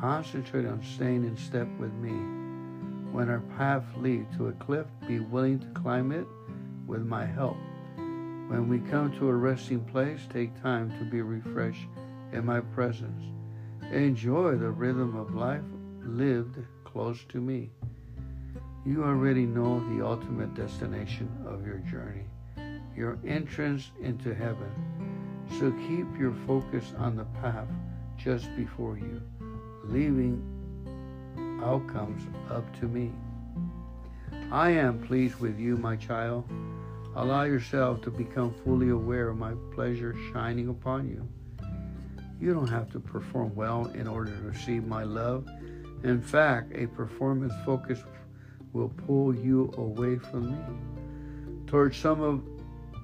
Concentrate 0.00 0.66
on 0.66 0.82
staying 0.82 1.24
in 1.24 1.36
step 1.36 1.68
with 1.78 1.92
me. 1.94 2.12
When 3.12 3.28
our 3.28 3.42
path 3.58 3.84
leads 3.96 4.36
to 4.36 4.48
a 4.48 4.52
cliff, 4.52 4.86
be 5.06 5.20
willing 5.20 5.58
to 5.58 5.66
climb 5.68 6.12
it 6.12 6.26
with 6.86 7.02
my 7.02 7.26
help. 7.26 7.56
When 7.96 8.68
we 8.68 8.78
come 8.90 9.12
to 9.18 9.28
a 9.28 9.34
resting 9.34 9.84
place, 9.84 10.20
take 10.32 10.60
time 10.62 10.90
to 10.98 11.04
be 11.04 11.20
refreshed 11.20 11.86
in 12.32 12.46
my 12.46 12.60
presence. 12.60 13.22
Enjoy 13.92 14.56
the 14.56 14.70
rhythm 14.70 15.16
of 15.16 15.34
life 15.34 15.62
lived 16.04 16.58
close 16.84 17.24
to 17.28 17.40
me. 17.40 17.70
You 18.86 19.04
already 19.04 19.46
know 19.46 19.80
the 19.90 20.04
ultimate 20.04 20.54
destination 20.54 21.28
of 21.46 21.66
your 21.66 21.78
journey 21.78 22.26
your 23.00 23.18
entrance 23.26 23.90
into 24.02 24.34
heaven. 24.34 24.70
So 25.58 25.72
keep 25.88 26.06
your 26.18 26.34
focus 26.46 26.92
on 26.98 27.16
the 27.16 27.24
path 27.40 27.68
just 28.18 28.54
before 28.56 28.98
you, 28.98 29.22
leaving 29.84 30.42
outcomes 31.64 32.22
up 32.50 32.64
to 32.80 32.86
me. 32.86 33.10
I 34.52 34.70
am 34.70 35.02
pleased 35.02 35.36
with 35.36 35.58
you, 35.58 35.76
my 35.76 35.96
child. 35.96 36.44
Allow 37.16 37.44
yourself 37.44 38.02
to 38.02 38.10
become 38.10 38.54
fully 38.64 38.90
aware 38.90 39.30
of 39.30 39.38
my 39.38 39.54
pleasure 39.74 40.14
shining 40.32 40.68
upon 40.68 41.08
you. 41.08 41.26
You 42.40 42.54
don't 42.54 42.68
have 42.68 42.90
to 42.92 43.00
perform 43.00 43.54
well 43.54 43.86
in 43.94 44.08
order 44.08 44.34
to 44.34 44.42
receive 44.42 44.86
my 44.86 45.04
love. 45.04 45.46
In 46.04 46.22
fact, 46.22 46.72
a 46.74 46.86
performance 46.86 47.52
focus 47.66 48.02
will 48.72 48.88
pull 48.88 49.34
you 49.34 49.72
away 49.76 50.16
from 50.16 50.52
me 50.52 50.58
towards 51.66 51.98
some 51.98 52.22
of 52.22 52.42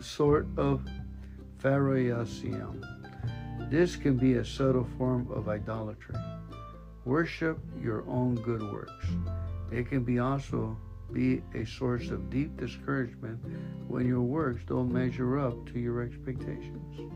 sort 0.05 0.47
of 0.57 0.82
Pharisaism. 1.62 2.82
This 3.70 3.97
can 3.97 4.16
be 4.16 4.34
a 4.34 4.45
subtle 4.45 4.87
form 4.97 5.28
of 5.30 5.49
idolatry. 5.49 6.14
Worship 7.05 7.59
your 7.80 8.09
own 8.09 8.37
good 8.37 8.62
works. 8.72 9.07
It 9.70 9.89
can 9.89 10.03
be 10.03 10.18
also 10.18 10.76
be 11.12 11.43
a 11.55 11.64
source 11.64 12.11
of 12.11 12.30
deep 12.30 12.57
discouragement 12.57 13.39
when 13.89 14.07
your 14.07 14.22
works 14.22 14.62
don't 14.66 14.93
measure 14.93 15.39
up 15.39 15.66
to 15.72 15.78
your 15.78 16.03
expectations. 16.03 17.11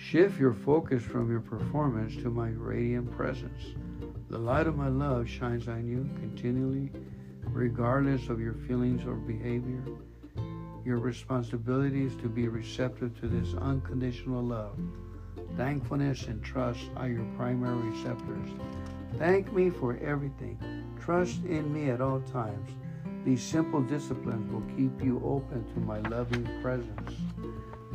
Shift 0.00 0.38
your 0.38 0.54
focus 0.54 1.02
from 1.02 1.28
your 1.28 1.40
performance 1.40 2.14
to 2.22 2.30
my 2.30 2.50
radiant 2.50 3.10
presence. 3.10 3.74
The 4.30 4.38
light 4.38 4.68
of 4.68 4.76
my 4.76 4.86
love 4.86 5.28
shines 5.28 5.66
on 5.66 5.88
you 5.88 6.08
continually, 6.20 6.92
regardless 7.42 8.28
of 8.28 8.40
your 8.40 8.54
feelings 8.54 9.04
or 9.04 9.16
behavior. 9.16 9.82
Your 10.84 10.98
responsibility 10.98 12.04
is 12.06 12.14
to 12.22 12.28
be 12.28 12.46
receptive 12.46 13.20
to 13.20 13.26
this 13.26 13.54
unconditional 13.54 14.42
love. 14.42 14.78
Thankfulness 15.56 16.28
and 16.28 16.42
trust 16.44 16.90
are 16.96 17.08
your 17.08 17.26
primary 17.36 17.90
receptors. 17.90 18.50
Thank 19.18 19.52
me 19.52 19.68
for 19.68 19.96
everything. 19.96 20.58
Trust 21.00 21.44
in 21.44 21.72
me 21.72 21.90
at 21.90 22.00
all 22.00 22.20
times. 22.20 22.70
These 23.24 23.42
simple 23.42 23.82
disciplines 23.82 24.50
will 24.52 24.76
keep 24.76 25.04
you 25.04 25.20
open 25.24 25.66
to 25.74 25.80
my 25.80 25.98
loving 26.08 26.48
presence. 26.62 27.27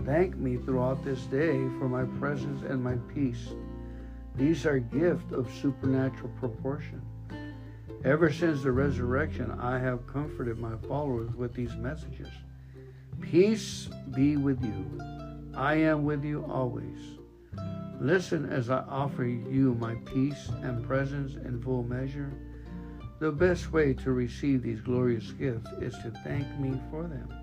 Thank 0.05 0.35
me 0.35 0.57
throughout 0.57 1.03
this 1.05 1.21
day 1.25 1.53
for 1.79 1.87
my 1.87 2.03
presence 2.19 2.61
and 2.67 2.83
my 2.83 2.95
peace. 3.13 3.49
These 4.35 4.65
are 4.65 4.79
gifts 4.79 5.31
of 5.31 5.53
supernatural 5.61 6.31
proportion. 6.39 7.01
Ever 8.03 8.31
since 8.31 8.63
the 8.63 8.71
resurrection, 8.71 9.51
I 9.51 9.79
have 9.79 10.07
comforted 10.07 10.57
my 10.57 10.75
followers 10.87 11.33
with 11.35 11.53
these 11.53 11.75
messages. 11.75 12.27
Peace 13.21 13.89
be 14.13 14.35
with 14.35 14.61
you. 14.61 14.99
I 15.55 15.75
am 15.75 16.03
with 16.03 16.25
you 16.25 16.43
always. 16.51 16.99
Listen 18.01 18.49
as 18.49 18.69
I 18.69 18.79
offer 18.89 19.23
you 19.23 19.75
my 19.75 19.95
peace 20.03 20.49
and 20.63 20.85
presence 20.85 21.35
in 21.35 21.61
full 21.61 21.83
measure. 21.83 22.33
The 23.19 23.31
best 23.31 23.71
way 23.71 23.93
to 23.93 24.11
receive 24.11 24.63
these 24.63 24.81
glorious 24.81 25.31
gifts 25.31 25.69
is 25.79 25.93
to 25.99 26.11
thank 26.25 26.45
me 26.59 26.77
for 26.91 27.03
them. 27.03 27.42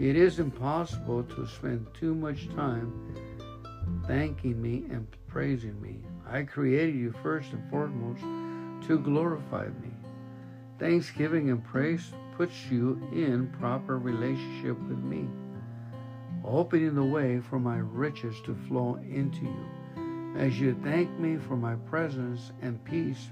It 0.00 0.16
is 0.16 0.38
impossible 0.38 1.24
to 1.24 1.46
spend 1.46 1.86
too 1.92 2.14
much 2.14 2.48
time 2.56 2.90
thanking 4.06 4.62
me 4.62 4.86
and 4.90 5.06
praising 5.28 5.78
me. 5.78 5.98
I 6.26 6.44
created 6.44 6.94
you 6.94 7.12
first 7.22 7.52
and 7.52 7.68
foremost 7.68 8.22
to 8.88 8.98
glorify 8.98 9.66
me. 9.66 9.90
Thanksgiving 10.78 11.50
and 11.50 11.62
praise 11.62 12.12
puts 12.38 12.70
you 12.70 12.98
in 13.12 13.54
proper 13.60 13.98
relationship 13.98 14.78
with 14.88 14.96
me, 14.96 15.28
opening 16.46 16.94
the 16.94 17.04
way 17.04 17.38
for 17.38 17.58
my 17.58 17.76
riches 17.76 18.36
to 18.46 18.56
flow 18.68 18.94
into 18.94 19.42
you. 19.42 20.34
As 20.38 20.58
you 20.58 20.74
thank 20.82 21.10
me 21.18 21.36
for 21.36 21.58
my 21.58 21.74
presence 21.74 22.52
and 22.62 22.82
peace, 22.86 23.28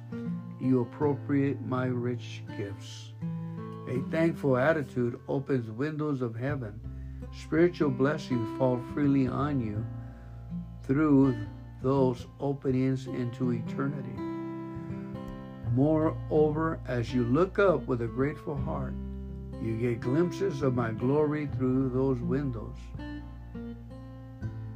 you 0.61 0.83
appropriate 0.83 1.63
my 1.63 1.87
rich 1.87 2.43
gifts. 2.59 3.08
A 3.89 4.01
thankful 4.11 4.59
attitude 4.59 5.19
opens 5.29 5.71
windows 5.71 6.21
of 6.21 6.37
heaven. 6.37 6.79
Spiritual 7.33 7.91
blessings 7.91 8.59
fall 8.59 8.83
freely 8.93 9.27
on 9.27 9.61
you 9.61 9.85
through 10.83 11.35
those 11.83 12.27
openings 12.39 13.07
into 13.07 13.53
eternity. 13.53 14.21
Moreover, 15.73 16.81
as 16.87 17.15
you 17.15 17.25
look 17.25 17.59
up 17.59 17.87
with 17.87 18.03
a 18.03 18.07
grateful 18.07 18.57
heart, 18.57 18.95
you 19.63 19.77
get 19.79 20.01
glimpses 20.01 20.61
of 20.61 20.75
my 20.75 20.93
glory 20.93 21.49
through 21.57 21.89
those 21.89 22.21
windows. 22.21 22.77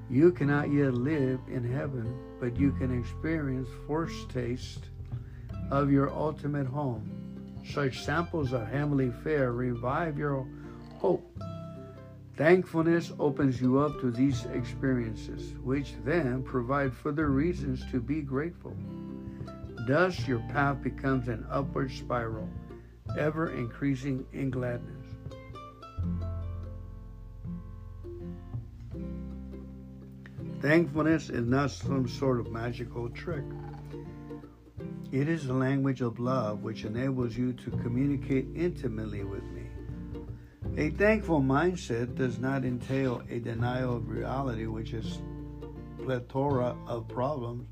You 0.09 0.33
cannot 0.33 0.73
yet 0.73 0.95
live 0.95 1.41
in 1.49 1.71
heaven, 1.71 2.15
but 2.41 2.57
you 2.57 2.73
can 2.73 2.99
experience 2.99 3.69
first 3.87 4.31
taste 4.31 4.89
of 5.71 5.91
your 5.91 6.11
ultimate 6.11 6.67
home. 6.67 7.22
Such 7.65 8.03
samples 8.03 8.53
of 8.53 8.67
heavenly 8.69 9.11
fare 9.23 9.53
revive 9.53 10.19
your 10.19 10.47
hope. 10.99 11.27
Thankfulness 12.37 13.13
opens 13.19 13.61
you 13.61 13.79
up 13.79 14.01
to 14.01 14.11
these 14.11 14.47
experiences, 14.47 15.55
which 15.63 15.95
then 16.05 16.43
provide 16.43 16.93
further 16.93 17.29
reasons 17.29 17.85
to 17.91 18.01
be 18.01 18.23
grateful. 18.23 18.77
Thus, 19.87 20.27
your 20.27 20.41
path 20.51 20.83
becomes 20.83 21.29
an 21.29 21.47
upward 21.51 21.91
spiral, 21.93 22.49
ever 23.19 23.51
increasing 23.51 24.25
in 24.33 24.51
gladness. 24.51 25.07
Thankfulness 30.61 31.29
is 31.29 31.47
not 31.47 31.73
some 31.73 32.07
sort 32.09 32.39
of 32.39 32.53
magical 32.53 33.09
trick. 33.11 33.45
It 35.13 35.29
is 35.29 35.47
the 35.47 35.55
language 35.55 36.01
of 36.01 36.19
love 36.19 36.63
which 36.63 36.85
enables 36.85 37.37
you 37.37 37.53
to 37.53 37.71
communicate 37.71 38.49
intimately 38.55 39.23
with 39.23 39.45
me. 39.45 39.67
A 40.77 40.91
thankful 40.91 41.41
mindset 41.41 42.17
does 42.17 42.39
not 42.39 42.65
entail 42.65 43.23
a 43.31 43.39
denial 43.39 43.97
of 43.97 44.09
reality, 44.09 44.67
which 44.67 44.95
is 44.95 45.21
plethora 46.03 46.75
of 46.89 47.07
problems, 47.09 47.69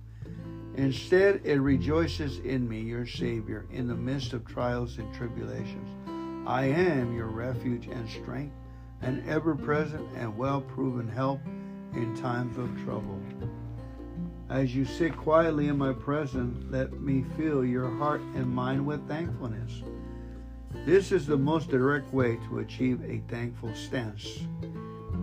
Instead, 0.77 1.41
it 1.45 1.61
rejoices 1.61 2.39
in 2.39 2.69
me, 2.69 2.81
your 2.81 3.05
Savior, 3.05 3.67
in 3.71 3.89
the 3.89 3.95
midst 3.95 4.33
of 4.33 4.47
trials 4.47 4.99
and 4.99 5.13
tribulations. 5.15 5.89
I 6.47 6.67
am 6.67 7.15
your 7.15 7.27
refuge 7.27 7.89
and 7.89 8.09
strength, 8.09 8.55
an 9.03 9.25
ever 9.29 9.55
present 9.55 10.09
and 10.15 10.37
well 10.37 10.61
proven 10.61 11.09
help 11.09 11.41
in 11.93 12.17
times 12.17 12.57
of 12.57 12.71
trouble. 12.85 13.21
As 14.51 14.75
you 14.75 14.85
sit 14.85 15.17
quietly 15.17 15.69
in 15.69 15.79
my 15.79 15.93
presence, 15.93 16.67
let 16.71 17.01
me 17.01 17.25
fill 17.37 17.65
your 17.65 17.89
heart 17.89 18.21
and 18.35 18.53
mind 18.53 18.85
with 18.85 19.07
thankfulness. 19.07 19.85
This 20.85 21.13
is 21.13 21.25
the 21.25 21.37
most 21.37 21.71
direct 21.71 22.13
way 22.13 22.37
to 22.49 22.59
achieve 22.59 23.01
a 23.05 23.23
thankful 23.29 23.73
stance. 23.77 24.41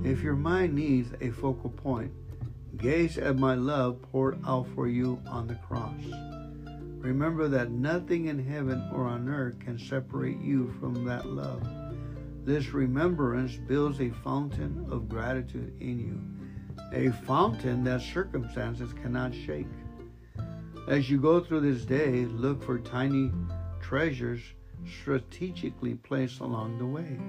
If 0.06 0.24
your 0.24 0.38
mind 0.38 0.76
needs 0.76 1.12
a 1.20 1.32
focal 1.32 1.72
point, 1.72 2.14
gaze 2.78 3.18
at 3.18 3.38
my 3.38 3.54
love 3.56 4.02
poured 4.14 4.40
out 4.48 4.66
for 4.74 4.88
you 4.88 5.22
on 5.28 5.48
the 5.48 5.56
cross. 5.56 6.00
Remember 7.00 7.50
that 7.50 7.70
nothing 7.70 8.28
in 8.28 8.40
heaven 8.40 8.90
or 8.94 9.04
on 9.08 9.28
earth 9.28 9.60
can 9.60 9.78
separate 9.78 10.40
you 10.40 10.74
from 10.80 11.04
that 11.04 11.26
love. 11.26 11.68
This 12.46 12.70
remembrance 12.70 13.58
builds 13.58 14.00
a 14.00 14.10
fountain 14.24 14.88
of 14.90 15.10
gratitude 15.10 15.76
in 15.82 16.00
you, 16.00 16.47
a 16.94 17.12
fountain 17.26 17.84
that 17.84 18.02
circumstances 18.02 18.94
cannot 18.94 19.34
shake. 19.34 19.68
As 20.88 21.10
you 21.10 21.20
go 21.20 21.40
through 21.40 21.62
this 21.62 21.84
day, 21.84 22.26
look 22.26 22.64
for 22.64 22.80
tiny 22.80 23.32
treasures 23.82 24.42
strategically 24.86 25.96
placed 25.96 26.40
along 26.40 26.78
the 26.78 26.86
way. 26.86 27.20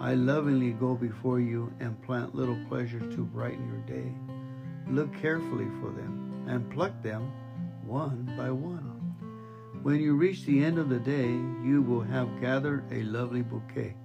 I 0.00 0.14
lovingly 0.14 0.72
go 0.72 0.94
before 0.94 1.40
you 1.40 1.72
and 1.80 2.00
plant 2.02 2.34
little 2.34 2.58
pleasures 2.68 3.14
to 3.14 3.24
brighten 3.24 3.68
your 3.68 3.98
day. 3.98 4.12
Look 4.88 5.12
carefully 5.20 5.66
for 5.80 5.90
them 5.90 6.44
and 6.46 6.70
pluck 6.70 7.02
them 7.02 7.32
one 7.84 8.32
by 8.36 8.50
one. 8.50 8.94
When 9.82 10.00
you 10.00 10.14
reach 10.14 10.44
the 10.44 10.62
end 10.62 10.78
of 10.78 10.88
the 10.88 10.98
day, 10.98 11.30
you 11.64 11.82
will 11.82 12.02
have 12.02 12.40
gathered 12.40 12.84
a 12.92 13.02
lovely 13.04 13.42
bouquet. 13.42 13.96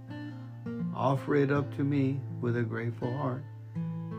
Offer 0.95 1.35
it 1.35 1.51
up 1.51 1.75
to 1.75 1.83
me 1.83 2.21
with 2.39 2.57
a 2.57 2.63
grateful 2.63 3.11
heart. 3.17 3.43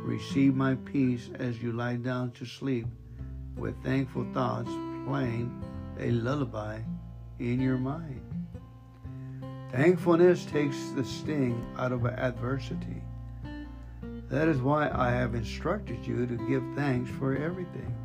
Receive 0.04 0.54
my 0.54 0.74
peace 0.74 1.30
as 1.38 1.62
you 1.62 1.72
lie 1.72 1.96
down 1.96 2.30
to 2.32 2.44
sleep 2.44 2.86
with 3.56 3.74
thankful 3.82 4.26
thoughts 4.34 4.68
playing 5.06 5.64
a 5.98 6.10
lullaby 6.10 6.80
in 7.38 7.58
your 7.58 7.78
mind. 7.78 8.20
Thankfulness 9.72 10.44
takes 10.44 10.90
the 10.90 11.06
sting 11.06 11.66
out 11.78 11.90
of 11.90 12.04
adversity. 12.04 13.02
That 14.28 14.46
is 14.46 14.58
why 14.58 14.90
I 14.92 15.10
have 15.10 15.34
instructed 15.34 16.06
you 16.06 16.26
to 16.26 16.36
give 16.48 16.62
thanks 16.76 17.10
for 17.12 17.34
everything. 17.34 17.96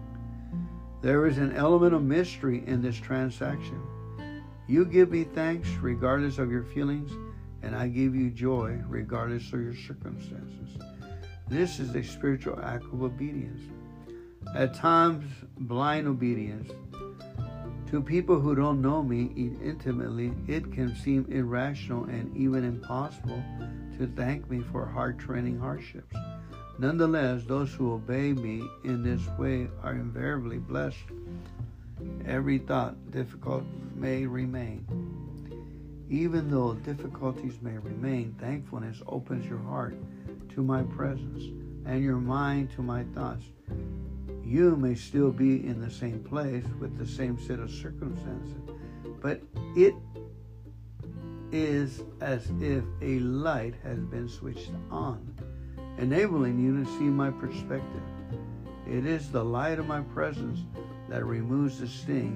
There 1.02 1.28
is 1.28 1.38
an 1.38 1.54
element 1.54 1.94
of 1.94 2.02
mystery 2.02 2.64
in 2.66 2.82
this 2.82 2.96
transaction. 2.96 3.84
You 4.68 4.86
give 4.86 5.12
me 5.12 5.26
thanks 5.26 5.68
regardless 5.82 6.38
of 6.38 6.50
your 6.50 6.64
feelings, 6.64 7.12
and 7.62 7.76
I 7.76 7.90
give 7.90 8.16
you 8.16 8.30
joy 8.30 8.82
regardless 8.88 9.52
of 9.52 9.62
your 9.62 9.76
circumstances. 9.76 10.78
This 11.50 11.80
is 11.80 11.96
a 11.96 12.04
spiritual 12.04 12.60
act 12.62 12.84
of 12.84 13.02
obedience. 13.02 13.60
At 14.54 14.76
times, 14.76 15.26
blind 15.58 16.08
obedience. 16.08 16.70
To 17.90 18.04
people 18.04 18.40
who 18.40 18.54
don't 18.54 18.84
know 18.84 19.02
me 19.02 19.32
intimately, 19.64 20.32
it 20.48 20.72
can 20.72 20.96
seem 20.96 21.26
irrational 21.28 22.04
and 22.04 22.38
even 22.38 22.64
impossible 22.64 23.44
to 23.98 24.06
thank 24.16 24.48
me 24.48 24.62
for 24.72 24.86
hard 24.86 25.18
training 25.18 25.58
hardships. 25.58 26.16
Nonetheless, 26.78 27.46
those 27.46 27.74
who 27.74 27.94
obey 27.94 28.32
me 28.32 28.62
in 28.84 29.02
this 29.02 29.28
way 29.40 29.70
are 29.82 29.94
invariably 29.94 30.60
blessed. 30.60 30.98
Every 32.26 32.60
thought 32.60 32.96
difficult 33.10 33.64
may 33.96 34.28
remain. 34.28 34.86
Even 36.12 36.52
though 36.52 36.76
difficulties 36.76 37.60
may 37.64 37.80
remain, 37.80 38.36
thankfulness 38.40 39.02
opens 39.08 39.48
your 39.48 39.60
heart 39.60 39.96
to 40.60 40.64
my 40.64 40.84
presence 40.84 41.46
and 41.86 42.04
your 42.04 42.18
mind 42.18 42.70
to 42.70 42.82
my 42.82 43.02
thoughts. 43.16 43.46
You 44.44 44.76
may 44.76 44.94
still 44.94 45.32
be 45.32 45.66
in 45.66 45.80
the 45.80 45.90
same 45.90 46.22
place 46.22 46.66
with 46.82 46.98
the 46.98 47.08
same 47.08 47.40
set 47.40 47.60
of 47.60 47.72
circumstances, 47.72 48.60
but 49.22 49.42
it 49.78 49.94
is 51.54 52.04
as 52.20 52.52
if 52.60 52.84
a 53.02 53.20
light 53.20 53.76
has 53.84 54.00
been 54.00 54.28
switched 54.28 54.72
on 54.92 55.34
enabling 55.98 56.60
you 56.60 56.84
to 56.84 56.92
see 56.98 57.06
my 57.06 57.30
perspective. 57.30 58.04
It 58.86 59.06
is 59.06 59.32
the 59.32 59.44
light 59.44 59.80
of 59.80 59.88
my 59.88 60.02
presence 60.02 60.60
that 61.08 61.26
removes 61.26 61.80
the 61.80 61.88
sting 61.88 62.36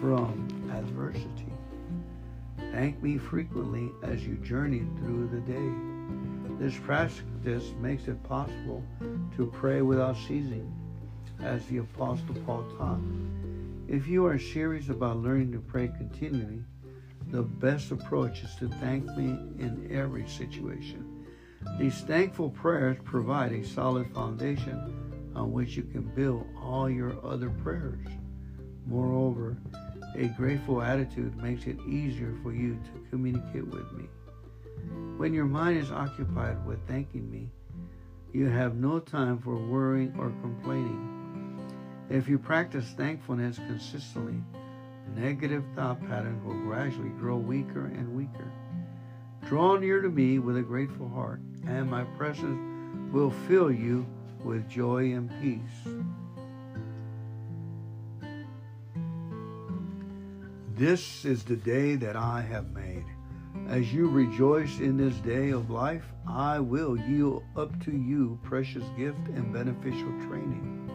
from 0.00 0.48
adversity. 0.72 1.52
Thank 2.72 3.00
me 3.00 3.16
frequently 3.16 3.92
as 4.02 4.26
you 4.26 4.34
journey 4.38 4.86
through 4.98 5.28
the 5.28 5.40
day. 5.40 5.93
This 6.58 6.78
practice 6.78 7.72
makes 7.80 8.06
it 8.08 8.22
possible 8.22 8.82
to 9.36 9.46
pray 9.46 9.82
without 9.82 10.16
ceasing, 10.16 10.72
as 11.40 11.64
the 11.66 11.78
Apostle 11.78 12.34
Paul 12.46 12.64
taught. 12.78 13.00
If 13.88 14.06
you 14.06 14.24
are 14.26 14.38
serious 14.38 14.88
about 14.88 15.18
learning 15.18 15.52
to 15.52 15.58
pray 15.58 15.88
continually, 15.88 16.62
the 17.30 17.42
best 17.42 17.90
approach 17.90 18.42
is 18.42 18.54
to 18.56 18.68
thank 18.68 19.04
me 19.16 19.24
in 19.58 19.88
every 19.90 20.28
situation. 20.28 21.26
These 21.78 22.00
thankful 22.02 22.50
prayers 22.50 22.98
provide 23.04 23.52
a 23.52 23.66
solid 23.66 24.12
foundation 24.14 25.32
on 25.34 25.52
which 25.52 25.76
you 25.76 25.82
can 25.82 26.02
build 26.14 26.46
all 26.62 26.88
your 26.88 27.16
other 27.26 27.50
prayers. 27.50 28.06
Moreover, 28.86 29.56
a 30.14 30.28
grateful 30.28 30.80
attitude 30.80 31.36
makes 31.36 31.66
it 31.66 31.80
easier 31.88 32.34
for 32.42 32.52
you 32.52 32.74
to 32.74 33.10
communicate 33.10 33.66
with 33.66 33.90
me. 33.92 34.04
When 35.16 35.32
your 35.32 35.46
mind 35.46 35.78
is 35.78 35.90
occupied 35.90 36.66
with 36.66 36.86
thanking 36.86 37.30
me, 37.30 37.50
you 38.32 38.46
have 38.46 38.74
no 38.74 38.98
time 38.98 39.38
for 39.38 39.56
worrying 39.56 40.14
or 40.18 40.30
complaining. 40.42 41.14
If 42.10 42.28
you 42.28 42.38
practice 42.38 42.92
thankfulness 42.96 43.56
consistently, 43.56 44.42
negative 45.14 45.64
thought 45.74 46.00
patterns 46.08 46.44
will 46.44 46.60
gradually 46.62 47.10
grow 47.10 47.36
weaker 47.36 47.86
and 47.86 48.16
weaker. 48.16 48.50
Draw 49.46 49.76
near 49.76 50.00
to 50.00 50.08
me 50.08 50.38
with 50.38 50.56
a 50.56 50.62
grateful 50.62 51.08
heart, 51.08 51.40
and 51.66 51.90
my 51.90 52.04
presence 52.18 53.12
will 53.12 53.30
fill 53.46 53.70
you 53.70 54.06
with 54.42 54.68
joy 54.68 55.12
and 55.12 55.30
peace. 55.40 55.94
This 60.74 61.24
is 61.24 61.44
the 61.44 61.56
day 61.56 61.94
that 61.94 62.16
I 62.16 62.40
have 62.40 62.72
made. 62.72 63.04
As 63.68 63.92
you 63.92 64.08
rejoice 64.08 64.78
in 64.78 64.96
this 64.96 65.16
day 65.20 65.50
of 65.50 65.70
life, 65.70 66.04
I 66.26 66.60
will 66.60 66.98
yield 66.98 67.44
up 67.56 67.82
to 67.84 67.90
you 67.90 68.38
precious 68.42 68.84
gift 68.96 69.26
and 69.28 69.52
beneficial 69.52 70.12
training. 70.28 70.90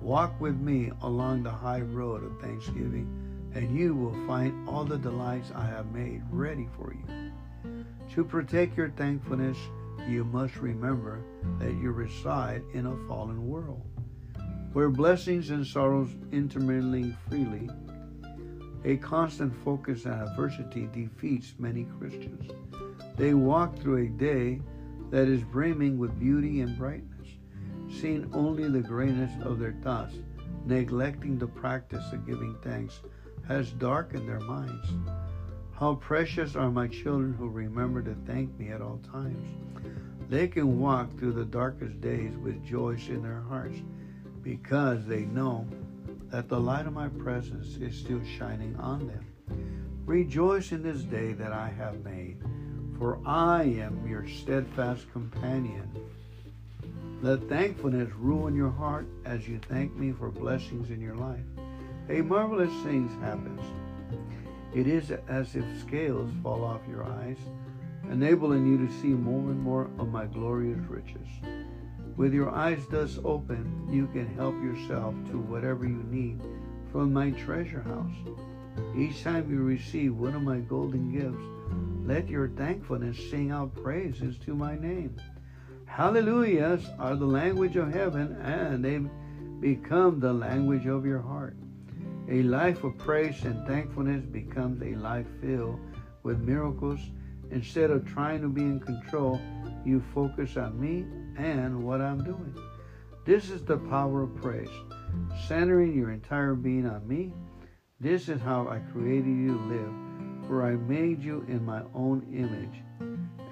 Walk 0.00 0.40
with 0.40 0.58
me 0.58 0.90
along 1.02 1.42
the 1.42 1.50
high 1.50 1.82
road 1.82 2.24
of 2.24 2.40
thanksgiving, 2.40 3.50
and 3.54 3.76
you 3.76 3.94
will 3.94 4.26
find 4.26 4.66
all 4.68 4.84
the 4.84 4.96
delights 4.96 5.52
I 5.54 5.66
have 5.66 5.92
made 5.92 6.22
ready 6.30 6.68
for 6.76 6.94
you. 6.94 7.82
To 8.14 8.24
protect 8.24 8.76
your 8.76 8.90
thankfulness, 8.90 9.58
you 10.08 10.24
must 10.24 10.56
remember 10.56 11.22
that 11.58 11.74
you 11.74 11.92
reside 11.92 12.62
in 12.72 12.86
a 12.86 12.96
fallen 13.06 13.46
world 13.46 13.82
where 14.72 14.88
blessings 14.88 15.50
and 15.50 15.66
sorrows 15.66 16.10
intermingle 16.30 17.12
freely. 17.28 17.68
A 18.84 18.96
constant 18.96 19.54
focus 19.62 20.06
on 20.06 20.12
adversity 20.12 20.88
defeats 20.92 21.54
many 21.58 21.86
Christians. 21.98 22.50
They 23.16 23.34
walk 23.34 23.76
through 23.78 24.06
a 24.06 24.08
day 24.08 24.62
that 25.10 25.28
is 25.28 25.42
brimming 25.42 25.98
with 25.98 26.18
beauty 26.18 26.62
and 26.62 26.78
brightness, 26.78 27.28
seeing 27.90 28.30
only 28.32 28.68
the 28.68 28.80
greatness 28.80 29.32
of 29.42 29.58
their 29.58 29.74
thoughts, 29.82 30.14
neglecting 30.64 31.38
the 31.38 31.46
practice 31.46 32.10
of 32.12 32.26
giving 32.26 32.56
thanks 32.62 33.00
has 33.46 33.70
darkened 33.72 34.26
their 34.26 34.40
minds. 34.40 34.88
How 35.72 35.96
precious 35.96 36.56
are 36.56 36.70
my 36.70 36.88
children 36.88 37.34
who 37.34 37.48
remember 37.48 38.02
to 38.02 38.14
thank 38.26 38.58
me 38.58 38.68
at 38.68 38.80
all 38.80 39.00
times. 39.12 39.46
They 40.28 40.46
can 40.46 40.78
walk 40.78 41.18
through 41.18 41.32
the 41.32 41.44
darkest 41.44 42.00
days 42.00 42.36
with 42.36 42.64
joy 42.64 42.96
in 43.08 43.22
their 43.22 43.40
hearts 43.40 43.78
because 44.42 45.04
they 45.06 45.22
know 45.22 45.66
that 46.30 46.48
the 46.48 46.58
light 46.58 46.86
of 46.86 46.92
my 46.92 47.08
presence 47.08 47.76
is 47.76 47.96
still 47.96 48.20
shining 48.38 48.76
on 48.76 49.06
them. 49.06 49.26
Rejoice 50.06 50.72
in 50.72 50.82
this 50.82 51.02
day 51.02 51.32
that 51.32 51.52
I 51.52 51.68
have 51.68 52.04
made, 52.04 52.38
for 52.98 53.20
I 53.26 53.64
am 53.64 54.06
your 54.08 54.26
steadfast 54.28 55.10
companion. 55.12 55.90
Let 57.22 57.48
thankfulness 57.48 58.10
rule 58.14 58.46
in 58.46 58.54
your 58.54 58.70
heart 58.70 59.06
as 59.24 59.46
you 59.46 59.60
thank 59.68 59.94
me 59.96 60.12
for 60.12 60.30
blessings 60.30 60.90
in 60.90 61.00
your 61.00 61.16
life. 61.16 61.44
A 62.08 62.22
marvelous 62.22 62.72
thing 62.82 63.08
happens 63.20 63.60
it 64.72 64.86
is 64.86 65.10
as 65.28 65.56
if 65.56 65.64
scales 65.80 66.30
fall 66.44 66.64
off 66.64 66.80
your 66.88 67.04
eyes, 67.04 67.38
enabling 68.08 68.66
you 68.66 68.86
to 68.86 68.92
see 69.00 69.08
more 69.08 69.50
and 69.50 69.60
more 69.60 69.90
of 69.98 70.12
my 70.12 70.26
glorious 70.26 70.78
riches. 70.88 71.26
With 72.20 72.34
your 72.34 72.50
eyes 72.50 72.86
thus 72.90 73.18
open, 73.24 73.88
you 73.90 74.06
can 74.08 74.26
help 74.34 74.54
yourself 74.62 75.14
to 75.30 75.38
whatever 75.38 75.86
you 75.86 76.04
need 76.10 76.38
from 76.92 77.14
my 77.14 77.30
treasure 77.30 77.80
house. 77.80 78.12
Each 78.94 79.22
time 79.22 79.50
you 79.50 79.62
receive 79.62 80.14
one 80.14 80.34
of 80.34 80.42
my 80.42 80.58
golden 80.58 81.10
gifts, 81.10 81.42
Let 82.06 82.28
your 82.28 82.48
thankfulness 82.48 83.16
sing 83.30 83.52
out 83.52 83.74
praises 83.74 84.36
to 84.44 84.54
my 84.54 84.76
name. 84.76 85.16
Hallelujahs 85.86 86.84
are 86.98 87.16
the 87.16 87.24
language 87.24 87.76
of 87.76 87.90
heaven, 87.90 88.36
and 88.42 88.84
they 88.84 89.00
become 89.66 90.20
the 90.20 90.34
language 90.34 90.84
of 90.84 91.06
your 91.06 91.22
heart. 91.22 91.56
A 92.28 92.42
life 92.42 92.84
of 92.84 92.98
praise 92.98 93.42
and 93.44 93.66
thankfulness 93.66 94.26
becomes 94.26 94.82
a 94.82 94.94
life 94.94 95.26
filled 95.40 95.80
with 96.22 96.40
miracles. 96.40 97.00
Instead 97.50 97.90
of 97.90 98.06
trying 98.06 98.42
to 98.42 98.48
be 98.50 98.60
in 98.60 98.78
control, 98.78 99.40
you 99.86 100.02
focus 100.12 100.58
on 100.58 100.78
me 100.78 101.06
and 101.36 101.84
what 101.84 102.00
I'm 102.00 102.22
doing. 102.22 102.54
This 103.24 103.50
is 103.50 103.62
the 103.64 103.76
power 103.76 104.22
of 104.22 104.34
praise, 104.36 104.68
centering 105.46 105.94
your 105.94 106.10
entire 106.10 106.54
being 106.54 106.86
on 106.86 107.06
me. 107.06 107.32
This 108.00 108.28
is 108.28 108.40
how 108.40 108.68
I 108.68 108.78
created 108.92 109.26
you 109.26 109.48
to 109.48 109.64
live, 109.64 110.48
for 110.48 110.64
I 110.64 110.76
made 110.76 111.22
you 111.22 111.44
in 111.48 111.64
my 111.64 111.82
own 111.94 112.26
image. 112.34 112.82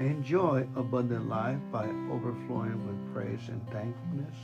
Enjoy 0.00 0.66
abundant 0.76 1.28
life 1.28 1.58
by 1.70 1.86
overflowing 2.10 2.86
with 2.86 3.14
praise 3.14 3.48
and 3.48 3.60
thankfulness. 3.70 4.34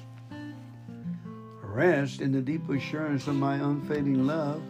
Rest 1.62 2.20
in 2.20 2.32
the 2.32 2.40
deep 2.40 2.68
assurance 2.68 3.26
of 3.26 3.34
my 3.34 3.56
unfading 3.56 4.26
love. 4.26 4.62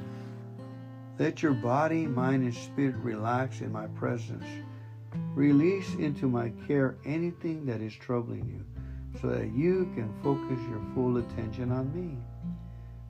Let 1.19 1.43
your 1.43 1.53
body, 1.53 2.07
mind, 2.07 2.45
and 2.45 2.55
spirit 2.55 2.97
relax 2.97 3.61
in 3.61 3.71
my 3.73 3.87
presence. 3.89 4.47
Release 5.35 5.95
into 5.97 6.29
my 6.29 6.51
care 6.67 6.97
anything 7.05 7.67
that 7.67 7.81
is 7.81 7.95
troubling 7.95 8.47
you 8.49 8.65
so 9.21 9.29
that 9.29 9.53
you 9.53 9.91
can 9.95 10.13
focus 10.23 10.59
your 10.69 10.81
full 10.95 11.19
attention 11.19 11.71
on 11.71 11.93
me. 11.95 12.19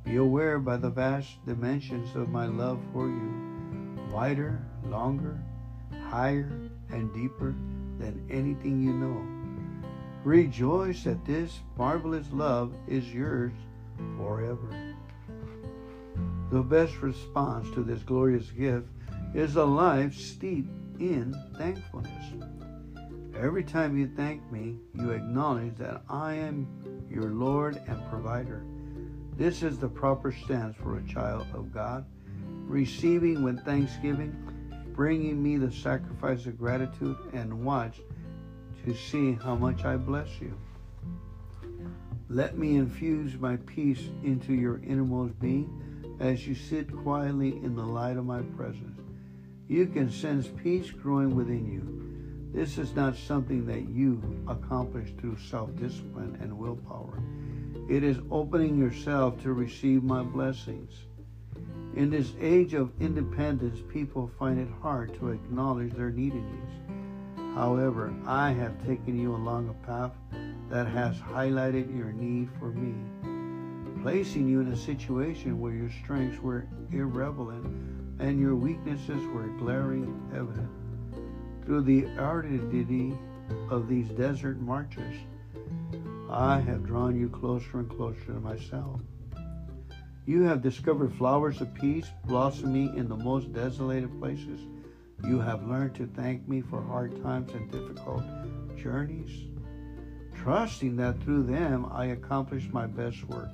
Be 0.04 0.16
aware 0.16 0.58
by 0.58 0.76
the 0.76 0.90
vast 0.90 1.44
dimensions 1.46 2.14
of 2.14 2.28
my 2.28 2.46
love 2.46 2.80
for 2.92 3.08
you, 3.08 3.98
wider, 4.12 4.62
longer, 4.86 5.38
higher, 6.08 6.50
and 6.90 7.12
deeper 7.14 7.54
than 7.98 8.26
anything 8.30 8.82
you 8.82 8.92
know. 8.92 9.22
Rejoice 10.24 11.04
that 11.04 11.24
this 11.24 11.60
marvelous 11.76 12.26
love 12.32 12.74
is 12.86 13.12
yours 13.12 13.52
forever. 14.18 14.94
The 16.50 16.62
best 16.62 17.00
response 17.02 17.70
to 17.74 17.82
this 17.82 18.02
glorious 18.02 18.50
gift 18.50 18.88
is 19.34 19.56
a 19.56 19.64
life 19.64 20.14
steeped 20.14 20.70
in 20.98 21.34
thankfulness. 21.56 22.32
Every 23.36 23.64
time 23.64 23.96
you 23.96 24.10
thank 24.16 24.50
me, 24.52 24.76
you 24.94 25.10
acknowledge 25.10 25.76
that 25.76 26.02
I 26.08 26.34
am 26.34 26.68
your 27.10 27.30
Lord 27.30 27.80
and 27.88 28.08
provider. 28.08 28.64
This 29.36 29.62
is 29.62 29.78
the 29.78 29.88
proper 29.88 30.30
stance 30.30 30.76
for 30.76 30.98
a 30.98 31.06
child 31.06 31.46
of 31.52 31.74
God, 31.74 32.06
receiving 32.66 33.42
with 33.42 33.64
thanksgiving, 33.64 34.34
bringing 34.94 35.42
me 35.42 35.56
the 35.56 35.72
sacrifice 35.72 36.46
of 36.46 36.56
gratitude, 36.56 37.16
and 37.32 37.64
watch 37.64 38.00
to 38.84 38.94
see 38.94 39.32
how 39.32 39.56
much 39.56 39.84
I 39.84 39.96
bless 39.96 40.28
you. 40.40 40.56
Let 42.28 42.56
me 42.56 42.76
infuse 42.76 43.34
my 43.34 43.56
peace 43.56 44.08
into 44.22 44.54
your 44.54 44.80
innermost 44.84 45.38
being 45.40 46.16
as 46.20 46.46
you 46.46 46.54
sit 46.54 46.94
quietly 46.96 47.48
in 47.48 47.74
the 47.74 47.84
light 47.84 48.16
of 48.16 48.24
my 48.24 48.42
presence. 48.56 48.93
You 49.66 49.86
can 49.86 50.10
sense 50.10 50.48
peace 50.62 50.90
growing 50.90 51.34
within 51.34 51.66
you. 51.66 52.52
This 52.52 52.76
is 52.76 52.94
not 52.94 53.16
something 53.16 53.66
that 53.66 53.88
you 53.88 54.22
accomplish 54.46 55.12
through 55.18 55.38
self 55.38 55.74
discipline 55.76 56.36
and 56.40 56.58
willpower. 56.58 57.18
It 57.88 58.04
is 58.04 58.18
opening 58.30 58.78
yourself 58.78 59.42
to 59.42 59.54
receive 59.54 60.04
my 60.04 60.22
blessings. 60.22 60.92
In 61.96 62.10
this 62.10 62.32
age 62.40 62.74
of 62.74 62.92
independence, 63.00 63.80
people 63.88 64.30
find 64.38 64.58
it 64.58 64.68
hard 64.82 65.14
to 65.18 65.30
acknowledge 65.30 65.92
their 65.94 66.10
neediness. 66.10 66.70
However, 67.54 68.14
I 68.26 68.50
have 68.50 68.84
taken 68.86 69.18
you 69.18 69.34
along 69.34 69.68
a 69.68 69.86
path 69.86 70.12
that 70.68 70.86
has 70.88 71.16
highlighted 71.16 71.96
your 71.96 72.12
need 72.12 72.50
for 72.58 72.70
me, 72.70 72.94
placing 74.02 74.46
you 74.46 74.60
in 74.60 74.72
a 74.72 74.76
situation 74.76 75.58
where 75.58 75.72
your 75.72 75.90
strengths 76.02 76.42
were 76.42 76.66
irrelevant 76.92 77.93
and 78.18 78.38
your 78.38 78.54
weaknesses 78.54 79.24
were 79.28 79.48
glaring 79.58 80.30
evident. 80.34 80.70
Through 81.64 81.82
the 81.82 82.06
aridity 82.18 83.14
of 83.70 83.88
these 83.88 84.08
desert 84.10 84.60
marches, 84.60 85.14
I 86.30 86.60
have 86.60 86.86
drawn 86.86 87.18
you 87.18 87.28
closer 87.28 87.78
and 87.78 87.88
closer 87.88 88.24
to 88.26 88.40
myself. 88.40 89.00
You 90.26 90.42
have 90.42 90.62
discovered 90.62 91.14
flowers 91.14 91.60
of 91.60 91.74
peace 91.74 92.10
blossoming 92.26 92.96
in 92.96 93.08
the 93.08 93.16
most 93.16 93.52
desolated 93.52 94.18
places. 94.20 94.60
You 95.26 95.38
have 95.40 95.68
learned 95.68 95.94
to 95.96 96.06
thank 96.06 96.48
me 96.48 96.60
for 96.60 96.82
hard 96.82 97.22
times 97.22 97.52
and 97.52 97.70
difficult 97.70 98.24
journeys 98.76 99.48
trusting 100.44 100.94
that 100.94 101.18
through 101.22 101.42
them 101.42 101.86
I 101.90 102.06
accomplish 102.06 102.68
my 102.70 102.86
best 102.86 103.24
work. 103.24 103.48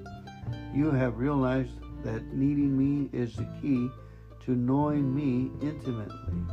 You 0.74 0.90
have 0.90 1.18
realized 1.18 1.70
that 2.02 2.34
needing 2.34 2.76
me 2.76 3.08
is 3.12 3.36
the 3.36 3.46
key 3.62 3.88
to 4.45 4.53
knowing 4.53 5.14
me 5.14 5.51
intimately, 5.61 6.45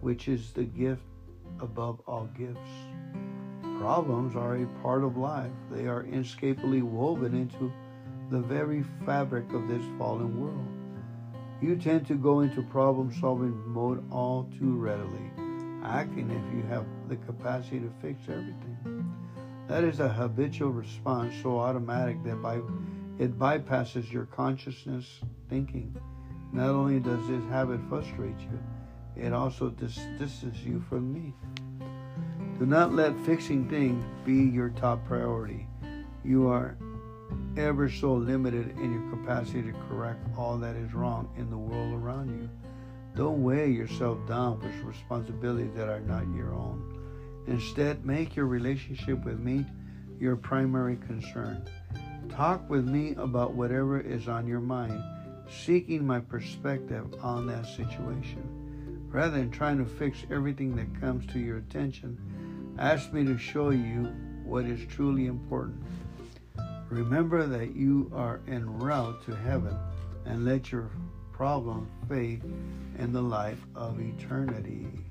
which 0.00 0.28
is 0.28 0.52
the 0.52 0.64
gift 0.64 1.02
above 1.60 2.00
all 2.06 2.28
gifts. 2.36 2.58
Problems 3.78 4.36
are 4.36 4.56
a 4.56 4.66
part 4.82 5.04
of 5.04 5.16
life, 5.16 5.52
they 5.70 5.86
are 5.86 6.04
inescapably 6.04 6.82
woven 6.82 7.34
into 7.34 7.72
the 8.30 8.40
very 8.40 8.84
fabric 9.04 9.52
of 9.52 9.68
this 9.68 9.82
fallen 9.98 10.40
world. 10.40 10.66
You 11.60 11.76
tend 11.76 12.06
to 12.08 12.14
go 12.14 12.40
into 12.40 12.62
problem 12.62 13.12
solving 13.20 13.56
mode 13.68 14.04
all 14.10 14.50
too 14.58 14.76
readily, 14.76 15.30
acting 15.84 16.30
if 16.30 16.54
you 16.54 16.62
have 16.68 16.84
the 17.08 17.16
capacity 17.16 17.80
to 17.80 17.90
fix 18.02 18.20
everything. 18.28 19.14
That 19.68 19.84
is 19.84 20.00
a 20.00 20.08
habitual 20.08 20.70
response 20.70 21.34
so 21.42 21.58
automatic 21.58 22.22
that 22.24 22.40
by 22.42 22.60
it 23.18 23.38
bypasses 23.38 24.12
your 24.12 24.26
consciousness 24.26 25.20
thinking. 25.48 25.96
Not 26.56 26.70
only 26.70 27.00
does 27.00 27.28
this 27.28 27.44
habit 27.50 27.80
frustrate 27.86 28.40
you, 28.40 28.58
it 29.14 29.34
also 29.34 29.68
dis- 29.68 30.00
distances 30.18 30.64
you 30.64 30.82
from 30.88 31.12
me. 31.12 31.34
Do 32.58 32.64
not 32.64 32.94
let 32.94 33.14
fixing 33.26 33.68
things 33.68 34.02
be 34.24 34.36
your 34.36 34.70
top 34.70 35.04
priority. 35.06 35.68
You 36.24 36.48
are 36.48 36.78
ever 37.58 37.90
so 37.90 38.14
limited 38.14 38.70
in 38.78 38.90
your 38.90 39.10
capacity 39.10 39.64
to 39.64 39.72
correct 39.90 40.26
all 40.34 40.56
that 40.56 40.76
is 40.76 40.94
wrong 40.94 41.28
in 41.36 41.50
the 41.50 41.58
world 41.58 41.92
around 41.92 42.30
you. 42.30 42.48
Don't 43.14 43.42
weigh 43.42 43.70
yourself 43.70 44.16
down 44.26 44.58
with 44.60 44.82
responsibilities 44.82 45.74
that 45.76 45.90
are 45.90 46.00
not 46.00 46.24
your 46.34 46.54
own. 46.54 47.44
Instead, 47.46 48.06
make 48.06 48.34
your 48.34 48.46
relationship 48.46 49.22
with 49.26 49.38
me 49.38 49.66
your 50.18 50.36
primary 50.36 50.96
concern. 51.06 51.68
Talk 52.30 52.70
with 52.70 52.86
me 52.86 53.14
about 53.18 53.52
whatever 53.52 54.00
is 54.00 54.26
on 54.26 54.46
your 54.46 54.60
mind, 54.60 55.02
seeking 55.50 56.06
my 56.06 56.20
perspective 56.20 57.14
on 57.22 57.46
that 57.46 57.66
situation. 57.66 59.08
Rather 59.08 59.38
than 59.38 59.50
trying 59.50 59.78
to 59.78 59.84
fix 59.84 60.18
everything 60.30 60.76
that 60.76 61.00
comes 61.00 61.26
to 61.32 61.38
your 61.38 61.58
attention, 61.58 62.18
ask 62.78 63.12
me 63.12 63.24
to 63.24 63.38
show 63.38 63.70
you 63.70 64.12
what 64.44 64.64
is 64.64 64.80
truly 64.88 65.26
important. 65.26 65.82
Remember 66.90 67.46
that 67.46 67.74
you 67.74 68.10
are 68.14 68.40
en 68.46 68.78
route 68.78 69.24
to 69.24 69.34
heaven 69.34 69.76
and 70.24 70.44
let 70.44 70.70
your 70.70 70.90
problem 71.32 71.88
fade 72.08 72.42
in 72.98 73.12
the 73.12 73.22
light 73.22 73.58
of 73.74 74.00
eternity. 74.00 75.05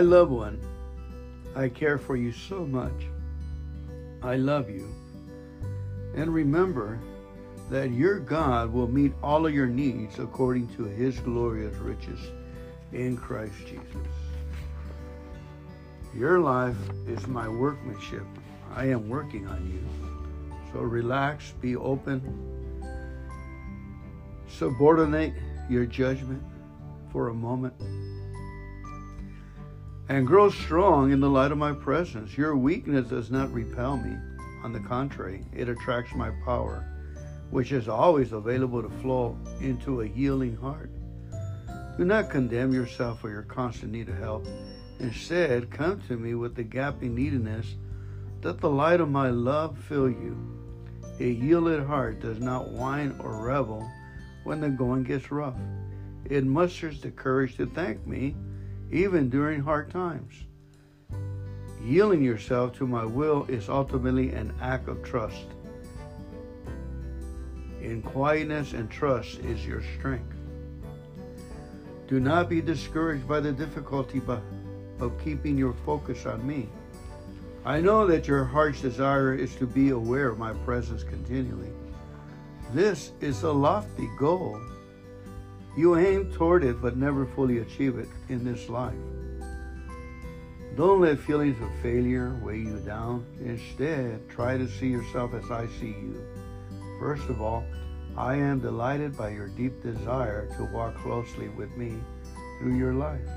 My 0.00 0.06
loved 0.06 0.32
one, 0.32 0.58
I 1.54 1.68
care 1.68 1.98
for 1.98 2.16
you 2.16 2.32
so 2.32 2.64
much. 2.64 3.04
I 4.22 4.36
love 4.36 4.70
you. 4.70 4.88
And 6.16 6.32
remember 6.32 6.98
that 7.68 7.90
your 7.90 8.18
God 8.18 8.72
will 8.72 8.88
meet 8.88 9.12
all 9.22 9.44
of 9.44 9.52
your 9.52 9.66
needs 9.66 10.18
according 10.18 10.68
to 10.68 10.84
his 10.84 11.20
glorious 11.20 11.76
riches 11.76 12.18
in 12.92 13.14
Christ 13.14 13.58
Jesus. 13.66 14.14
Your 16.16 16.40
life 16.40 16.78
is 17.06 17.26
my 17.26 17.46
workmanship. 17.46 18.24
I 18.74 18.86
am 18.86 19.06
working 19.06 19.46
on 19.48 19.70
you. 19.70 19.84
So 20.72 20.80
relax, 20.80 21.50
be 21.60 21.76
open, 21.76 22.22
subordinate 24.48 25.34
your 25.68 25.84
judgment 25.84 26.42
for 27.12 27.28
a 27.28 27.34
moment, 27.34 27.74
and 30.10 30.26
grow 30.26 30.50
strong 30.50 31.12
in 31.12 31.20
the 31.20 31.30
light 31.30 31.52
of 31.52 31.58
my 31.58 31.72
presence. 31.72 32.36
Your 32.36 32.56
weakness 32.56 33.08
does 33.08 33.30
not 33.30 33.52
repel 33.52 33.96
me. 33.96 34.16
On 34.64 34.72
the 34.72 34.80
contrary, 34.80 35.44
it 35.52 35.68
attracts 35.68 36.16
my 36.16 36.30
power, 36.44 36.84
which 37.50 37.70
is 37.70 37.88
always 37.88 38.32
available 38.32 38.82
to 38.82 38.90
flow 39.00 39.38
into 39.60 40.00
a 40.00 40.08
yielding 40.08 40.56
heart. 40.56 40.90
Do 41.96 42.04
not 42.04 42.28
condemn 42.28 42.72
yourself 42.72 43.20
for 43.20 43.30
your 43.30 43.44
constant 43.44 43.92
need 43.92 44.08
of 44.08 44.18
help. 44.18 44.48
Instead, 44.98 45.70
come 45.70 46.02
to 46.08 46.16
me 46.16 46.34
with 46.34 46.56
the 46.56 46.64
gaping 46.64 47.14
neediness 47.14 47.76
that 48.40 48.60
the 48.60 48.68
light 48.68 49.00
of 49.00 49.08
my 49.08 49.30
love 49.30 49.78
fill 49.78 50.10
you. 50.10 50.36
A 51.20 51.30
yielded 51.30 51.86
heart 51.86 52.18
does 52.18 52.40
not 52.40 52.70
whine 52.70 53.14
or 53.20 53.46
revel 53.46 53.88
when 54.42 54.60
the 54.60 54.70
going 54.70 55.04
gets 55.04 55.30
rough. 55.30 55.54
It 56.24 56.44
musters 56.44 57.00
the 57.00 57.12
courage 57.12 57.56
to 57.58 57.66
thank 57.66 58.04
me 58.08 58.34
even 58.90 59.28
during 59.28 59.60
hard 59.60 59.90
times. 59.90 60.34
Yielding 61.82 62.22
yourself 62.22 62.76
to 62.76 62.86
my 62.86 63.04
will 63.04 63.46
is 63.48 63.68
ultimately 63.68 64.30
an 64.30 64.52
act 64.60 64.88
of 64.88 65.02
trust. 65.02 65.46
In 67.80 68.02
quietness 68.02 68.74
and 68.74 68.90
trust 68.90 69.38
is 69.40 69.66
your 69.66 69.82
strength. 69.98 70.36
Do 72.08 72.20
not 72.20 72.48
be 72.48 72.60
discouraged 72.60 73.26
by 73.26 73.40
the 73.40 73.52
difficulty 73.52 74.20
of 74.98 75.24
keeping 75.24 75.56
your 75.56 75.72
focus 75.86 76.26
on 76.26 76.46
me. 76.46 76.68
I 77.64 77.80
know 77.80 78.06
that 78.06 78.26
your 78.26 78.44
heart's 78.44 78.80
desire 78.80 79.34
is 79.34 79.54
to 79.56 79.66
be 79.66 79.90
aware 79.90 80.28
of 80.28 80.38
my 80.38 80.52
presence 80.64 81.04
continually. 81.04 81.70
This 82.74 83.12
is 83.20 83.42
a 83.42 83.52
lofty 83.52 84.08
goal. 84.18 84.60
You 85.76 85.96
aim 85.96 86.32
toward 86.32 86.64
it 86.64 86.82
but 86.82 86.96
never 86.96 87.26
fully 87.26 87.58
achieve 87.58 87.98
it 87.98 88.08
in 88.28 88.44
this 88.44 88.68
life. 88.68 88.94
Don't 90.76 91.00
let 91.00 91.18
feelings 91.20 91.60
of 91.62 91.70
failure 91.82 92.38
weigh 92.42 92.58
you 92.58 92.78
down. 92.80 93.24
Instead, 93.40 94.28
try 94.28 94.56
to 94.56 94.68
see 94.68 94.88
yourself 94.88 95.34
as 95.34 95.50
I 95.50 95.66
see 95.78 95.88
you. 95.88 96.24
First 96.98 97.28
of 97.28 97.40
all, 97.40 97.64
I 98.16 98.34
am 98.34 98.60
delighted 98.60 99.16
by 99.16 99.30
your 99.30 99.48
deep 99.48 99.82
desire 99.82 100.48
to 100.56 100.64
walk 100.72 100.96
closely 100.96 101.48
with 101.48 101.70
me 101.76 101.94
through 102.58 102.76
your 102.76 102.94
life. 102.94 103.28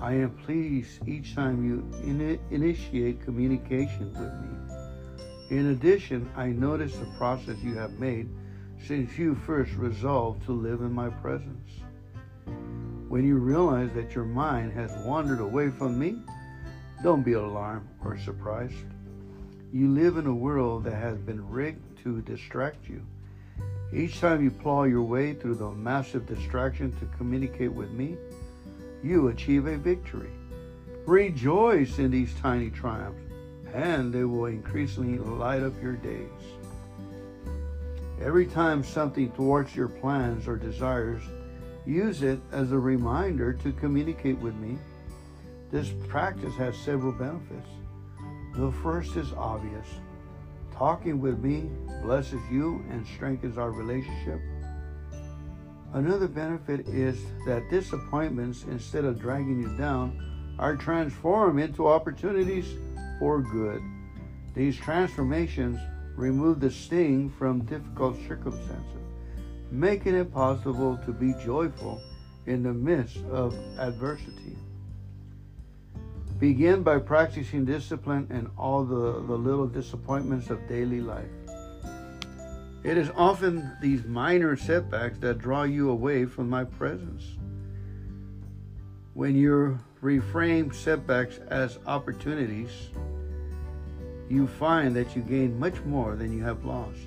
I 0.00 0.12
am 0.14 0.30
pleased 0.44 1.06
each 1.08 1.34
time 1.34 1.64
you 1.64 1.78
in 2.02 2.38
initiate 2.50 3.24
communication 3.24 4.12
with 4.12 4.32
me. 4.42 5.56
In 5.58 5.70
addition, 5.70 6.30
I 6.36 6.48
notice 6.48 6.96
the 6.96 7.06
process 7.18 7.56
you 7.62 7.74
have 7.74 7.98
made 7.98 8.28
since 8.86 9.18
you 9.18 9.34
first 9.34 9.72
resolved 9.74 10.44
to 10.44 10.52
live 10.52 10.80
in 10.80 10.92
my 10.92 11.08
presence. 11.08 11.70
When 13.08 13.26
you 13.26 13.36
realize 13.36 13.92
that 13.94 14.14
your 14.14 14.24
mind 14.24 14.72
has 14.72 14.92
wandered 15.04 15.40
away 15.40 15.70
from 15.70 15.98
me, 15.98 16.16
don't 17.02 17.22
be 17.22 17.32
alarmed 17.32 17.88
or 18.04 18.18
surprised. 18.18 18.74
You 19.72 19.88
live 19.88 20.16
in 20.16 20.26
a 20.26 20.34
world 20.34 20.84
that 20.84 20.94
has 20.94 21.18
been 21.18 21.48
rigged 21.48 22.02
to 22.02 22.20
distract 22.22 22.88
you. 22.88 23.02
Each 23.92 24.20
time 24.20 24.42
you 24.42 24.50
plow 24.50 24.84
your 24.84 25.02
way 25.02 25.34
through 25.34 25.56
the 25.56 25.70
massive 25.70 26.26
distraction 26.26 26.92
to 26.98 27.16
communicate 27.16 27.72
with 27.72 27.90
me, 27.90 28.16
you 29.02 29.28
achieve 29.28 29.66
a 29.66 29.76
victory. 29.76 30.30
Rejoice 31.06 31.98
in 31.98 32.10
these 32.10 32.34
tiny 32.34 32.70
triumphs, 32.70 33.22
and 33.72 34.12
they 34.12 34.24
will 34.24 34.46
increasingly 34.46 35.18
light 35.18 35.62
up 35.62 35.72
your 35.82 35.94
days. 35.94 36.28
Every 38.20 38.46
time 38.46 38.82
something 38.82 39.30
thwarts 39.30 39.76
your 39.76 39.88
plans 39.88 40.48
or 40.48 40.56
desires, 40.56 41.22
use 41.86 42.22
it 42.22 42.40
as 42.50 42.72
a 42.72 42.78
reminder 42.78 43.52
to 43.52 43.72
communicate 43.72 44.38
with 44.38 44.54
me. 44.56 44.76
This 45.70 45.92
practice 46.08 46.54
has 46.56 46.76
several 46.76 47.12
benefits. 47.12 47.68
The 48.56 48.72
first 48.82 49.16
is 49.16 49.32
obvious. 49.34 49.86
Talking 50.74 51.20
with 51.20 51.38
me 51.38 51.70
blesses 52.02 52.40
you 52.50 52.84
and 52.90 53.06
strengthens 53.06 53.56
our 53.56 53.70
relationship. 53.70 54.40
Another 55.92 56.28
benefit 56.28 56.88
is 56.88 57.24
that 57.46 57.70
disappointments, 57.70 58.64
instead 58.64 59.04
of 59.04 59.20
dragging 59.20 59.62
you 59.62 59.76
down, 59.76 60.56
are 60.58 60.76
transformed 60.76 61.60
into 61.60 61.86
opportunities 61.86 62.66
for 63.20 63.40
good. 63.40 63.80
These 64.54 64.76
transformations 64.76 65.78
remove 66.18 66.58
the 66.58 66.70
sting 66.70 67.30
from 67.38 67.60
difficult 67.60 68.16
circumstances, 68.26 69.06
making 69.70 70.16
it 70.16 70.32
possible 70.34 70.98
to 71.06 71.12
be 71.12 71.32
joyful 71.44 72.02
in 72.46 72.64
the 72.64 72.72
midst 72.72 73.18
of 73.30 73.54
adversity. 73.78 74.56
Begin 76.40 76.82
by 76.82 76.98
practicing 76.98 77.64
discipline 77.64 78.26
in 78.30 78.50
all 78.58 78.84
the, 78.84 79.22
the 79.26 79.36
little 79.36 79.68
disappointments 79.68 80.50
of 80.50 80.68
daily 80.68 81.00
life. 81.00 81.30
It 82.82 82.98
is 82.98 83.10
often 83.14 83.76
these 83.80 84.04
minor 84.04 84.56
setbacks 84.56 85.18
that 85.18 85.38
draw 85.38 85.62
you 85.62 85.90
away 85.90 86.24
from 86.24 86.50
my 86.50 86.64
presence. 86.64 87.24
When 89.14 89.36
you 89.36 89.78
reframe 90.02 90.74
setbacks 90.74 91.38
as 91.48 91.78
opportunities, 91.86 92.70
you 94.28 94.46
find 94.46 94.94
that 94.96 95.16
you 95.16 95.22
gain 95.22 95.58
much 95.58 95.80
more 95.84 96.16
than 96.16 96.32
you 96.32 96.42
have 96.44 96.64
lost. 96.64 97.00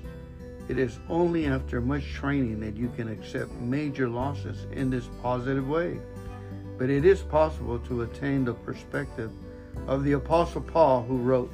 It 0.68 0.78
is 0.78 0.98
only 1.08 1.46
after 1.46 1.80
much 1.80 2.12
training 2.12 2.60
that 2.60 2.76
you 2.76 2.88
can 2.96 3.08
accept 3.08 3.52
major 3.54 4.08
losses 4.08 4.66
in 4.72 4.90
this 4.90 5.08
positive 5.22 5.68
way. 5.68 5.98
But 6.78 6.90
it 6.90 7.04
is 7.04 7.22
possible 7.22 7.78
to 7.80 8.02
attain 8.02 8.44
the 8.44 8.54
perspective 8.54 9.30
of 9.86 10.04
the 10.04 10.12
Apostle 10.12 10.60
Paul, 10.62 11.02
who 11.02 11.18
wrote, 11.18 11.50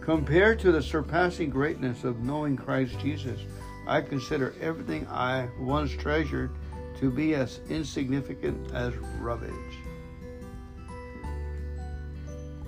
Compared 0.00 0.58
to 0.60 0.72
the 0.72 0.82
surpassing 0.82 1.48
greatness 1.48 2.04
of 2.04 2.20
knowing 2.20 2.56
Christ 2.56 2.98
Jesus, 2.98 3.40
I 3.86 4.00
consider 4.00 4.54
everything 4.60 5.06
I 5.08 5.48
once 5.58 5.92
treasured 5.92 6.50
to 7.00 7.10
be 7.10 7.34
as 7.34 7.60
insignificant 7.68 8.72
as 8.72 8.94
rubbish. 9.18 9.63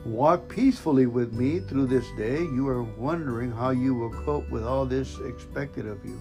Walk 0.07 0.49
peacefully 0.49 1.07
with 1.07 1.33
me 1.33 1.61
through 1.61 1.87
this 1.87 2.07
day. 2.17 2.41
You 2.41 2.69
are 2.69 2.83
wondering 2.83 3.51
how 3.51 3.71
you 3.71 3.95
will 3.95 4.13
cope 4.25 4.49
with 4.51 4.65
all 4.65 4.87
this 4.87 5.19
expected 5.21 5.87
of 5.87 6.05
you. 6.05 6.21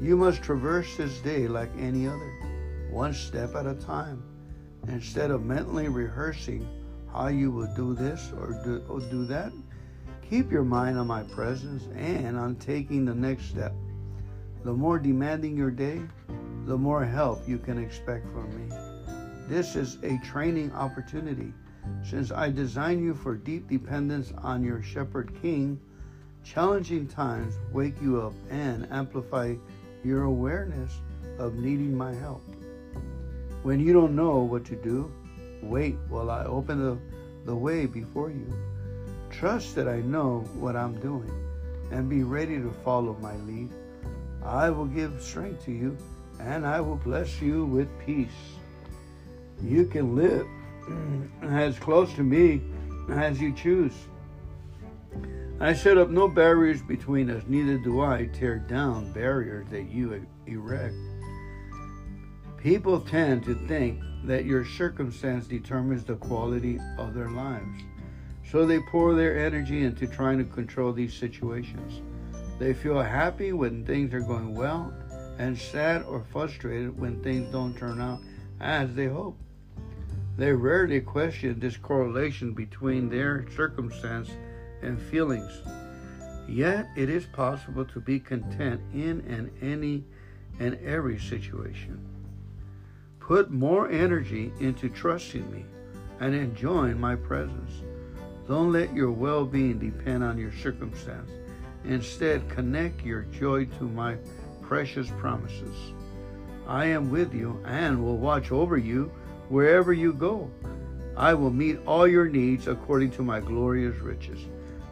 You 0.00 0.16
must 0.16 0.42
traverse 0.42 0.96
this 0.96 1.18
day 1.20 1.48
like 1.48 1.70
any 1.78 2.06
other, 2.06 2.32
one 2.90 3.14
step 3.14 3.54
at 3.54 3.66
a 3.66 3.74
time. 3.74 4.22
Instead 4.88 5.30
of 5.30 5.44
mentally 5.44 5.88
rehearsing 5.88 6.68
how 7.12 7.28
you 7.28 7.50
will 7.50 7.72
do 7.74 7.94
this 7.94 8.32
or 8.36 8.60
do, 8.64 8.84
or 8.88 9.00
do 9.00 9.24
that, 9.26 9.52
Keep 10.32 10.50
your 10.50 10.64
mind 10.64 10.96
on 10.98 11.06
my 11.06 11.22
presence 11.24 11.88
and 11.94 12.38
on 12.38 12.56
taking 12.56 13.04
the 13.04 13.14
next 13.14 13.50
step. 13.50 13.74
The 14.64 14.72
more 14.72 14.98
demanding 14.98 15.58
your 15.58 15.70
day, 15.70 16.00
the 16.64 16.78
more 16.78 17.04
help 17.04 17.46
you 17.46 17.58
can 17.58 17.76
expect 17.76 18.26
from 18.32 18.48
me. 18.56 18.74
This 19.46 19.76
is 19.76 19.98
a 20.02 20.18
training 20.24 20.72
opportunity. 20.72 21.52
Since 22.02 22.32
I 22.32 22.50
design 22.50 23.02
you 23.02 23.14
for 23.14 23.34
deep 23.34 23.68
dependence 23.68 24.32
on 24.38 24.64
your 24.64 24.82
shepherd 24.82 25.32
king, 25.40 25.80
challenging 26.44 27.06
times 27.06 27.54
wake 27.72 28.00
you 28.02 28.20
up 28.20 28.34
and 28.50 28.86
amplify 28.90 29.54
your 30.04 30.24
awareness 30.24 31.00
of 31.38 31.54
needing 31.54 31.96
my 31.96 32.12
help. 32.14 32.42
When 33.62 33.78
you 33.78 33.92
don't 33.92 34.16
know 34.16 34.40
what 34.40 34.64
to 34.66 34.76
do, 34.76 35.12
wait 35.62 35.96
while 36.08 36.30
I 36.30 36.44
open 36.44 36.82
the, 36.82 36.98
the 37.44 37.54
way 37.54 37.86
before 37.86 38.30
you. 38.30 38.46
Trust 39.30 39.74
that 39.76 39.88
I 39.88 40.00
know 40.00 40.40
what 40.54 40.76
I'm 40.76 40.98
doing 41.00 41.30
and 41.90 42.08
be 42.08 42.22
ready 42.22 42.56
to 42.56 42.74
follow 42.84 43.16
my 43.20 43.36
lead. 43.38 43.70
I 44.44 44.70
will 44.70 44.86
give 44.86 45.22
strength 45.22 45.64
to 45.66 45.72
you 45.72 45.96
and 46.40 46.66
I 46.66 46.80
will 46.80 46.96
bless 46.96 47.40
you 47.40 47.64
with 47.66 47.88
peace. 48.04 48.30
You 49.62 49.86
can 49.86 50.16
live 50.16 50.46
Mm, 50.86 51.28
as 51.42 51.78
close 51.78 52.12
to 52.14 52.22
me 52.22 52.62
as 53.10 53.40
you 53.40 53.52
choose. 53.52 53.94
I 55.60 55.72
set 55.74 55.96
up 55.96 56.10
no 56.10 56.26
barriers 56.26 56.82
between 56.82 57.30
us, 57.30 57.44
neither 57.46 57.78
do 57.78 58.00
I 58.00 58.28
tear 58.32 58.58
down 58.58 59.12
barriers 59.12 59.66
that 59.70 59.90
you 59.90 60.26
erect. 60.46 60.94
People 62.56 63.00
tend 63.00 63.44
to 63.44 63.54
think 63.66 64.00
that 64.24 64.44
your 64.44 64.64
circumstance 64.64 65.46
determines 65.46 66.04
the 66.04 66.16
quality 66.16 66.80
of 66.98 67.14
their 67.14 67.30
lives. 67.30 67.82
So 68.50 68.66
they 68.66 68.80
pour 68.80 69.14
their 69.14 69.38
energy 69.38 69.84
into 69.84 70.06
trying 70.06 70.38
to 70.38 70.44
control 70.44 70.92
these 70.92 71.14
situations. 71.14 72.02
They 72.58 72.74
feel 72.74 73.00
happy 73.00 73.52
when 73.52 73.84
things 73.84 74.12
are 74.14 74.20
going 74.20 74.54
well 74.54 74.92
and 75.38 75.56
sad 75.56 76.02
or 76.04 76.24
frustrated 76.32 76.98
when 76.98 77.22
things 77.22 77.50
don't 77.50 77.76
turn 77.76 78.00
out 78.00 78.20
as 78.60 78.94
they 78.94 79.06
hope. 79.06 79.38
They 80.36 80.52
rarely 80.52 81.00
question 81.00 81.60
this 81.60 81.76
correlation 81.76 82.54
between 82.54 83.08
their 83.08 83.44
circumstance 83.54 84.30
and 84.82 85.00
feelings. 85.00 85.62
Yet 86.48 86.88
it 86.96 87.08
is 87.08 87.26
possible 87.26 87.84
to 87.86 88.00
be 88.00 88.18
content 88.18 88.80
in 88.92 89.20
and 89.28 89.50
any 89.60 90.04
and 90.58 90.78
every 90.84 91.18
situation. 91.18 92.00
Put 93.20 93.50
more 93.50 93.90
energy 93.90 94.52
into 94.58 94.88
trusting 94.88 95.50
me 95.52 95.64
and 96.20 96.34
enjoying 96.34 97.00
my 97.00 97.14
presence. 97.14 97.70
Don't 98.48 98.72
let 98.72 98.94
your 98.94 99.12
well 99.12 99.44
being 99.44 99.78
depend 99.78 100.24
on 100.24 100.38
your 100.38 100.52
circumstance. 100.52 101.30
Instead, 101.84 102.48
connect 102.48 103.04
your 103.04 103.22
joy 103.22 103.66
to 103.66 103.84
my 103.84 104.16
precious 104.60 105.10
promises. 105.18 105.76
I 106.66 106.86
am 106.86 107.10
with 107.10 107.34
you 107.34 107.62
and 107.66 108.02
will 108.02 108.18
watch 108.18 108.50
over 108.50 108.76
you 108.76 109.10
wherever 109.52 109.92
you 109.92 110.14
go. 110.14 110.50
I 111.14 111.34
will 111.34 111.50
meet 111.50 111.78
all 111.86 112.08
your 112.08 112.26
needs 112.26 112.68
according 112.68 113.10
to 113.12 113.22
my 113.22 113.38
glorious 113.38 113.98
riches. 113.98 114.40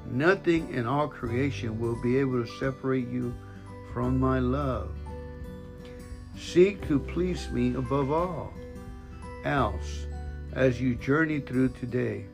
Nothing 0.05 0.74
in 0.74 0.87
all 0.87 1.09
creation 1.09 1.81
will 1.81 2.01
be 2.03 2.19
able 2.19 2.45
to 2.45 2.59
separate 2.59 3.09
you 3.09 3.35
from 3.95 4.20
my 4.20 4.39
love. 4.39 4.91
Seek 6.39 6.87
to 6.89 6.99
please 6.99 7.49
me 7.49 7.74
above 7.74 8.12
all 8.12 8.53
else 9.47 10.05
as 10.53 10.78
you 10.78 10.95
journey 10.95 11.41
through 11.41 11.70
today. 11.81 12.27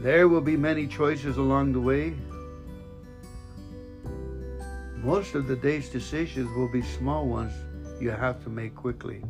There 0.00 0.26
will 0.26 0.40
be 0.40 0.56
many 0.56 0.88
choices 0.88 1.36
along 1.36 1.72
the 1.72 1.80
way. 1.80 2.14
Most 4.96 5.36
of 5.36 5.46
the 5.46 5.54
day's 5.54 5.88
decisions 5.88 6.50
will 6.56 6.68
be 6.68 6.82
small 6.82 7.28
ones 7.28 7.52
you 8.00 8.10
have 8.10 8.42
to 8.42 8.50
make 8.50 8.74
quickly. 8.74 9.22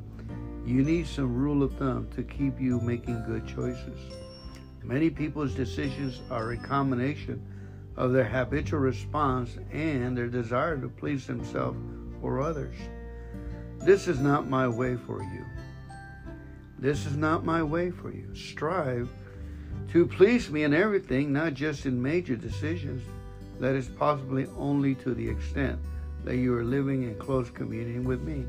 You 0.66 0.82
need 0.82 1.06
some 1.06 1.34
rule 1.34 1.62
of 1.62 1.74
thumb 1.74 2.08
to 2.16 2.22
keep 2.22 2.58
you 2.58 2.80
making 2.80 3.24
good 3.26 3.46
choices. 3.46 3.98
Many 4.82 5.10
people's 5.10 5.54
decisions 5.54 6.22
are 6.30 6.52
a 6.52 6.56
combination 6.56 7.44
of 7.96 8.12
their 8.12 8.24
habitual 8.24 8.80
response 8.80 9.58
and 9.72 10.16
their 10.16 10.28
desire 10.28 10.78
to 10.78 10.88
please 10.88 11.26
themselves 11.26 11.78
or 12.22 12.40
others. 12.40 12.76
This 13.80 14.08
is 14.08 14.20
not 14.20 14.48
my 14.48 14.66
way 14.66 14.96
for 14.96 15.22
you. 15.22 15.44
This 16.78 17.04
is 17.04 17.16
not 17.16 17.44
my 17.44 17.62
way 17.62 17.90
for 17.90 18.10
you. 18.10 18.34
Strive 18.34 19.10
to 19.92 20.06
please 20.06 20.50
me 20.50 20.64
in 20.64 20.72
everything, 20.72 21.32
not 21.32 21.54
just 21.54 21.84
in 21.84 22.00
major 22.00 22.36
decisions. 22.36 23.02
That 23.60 23.74
is 23.74 23.88
possibly 23.88 24.46
only 24.56 24.94
to 24.96 25.14
the 25.14 25.28
extent 25.28 25.78
that 26.24 26.36
you 26.36 26.54
are 26.56 26.64
living 26.64 27.02
in 27.04 27.18
close 27.18 27.50
communion 27.50 28.04
with 28.04 28.22
me. 28.22 28.44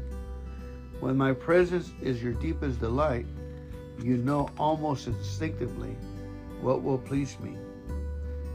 When 0.99 1.17
my 1.17 1.34
presence 1.34 1.91
is 2.01 2.23
your 2.23 2.34
deepest 2.34 2.80
delight, 2.80 3.26
you 4.01 4.17
know 4.17 4.49
almost 4.57 5.07
instinctively 5.07 5.95
what 6.61 6.84
will 6.84 6.97
please 6.97 7.38
me. 7.39 7.57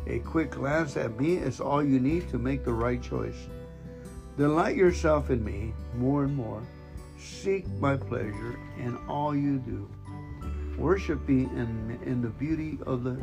A 0.06 0.18
quick 0.20 0.50
glance 0.50 0.96
at 0.96 1.20
me 1.20 1.36
is 1.36 1.60
all 1.60 1.82
you 1.82 2.00
need 2.00 2.28
to 2.30 2.38
make 2.38 2.64
the 2.64 2.72
right 2.72 3.00
choice. 3.00 3.36
Delight 4.36 4.76
yourself 4.76 5.30
in 5.30 5.44
me 5.44 5.74
more 5.96 6.24
and 6.24 6.34
more. 6.34 6.62
Seek 7.18 7.68
my 7.78 7.96
pleasure 7.96 8.58
in 8.78 8.96
all 9.08 9.36
you 9.36 9.58
do. 9.58 9.88
Worship 10.78 11.28
me 11.28 11.44
in, 11.44 11.98
in 12.04 12.22
the 12.22 12.30
beauty 12.30 12.78
of 12.86 13.04
the 13.04 13.18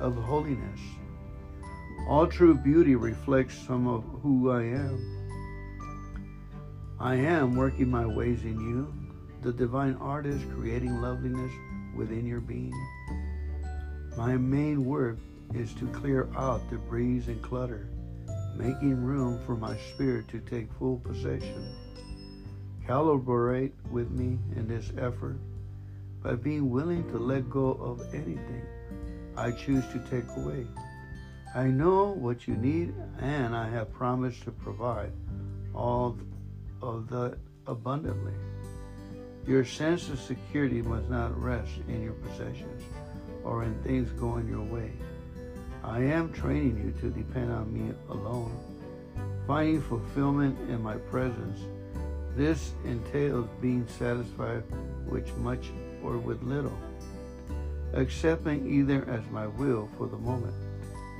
of 0.00 0.16
holiness. 0.16 0.80
All 2.08 2.26
true 2.26 2.54
beauty 2.54 2.96
reflects 2.96 3.56
some 3.56 3.86
of 3.86 4.02
who 4.22 4.50
I 4.50 4.62
am. 4.62 5.21
I 7.02 7.16
am 7.16 7.56
working 7.56 7.90
my 7.90 8.06
ways 8.06 8.44
in 8.44 8.60
you, 8.60 8.94
the 9.42 9.52
divine 9.52 9.96
artist 9.96 10.44
creating 10.54 11.02
loveliness 11.02 11.50
within 11.96 12.24
your 12.24 12.38
being. 12.38 12.72
My 14.16 14.36
main 14.36 14.84
work 14.84 15.18
is 15.52 15.74
to 15.74 15.88
clear 15.88 16.28
out 16.36 16.70
debris 16.70 17.24
and 17.26 17.42
clutter, 17.42 17.88
making 18.56 19.02
room 19.02 19.40
for 19.44 19.56
my 19.56 19.76
spirit 19.92 20.28
to 20.28 20.38
take 20.38 20.72
full 20.74 20.98
possession. 20.98 21.74
Collaborate 22.86 23.74
with 23.90 24.12
me 24.12 24.38
in 24.54 24.68
this 24.68 24.92
effort 24.96 25.40
by 26.22 26.36
being 26.36 26.70
willing 26.70 27.10
to 27.10 27.18
let 27.18 27.50
go 27.50 27.72
of 27.80 28.14
anything 28.14 28.62
I 29.36 29.50
choose 29.50 29.84
to 29.88 29.98
take 30.08 30.28
away. 30.36 30.68
I 31.52 31.64
know 31.64 32.12
what 32.12 32.46
you 32.46 32.54
need, 32.54 32.94
and 33.18 33.56
I 33.56 33.68
have 33.70 33.92
promised 33.92 34.44
to 34.44 34.52
provide 34.52 35.10
all 35.74 36.16
of 36.82 37.08
that 37.08 37.38
abundantly. 37.66 38.34
Your 39.46 39.64
sense 39.64 40.08
of 40.08 40.20
security 40.20 40.82
must 40.82 41.08
not 41.08 41.40
rest 41.40 41.70
in 41.88 42.02
your 42.02 42.12
possessions 42.14 42.82
or 43.44 43.64
in 43.64 43.74
things 43.82 44.10
going 44.12 44.48
your 44.48 44.62
way. 44.62 44.92
I 45.84 46.00
am 46.00 46.32
training 46.32 46.78
you 46.84 47.00
to 47.00 47.16
depend 47.16 47.50
on 47.50 47.72
me 47.72 47.92
alone, 48.08 48.56
finding 49.46 49.82
fulfillment 49.82 50.58
in 50.70 50.80
my 50.82 50.94
presence. 50.96 51.60
This 52.36 52.72
entails 52.84 53.48
being 53.60 53.86
satisfied 53.98 54.62
with 55.06 55.36
much 55.38 55.70
or 56.04 56.18
with 56.18 56.42
little, 56.42 56.78
accepting 57.94 58.66
either 58.66 59.04
as 59.10 59.28
my 59.30 59.46
will 59.46 59.88
for 59.98 60.06
the 60.06 60.16
moment. 60.16 60.54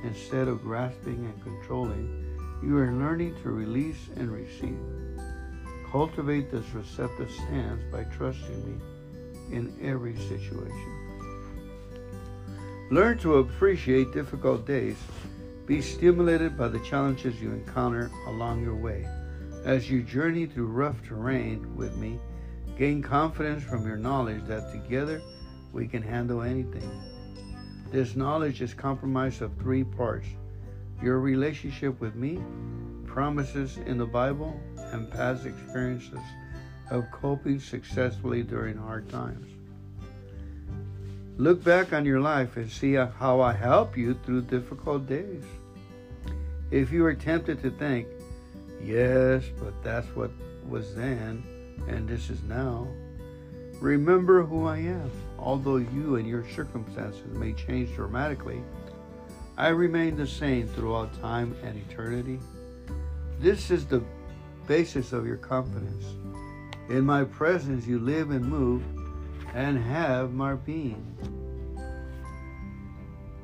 Instead 0.03 0.47
of 0.47 0.63
grasping 0.63 1.25
and 1.25 1.43
controlling, 1.43 2.37
you 2.63 2.77
are 2.77 2.91
learning 2.93 3.35
to 3.43 3.51
release 3.51 4.09
and 4.15 4.31
receive. 4.31 4.79
Cultivate 5.93 6.49
this 6.49 6.67
receptive 6.73 7.29
stance 7.29 7.83
by 7.91 8.03
trusting 8.05 8.65
me 8.65 9.55
in 9.55 9.71
every 9.79 10.15
situation. 10.15 11.03
Learn 12.89 13.19
to 13.19 13.35
appreciate 13.35 14.11
difficult 14.11 14.65
days. 14.65 14.97
Be 15.67 15.83
stimulated 15.83 16.57
by 16.57 16.69
the 16.69 16.79
challenges 16.79 17.39
you 17.39 17.51
encounter 17.51 18.09
along 18.25 18.63
your 18.63 18.73
way. 18.75 19.07
As 19.65 19.87
you 19.87 20.01
journey 20.01 20.47
through 20.47 20.65
rough 20.65 20.99
terrain 21.07 21.75
with 21.75 21.95
me, 21.97 22.19
gain 22.75 23.03
confidence 23.03 23.63
from 23.63 23.85
your 23.85 23.97
knowledge 23.97 24.45
that 24.47 24.71
together 24.71 25.21
we 25.73 25.87
can 25.87 26.01
handle 26.01 26.41
anything. 26.41 26.89
This 27.91 28.15
knowledge 28.15 28.63
is 28.63 28.73
comprised 28.73 29.43
of 29.43 29.55
three 29.59 29.83
parts 29.83 30.25
your 31.03 31.19
relationship 31.19 31.99
with 32.01 32.15
me, 32.15 32.39
promises 33.05 33.77
in 33.85 33.99
the 33.99 34.07
Bible, 34.07 34.59
and 34.93 35.09
past 35.11 35.45
experiences 35.45 36.19
of 36.89 37.09
coping 37.11 37.59
successfully 37.59 38.43
during 38.43 38.77
hard 38.77 39.09
times. 39.09 39.47
Look 41.37 41.63
back 41.63 41.93
on 41.93 42.05
your 42.05 42.19
life 42.19 42.57
and 42.57 42.71
see 42.71 42.93
how 42.93 43.41
I 43.41 43.53
help 43.53 43.97
you 43.97 44.17
through 44.23 44.43
difficult 44.43 45.07
days. 45.07 45.43
If 46.69 46.91
you 46.91 47.05
are 47.05 47.15
tempted 47.15 47.61
to 47.63 47.71
think, 47.71 48.07
yes, 48.81 49.43
but 49.59 49.73
that's 49.83 50.07
what 50.15 50.31
was 50.69 50.95
then 50.95 51.43
and 51.87 52.07
this 52.07 52.29
is 52.29 52.41
now, 52.43 52.87
remember 53.79 54.43
who 54.43 54.67
I 54.67 54.77
am. 54.77 55.11
Although 55.39 55.77
you 55.77 56.15
and 56.15 56.27
your 56.27 56.47
circumstances 56.49 57.25
may 57.35 57.53
change 57.53 57.93
dramatically, 57.95 58.63
I 59.57 59.69
remain 59.69 60.15
the 60.15 60.27
same 60.27 60.67
throughout 60.67 61.19
time 61.19 61.55
and 61.63 61.77
eternity. 61.89 62.39
This 63.39 63.71
is 63.71 63.85
the 63.85 64.01
basis 64.67 65.13
of 65.13 65.25
your 65.25 65.37
confidence. 65.37 66.05
In 66.89 67.05
my 67.05 67.23
presence, 67.23 67.87
you 67.87 67.99
live 67.99 68.31
and 68.31 68.45
move 68.45 68.83
and 69.53 69.77
have 69.77 70.33
my 70.33 70.55
being. 70.55 71.17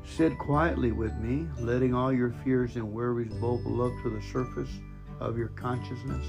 Sit 0.04 0.38
quietly 0.38 0.92
with 0.92 1.16
me, 1.18 1.48
letting 1.60 1.94
all 1.94 2.12
your 2.12 2.32
fears 2.44 2.76
and 2.76 2.92
worries 2.92 3.32
bubble 3.36 3.82
up 3.82 3.94
to 4.04 4.10
the 4.10 4.22
surface 4.22 4.70
of 5.20 5.38
your 5.38 5.50
consciousness. 5.50 6.26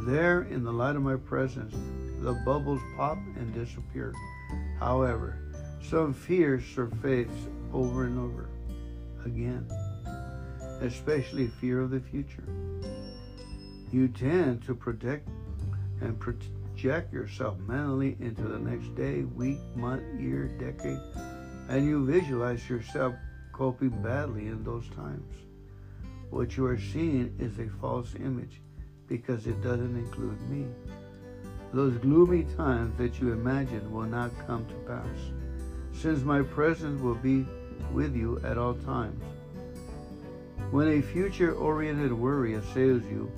There, 0.00 0.42
in 0.42 0.64
the 0.64 0.72
light 0.72 0.96
of 0.96 1.02
my 1.02 1.16
presence, 1.16 1.74
the 2.20 2.32
bubbles 2.44 2.80
pop 2.96 3.18
and 3.36 3.54
disappear. 3.54 4.12
However, 4.78 5.38
some 5.82 6.12
fears 6.12 6.64
surface 6.74 7.30
over 7.72 8.04
and 8.04 8.18
over 8.18 8.48
again, 9.24 9.68
especially 10.80 11.46
fear 11.46 11.80
of 11.80 11.90
the 11.90 12.00
future. 12.00 12.44
You 13.92 14.08
tend 14.08 14.64
to 14.64 14.74
protect 14.74 15.28
and 16.00 16.18
project 16.18 17.12
yourself 17.12 17.58
mentally 17.66 18.16
into 18.20 18.42
the 18.42 18.58
next 18.58 18.94
day, 18.96 19.22
week, 19.22 19.58
month, 19.74 20.02
year, 20.20 20.48
decade, 20.58 21.00
and 21.68 21.84
you 21.84 22.04
visualize 22.04 22.68
yourself 22.68 23.14
coping 23.52 23.90
badly 24.02 24.48
in 24.48 24.64
those 24.64 24.88
times. 24.90 25.32
What 26.30 26.56
you 26.56 26.66
are 26.66 26.78
seeing 26.78 27.34
is 27.38 27.58
a 27.58 27.68
false 27.80 28.14
image 28.16 28.60
because 29.06 29.46
it 29.46 29.62
doesn't 29.62 29.96
include 29.96 30.40
me. 30.50 30.66
Those 31.72 31.96
gloomy 31.98 32.44
times 32.56 32.96
that 32.98 33.20
you 33.20 33.32
imagine 33.32 33.92
will 33.92 34.02
not 34.06 34.32
come 34.46 34.66
to 34.66 34.74
pass, 34.86 35.16
since 35.92 36.22
my 36.22 36.42
presence 36.42 37.00
will 37.00 37.14
be 37.14 37.46
with 37.92 38.16
you 38.16 38.40
at 38.44 38.58
all 38.58 38.74
times. 38.74 39.22
When 40.72 40.88
a 40.88 41.00
future 41.00 41.54
oriented 41.54 42.12
worry 42.12 42.54
assails 42.54 43.04
you, 43.04 43.30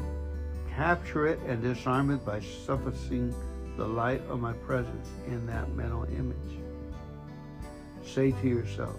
capture 0.78 1.26
it 1.26 1.40
and 1.40 1.60
disarm 1.60 2.08
it 2.12 2.24
by 2.24 2.38
sufficing 2.38 3.34
the 3.76 3.84
light 3.84 4.22
of 4.28 4.38
my 4.38 4.52
presence 4.52 5.08
in 5.26 5.44
that 5.44 5.68
mental 5.74 6.04
image. 6.04 6.60
Say 8.04 8.30
to 8.30 8.48
yourself, 8.48 8.94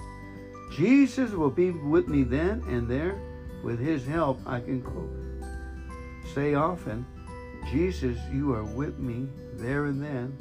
Jesus 0.75 1.31
will 1.31 1.49
be 1.49 1.71
with 1.71 2.09
me 2.09 2.23
then 2.23 2.61
and 2.67 2.85
there. 2.85 3.17
With 3.63 3.79
his 3.79 4.05
help, 4.05 4.41
I 4.45 4.59
can 4.59 4.81
cope. 4.83 5.09
Say 6.35 6.53
often, 6.53 7.05
Jesus, 7.71 8.17
you 8.29 8.53
are 8.53 8.65
with 8.65 8.99
me 8.99 9.29
there 9.53 9.85
and 9.85 10.03
then. 10.03 10.37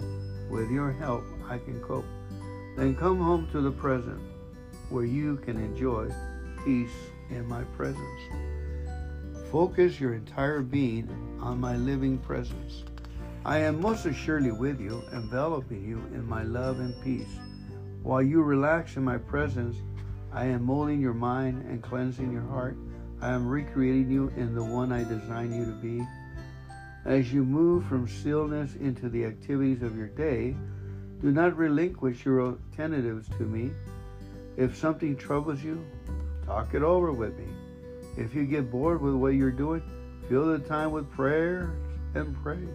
With 0.50 0.68
your 0.72 0.90
help, 0.90 1.22
I 1.48 1.58
can 1.58 1.80
cope. 1.80 2.04
Then 2.76 2.96
come 2.96 3.20
home 3.20 3.48
to 3.52 3.60
the 3.60 3.70
present 3.70 4.20
where 4.90 5.04
you 5.04 5.36
can 5.36 5.56
enjoy 5.56 6.12
peace 6.64 6.98
in 7.30 7.46
my 7.46 7.62
presence. 7.76 8.47
Focus 9.50 9.98
your 9.98 10.12
entire 10.12 10.60
being 10.60 11.08
on 11.40 11.58
my 11.58 11.74
living 11.74 12.18
presence. 12.18 12.84
I 13.46 13.60
am 13.60 13.80
most 13.80 14.04
assuredly 14.04 14.52
with 14.52 14.78
you, 14.78 15.02
enveloping 15.14 15.82
you 15.88 15.96
in 16.12 16.28
my 16.28 16.42
love 16.42 16.80
and 16.80 16.94
peace. 17.02 17.38
While 18.02 18.20
you 18.20 18.42
relax 18.42 18.96
in 18.96 19.04
my 19.04 19.16
presence, 19.16 19.76
I 20.34 20.44
am 20.44 20.64
molding 20.64 21.00
your 21.00 21.14
mind 21.14 21.62
and 21.62 21.82
cleansing 21.82 22.30
your 22.30 22.42
heart. 22.42 22.76
I 23.22 23.30
am 23.30 23.48
recreating 23.48 24.10
you 24.10 24.30
in 24.36 24.54
the 24.54 24.62
one 24.62 24.92
I 24.92 25.02
designed 25.04 25.54
you 25.54 25.64
to 25.64 25.72
be. 25.72 26.06
As 27.06 27.32
you 27.32 27.42
move 27.42 27.86
from 27.86 28.06
stillness 28.06 28.74
into 28.74 29.08
the 29.08 29.24
activities 29.24 29.82
of 29.82 29.96
your 29.96 30.08
day, 30.08 30.54
do 31.22 31.32
not 31.32 31.56
relinquish 31.56 32.22
your 32.22 32.42
alternatives 32.42 33.28
to 33.38 33.44
me. 33.44 33.70
If 34.58 34.76
something 34.76 35.16
troubles 35.16 35.64
you, 35.64 35.82
talk 36.44 36.74
it 36.74 36.82
over 36.82 37.12
with 37.12 37.34
me. 37.38 37.46
If 38.18 38.34
you 38.34 38.46
get 38.46 38.68
bored 38.68 39.00
with 39.00 39.14
what 39.14 39.34
you're 39.34 39.52
doing, 39.52 39.80
fill 40.28 40.46
the 40.46 40.58
time 40.58 40.90
with 40.90 41.08
prayer 41.12 41.76
and 42.16 42.34
praise. 42.42 42.66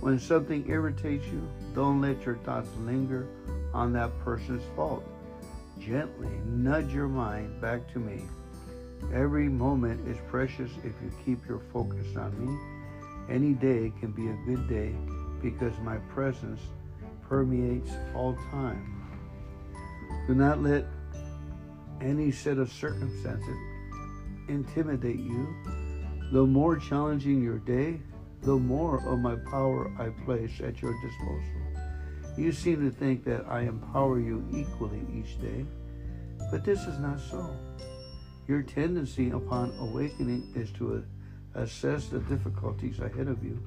When 0.00 0.18
something 0.18 0.66
irritates 0.70 1.26
you, 1.26 1.46
don't 1.74 2.00
let 2.00 2.24
your 2.24 2.36
thoughts 2.36 2.70
linger 2.78 3.26
on 3.74 3.92
that 3.92 4.18
person's 4.20 4.62
fault. 4.74 5.04
Gently 5.78 6.30
nudge 6.46 6.94
your 6.94 7.08
mind 7.08 7.60
back 7.60 7.92
to 7.92 7.98
me. 7.98 8.22
Every 9.12 9.50
moment 9.50 10.08
is 10.08 10.16
precious 10.30 10.70
if 10.78 10.94
you 11.02 11.12
keep 11.26 11.46
your 11.46 11.60
focus 11.70 12.16
on 12.16 12.32
me. 12.42 12.58
Any 13.28 13.52
day 13.52 13.92
can 14.00 14.12
be 14.12 14.28
a 14.28 14.38
good 14.46 14.66
day 14.66 14.94
because 15.42 15.78
my 15.80 15.98
presence 16.14 16.60
permeates 17.28 17.90
all 18.14 18.34
time. 18.50 19.04
Do 20.26 20.34
not 20.34 20.62
let 20.62 20.86
any 22.00 22.32
set 22.32 22.56
of 22.56 22.72
circumstances 22.72 23.56
intimidate 24.48 25.20
you. 25.20 25.54
The 26.32 26.44
more 26.44 26.76
challenging 26.76 27.42
your 27.42 27.58
day, 27.58 28.00
the 28.42 28.56
more 28.56 28.98
of 29.06 29.18
my 29.18 29.36
power 29.50 29.90
I 29.98 30.10
place 30.24 30.60
at 30.62 30.80
your 30.82 30.94
disposal. 31.02 31.62
You 32.36 32.52
seem 32.52 32.88
to 32.88 32.96
think 32.96 33.24
that 33.24 33.46
I 33.48 33.62
empower 33.62 34.20
you 34.20 34.46
equally 34.52 35.04
each 35.12 35.40
day, 35.40 35.64
but 36.50 36.64
this 36.64 36.86
is 36.86 36.98
not 36.98 37.18
so. 37.18 37.56
Your 38.46 38.62
tendency 38.62 39.30
upon 39.30 39.74
awakening 39.78 40.52
is 40.54 40.70
to 40.72 41.04
assess 41.54 42.06
the 42.06 42.20
difficulties 42.20 43.00
ahead 43.00 43.28
of 43.28 43.42
you, 43.42 43.60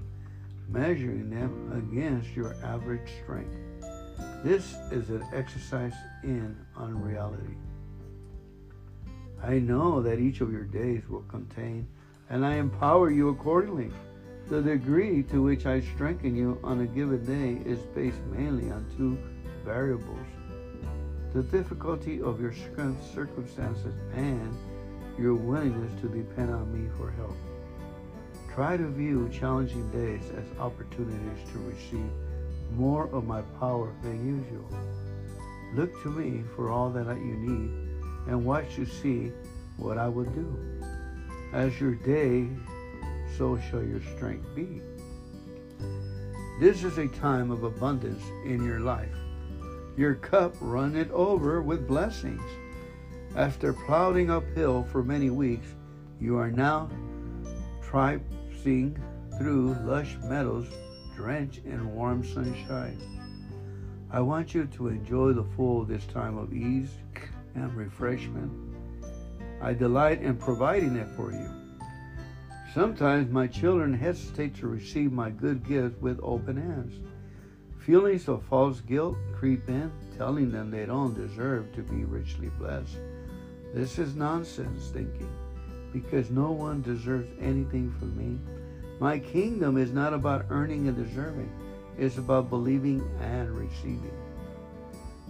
measuring 0.70 1.30
them 1.30 1.72
against 1.74 2.36
your 2.36 2.56
average 2.64 3.10
strength. 3.24 3.56
This 4.44 4.76
is 4.92 5.10
an 5.10 5.24
exercise 5.34 5.94
in 6.24 6.58
unreality. 6.78 7.58
I 9.44 9.60
know 9.60 10.02
that 10.02 10.20
each 10.20 10.42
of 10.42 10.52
your 10.52 10.64
days 10.64 11.02
will 11.10 11.24
contain, 11.24 11.88
and 12.30 12.46
I 12.46 12.56
empower 12.56 13.10
you 13.10 13.30
accordingly. 13.30 13.92
The 14.50 14.62
degree 14.62 15.24
to 15.24 15.42
which 15.42 15.66
I 15.66 15.82
strengthen 15.82 16.36
you 16.36 16.60
on 16.64 16.82
a 16.82 16.86
given 16.86 17.26
day 17.26 17.70
is 17.70 17.80
based 17.96 18.22
mainly 18.32 18.70
on 18.70 18.86
two 18.98 19.18
variables 19.64 20.28
the 21.34 21.44
difficulty 21.44 22.22
of 22.22 22.42
your 22.42 22.54
circumstances 23.14 23.96
and 24.14 24.54
your 25.18 25.34
willingness 25.34 25.94
to 26.02 26.10
depend 26.10 26.54
on 26.54 26.74
me 26.74 26.90
for 26.98 27.12
help. 27.12 27.36
Try 28.54 28.76
to 28.76 28.88
view 28.90 29.30
challenging 29.30 29.90
days 29.92 30.30
as 30.32 30.60
opportunities 30.60 31.50
to 31.54 31.60
receive 31.60 32.12
more 32.72 33.08
of 33.14 33.26
my 33.26 33.42
power 33.60 33.94
than 34.04 34.28
usual. 34.28 34.68
Look 35.74 36.04
to 36.04 36.10
me 36.10 36.44
for 36.56 36.70
all 36.70 36.90
that 36.90 37.08
you 37.18 37.38
need 37.38 37.91
and 38.28 38.46
watch 38.46 38.76
to 38.76 38.86
see 38.86 39.32
what 39.78 39.98
I 39.98 40.08
will 40.08 40.26
do. 40.26 40.58
As 41.54 41.80
your 41.80 41.96
day, 41.96 42.48
so 43.38 43.60
shall 43.70 43.84
your 43.84 44.02
strength 44.16 44.48
be. 44.56 44.82
This 46.60 46.84
is 46.84 46.98
a 46.98 47.08
time 47.08 47.52
of 47.52 47.64
abundance 47.64 48.24
in 48.46 48.64
your 48.64 48.80
life. 48.80 49.16
Your 49.98 50.16
cup 50.16 50.56
runneth 50.62 51.12
over 51.12 51.62
with 51.62 51.88
blessings. 51.88 52.42
After 53.36 53.74
plowing 53.74 54.30
uphill 54.30 54.84
for 54.84 55.04
many 55.04 55.30
weeks, 55.30 55.68
you 56.20 56.38
are 56.38 56.52
now 56.52 56.90
traipsing 57.82 58.98
through 59.38 59.76
lush 59.84 60.18
meadows 60.24 60.68
drenched 61.16 61.66
in 61.66 61.94
warm 61.94 62.24
sunshine. 62.24 63.00
I 64.12 64.22
want 64.22 64.54
you 64.54 64.66
to 64.66 64.88
enjoy 64.90 65.34
the 65.34 65.46
full 65.56 65.84
this 65.84 66.06
time 66.06 66.38
of 66.38 66.54
ease 66.54 66.92
and 67.56 67.76
refreshment. 67.76 68.52
I 69.62 69.74
delight 69.74 70.22
in 70.22 70.38
providing 70.38 70.96
it 70.96 71.08
for 71.16 71.32
you. 71.32 71.50
Sometimes 72.74 73.30
my 73.30 73.48
children 73.48 73.94
hesitate 73.94 74.56
to 74.56 74.68
receive 74.68 75.12
my 75.12 75.30
good 75.30 75.68
gifts 75.68 76.02
with 76.02 76.20
open 76.24 76.56
hands. 76.56 77.00
Feelings 77.80 78.28
of 78.28 78.44
false 78.44 78.80
guilt 78.82 79.18
creep 79.36 79.68
in, 79.68 79.92
telling 80.18 80.52
them 80.52 80.72
they 80.72 80.86
don't 80.86 81.14
deserve 81.14 81.74
to 81.74 81.82
be 81.82 82.06
richly 82.06 82.50
blessed. 82.60 82.98
This 83.74 84.00
is 84.00 84.16
nonsense 84.16 84.90
thinking, 84.90 85.30
because 85.92 86.30
no 86.30 86.52
one 86.52 86.82
deserves 86.82 87.30
anything 87.42 87.92
from 88.00 88.18
me. 88.18 88.40
My 89.00 89.20
kingdom 89.20 89.78
is 89.78 89.92
not 89.92 90.14
about 90.14 90.46
earning 90.50 90.88
and 90.88 90.96
deserving, 90.96 91.52
it's 91.98 92.18
about 92.18 92.50
believing 92.50 93.02
and 93.20 93.50
receiving. 93.52 94.21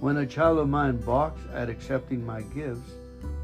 When 0.02 0.18
a 0.18 0.26
child 0.26 0.58
of 0.58 0.68
mine 0.68 0.98
balks 0.98 1.42
at 1.54 1.70
accepting 1.70 2.26
my 2.26 2.42
gifts, 2.42 2.90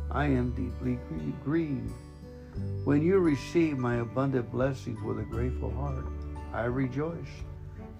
I 0.09 0.25
am 0.25 0.55
deeply 0.55 0.97
grieved. 1.45 1.93
When 2.83 3.03
you 3.03 3.19
receive 3.19 3.77
my 3.77 3.97
abundant 3.97 4.51
blessings 4.51 4.99
with 5.03 5.19
a 5.19 5.21
grateful 5.21 5.69
heart, 5.69 6.07
I 6.51 6.63
rejoice. 6.63 7.13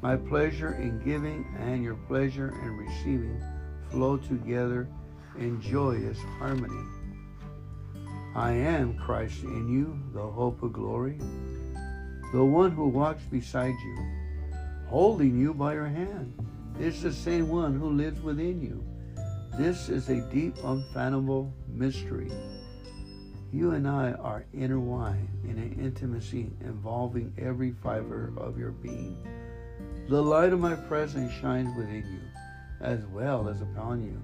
My 0.01 0.15
pleasure 0.15 0.73
in 0.73 0.99
giving 1.05 1.45
and 1.59 1.83
your 1.83 1.97
pleasure 2.07 2.49
in 2.63 2.77
receiving 2.77 3.39
flow 3.91 4.17
together 4.17 4.87
in 5.37 5.61
joyous 5.61 6.17
harmony. 6.39 6.83
I 8.33 8.53
am 8.53 8.97
Christ 8.97 9.43
in 9.43 9.69
you, 9.69 9.99
the 10.15 10.27
hope 10.27 10.63
of 10.63 10.73
glory, 10.73 11.19
the 12.33 12.43
one 12.43 12.71
who 12.71 12.87
walks 12.87 13.21
beside 13.25 13.75
you, 13.85 13.97
holding 14.87 15.39
you 15.39 15.53
by 15.53 15.75
your 15.75 15.85
hand. 15.85 16.33
It's 16.79 17.01
the 17.01 17.11
same 17.11 17.49
one 17.49 17.79
who 17.79 17.89
lives 17.89 18.21
within 18.21 18.61
you. 18.61 18.83
This 19.57 19.89
is 19.89 20.09
a 20.09 20.21
deep, 20.31 20.55
unfathomable 20.63 21.51
mystery. 21.67 22.31
You 23.51 23.71
and 23.71 23.87
I 23.87 24.11
are 24.11 24.45
intertwined 24.53 25.29
in 25.43 25.57
an 25.57 25.77
intimacy 25.79 26.51
involving 26.61 27.33
every 27.37 27.71
fiber 27.81 28.31
of 28.37 28.59
your 28.59 28.71
being. 28.71 29.17
The 30.07 30.21
light 30.21 30.53
of 30.53 30.59
my 30.59 30.75
presence 30.75 31.33
shines 31.33 31.75
within 31.75 32.05
you 32.05 32.21
as 32.79 33.05
well 33.07 33.49
as 33.49 33.61
upon 33.61 34.03
you. 34.03 34.21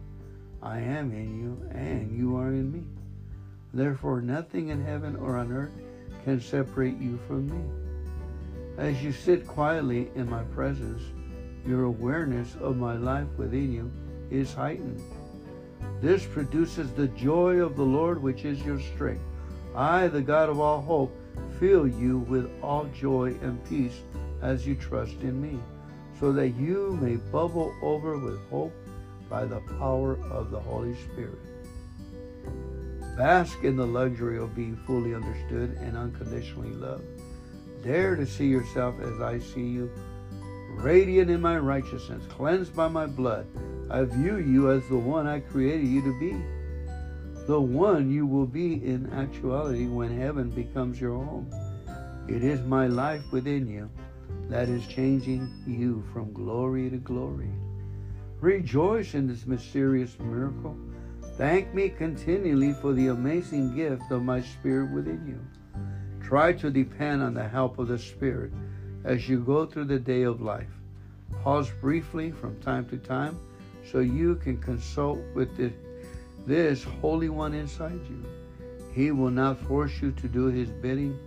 I 0.62 0.80
am 0.80 1.12
in 1.12 1.40
you, 1.42 1.70
and 1.78 2.16
you 2.16 2.38
are 2.38 2.50
in 2.50 2.72
me. 2.72 2.84
Therefore, 3.74 4.22
nothing 4.22 4.70
in 4.70 4.86
heaven 4.86 5.16
or 5.16 5.38
on 5.38 5.52
earth 5.52 5.74
can 6.24 6.40
separate 6.40 6.98
you 7.00 7.20
from 7.28 7.48
me. 7.50 7.64
As 8.78 9.04
you 9.04 9.12
sit 9.12 9.48
quietly 9.48 10.12
in 10.16 10.30
my 10.30 10.44
presence, 10.44 11.02
your 11.66 11.86
awareness 11.86 12.56
of 12.60 12.78
my 12.78 12.96
life 12.96 13.28
within 13.38 13.72
you 13.72 13.92
is 14.30 14.54
heightened. 14.54 15.02
This 16.02 16.26
produces 16.26 16.92
the 16.92 17.08
joy 17.10 17.58
of 17.58 17.76
the 17.76 17.84
Lord, 17.84 18.22
which 18.22 18.46
is 18.46 18.62
your 18.64 18.80
strength. 18.80 19.24
I, 19.76 20.08
the 20.08 20.22
God 20.22 20.50
of 20.50 20.60
all 20.60 20.82
hope, 20.82 21.16
fill 21.60 21.88
you 21.88 22.20
with 22.20 22.50
all 22.62 22.86
joy 22.86 23.36
and 23.42 23.64
peace 23.70 24.02
as 24.42 24.68
you 24.68 24.76
trust 24.76 25.22
in 25.22 25.42
me, 25.42 25.60
so 26.20 26.32
that 26.34 26.50
you 26.50 26.98
may 27.02 27.16
bubble 27.16 27.74
over 27.82 28.18
with 28.18 28.40
hope 28.50 28.74
by 29.30 29.46
the 29.46 29.62
power 29.80 30.18
of 30.30 30.52
the 30.52 30.60
Holy 30.60 30.96
Spirit. 30.96 31.40
Bask 33.18 33.64
in 33.64 33.76
the 33.76 33.86
luxury 33.86 34.38
of 34.38 34.56
being 34.56 34.76
fully 34.88 35.14
understood 35.14 35.78
and 35.82 35.96
unconditionally 35.96 36.74
loved. 36.74 37.06
Dare 37.84 38.16
to 38.16 38.26
see 38.26 38.48
yourself 38.48 38.96
as 39.02 39.22
I 39.22 39.40
see 39.40 39.68
you 39.68 39.92
radiant 40.76 41.30
in 41.30 41.42
my 41.42 41.58
righteousness, 41.58 42.24
cleansed 42.30 42.76
by 42.76 42.88
my 42.88 43.06
blood. 43.06 43.48
I 43.90 44.04
view 44.04 44.38
you 44.38 44.72
as 44.72 44.88
the 44.88 44.98
one 44.98 45.28
I 45.28 45.40
created 45.40 45.88
you 45.88 46.02
to 46.02 46.20
be, 46.20 46.36
the 47.46 47.60
one 47.60 48.12
you 48.12 48.26
will 48.26 48.46
be 48.46 48.76
in 48.86 49.12
actuality 49.14 49.86
when 49.86 50.18
heaven 50.18 50.50
becomes 50.50 51.00
your 51.00 51.16
home. 51.16 51.52
It 52.28 52.44
is 52.44 52.62
my 52.62 52.88
life 52.88 53.24
within 53.32 53.68
you 53.68 53.90
that 54.50 54.70
is 54.70 54.88
changing 54.88 55.52
you 55.68 56.04
from 56.14 56.32
glory 56.32 56.90
to 56.90 56.98
glory. 56.98 57.52
Rejoice 58.40 59.14
in 59.14 59.28
this 59.28 59.46
mysterious 59.46 60.18
miracle. 60.20 60.78
Thank 61.38 61.74
me 61.74 61.90
continually 61.90 62.74
for 62.74 62.94
the 62.94 63.08
amazing 63.08 63.76
gift 63.76 64.12
of 64.12 64.24
my 64.24 64.42
Spirit 64.42 64.92
within 64.92 65.26
you. 65.28 65.40
Try 66.24 66.54
to 66.54 66.70
depend 66.70 67.22
on 67.22 67.34
the 67.34 67.48
help 67.48 67.80
of 67.80 67.88
the 67.88 67.98
Spirit 67.98 68.52
as 69.04 69.28
you 69.28 69.40
go 69.40 69.66
through 69.66 69.86
the 69.86 70.00
day 70.00 70.24
of 70.24 70.42
life. 70.42 70.70
Pause 71.44 71.72
briefly 71.82 72.32
from 72.32 72.60
time 72.62 72.86
to 72.90 72.98
time 72.98 73.38
so 73.92 74.00
you 74.00 74.36
can 74.36 74.58
consult 74.58 75.20
with 75.36 75.56
this, 75.58 75.74
this 76.46 76.84
Holy 77.02 77.30
One 77.30 77.54
inside 77.54 78.00
you. 78.10 78.24
He 78.94 79.12
will 79.12 79.32
not 79.32 79.60
force 79.60 80.02
you 80.02 80.12
to 80.12 80.28
do 80.28 80.46
His 80.46 80.70
bidding, 80.70 81.18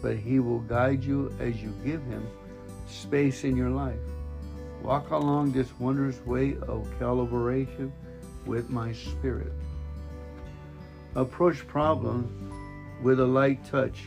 but 0.00 0.16
He 0.16 0.38
will 0.38 0.60
guide 0.60 1.04
you 1.04 1.34
as 1.40 1.62
you 1.62 1.74
give 1.84 2.02
Him 2.04 2.26
space 2.88 3.44
in 3.44 3.56
your 3.56 3.70
life. 3.70 3.98
Walk 4.82 5.10
along 5.10 5.52
this 5.52 5.68
wondrous 5.78 6.24
way 6.24 6.56
of 6.68 6.88
collaboration 6.98 7.92
with 8.46 8.70
my 8.70 8.92
Spirit. 8.92 9.52
Approach 11.16 11.66
problems 11.66 12.30
with 13.02 13.20
a 13.20 13.26
light 13.26 13.64
touch 13.66 14.04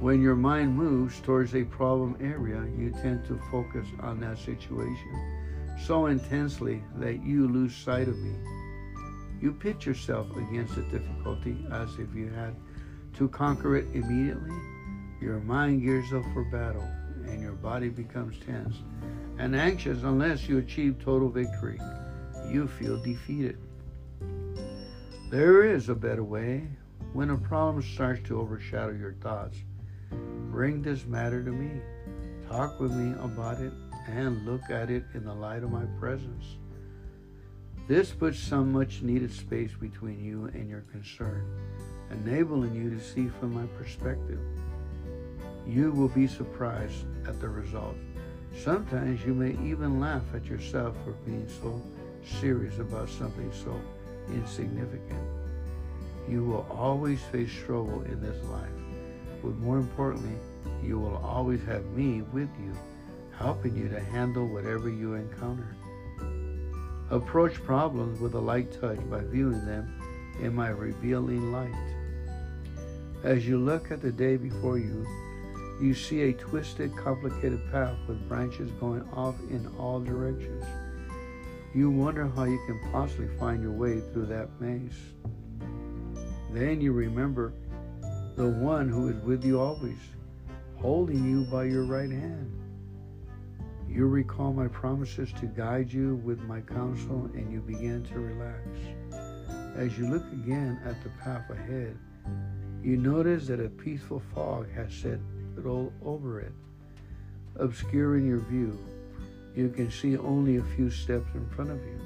when 0.00 0.20
your 0.20 0.36
mind 0.36 0.76
moves 0.76 1.20
towards 1.20 1.54
a 1.54 1.64
problem 1.64 2.16
area, 2.20 2.62
you 2.76 2.90
tend 3.02 3.24
to 3.26 3.40
focus 3.50 3.86
on 4.00 4.20
that 4.20 4.38
situation 4.38 5.36
so 5.84 6.06
intensely 6.06 6.82
that 6.96 7.22
you 7.24 7.48
lose 7.48 7.74
sight 7.74 8.06
of 8.06 8.18
me. 8.18 8.34
You 9.40 9.52
pit 9.52 9.86
yourself 9.86 10.30
against 10.36 10.76
a 10.76 10.82
difficulty 10.82 11.66
as 11.72 11.90
if 11.98 12.14
you 12.14 12.28
had 12.28 12.54
to 13.14 13.28
conquer 13.28 13.76
it 13.76 13.86
immediately. 13.94 14.54
Your 15.20 15.40
mind 15.40 15.82
gears 15.82 16.12
up 16.12 16.24
for 16.34 16.44
battle 16.44 16.86
and 17.26 17.40
your 17.40 17.52
body 17.52 17.88
becomes 17.88 18.38
tense 18.44 18.76
and 19.38 19.56
anxious 19.56 20.02
unless 20.02 20.46
you 20.46 20.58
achieve 20.58 20.98
total 21.02 21.30
victory. 21.30 21.80
You 22.50 22.68
feel 22.68 23.02
defeated. 23.02 23.58
There 25.30 25.64
is 25.64 25.88
a 25.88 25.94
better 25.94 26.22
way 26.22 26.68
when 27.14 27.30
a 27.30 27.36
problem 27.36 27.82
starts 27.82 28.26
to 28.28 28.40
overshadow 28.40 28.92
your 28.92 29.14
thoughts 29.14 29.56
Bring 30.10 30.82
this 30.82 31.06
matter 31.06 31.42
to 31.42 31.50
me. 31.50 31.80
Talk 32.48 32.80
with 32.80 32.92
me 32.92 33.14
about 33.20 33.60
it 33.60 33.72
and 34.08 34.46
look 34.46 34.70
at 34.70 34.90
it 34.90 35.04
in 35.14 35.24
the 35.24 35.34
light 35.34 35.62
of 35.62 35.70
my 35.70 35.84
presence. 35.98 36.56
This 37.88 38.10
puts 38.10 38.38
some 38.38 38.72
much 38.72 39.02
needed 39.02 39.32
space 39.32 39.72
between 39.78 40.24
you 40.24 40.46
and 40.54 40.68
your 40.68 40.82
concern, 40.92 41.44
enabling 42.10 42.74
you 42.74 42.90
to 42.90 43.00
see 43.00 43.28
from 43.28 43.54
my 43.54 43.66
perspective. 43.78 44.40
You 45.66 45.92
will 45.92 46.08
be 46.08 46.26
surprised 46.26 47.04
at 47.26 47.40
the 47.40 47.48
result. 47.48 47.96
Sometimes 48.62 49.24
you 49.24 49.34
may 49.34 49.50
even 49.68 50.00
laugh 50.00 50.22
at 50.34 50.46
yourself 50.46 50.96
for 51.04 51.12
being 51.24 51.48
so 51.60 51.82
serious 52.40 52.78
about 52.78 53.08
something 53.08 53.52
so 53.52 53.80
insignificant. 54.28 55.24
You 56.28 56.44
will 56.44 56.66
always 56.70 57.20
face 57.24 57.52
trouble 57.52 58.02
in 58.02 58.20
this 58.20 58.42
life 58.46 58.75
but 59.46 59.58
more 59.58 59.78
importantly, 59.78 60.36
you 60.82 60.98
will 60.98 61.18
always 61.18 61.62
have 61.66 61.84
me 61.92 62.22
with 62.32 62.48
you, 62.58 62.76
helping 63.38 63.76
you 63.76 63.88
to 63.88 64.00
handle 64.00 64.44
whatever 64.44 64.90
you 64.90 65.14
encounter. 65.14 65.76
Approach 67.10 67.62
problems 67.62 68.18
with 68.18 68.34
a 68.34 68.40
light 68.40 68.72
touch 68.80 68.98
by 69.08 69.20
viewing 69.20 69.64
them 69.64 70.34
in 70.42 70.52
my 70.52 70.70
revealing 70.70 71.52
light. 71.52 71.72
As 73.22 73.46
you 73.46 73.58
look 73.58 73.92
at 73.92 74.02
the 74.02 74.10
day 74.10 74.36
before 74.36 74.78
you, 74.78 75.06
you 75.80 75.94
see 75.94 76.22
a 76.22 76.32
twisted, 76.32 76.96
complicated 76.96 77.60
path 77.70 77.96
with 78.08 78.28
branches 78.28 78.72
going 78.80 79.08
off 79.12 79.36
in 79.48 79.64
all 79.78 80.00
directions. 80.00 80.64
You 81.72 81.88
wonder 81.88 82.26
how 82.34 82.44
you 82.44 82.60
can 82.66 82.80
possibly 82.90 83.28
find 83.38 83.62
your 83.62 83.70
way 83.70 84.00
through 84.12 84.26
that 84.26 84.48
maze. 84.60 84.98
Then 86.50 86.80
you 86.80 86.92
remember 86.92 87.52
the 88.36 88.46
one 88.46 88.86
who 88.86 89.08
is 89.08 89.16
with 89.24 89.42
you 89.44 89.58
always, 89.58 89.96
holding 90.76 91.24
you 91.24 91.44
by 91.44 91.64
your 91.64 91.84
right 91.84 92.10
hand. 92.10 92.52
You 93.88 94.06
recall 94.08 94.52
my 94.52 94.68
promises 94.68 95.32
to 95.40 95.46
guide 95.46 95.90
you 95.90 96.16
with 96.16 96.40
my 96.42 96.60
counsel, 96.60 97.30
and 97.32 97.50
you 97.50 97.60
begin 97.60 98.04
to 98.04 98.20
relax. 98.20 98.60
As 99.74 99.96
you 99.96 100.10
look 100.10 100.24
again 100.32 100.78
at 100.84 101.02
the 101.02 101.08
path 101.22 101.48
ahead, 101.48 101.96
you 102.82 102.98
notice 102.98 103.46
that 103.46 103.58
a 103.58 103.70
peaceful 103.70 104.22
fog 104.34 104.70
has 104.74 104.92
settled 104.92 105.94
over 106.04 106.40
it, 106.40 106.52
obscuring 107.56 108.26
your 108.26 108.40
view. 108.40 108.78
You 109.54 109.70
can 109.70 109.90
see 109.90 110.18
only 110.18 110.58
a 110.58 110.74
few 110.76 110.90
steps 110.90 111.28
in 111.34 111.48
front 111.48 111.70
of 111.70 111.78
you. 111.78 111.98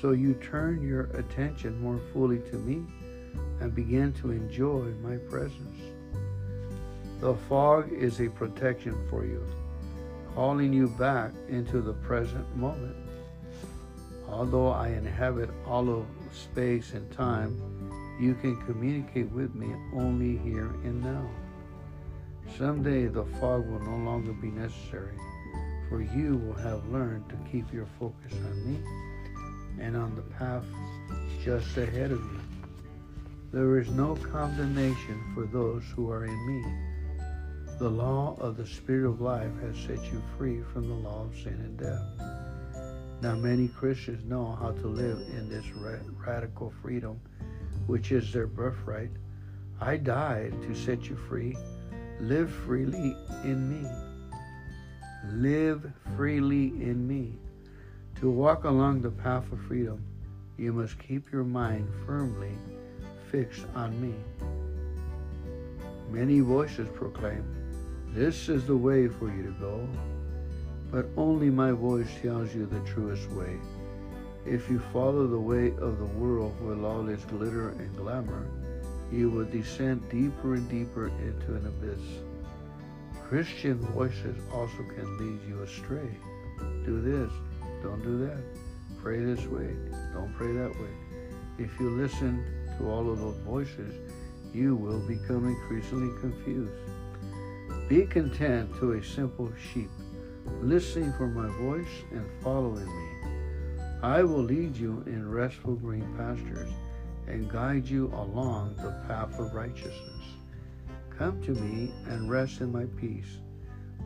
So 0.00 0.12
you 0.12 0.34
turn 0.34 0.86
your 0.86 1.06
attention 1.14 1.80
more 1.80 2.00
fully 2.12 2.38
to 2.50 2.56
me 2.58 2.86
and 3.60 3.74
begin 3.74 4.12
to 4.14 4.30
enjoy 4.30 4.92
my 5.02 5.16
presence. 5.16 5.80
The 7.20 7.34
fog 7.48 7.92
is 7.92 8.20
a 8.20 8.28
protection 8.28 8.96
for 9.10 9.24
you, 9.24 9.44
calling 10.34 10.72
you 10.72 10.88
back 10.88 11.32
into 11.48 11.80
the 11.80 11.94
present 11.94 12.56
moment. 12.56 12.96
Although 14.28 14.68
I 14.68 14.88
inhabit 14.88 15.50
all 15.66 15.88
of 15.88 16.06
space 16.32 16.92
and 16.92 17.10
time, 17.10 17.56
you 18.20 18.34
can 18.34 18.56
communicate 18.66 19.30
with 19.32 19.54
me 19.54 19.74
only 19.94 20.36
here 20.38 20.70
and 20.84 21.02
now. 21.02 21.28
Someday 22.56 23.06
the 23.06 23.24
fog 23.40 23.66
will 23.68 23.80
no 23.80 23.96
longer 24.04 24.32
be 24.32 24.50
necessary, 24.50 25.14
for 25.88 26.00
you 26.00 26.36
will 26.36 26.62
have 26.62 26.86
learned 26.88 27.28
to 27.28 27.36
keep 27.50 27.72
your 27.72 27.86
focus 27.98 28.32
on 28.32 28.72
me 28.72 28.80
and 29.80 29.96
on 29.96 30.14
the 30.14 30.22
path 30.22 30.64
just 31.42 31.76
ahead 31.76 32.12
of 32.12 32.18
you. 32.18 32.47
There 33.50 33.78
is 33.78 33.88
no 33.88 34.14
condemnation 34.14 35.22
for 35.34 35.46
those 35.46 35.82
who 35.96 36.10
are 36.10 36.26
in 36.26 36.46
me. 36.46 36.62
The 37.78 37.88
law 37.88 38.36
of 38.40 38.58
the 38.58 38.66
Spirit 38.66 39.08
of 39.08 39.22
life 39.22 39.58
has 39.62 39.74
set 39.74 40.12
you 40.12 40.22
free 40.36 40.60
from 40.70 40.86
the 40.86 40.94
law 40.94 41.24
of 41.24 41.34
sin 41.34 41.54
and 41.54 41.78
death. 41.78 42.02
Now, 43.22 43.36
many 43.36 43.68
Christians 43.68 44.22
know 44.28 44.54
how 44.60 44.72
to 44.72 44.86
live 44.86 45.20
in 45.34 45.48
this 45.48 45.64
radical 45.72 46.74
freedom, 46.82 47.18
which 47.86 48.12
is 48.12 48.30
their 48.34 48.46
birthright. 48.46 49.12
I 49.80 49.96
died 49.96 50.52
to 50.64 50.74
set 50.74 51.08
you 51.08 51.16
free. 51.16 51.56
Live 52.20 52.50
freely 52.50 53.16
in 53.44 53.66
me. 53.66 53.88
Live 55.32 55.90
freely 56.16 56.66
in 56.82 57.08
me. 57.08 57.38
To 58.16 58.30
walk 58.30 58.64
along 58.64 59.00
the 59.00 59.10
path 59.10 59.50
of 59.52 59.60
freedom, 59.62 60.04
you 60.58 60.74
must 60.74 60.98
keep 60.98 61.32
your 61.32 61.44
mind 61.44 61.88
firmly 62.04 62.52
fixed 63.30 63.66
on 63.74 64.00
me. 64.00 64.14
Many 66.10 66.40
voices 66.40 66.88
proclaim, 66.94 67.44
This 68.14 68.48
is 68.48 68.66
the 68.66 68.76
way 68.76 69.08
for 69.08 69.30
you 69.30 69.42
to 69.42 69.54
go. 69.60 69.88
But 70.90 71.06
only 71.16 71.50
my 71.50 71.72
voice 71.72 72.08
tells 72.22 72.54
you 72.54 72.64
the 72.64 72.80
truest 72.90 73.28
way. 73.30 73.58
If 74.46 74.70
you 74.70 74.80
follow 74.92 75.26
the 75.26 75.38
way 75.38 75.72
of 75.72 75.98
the 75.98 76.12
world 76.18 76.58
with 76.62 76.82
all 76.82 77.06
its 77.08 77.26
glitter 77.26 77.70
and 77.70 77.94
glamour, 77.94 78.46
you 79.12 79.28
will 79.28 79.44
descend 79.44 80.08
deeper 80.08 80.54
and 80.54 80.68
deeper 80.70 81.08
into 81.08 81.54
an 81.56 81.66
abyss. 81.66 82.00
Christian 83.28 83.78
voices 83.78 84.36
also 84.54 84.82
can 84.94 85.18
lead 85.18 85.46
you 85.46 85.62
astray. 85.62 86.08
Do 86.86 87.02
this, 87.02 87.30
don't 87.82 88.02
do 88.02 88.26
that. 88.26 88.42
Pray 89.02 89.20
this 89.20 89.44
way, 89.46 89.76
don't 90.14 90.34
pray 90.34 90.52
that 90.52 90.74
way. 90.80 90.94
If 91.58 91.78
you 91.78 91.90
listen 91.90 92.42
to 92.78 92.90
all 92.90 93.10
of 93.10 93.18
those 93.18 93.36
voices, 93.38 93.94
you 94.54 94.74
will 94.74 95.00
become 95.00 95.46
increasingly 95.46 96.18
confused. 96.20 96.72
Be 97.88 98.06
content 98.06 98.74
to 98.78 98.92
a 98.92 99.04
simple 99.04 99.52
sheep, 99.72 99.90
listening 100.62 101.12
for 101.14 101.26
my 101.26 101.48
voice 101.58 102.02
and 102.10 102.26
following 102.42 102.86
me. 102.86 103.08
I 104.02 104.22
will 104.22 104.42
lead 104.42 104.76
you 104.76 105.02
in 105.06 105.28
restful 105.28 105.74
green 105.74 106.06
pastures 106.16 106.70
and 107.26 107.50
guide 107.50 107.86
you 107.86 108.06
along 108.14 108.76
the 108.76 108.92
path 109.06 109.38
of 109.38 109.54
righteousness. 109.54 110.24
Come 111.16 111.42
to 111.42 111.50
me 111.50 111.92
and 112.06 112.30
rest 112.30 112.60
in 112.60 112.72
my 112.72 112.84
peace. 113.00 113.38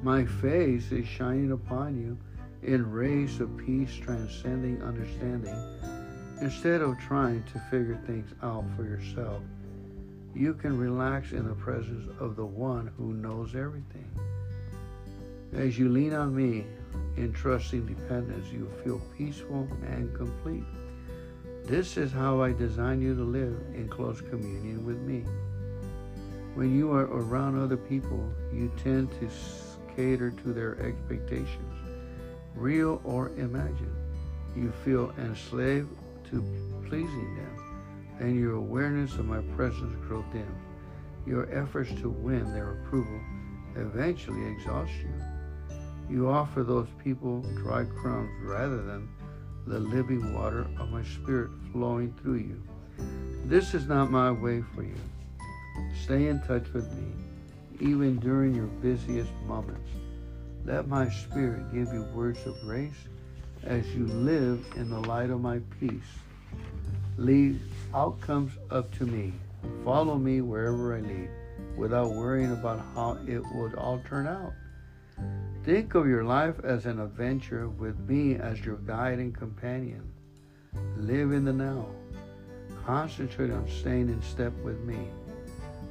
My 0.03 0.25
face 0.25 0.91
is 0.91 1.07
shining 1.07 1.53
upon 1.53 2.01
you 2.01 2.19
in 2.63 2.91
rays 2.91 3.41
of 3.41 3.57
peace 3.57 3.95
transcending 3.95 4.83
understanding 4.83 5.57
Instead 6.43 6.81
of 6.81 6.99
trying 6.99 7.41
to 7.45 7.61
figure 7.71 7.97
things 8.05 8.35
out 8.43 8.65
for 8.75 8.83
yourself, 8.83 9.41
you 10.35 10.53
can 10.55 10.77
relax 10.77 11.31
in 11.31 11.47
the 11.47 11.55
presence 11.55 12.11
of 12.19 12.35
the 12.35 12.45
one 12.45 12.91
who 12.97 13.13
knows 13.13 13.55
everything. 13.55 14.11
As 15.53 15.79
you 15.79 15.89
lean 15.89 16.13
on 16.13 16.35
me 16.35 16.67
in 17.17 17.33
trusting 17.33 17.87
dependence, 17.87 18.51
you 18.51 18.69
feel 18.83 19.01
peaceful 19.17 19.69
and 19.87 20.13
complete. 20.17 20.65
This 21.65 21.97
is 21.97 22.11
how 22.11 22.43
I 22.43 22.53
design 22.53 23.01
you 23.01 23.15
to 23.15 23.23
live 23.23 23.57
in 23.73 23.89
close 23.89 24.21
communion 24.21 24.85
with 24.85 24.99
me. 24.99 25.21
When 26.57 26.77
you 26.77 26.91
are 26.91 27.05
around 27.05 27.57
other 27.57 27.77
people, 27.77 28.29
you 28.53 28.69
tend 28.83 29.13
to 29.21 29.29
cater 29.95 30.33
to 30.33 30.53
their 30.53 30.77
expectations, 30.81 31.79
real 32.57 33.01
or 33.05 33.29
imagined. 33.37 33.95
You 34.57 34.73
feel 34.85 35.15
enslaved 35.19 35.89
to 36.33 36.43
pleasing 36.89 37.37
them, 37.37 38.17
and 38.19 38.39
your 38.39 38.55
awareness 38.55 39.15
of 39.15 39.27
my 39.27 39.41
presence 39.55 39.95
grows 40.09 40.25
dim. 40.33 40.55
Your 41.27 41.49
efforts 41.57 41.91
to 42.01 42.09
win 42.09 42.53
their 42.53 42.73
approval 42.73 43.21
eventually 43.77 44.45
exhaust 44.51 44.93
you. 45.01 45.15
You 46.11 46.29
offer 46.29 46.65
those 46.65 46.89
people 47.03 47.43
dry 47.57 47.85
crumbs 47.85 48.31
rather 48.43 48.83
than 48.83 49.09
the 49.67 49.79
living 49.79 50.35
water 50.35 50.67
of 50.79 50.91
my 50.91 51.05
spirit 51.05 51.51
flowing 51.73 52.13
through 52.21 52.39
you. 52.39 52.63
This 53.45 53.75
is 53.75 53.87
not 53.87 54.11
my 54.11 54.31
way 54.31 54.63
for 54.75 54.83
you. 54.83 54.97
Stay 56.05 56.27
in 56.27 56.41
touch 56.43 56.73
with 56.73 56.93
me, 56.95 57.13
even 57.81 58.19
during 58.19 58.55
your 58.55 58.67
busiest 58.67 59.33
moments. 59.47 59.91
Let 60.65 60.89
my 60.89 61.09
spirit 61.09 61.73
give 61.73 61.93
you 61.93 62.03
words 62.15 62.45
of 62.47 62.61
grace 62.61 63.09
as 63.65 63.87
you 63.95 64.07
live 64.07 64.65
in 64.77 64.91
the 64.91 65.01
light 65.01 65.31
of 65.31 65.41
my 65.41 65.61
peace. 65.79 66.03
Leave 67.17 67.61
outcomes 67.95 68.53
up 68.71 68.93
to 68.99 69.07
me. 69.07 69.33
Follow 69.85 70.17
me 70.17 70.41
wherever 70.41 70.97
I 70.97 71.01
lead 71.01 71.29
without 71.77 72.11
worrying 72.13 72.53
about 72.53 72.85
how 72.95 73.19
it 73.27 73.43
would 73.55 73.75
all 73.75 74.01
turn 74.09 74.27
out. 74.27 74.53
Think 75.65 75.95
of 75.95 76.09
your 76.09 76.25
life 76.25 76.57
as 76.65 76.87
an 76.87 76.99
adventure 77.01 77.69
with 77.69 77.99
me 78.01 78.35
as 78.35 78.65
your 78.65 78.77
guide 78.79 79.19
and 79.19 79.35
companion. 79.35 80.13
Live 80.97 81.33
in 81.33 81.45
the 81.45 81.53
now. 81.53 81.87
Concentrate 82.85 83.53
on 83.53 83.69
staying 83.69 84.09
in 84.09 84.21
step 84.23 84.53
with 84.65 84.81
me. 84.81 84.99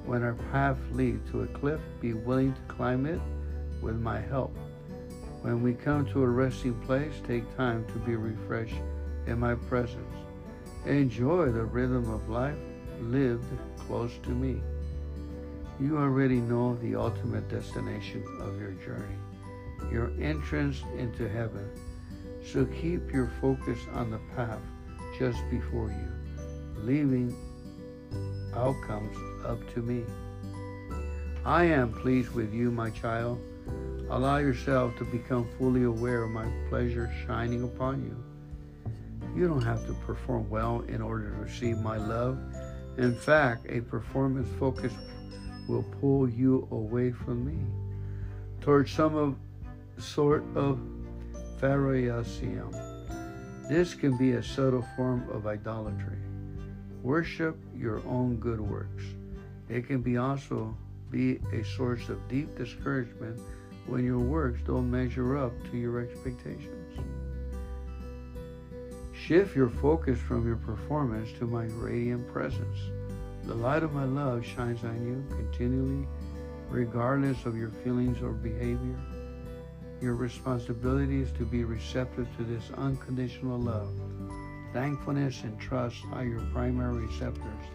When 0.06 0.24
our 0.24 0.34
path 0.52 0.78
leads 0.92 1.30
to 1.32 1.44
a 1.44 1.48
cliff, 1.48 1.80
be 2.02 2.14
willing 2.14 2.54
to 2.54 2.62
climb 2.74 3.06
it 3.06 3.22
with 3.82 3.96
my 3.96 4.20
help. 4.20 4.56
When 5.42 5.64
we 5.64 5.74
come 5.74 6.06
to 6.08 6.24
a 6.24 6.28
resting 6.28 6.80
place, 6.82 7.14
take 7.28 7.56
time 7.58 7.86
to 7.88 8.00
be 8.00 8.16
refreshed 8.16 8.82
in 9.28 9.40
my 9.40 9.56
presence. 9.56 10.16
Enjoy 10.86 11.52
the 11.52 11.66
rhythm 11.66 12.10
of 12.10 12.30
life 12.30 12.58
lived 13.00 13.46
close 13.80 14.12
to 14.24 14.30
me. 14.30 14.62
You 15.80 15.98
already 15.98 16.38
know 16.38 16.76
the 16.76 16.96
ultimate 16.96 17.50
destination 17.50 18.24
of 18.40 18.60
your 18.60 18.72
journey 18.74 19.18
your 19.90 20.12
entrance 20.22 20.82
into 20.98 21.28
heaven. 21.28 21.70
So 22.46 22.66
keep 22.66 23.12
your 23.12 23.32
focus 23.40 23.80
on 23.94 24.12
the 24.12 24.20
path 24.36 24.62
just 25.18 25.40
before 25.50 25.90
you, 25.90 26.84
leaving 26.84 27.36
outcomes 28.56 29.18
up 29.46 29.60
to 29.74 29.82
me. 29.82 30.04
I 31.46 31.66
am 31.66 31.92
pleased 31.94 32.32
with 32.32 32.54
you, 32.54 32.72
my 32.72 32.90
child. 32.90 33.42
Allow 34.12 34.40
yourself 34.40 34.98
to 34.98 35.06
become 35.06 35.48
fully 35.58 35.84
aware 35.84 36.24
of 36.24 36.32
my 36.32 36.46
pleasure 36.68 37.10
shining 37.26 37.64
upon 37.64 38.04
you. 38.04 38.22
You 39.34 39.48
don't 39.48 39.62
have 39.62 39.88
to 39.88 39.94
perform 40.06 40.50
well 40.50 40.82
in 40.90 41.02
order 41.02 41.30
to 41.30 41.38
receive 41.38 41.78
my 41.78 41.96
love. 41.96 42.38
In 42.98 43.16
fact, 43.16 43.68
a 43.70 43.80
performance 43.80 44.50
focus 44.60 44.92
will 45.70 45.86
pull 46.02 46.28
you 46.28 46.68
away 46.72 47.14
from 47.14 47.46
me 47.46 47.58
towards 48.60 48.92
some 48.92 49.16
of 49.16 49.38
sort 49.98 50.44
of 50.56 50.78
Pharisaism. 51.62 52.76
This 53.70 53.94
can 53.94 54.18
be 54.18 54.34
a 54.34 54.44
subtle 54.44 54.86
form 54.98 55.30
of 55.32 55.48
idolatry. 55.48 56.18
Worship 57.02 57.56
your 57.74 58.06
own 58.06 58.36
good 58.42 58.60
works. 58.60 59.06
It 59.70 59.88
can 59.88 60.02
be 60.02 60.18
also 60.18 60.76
be 61.10 61.40
a 61.54 61.64
source 61.64 62.10
of 62.10 62.28
deep 62.28 62.58
discouragement 62.58 63.40
when 63.88 64.06
your 64.06 64.20
works 64.20 64.62
don't 64.66 64.90
measure 64.90 65.38
up 65.38 65.54
to 65.70 65.78
your 65.78 66.00
expectations. 66.00 67.00
Shift 69.14 69.56
your 69.56 69.70
focus 69.70 70.20
from 70.20 70.46
your 70.46 70.58
performance 70.58 71.32
to 71.40 71.46
my 71.46 71.66
radiant 71.66 72.28
presence. 72.32 72.78
The 73.46 73.54
light 73.54 73.84
of 73.84 73.94
my 73.94 74.06
love 74.06 74.46
shines 74.46 74.84
on 74.84 75.06
you 75.06 75.36
continually, 75.36 76.08
regardless 76.70 77.46
of 77.46 77.58
your 77.58 77.70
feelings 77.70 78.22
or 78.22 78.32
behavior. 78.32 79.00
Your 80.02 80.16
responsibility 80.16 81.22
is 81.22 81.32
to 81.34 81.46
be 81.46 81.64
receptive 81.64 82.28
to 82.38 82.44
this 82.44 82.72
unconditional 82.78 83.60
love. 83.60 83.90
Thankfulness 84.74 85.44
and 85.44 85.60
trust 85.60 85.98
are 86.14 86.26
your 86.26 86.42
primary 86.54 87.06
receptors. 87.06 87.66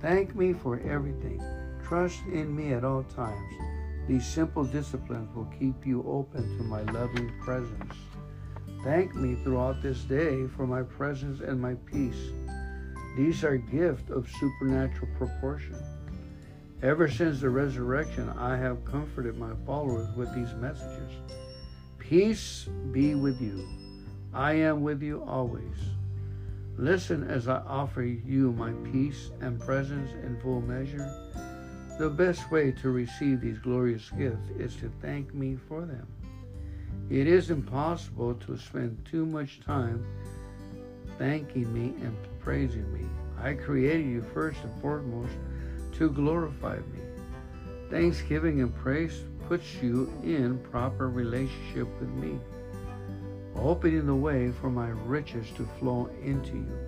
Thank 0.00 0.34
me 0.34 0.52
for 0.52 0.80
everything. 0.80 1.42
Trust 1.84 2.20
in 2.32 2.54
me 2.56 2.72
at 2.72 2.84
all 2.84 3.02
times. 3.02 3.77
These 4.08 4.26
simple 4.26 4.64
disciplines 4.64 5.28
will 5.36 5.52
keep 5.58 5.86
you 5.86 6.02
open 6.08 6.56
to 6.56 6.64
my 6.64 6.80
loving 6.92 7.30
presence. 7.40 7.94
Thank 8.82 9.14
me 9.14 9.36
throughout 9.44 9.82
this 9.82 10.00
day 10.04 10.46
for 10.56 10.66
my 10.66 10.82
presence 10.82 11.40
and 11.40 11.60
my 11.60 11.74
peace. 11.84 12.32
These 13.18 13.44
are 13.44 13.58
gifts 13.58 14.10
of 14.10 14.26
supernatural 14.40 15.08
proportion. 15.18 15.76
Ever 16.80 17.06
since 17.06 17.42
the 17.42 17.50
resurrection, 17.50 18.30
I 18.30 18.56
have 18.56 18.84
comforted 18.86 19.36
my 19.36 19.50
followers 19.66 20.08
with 20.16 20.34
these 20.34 20.54
messages. 20.54 21.12
Peace 21.98 22.66
be 22.92 23.14
with 23.14 23.42
you. 23.42 23.68
I 24.32 24.54
am 24.54 24.82
with 24.82 25.02
you 25.02 25.22
always. 25.24 25.76
Listen 26.78 27.24
as 27.24 27.46
I 27.46 27.58
offer 27.66 28.02
you 28.02 28.52
my 28.52 28.72
peace 28.90 29.32
and 29.42 29.60
presence 29.60 30.12
in 30.24 30.40
full 30.40 30.62
measure. 30.62 31.12
The 31.98 32.08
best 32.08 32.48
way 32.52 32.70
to 32.80 32.90
receive 32.90 33.40
these 33.40 33.58
glorious 33.58 34.08
gifts 34.10 34.50
is 34.56 34.76
to 34.76 34.92
thank 35.02 35.34
me 35.34 35.58
for 35.66 35.80
them. 35.80 36.06
It 37.10 37.26
is 37.26 37.50
impossible 37.50 38.34
to 38.34 38.56
spend 38.56 39.04
too 39.04 39.26
much 39.26 39.58
time 39.60 40.06
thanking 41.18 41.72
me 41.74 42.00
and 42.04 42.16
praising 42.38 42.92
me. 42.92 43.04
I 43.42 43.54
created 43.54 44.06
you 44.06 44.24
first 44.32 44.62
and 44.62 44.80
foremost 44.80 45.32
to 45.94 46.08
glorify 46.08 46.76
me. 46.76 47.00
Thanksgiving 47.90 48.60
and 48.60 48.72
praise 48.76 49.24
puts 49.48 49.74
you 49.82 50.12
in 50.22 50.60
proper 50.70 51.10
relationship 51.10 51.88
with 51.98 52.10
me, 52.10 52.38
opening 53.56 54.06
the 54.06 54.14
way 54.14 54.52
for 54.60 54.70
my 54.70 54.90
riches 54.90 55.48
to 55.56 55.68
flow 55.80 56.08
into 56.22 56.58
you. 56.58 56.78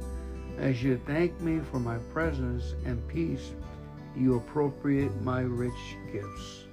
As 0.59 0.85
you 0.85 1.01
thank 1.05 1.41
me 1.41 1.59
for 1.69 1.81
my 1.81 1.99
presence 2.13 2.75
and 2.85 3.07
peace, 3.09 3.55
you 4.17 4.37
appropriate 4.37 5.21
my 5.23 5.41
rich 5.41 5.97
gifts. 6.13 6.65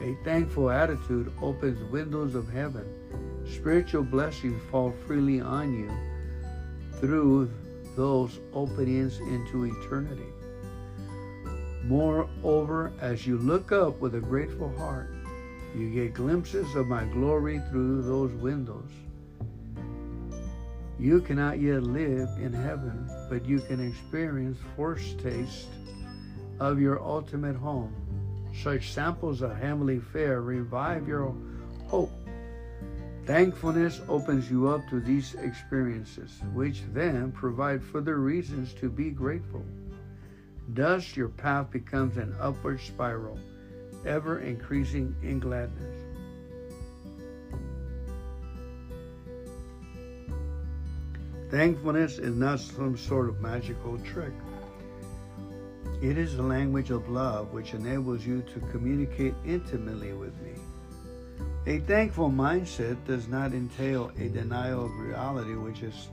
A 0.00 0.16
thankful 0.24 0.70
attitude 0.70 1.32
opens 1.42 1.82
windows 1.90 2.34
of 2.34 2.48
heaven. 2.48 2.86
Spiritual 3.46 4.04
blessings 4.04 4.60
fall 4.70 4.92
freely 5.06 5.40
on 5.40 5.74
you 5.74 5.90
through 7.00 7.50
those 7.96 8.38
openings 8.52 9.18
into 9.18 9.64
eternity. 9.64 10.32
Moreover, 11.84 12.92
as 13.00 13.26
you 13.26 13.38
look 13.38 13.72
up 13.72 13.98
with 14.00 14.14
a 14.14 14.20
grateful 14.20 14.72
heart, 14.76 15.14
you 15.74 15.90
get 15.90 16.14
glimpses 16.14 16.74
of 16.74 16.86
my 16.86 17.04
glory 17.06 17.60
through 17.70 18.02
those 18.02 18.32
windows. 18.34 18.90
You 20.98 21.20
cannot 21.20 21.60
yet 21.60 21.82
live 21.82 22.28
in 22.38 22.52
heaven, 22.52 23.08
but 23.30 23.44
you 23.44 23.60
can 23.60 23.80
experience 23.80 24.58
foretaste 24.76 25.68
of 26.60 26.80
your 26.80 27.00
ultimate 27.02 27.56
home. 27.56 27.94
Such 28.62 28.90
samples 28.92 29.42
of 29.42 29.56
heavenly 29.56 30.00
fare 30.00 30.40
revive 30.40 31.06
your 31.06 31.34
hope. 31.86 32.12
Thankfulness 33.24 34.00
opens 34.08 34.50
you 34.50 34.68
up 34.68 34.88
to 34.88 35.00
these 35.00 35.34
experiences, 35.34 36.40
which 36.54 36.82
then 36.92 37.30
provide 37.30 37.82
further 37.82 38.16
reasons 38.18 38.72
to 38.74 38.88
be 38.88 39.10
grateful. 39.10 39.64
Thus, 40.68 41.16
your 41.16 41.28
path 41.28 41.70
becomes 41.70 42.16
an 42.16 42.34
upward 42.40 42.80
spiral, 42.80 43.38
ever 44.06 44.40
increasing 44.40 45.14
in 45.22 45.40
gladness. 45.40 46.04
Thankfulness 51.50 52.18
is 52.18 52.36
not 52.36 52.60
some 52.60 52.96
sort 52.96 53.28
of 53.28 53.40
magical 53.40 53.98
trick. 53.98 54.32
It 56.00 56.16
is 56.16 56.36
the 56.36 56.42
language 56.42 56.90
of 56.90 57.08
love 57.08 57.52
which 57.52 57.74
enables 57.74 58.24
you 58.24 58.42
to 58.54 58.60
communicate 58.72 59.34
intimately 59.44 60.12
with 60.12 60.34
me. 60.40 60.52
A 61.66 61.80
thankful 61.80 62.30
mindset 62.30 63.04
does 63.04 63.28
not 63.28 63.52
entail 63.52 64.10
a 64.18 64.28
denial 64.28 64.86
of 64.86 64.98
reality, 64.98 65.54
which 65.54 65.82
is 65.82 66.08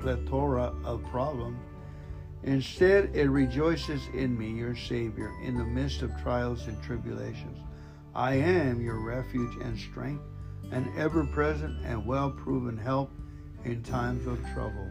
plethora 0.00 0.74
of 0.84 1.02
problems 1.10 1.58
Instead, 2.46 3.10
it 3.12 3.28
rejoices 3.28 4.00
in 4.14 4.38
me, 4.38 4.50
your 4.50 4.76
Savior, 4.76 5.32
in 5.42 5.58
the 5.58 5.64
midst 5.64 6.02
of 6.02 6.16
trials 6.22 6.68
and 6.68 6.80
tribulations. 6.80 7.58
I 8.14 8.34
am 8.34 8.80
your 8.80 9.00
refuge 9.00 9.56
and 9.62 9.76
strength, 9.76 10.22
an 10.70 10.90
ever 10.96 11.24
present 11.24 11.84
and 11.84 12.06
well 12.06 12.30
proven 12.30 12.78
help 12.78 13.10
in 13.64 13.82
times 13.82 14.28
of 14.28 14.38
trouble. 14.54 14.88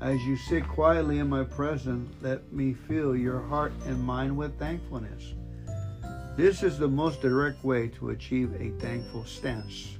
As 0.00 0.22
you 0.24 0.36
sit 0.36 0.66
quietly 0.68 1.18
in 1.18 1.28
my 1.28 1.42
presence, 1.42 2.08
let 2.22 2.52
me 2.52 2.72
fill 2.72 3.16
your 3.16 3.40
heart 3.40 3.72
and 3.84 4.00
mind 4.00 4.36
with 4.36 4.56
thankfulness. 4.56 5.34
This 6.36 6.62
is 6.62 6.78
the 6.78 6.86
most 6.86 7.20
direct 7.20 7.64
way 7.64 7.88
to 7.88 8.10
achieve 8.10 8.54
a 8.54 8.70
thankful 8.78 9.24
stance. 9.24 9.98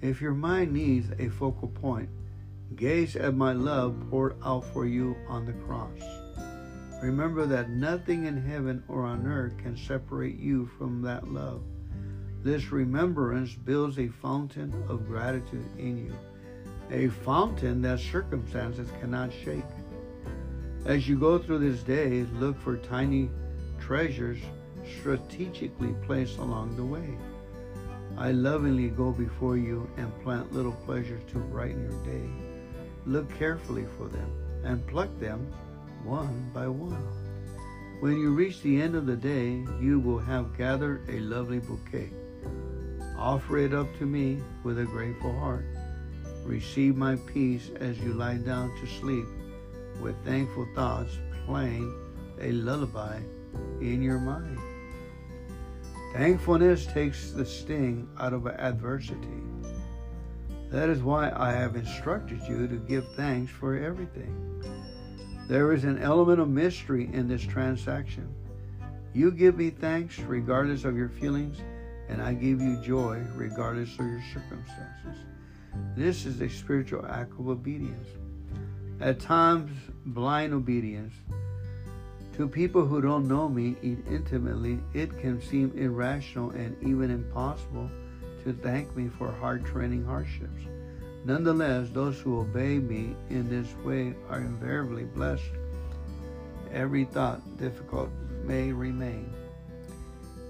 If 0.00 0.20
your 0.20 0.34
mind 0.34 0.72
needs 0.72 1.06
a 1.20 1.28
focal 1.28 1.68
point, 1.68 2.08
gaze 2.74 3.14
at 3.14 3.36
my 3.36 3.52
love 3.52 3.94
poured 4.10 4.34
out 4.44 4.64
for 4.72 4.86
you 4.86 5.14
on 5.28 5.46
the 5.46 5.52
cross. 5.52 6.00
Remember 7.00 7.46
that 7.46 7.70
nothing 7.70 8.26
in 8.26 8.44
heaven 8.44 8.82
or 8.88 9.04
on 9.04 9.24
earth 9.28 9.56
can 9.58 9.76
separate 9.76 10.38
you 10.38 10.66
from 10.78 11.00
that 11.02 11.28
love. 11.28 11.62
This 12.42 12.72
remembrance 12.72 13.54
builds 13.54 14.00
a 14.00 14.08
fountain 14.08 14.74
of 14.88 15.06
gratitude 15.06 15.68
in 15.78 16.06
you, 16.06 16.14
a 16.92 17.08
fountain 17.08 17.80
that 17.82 17.98
circumstances 17.98 18.88
cannot 19.00 19.30
shake. 19.44 19.64
As 20.84 21.08
you 21.08 21.18
go 21.18 21.38
through 21.38 21.58
this 21.58 21.82
day, 21.82 22.26
look 22.34 22.60
for 22.60 22.76
tiny 22.76 23.30
treasures 23.80 24.38
strategically 25.00 25.94
placed 26.04 26.38
along 26.38 26.76
the 26.76 26.84
way. 26.84 27.16
I 28.18 28.32
lovingly 28.32 28.88
go 28.88 29.10
before 29.10 29.56
you 29.56 29.88
and 29.96 30.12
plant 30.22 30.52
little 30.52 30.76
pleasures 30.84 31.22
to 31.32 31.38
brighten 31.38 31.90
your 31.90 32.04
day. 32.04 32.28
Look 33.06 33.34
carefully 33.38 33.86
for 33.96 34.08
them 34.08 34.30
and 34.62 34.86
pluck 34.86 35.08
them 35.18 35.50
one 36.04 36.50
by 36.52 36.68
one. 36.68 37.06
When 38.00 38.18
you 38.18 38.32
reach 38.32 38.60
the 38.60 38.82
end 38.82 38.96
of 38.96 39.06
the 39.06 39.16
day, 39.16 39.64
you 39.80 39.98
will 39.98 40.18
have 40.18 40.58
gathered 40.58 41.08
a 41.08 41.20
lovely 41.20 41.60
bouquet. 41.60 42.10
Offer 43.16 43.58
it 43.58 43.72
up 43.72 43.86
to 43.98 44.04
me 44.04 44.42
with 44.62 44.78
a 44.78 44.84
grateful 44.84 45.32
heart. 45.38 45.64
Receive 46.44 46.96
my 46.96 47.16
peace 47.32 47.70
as 47.80 47.98
you 48.00 48.12
lie 48.14 48.36
down 48.36 48.70
to 48.80 48.86
sleep 48.86 49.26
with 50.00 50.16
thankful 50.24 50.66
thoughts 50.74 51.16
playing 51.46 51.92
a 52.40 52.50
lullaby 52.52 53.20
in 53.80 54.02
your 54.02 54.18
mind. 54.18 54.58
Thankfulness 56.14 56.86
takes 56.86 57.30
the 57.30 57.46
sting 57.46 58.08
out 58.18 58.32
of 58.32 58.46
adversity. 58.46 59.42
That 60.70 60.88
is 60.88 61.02
why 61.02 61.30
I 61.34 61.52
have 61.52 61.76
instructed 61.76 62.40
you 62.48 62.66
to 62.66 62.76
give 62.76 63.06
thanks 63.14 63.52
for 63.52 63.76
everything. 63.76 64.64
There 65.48 65.72
is 65.72 65.84
an 65.84 65.98
element 66.02 66.40
of 66.40 66.48
mystery 66.48 67.08
in 67.12 67.28
this 67.28 67.42
transaction. 67.42 68.28
You 69.14 69.30
give 69.30 69.56
me 69.56 69.70
thanks 69.70 70.18
regardless 70.18 70.84
of 70.84 70.96
your 70.96 71.08
feelings, 71.08 71.58
and 72.08 72.20
I 72.20 72.34
give 72.34 72.60
you 72.60 72.80
joy 72.82 73.22
regardless 73.36 73.92
of 73.98 74.06
your 74.06 74.22
circumstances. 74.32 75.31
This 75.96 76.26
is 76.26 76.40
a 76.40 76.48
spiritual 76.48 77.06
act 77.06 77.32
of 77.38 77.48
obedience. 77.48 78.08
At 79.00 79.20
times, 79.20 79.70
blind 80.06 80.54
obedience 80.54 81.14
to 82.36 82.48
people 82.48 82.86
who 82.86 83.02
don't 83.02 83.28
know 83.28 83.48
me 83.48 83.76
intimately, 83.82 84.78
it 84.94 85.18
can 85.20 85.40
seem 85.42 85.70
irrational 85.76 86.50
and 86.50 86.76
even 86.82 87.10
impossible 87.10 87.90
to 88.44 88.52
thank 88.54 88.96
me 88.96 89.08
for 89.08 89.30
hard 89.30 89.66
training 89.66 90.04
hardships. 90.04 90.62
Nonetheless, 91.24 91.90
those 91.90 92.18
who 92.18 92.40
obey 92.40 92.78
me 92.78 93.14
in 93.28 93.48
this 93.48 93.72
way 93.84 94.14
are 94.30 94.40
invariably 94.40 95.04
blessed. 95.04 95.44
Every 96.72 97.04
thought 97.04 97.42
difficult 97.58 98.08
may 98.44 98.72
remain. 98.72 99.32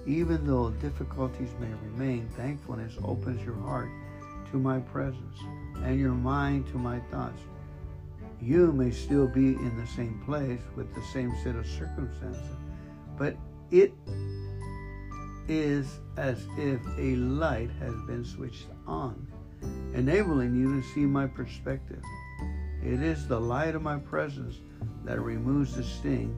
Even 0.07 0.47
though 0.47 0.71
difficulties 0.71 1.51
may 1.61 1.73
remain, 1.91 2.29
thankfulness 2.37 2.95
opens 3.05 3.45
your 3.45 3.57
heart 3.57 3.91
to 4.53 4.59
my 4.59 4.79
presence 4.79 5.39
and 5.83 5.99
your 5.99 6.13
mind 6.13 6.67
to 6.69 6.77
my 6.77 7.01
thoughts. 7.11 7.41
You 8.41 8.73
may 8.73 8.91
still 8.91 9.27
be 9.27 9.55
in 9.55 9.77
the 9.77 9.87
same 9.87 10.23
place 10.25 10.61
with 10.77 10.95
the 10.95 11.03
same 11.13 11.33
set 11.43 11.57
of 11.57 11.67
circumstances, 11.67 12.57
but 13.17 13.37
it 13.71 13.93
is 15.49 16.01
as 16.17 16.47
if 16.57 16.81
a 16.99 17.17
light 17.17 17.71
has 17.81 17.95
been 18.07 18.25
switched 18.25 18.67
on, 18.87 19.27
enabling 19.95 20.55
you 20.55 20.81
to 20.81 20.89
see 20.89 21.01
my 21.01 21.27
perspective. 21.27 22.03
It 22.85 23.03
is 23.03 23.27
the 23.27 23.41
light 23.41 23.75
of 23.75 23.83
my 23.83 23.99
presence 23.99 24.57
that 25.05 25.21
removes 25.21 25.77
the 25.77 25.85
sting 25.85 26.37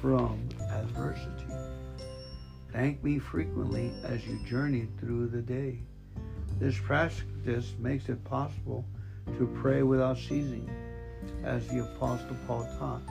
from 0.00 0.48
adversity. 0.70 1.46
Thank 2.72 3.02
me 3.04 3.18
frequently 3.18 3.92
as 4.04 4.26
you 4.26 4.38
journey 4.46 4.88
through 4.98 5.28
the 5.28 5.42
day. 5.42 5.80
This 6.58 6.78
practice 6.78 7.74
makes 7.78 8.08
it 8.08 8.22
possible 8.24 8.84
to 9.38 9.46
pray 9.60 9.82
without 9.82 10.18
ceasing 10.18 10.68
as 11.44 11.66
the 11.68 11.80
Apostle 11.82 12.36
Paul 12.46 12.68
taught. 12.78 13.02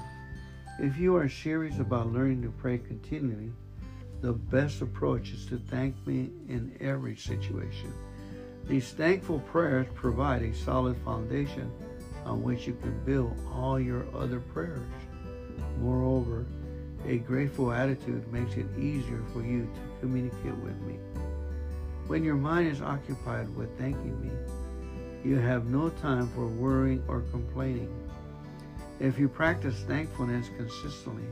If 0.80 0.97
you 0.97 1.15
are 1.15 1.30
serious 1.30 1.80
about 1.80 2.11
learning 2.11 2.41
to 2.43 2.49
pray 2.49 2.77
continually, 2.77 3.51
the 4.22 4.34
best 4.34 4.81
approach 4.81 5.31
is 5.31 5.45
to 5.47 5.57
thank 5.57 5.95
me 6.05 6.30
in 6.47 6.76
every 6.80 7.15
situation. 7.15 7.93
These 8.68 8.91
thankful 8.91 9.39
prayers 9.39 9.88
provide 9.95 10.43
a 10.43 10.53
solid 10.53 10.95
foundation 11.03 11.72
on 12.26 12.43
which 12.43 12.68
you 12.68 12.77
can 12.81 13.03
build 13.03 13.38
all 13.51 13.80
your 13.80 14.05
other 14.15 14.39
prayers. 14.39 14.88
Moreover, 15.80 16.45
a 17.05 17.18
grateful 17.18 17.72
attitude 17.72 18.31
makes 18.31 18.55
it 18.55 18.68
easier 18.77 19.23
for 19.34 19.41
you 19.41 19.63
to 19.63 19.99
communicate 19.99 20.55
with 20.57 20.80
me. 20.81 20.99
When 22.12 22.26
your 22.26 22.36
mind 22.36 22.68
is 22.68 22.82
occupied 22.82 23.56
with 23.56 23.70
thanking 23.78 24.20
me, 24.20 24.32
you 25.24 25.38
have 25.38 25.68
no 25.68 25.88
time 25.88 26.28
for 26.36 26.46
worrying 26.46 27.02
or 27.08 27.22
complaining. 27.32 27.90
If 29.00 29.18
you 29.18 29.30
practice 29.30 29.80
thankfulness 29.88 30.50
consistently, 30.58 31.24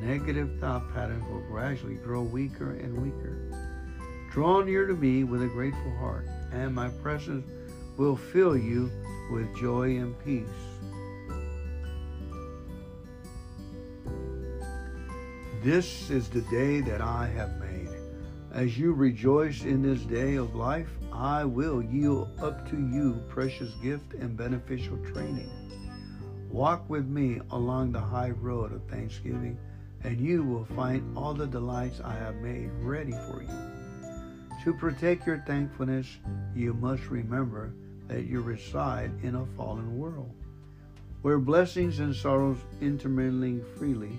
negative 0.00 0.60
thought 0.60 0.94
patterns 0.94 1.24
will 1.28 1.40
gradually 1.50 1.96
grow 1.96 2.22
weaker 2.22 2.74
and 2.74 2.96
weaker. 3.02 3.36
Draw 4.30 4.62
near 4.62 4.86
to 4.86 4.94
me 4.94 5.24
with 5.24 5.42
a 5.42 5.48
grateful 5.48 5.96
heart, 5.96 6.28
and 6.52 6.72
my 6.72 6.88
presence 7.02 7.44
will 7.96 8.14
fill 8.14 8.56
you 8.56 8.88
with 9.32 9.56
joy 9.56 9.96
and 9.96 10.14
peace. 10.24 10.46
This 15.64 16.10
is 16.10 16.28
the 16.28 16.42
day 16.42 16.80
that 16.82 17.00
I 17.00 17.26
have 17.26 17.58
made. 17.58 17.75
As 18.56 18.78
you 18.78 18.94
rejoice 18.94 19.64
in 19.64 19.82
this 19.82 20.00
day 20.04 20.36
of 20.36 20.54
life, 20.54 20.88
I 21.12 21.44
will 21.44 21.82
yield 21.82 22.30
up 22.40 22.66
to 22.70 22.76
you 22.78 23.20
precious 23.28 23.74
gift 23.82 24.14
and 24.14 24.34
beneficial 24.34 24.96
training. 25.12 25.50
Walk 26.50 26.88
with 26.88 27.06
me 27.06 27.42
along 27.50 27.92
the 27.92 28.00
high 28.00 28.30
road 28.30 28.72
of 28.72 28.82
thanksgiving, 28.84 29.58
and 30.04 30.18
you 30.18 30.42
will 30.42 30.64
find 30.74 31.14
all 31.14 31.34
the 31.34 31.46
delights 31.46 32.00
I 32.00 32.14
have 32.14 32.36
made 32.36 32.70
ready 32.80 33.12
for 33.12 33.42
you. 33.42 34.54
To 34.64 34.72
protect 34.72 35.26
your 35.26 35.44
thankfulness, 35.46 36.16
you 36.54 36.72
must 36.72 37.10
remember 37.10 37.74
that 38.08 38.24
you 38.24 38.40
reside 38.40 39.10
in 39.22 39.34
a 39.34 39.44
fallen 39.54 39.98
world, 39.98 40.32
where 41.20 41.38
blessings 41.38 41.98
and 41.98 42.16
sorrows 42.16 42.60
intermingling 42.80 43.62
freely. 43.76 44.18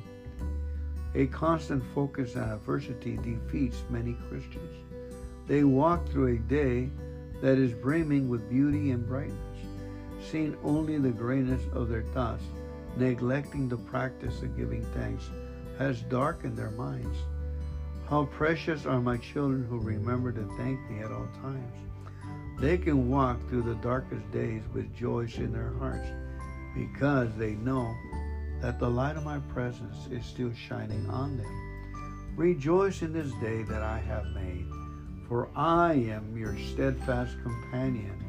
A 1.17 1.27
constant 1.27 1.83
focus 1.93 2.37
on 2.37 2.49
adversity 2.49 3.17
defeats 3.17 3.83
many 3.89 4.15
Christians. 4.29 4.73
They 5.47 5.65
walk 5.65 6.07
through 6.07 6.35
a 6.35 6.39
day 6.39 6.89
that 7.41 7.57
is 7.57 7.73
brimming 7.73 8.29
with 8.29 8.49
beauty 8.49 8.91
and 8.91 9.05
brightness 9.05 9.57
seeing 10.31 10.57
only 10.63 10.97
the 10.97 11.09
greatness 11.09 11.61
of 11.73 11.89
their 11.89 12.03
thoughts, 12.13 12.43
neglecting 12.97 13.69
the 13.69 13.77
practice 13.77 14.41
of 14.41 14.57
giving 14.57 14.83
thanks, 14.93 15.29
has 15.77 16.01
darkened 16.03 16.57
their 16.57 16.71
minds. 16.71 17.17
How 18.09 18.25
precious 18.25 18.85
are 18.85 19.01
my 19.01 19.17
children 19.17 19.65
who 19.69 19.79
remember 19.79 20.31
to 20.31 20.49
thank 20.57 20.79
me 20.89 20.99
at 20.99 21.11
all 21.11 21.27
times. 21.41 21.77
They 22.59 22.77
can 22.77 23.09
walk 23.09 23.37
through 23.47 23.63
the 23.63 23.75
darkest 23.75 24.29
days 24.31 24.63
with 24.73 24.95
joy 24.95 25.27
in 25.37 25.51
their 25.51 25.73
hearts 25.79 26.07
because 26.73 27.29
they 27.37 27.51
know 27.51 27.93
that 28.61 28.79
the 28.79 28.89
light 28.89 29.17
of 29.17 29.23
my 29.23 29.39
presence 29.53 30.07
is 30.11 30.25
still 30.25 30.51
shining 30.53 31.09
on 31.09 31.37
them. 31.37 32.35
Rejoice 32.35 33.01
in 33.01 33.13
this 33.13 33.31
day 33.41 33.63
that 33.63 33.81
I 33.81 33.99
have 33.99 34.25
made, 34.27 34.67
for 35.27 35.49
I 35.55 35.93
am 35.93 36.37
your 36.37 36.57
steadfast 36.57 37.35
companion 37.43 38.27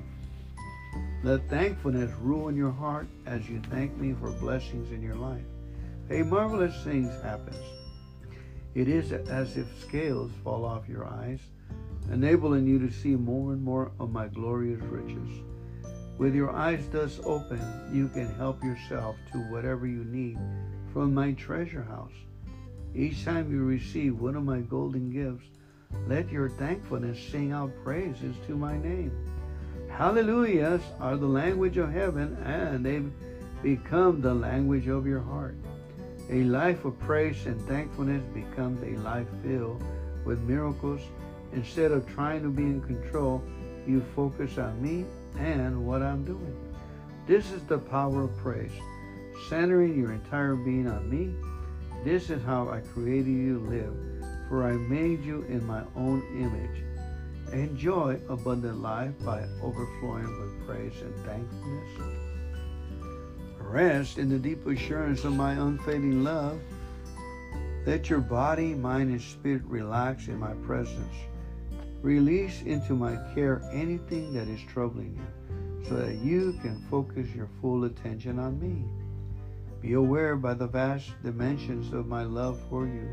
let 1.25 1.49
thankfulness 1.49 2.13
rule 2.21 2.49
in 2.49 2.57
your 2.57 2.71
heart 2.71 3.09
as 3.27 3.49
you 3.49 3.61
thank 3.71 3.97
me 3.97 4.15
for 4.21 4.31
blessings 4.31 4.93
in 4.93 5.03
your 5.03 5.17
life. 5.17 5.43
A 6.11 6.23
marvelous 6.23 6.85
thing 6.85 7.11
happens. 7.23 7.65
It 8.77 8.89
is 8.89 9.11
as 9.11 9.57
if 9.57 9.67
scales 9.81 10.31
fall 10.45 10.65
off 10.65 10.89
your 10.89 11.05
eyes, 11.05 11.41
enabling 12.13 12.67
you 12.67 12.79
to 12.79 12.93
see 12.93 13.17
more 13.17 13.53
and 13.53 13.63
more 13.63 13.91
of 13.99 14.13
my 14.13 14.29
glorious 14.29 14.81
riches. 14.83 15.43
With 16.19 16.35
your 16.35 16.51
eyes 16.51 16.85
thus 16.91 17.21
open, 17.25 17.61
you 17.93 18.09
can 18.09 18.35
help 18.35 18.65
yourself 18.65 19.15
to 19.31 19.39
whatever 19.39 19.87
you 19.87 20.03
need 20.05 20.37
from 20.93 21.15
my 21.15 21.31
treasure 21.33 21.85
house. 21.85 22.13
Each 22.93 23.25
time 23.25 23.53
you 23.53 23.63
receive 23.63 24.21
one 24.21 24.35
of 24.35 24.43
my 24.43 24.59
golden 24.61 25.13
gifts, 25.13 25.47
Let 26.07 26.31
your 26.31 26.51
thankfulness 26.51 27.19
sing 27.31 27.53
out 27.53 27.71
praises 27.83 28.35
to 28.47 28.57
my 28.57 28.77
name. 28.77 29.13
Hallelujahs 29.89 30.83
are 31.01 31.17
the 31.17 31.27
language 31.27 31.79
of 31.79 31.93
heaven, 31.93 32.37
and 32.45 32.85
they 32.85 33.01
become 33.63 34.21
the 34.21 34.35
language 34.35 34.89
of 34.89 35.07
your 35.07 35.21
heart. 35.21 35.57
A 36.31 36.43
life 36.43 36.85
of 36.85 36.99
praise 36.99 37.47
and 37.47 37.61
thankfulness 37.63 38.23
becomes 38.35 38.83
a 38.83 39.01
life 39.01 39.29
filled 39.43 39.83
with 40.25 40.41
miracles. 40.41 41.01
Instead 41.53 41.91
of 41.91 42.07
trying 42.09 42.43
to 42.43 42.51
be 42.51 42.65
in 42.65 42.83
control, 42.83 43.43
you 43.87 44.05
focus 44.15 44.59
on 44.59 44.83
me 44.83 45.07
and 45.39 45.87
what 45.87 46.03
I'm 46.03 46.25
doing. 46.25 46.57
This 47.27 47.51
is 47.51 47.63
the 47.65 47.79
power 47.79 48.23
of 48.25 48.37
praise, 48.39 48.73
centering 49.49 49.99
your 49.99 50.13
entire 50.13 50.57
being 50.57 50.89
on 50.89 51.09
me. 51.09 51.35
This 52.05 52.31
is 52.31 52.43
how 52.43 52.69
I 52.69 52.81
created 52.81 53.31
you 53.31 53.59
to 53.59 53.71
live, 53.71 53.95
for 54.49 54.67
I 54.67 54.73
made 54.73 55.25
you 55.25 55.43
in 55.49 55.67
my 55.67 55.83
own 55.97 56.23
image. 56.39 56.85
Enjoy 57.53 58.21
abundant 58.29 58.81
life 58.83 59.13
by 59.25 59.43
overflowing 59.63 60.41
with 60.41 60.67
praise 60.67 61.01
and 61.01 61.15
thankfulness. 61.25 62.19
Rest 63.59 64.19
in 64.19 64.29
the 64.31 64.39
deep 64.39 64.67
assurance 64.67 65.25
of 65.25 65.35
my 65.35 65.53
unfading 65.53 66.25
love. 66.25 66.59
Let 67.85 68.09
your 68.09 68.21
body, 68.21 68.75
mind, 68.75 69.11
and 69.11 69.21
spirit 69.21 69.63
relax 69.67 70.29
in 70.29 70.39
my 70.39 70.55
presence. 70.67 71.15
Release 72.03 72.63
into 72.63 72.95
my 72.95 73.17
care 73.35 73.61
anything 73.73 74.33
that 74.33 74.47
is 74.47 74.61
troubling 74.69 75.17
you 75.17 75.85
so 75.89 75.97
that 75.97 76.17
you 76.17 76.53
can 76.63 76.81
focus 76.89 77.29
your 77.35 77.49
full 77.61 77.85
attention 77.85 78.39
on 78.39 78.61
me. 78.61 78.85
Be 79.81 79.95
aware 79.95 80.37
by 80.37 80.55
the 80.55 80.67
vast 80.67 81.11
dimensions 81.23 81.93
of 81.93 82.07
my 82.07 82.23
love 82.23 82.61
for 82.69 82.87
you, 82.87 83.09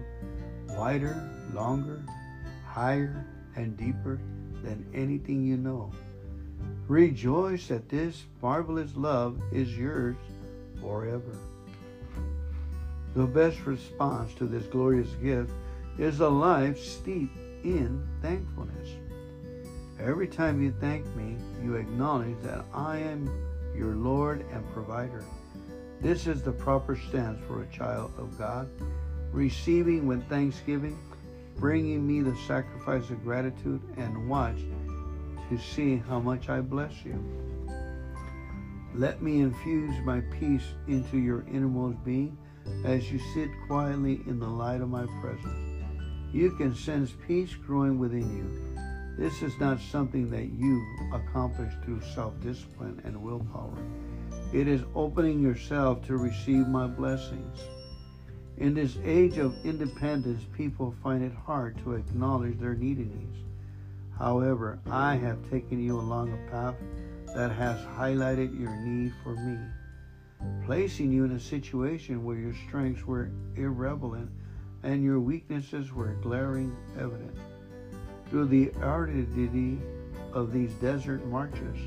wider, 0.70 1.16
longer, 1.54 2.04
higher, 2.66 3.26
and 3.56 3.76
deeper 3.76 4.20
than 4.64 4.86
anything 4.94 5.44
you 5.46 5.58
know. 5.58 5.92
Rejoice 6.88 7.68
that 7.70 7.90
this 7.90 8.26
marvelous 8.42 8.96
love 8.96 9.42
is 9.52 9.76
yours 9.76 10.18
forever. 10.80 11.38
The 13.16 13.26
best 13.26 13.66
response 13.66 14.34
to 14.36 14.46
this 14.46 14.66
glorious 14.68 15.10
gift 15.24 15.52
is 15.98 16.20
a 16.20 16.30
life 16.30 16.78
steeped 16.78 17.45
in 17.66 18.08
thankfulness. 18.22 18.90
Every 20.00 20.28
time 20.28 20.62
you 20.62 20.74
thank 20.80 21.04
me, 21.16 21.36
you 21.64 21.76
acknowledge 21.76 22.38
that 22.44 22.64
I 22.74 23.00
am 23.00 23.28
your 23.76 23.96
Lord 23.96 24.46
and 24.52 24.72
provider. 24.72 25.24
This 26.00 26.28
is 26.28 26.44
the 26.44 26.52
proper 26.52 26.96
stance 26.96 27.40
for 27.48 27.64
a 27.64 27.68
child 27.68 28.12
of 28.18 28.38
God, 28.38 28.70
receiving 29.32 30.06
with 30.06 30.28
thanksgiving, 30.30 30.98
bringing 31.58 32.06
me 32.06 32.22
the 32.22 32.36
sacrifice 32.46 33.10
of 33.10 33.24
gratitude, 33.24 33.82
and 33.98 34.30
watch 34.30 34.60
to 35.50 35.58
see 35.58 35.98
how 35.98 36.20
much 36.20 36.50
I 36.50 36.62
bless 36.62 37.04
you. 37.04 37.24
Let 38.94 39.22
me 39.22 39.42
infuse 39.42 39.96
my 40.06 40.22
peace 40.40 40.66
into 40.88 41.18
your 41.18 41.44
innermost 41.52 42.04
being 42.04 42.38
as 42.84 43.12
you 43.12 43.20
sit 43.34 43.50
quietly 43.68 44.22
in 44.28 44.40
the 44.40 44.48
light 44.48 44.82
of 44.82 44.90
my 44.90 45.06
presence. 45.22 45.65
You 46.36 46.52
can 46.52 46.76
sense 46.76 47.14
peace 47.26 47.56
growing 47.56 47.98
within 47.98 48.30
you. 48.36 48.76
This 49.18 49.42
is 49.42 49.58
not 49.58 49.80
something 49.80 50.30
that 50.32 50.52
you 50.52 50.86
accomplish 51.14 51.72
through 51.82 52.02
self 52.14 52.34
discipline 52.42 53.02
and 53.06 53.24
willpower. 53.24 53.78
It 54.52 54.68
is 54.68 54.82
opening 54.96 55.40
yourself 55.40 56.06
to 56.08 56.18
receive 56.18 56.68
my 56.68 56.88
blessings. 56.88 57.58
In 58.58 58.74
this 58.74 58.98
age 59.06 59.38
of 59.38 59.56
independence, 59.64 60.44
people 60.52 60.94
find 61.02 61.24
it 61.24 61.32
hard 61.32 61.78
to 61.86 61.94
acknowledge 61.94 62.60
their 62.60 62.76
neediness. 62.76 63.38
However, 64.20 64.80
I 64.92 65.16
have 65.16 65.50
taken 65.50 65.82
you 65.82 65.98
along 65.98 66.34
a 66.34 66.52
path 66.52 66.76
that 67.34 67.54
has 67.54 67.80
highlighted 67.98 68.60
your 68.60 68.76
need 68.76 69.14
for 69.24 69.38
me, 69.38 69.58
placing 70.66 71.14
you 71.14 71.24
in 71.24 71.32
a 71.32 71.40
situation 71.40 72.26
where 72.26 72.36
your 72.36 72.56
strengths 72.68 73.06
were 73.06 73.32
irrelevant 73.56 74.30
and 74.86 75.04
your 75.04 75.20
weaknesses 75.20 75.92
were 75.92 76.14
glaring 76.22 76.74
evident. 76.98 77.36
Through 78.30 78.46
the 78.46 78.72
aridity 78.82 79.82
of 80.32 80.54
these 80.54 80.72
desert 80.76 81.26
marches, 81.26 81.78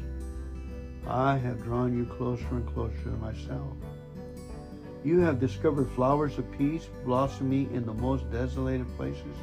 I 1.07 1.39
have 1.39 1.63
drawn 1.63 1.97
you 1.97 2.05
closer 2.05 2.47
and 2.51 2.69
closer 2.75 3.03
to 3.05 3.11
myself. 3.11 3.73
You 5.03 5.21
have 5.21 5.41
discovered 5.41 5.89
flowers 5.93 6.37
of 6.37 6.59
peace 6.59 6.89
blossoming 7.07 7.73
in 7.73 7.87
the 7.87 7.95
most 7.95 8.31
desolated 8.31 8.95
places. 8.97 9.37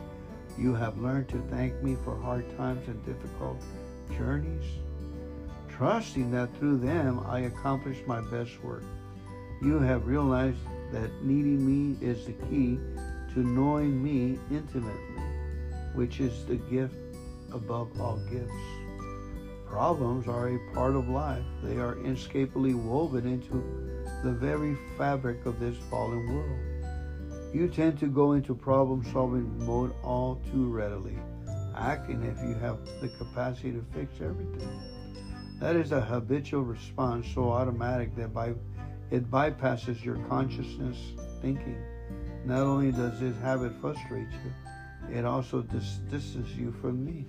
You 0.59 0.75
have 0.75 0.99
learned 0.99 1.29
to 1.29 1.41
thank 1.49 1.81
me 1.81 1.97
for 2.03 2.15
hard 2.15 2.45
times 2.57 2.87
and 2.87 3.03
difficult 3.05 3.59
journeys 4.15 4.65
trusting 5.77 6.31
that 6.31 6.55
through 6.57 6.77
them 6.77 7.19
I 7.27 7.41
accomplish 7.41 7.97
my 8.07 8.21
best 8.21 8.63
work. 8.63 8.83
You 9.61 9.79
have 9.79 10.07
realized 10.07 10.59
that 10.91 11.09
needing 11.23 11.65
me 11.65 11.97
is 12.05 12.25
the 12.25 12.33
key 12.33 12.79
to 13.35 13.41
knowing 13.41 14.01
me 14.01 14.39
intimately, 14.49 15.21
which 15.93 16.21
is 16.21 16.45
the 16.45 16.55
gift 16.55 16.95
above 17.51 17.89
all 17.99 18.17
gifts. 18.31 18.53
Problems 19.67 20.25
are 20.29 20.55
a 20.55 20.73
part 20.73 20.95
of 20.95 21.09
life. 21.09 21.43
They 21.61 21.75
are 21.75 21.97
inescapably 21.99 22.75
woven 22.75 23.27
into 23.27 23.61
the 24.23 24.31
very 24.31 24.77
fabric 24.97 25.45
of 25.45 25.59
this 25.59 25.75
fallen 25.89 26.33
world. 26.33 27.53
You 27.53 27.67
tend 27.67 27.99
to 27.99 28.07
go 28.07 28.31
into 28.33 28.55
problem 28.55 29.03
solving 29.11 29.65
mode 29.65 29.93
all 30.01 30.41
too 30.51 30.67
readily, 30.69 31.17
acting 31.75 32.23
if 32.23 32.41
you 32.41 32.55
have 32.55 32.77
the 33.01 33.09
capacity 33.17 33.73
to 33.73 33.83
fix 33.93 34.13
everything. 34.21 34.81
That 35.59 35.75
is 35.75 35.91
a 35.91 35.99
habitual 35.99 36.63
response 36.63 37.27
so 37.33 37.51
automatic 37.51 38.15
that 38.15 38.33
by, 38.33 38.53
it 39.11 39.29
bypasses 39.29 40.05
your 40.05 40.19
consciousness 40.29 40.97
thinking. 41.41 41.81
Not 42.45 42.61
only 42.61 42.91
does 42.91 43.19
this 43.19 43.35
habit 43.41 43.73
frustrate 43.81 44.27
you, 44.29 45.17
it 45.17 45.25
also 45.25 45.61
distances 45.61 46.55
you 46.55 46.71
from 46.79 47.03
me. 47.03 47.25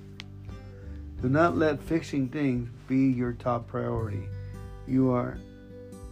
Do 1.23 1.31
not 1.31 1.57
let 1.57 1.83
fixing 1.83 2.29
things 2.29 2.69
be 2.87 3.07
your 3.07 3.33
top 3.33 3.67
priority. 3.67 4.29
You 4.87 5.11
are 5.13 5.39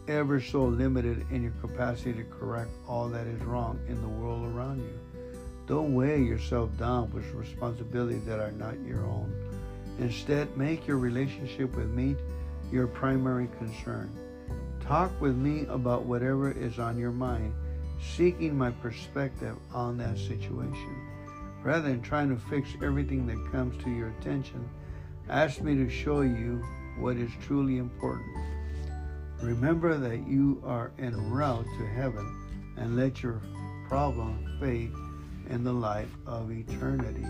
ever 0.09 0.41
so 0.41 0.65
limited 0.65 1.27
in 1.31 1.43
your 1.43 1.53
capacity 1.61 2.15
to 2.15 2.25
correct 2.25 2.71
all 2.89 3.09
that 3.09 3.27
is 3.27 3.43
wrong 3.43 3.79
in 3.89 4.01
the 4.01 4.09
world 4.09 4.45
around 4.55 4.79
you. 4.81 4.99
Don't 5.67 5.95
weigh 5.95 6.23
yourself 6.23 6.77
down 6.79 7.11
with 7.11 7.31
responsibilities 7.33 8.25
that 8.25 8.41
are 8.41 8.53
not 8.53 8.81
your 8.87 9.05
own. 9.05 9.33
Instead, 9.99 10.57
make 10.57 10.87
your 10.87 10.99
relationship 10.99 11.77
with 11.77 11.91
me 11.91 12.17
your 12.73 12.87
primary 12.87 13.49
concern. 13.59 14.11
Talk 14.81 15.19
with 15.21 15.37
me 15.37 15.67
about 15.69 16.05
whatever 16.05 16.51
is 16.51 16.79
on 16.79 16.99
your 16.99 17.13
mind, 17.13 17.55
seeking 18.13 18.57
my 18.57 18.71
perspective 18.71 19.57
on 19.73 19.97
that 19.99 20.19
situation. 20.19 21.11
Rather 21.63 21.89
than 21.89 22.03
trying 22.03 22.29
to 22.29 22.37
fix 22.51 22.69
everything 22.83 23.27
that 23.27 23.53
comes 23.53 23.83
to 23.83 23.91
your 23.91 24.09
attention, 24.21 24.69
ask 25.29 25.63
me 25.63 25.75
to 25.75 25.89
show 25.89 26.21
you 26.21 26.63
what 26.99 27.17
is 27.17 27.31
truly 27.47 27.79
important. 27.79 28.37
Remember 29.43 29.97
that 29.97 30.27
you 30.29 30.63
are 30.65 30.93
en 30.99 31.31
route 31.31 31.67
to 31.79 31.87
heaven 31.87 32.75
and 32.77 32.97
let 32.97 33.23
your 33.23 33.41
problem 33.89 34.59
fade 34.61 34.93
in 35.51 35.65
the 35.65 35.73
light 35.73 36.09
of 36.27 36.51
eternity. 36.51 37.27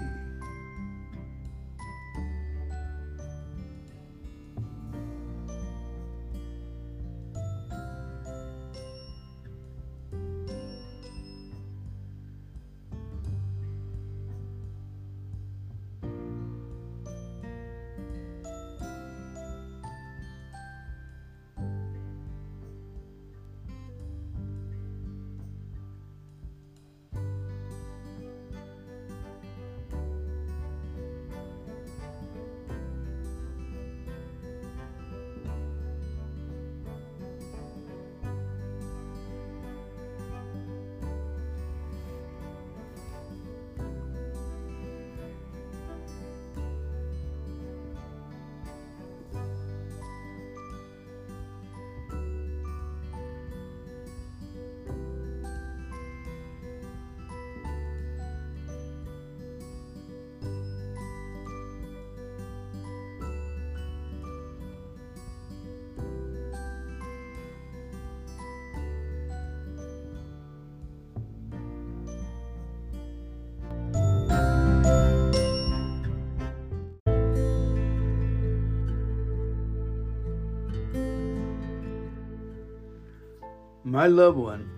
My 83.95 84.09
loved 84.09 84.39
one, 84.39 84.69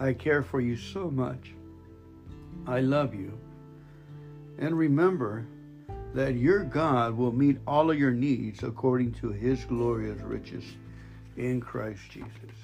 I 0.00 0.14
care 0.14 0.42
for 0.42 0.58
you 0.58 0.74
so 0.74 1.10
much. 1.10 1.52
I 2.66 2.80
love 2.80 3.14
you. 3.14 3.38
And 4.58 4.74
remember 4.74 5.44
that 6.14 6.36
your 6.36 6.64
God 6.64 7.14
will 7.14 7.32
meet 7.32 7.58
all 7.66 7.90
of 7.90 7.98
your 7.98 8.10
needs 8.10 8.62
according 8.62 9.12
to 9.20 9.32
his 9.32 9.66
glorious 9.66 10.18
riches 10.22 10.64
in 11.36 11.60
Christ 11.60 12.00
Jesus. 12.08 12.56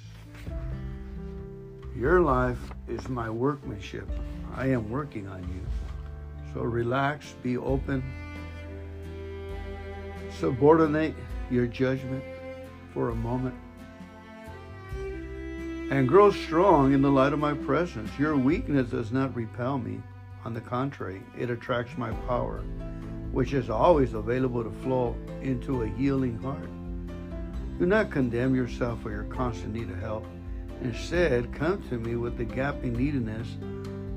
Your 1.95 2.21
life 2.21 2.71
is 2.87 3.07
my 3.07 3.29
workmanship. 3.29 4.09
I 4.55 4.69
am 4.69 4.89
working 4.89 5.27
on 5.27 5.43
you. 5.43 6.51
So 6.51 6.61
relax, 6.61 7.35
be 7.43 7.57
open, 7.57 8.03
subordinate 10.39 11.13
your 11.51 11.67
judgment 11.67 12.23
for 12.91 13.11
a 13.11 13.15
moment, 13.15 13.53
and 15.89 16.07
grow 16.07 16.29
strong 16.31 16.93
in 16.93 17.01
the 17.01 17.09
light 17.09 17.33
of 17.33 17.39
my 17.39 17.53
presence. 17.53 18.11
Your 18.19 18.37
weakness 18.37 18.91
does 18.91 19.11
not 19.11 19.35
repel 19.35 19.79
me. 19.79 20.01
On 20.45 20.53
the 20.53 20.61
contrary, 20.61 21.21
it 21.37 21.49
attracts 21.49 21.97
my 21.97 22.11
power, 22.27 22.59
which 23.31 23.53
is 23.53 23.69
always 23.69 24.13
available 24.13 24.63
to 24.63 24.71
flow 24.83 25.15
into 25.41 25.81
a 25.81 25.87
healing 25.87 26.37
heart. 26.39 26.69
Do 27.79 27.85
not 27.85 28.11
condemn 28.11 28.55
yourself 28.55 29.01
for 29.01 29.09
your 29.09 29.23
constant 29.23 29.73
need 29.73 29.89
of 29.89 29.99
help. 29.99 30.25
Instead, 30.81 31.53
come 31.53 31.81
to 31.89 31.97
me 31.97 32.15
with 32.15 32.37
the 32.37 32.45
gaping 32.45 32.93
neediness 32.93 33.47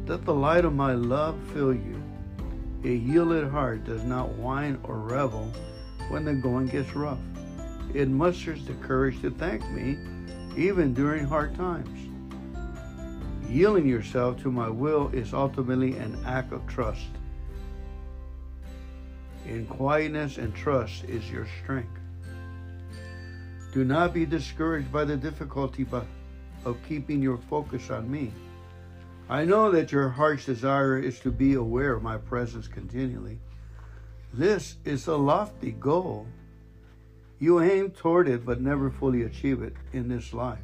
that 0.04 0.24
the 0.24 0.34
light 0.34 0.64
of 0.64 0.74
my 0.74 0.92
love 0.92 1.38
fill 1.52 1.72
you. 1.72 2.02
A 2.84 2.94
yielded 2.94 3.48
heart 3.48 3.84
does 3.84 4.04
not 4.04 4.28
whine 4.30 4.78
or 4.82 4.98
revel 4.98 5.50
when 6.08 6.24
the 6.24 6.34
going 6.34 6.66
gets 6.66 6.94
rough. 6.94 7.18
It 7.94 8.08
musters 8.08 8.64
the 8.66 8.74
courage 8.74 9.20
to 9.22 9.30
thank 9.30 9.68
me 9.70 9.96
even 10.56 10.94
during 10.94 11.24
hard 11.24 11.54
times. 11.54 12.08
Yielding 13.48 13.86
yourself 13.86 14.40
to 14.42 14.50
my 14.50 14.68
will 14.68 15.08
is 15.12 15.34
ultimately 15.34 15.96
an 15.96 16.18
act 16.24 16.52
of 16.52 16.66
trust. 16.66 17.08
In 19.46 19.66
quietness 19.66 20.38
and 20.38 20.54
trust 20.54 21.04
is 21.04 21.30
your 21.30 21.46
strength. 21.62 21.98
Do 23.72 23.84
not 23.84 24.14
be 24.14 24.26
discouraged 24.26 24.92
by 24.92 25.04
the 25.04 25.16
difficulty 25.16 25.86
of 26.64 26.76
keeping 26.88 27.22
your 27.22 27.38
focus 27.38 27.90
on 27.90 28.10
me. 28.10 28.32
I 29.28 29.44
know 29.44 29.70
that 29.70 29.92
your 29.92 30.10
heart's 30.10 30.44
desire 30.44 30.98
is 30.98 31.18
to 31.20 31.30
be 31.30 31.54
aware 31.54 31.94
of 31.94 32.02
my 32.02 32.18
presence 32.18 32.68
continually. 32.68 33.38
This 34.32 34.76
is 34.84 35.06
a 35.06 35.16
lofty 35.16 35.72
goal. 35.72 36.26
You 37.42 37.60
aim 37.60 37.90
toward 37.90 38.28
it 38.28 38.46
but 38.46 38.60
never 38.60 38.88
fully 38.88 39.22
achieve 39.22 39.62
it 39.62 39.74
in 39.92 40.06
this 40.06 40.32
life. 40.32 40.60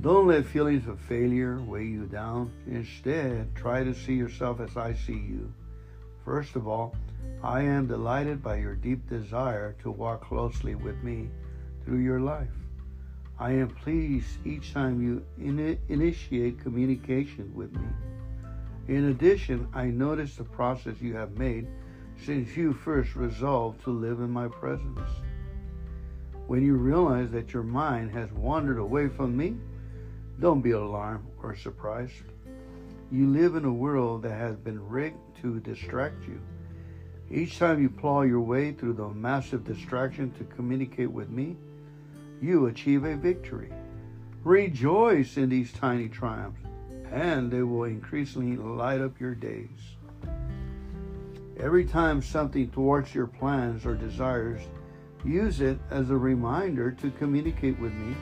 Don't 0.00 0.28
let 0.28 0.46
feelings 0.46 0.88
of 0.88 0.98
failure 0.98 1.60
weigh 1.60 1.84
you 1.84 2.06
down. 2.06 2.50
Instead, 2.66 3.54
try 3.54 3.84
to 3.84 3.92
see 3.92 4.14
yourself 4.14 4.60
as 4.60 4.78
I 4.78 4.94
see 4.94 5.12
you. 5.12 5.52
First 6.24 6.56
of 6.56 6.66
all, 6.66 6.96
I 7.42 7.60
am 7.60 7.86
delighted 7.86 8.42
by 8.42 8.56
your 8.56 8.76
deep 8.76 9.06
desire 9.06 9.76
to 9.82 9.90
walk 9.90 10.22
closely 10.22 10.74
with 10.74 10.96
me 11.02 11.28
through 11.84 11.98
your 11.98 12.20
life. 12.20 12.56
I 13.38 13.50
am 13.50 13.68
pleased 13.68 14.38
each 14.46 14.72
time 14.72 15.02
you 15.02 15.22
in- 15.36 15.78
initiate 15.90 16.60
communication 16.60 17.52
with 17.54 17.74
me. 17.74 17.88
In 18.88 19.10
addition, 19.10 19.68
I 19.74 19.84
notice 19.84 20.36
the 20.36 20.44
process 20.44 21.02
you 21.02 21.14
have 21.14 21.36
made 21.36 21.66
since 22.22 22.56
you 22.56 22.72
first 22.72 23.16
resolved 23.16 23.82
to 23.84 23.90
live 23.90 24.20
in 24.20 24.30
my 24.30 24.48
presence. 24.48 25.10
When 26.46 26.62
you 26.62 26.74
realize 26.74 27.30
that 27.30 27.52
your 27.52 27.62
mind 27.62 28.10
has 28.12 28.30
wandered 28.32 28.78
away 28.78 29.08
from 29.08 29.36
me, 29.36 29.56
don't 30.40 30.60
be 30.60 30.72
alarmed 30.72 31.26
or 31.42 31.56
surprised. 31.56 32.12
You 33.10 33.28
live 33.28 33.54
in 33.54 33.64
a 33.64 33.72
world 33.72 34.22
that 34.22 34.36
has 34.38 34.56
been 34.56 34.86
rigged 34.88 35.18
to 35.42 35.60
distract 35.60 36.26
you. 36.26 36.40
Each 37.30 37.58
time 37.58 37.80
you 37.80 37.88
plow 37.88 38.22
your 38.22 38.40
way 38.40 38.72
through 38.72 38.94
the 38.94 39.08
massive 39.08 39.64
distraction 39.64 40.30
to 40.32 40.44
communicate 40.44 41.10
with 41.10 41.30
me, 41.30 41.56
you 42.42 42.66
achieve 42.66 43.04
a 43.04 43.16
victory. 43.16 43.72
Rejoice 44.42 45.38
in 45.38 45.48
these 45.48 45.72
tiny 45.72 46.08
triumphs, 46.08 46.60
and 47.10 47.50
they 47.50 47.62
will 47.62 47.84
increasingly 47.84 48.56
light 48.56 49.00
up 49.00 49.18
your 49.18 49.34
days. 49.34 49.96
Every 51.58 51.84
time 51.84 52.20
something 52.20 52.68
thwarts 52.68 53.14
your 53.14 53.28
plans 53.28 53.86
or 53.86 53.94
desires, 53.94 54.60
use 55.24 55.60
it 55.60 55.78
as 55.90 56.10
a 56.10 56.16
reminder 56.16 56.90
to 56.90 57.10
communicate 57.12 57.78
with 57.78 57.92
me. 57.92 58.16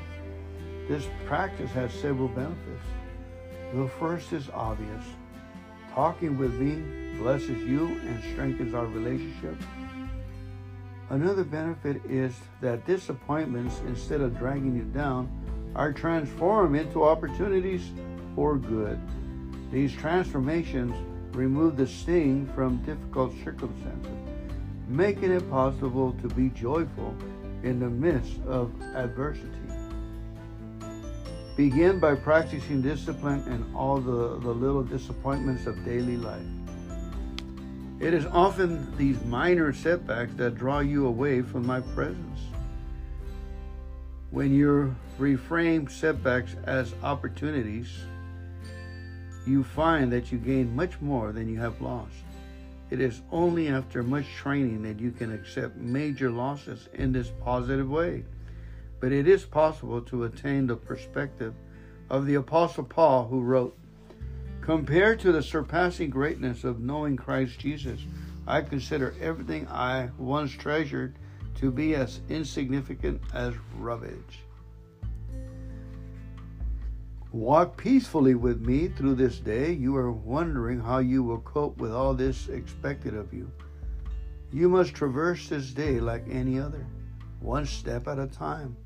This 0.87 1.07
practice 1.27 1.71
has 1.73 1.93
several 1.95 2.29
benefits. 2.29 2.85
The 3.75 3.89
first 3.99 4.33
is 4.35 4.51
obvious. 4.53 5.03
Talking 5.95 6.37
with 6.37 6.53
me 6.55 7.17
blesses 7.19 7.63
you 7.63 7.87
and 8.07 8.23
strengthens 8.33 8.75
our 8.75 8.87
relationship. 8.87 9.57
Another 11.09 11.45
benefit 11.45 12.03
is 12.05 12.35
that 12.61 12.87
disappointments, 12.87 13.81
instead 13.87 14.21
of 14.21 14.39
dragging 14.39 14.77
you 14.77 14.85
down, 14.85 15.31
are 15.75 15.93
transformed 15.93 16.77
into 16.77 17.03
opportunities 17.03 17.93
for 18.35 18.57
good. 18.57 19.01
These 19.71 19.95
transformations 19.95 20.95
remove 21.33 21.77
the 21.77 21.87
sting 21.87 22.47
from 22.55 22.83
difficult 22.85 23.33
circumstances, 23.45 24.11
making 24.89 25.33
it 25.33 25.49
possible 25.51 26.13
to 26.23 26.29
be 26.29 26.49
joyful 26.51 27.15
in 27.63 27.81
the 27.81 27.89
midst 27.89 28.41
of 28.47 28.71
adversity. 28.95 29.49
Begin 31.57 32.01
by 32.01 32.15
practicing 32.15 32.81
discipline 32.81 33.41
in 33.47 33.75
all 33.75 33.99
the, 33.99 34.39
the 34.41 34.51
little 34.51 34.83
disappointments 34.83 35.67
of 35.67 35.85
daily 35.85 36.17
life. 36.17 36.47
It 38.01 38.15
is 38.15 38.27
often 38.27 38.97
these 38.97 39.23
minor 39.25 39.73
setbacks 39.73 40.33
that 40.35 40.57
draw 40.57 40.81
you 40.81 41.07
away 41.07 41.43
from 41.43 41.67
my 41.67 41.81
presence. 41.95 42.41
When 44.31 44.53
you 44.53 44.97
reframe 45.21 45.91
setbacks 45.91 46.57
as 46.65 46.95
opportunities, 47.03 47.89
you 49.47 49.65
find 49.65 50.13
that 50.13 50.31
you 50.31 50.39
gain 50.39 50.75
much 50.75 51.01
more 51.01 51.33
than 51.33 51.49
you 51.49 51.59
have 51.59 51.81
lost. 51.81 52.15
It 52.91 53.01
is 53.01 53.23
only 53.31 53.69
after 53.69 54.03
much 54.03 54.27
training 54.35 54.83
that 54.83 55.01
you 55.01 55.11
can 55.11 55.33
accept 55.33 55.77
major 55.77 56.31
losses 56.31 56.89
in 56.95 57.13
this 57.13 57.33
positive 57.41 57.89
way. 57.89 58.25
But 59.01 59.13
it 59.13 59.27
is 59.27 59.45
possible 59.45 60.03
to 60.03 60.25
attain 60.25 60.67
the 60.67 60.77
perspective 60.77 61.55
of 62.11 62.27
the 62.27 62.35
Apostle 62.35 62.85
Paul, 62.85 63.27
who 63.27 63.41
wrote, 63.41 63.77
Compared 64.61 65.19
to 65.21 65.33
the 65.33 65.43
surpassing 65.43 66.11
greatness 66.11 66.63
of 66.63 66.81
knowing 66.81 67.17
Christ 67.17 67.59
Jesus, 67.59 68.01
I 68.47 68.61
consider 68.61 69.15
everything 69.21 69.67
I 69.69 70.11
once 70.19 70.53
treasured 70.53 71.17
to 71.57 71.71
be 71.71 71.95
as 71.95 72.21
insignificant 72.29 73.23
as 73.33 73.55
rubbish. 73.77 74.42
Walk 77.33 77.77
peacefully 77.77 78.35
with 78.35 78.61
me 78.61 78.89
through 78.89 79.15
this 79.15 79.39
day. 79.39 79.73
You 79.73 79.97
are 79.97 80.13
wondering 80.13 80.81
how 80.81 80.99
you 80.99 81.23
will 81.23 81.41
cope 81.41 81.79
with 81.79 81.93
all 81.93 82.15
this 82.15 82.49
expected 82.49 83.15
of 83.15 83.33
you. 83.33 83.51
You 84.53 84.69
must 84.69 84.95
traverse 84.95 85.49
this 85.49 85.73
day 85.73 85.99
like 85.99 86.25
any 86.31 86.59
other, 86.59 86.87
one 87.41 87.65
step 87.65 88.07
at 88.07 88.19
a 88.19 88.27
time. 88.27 88.77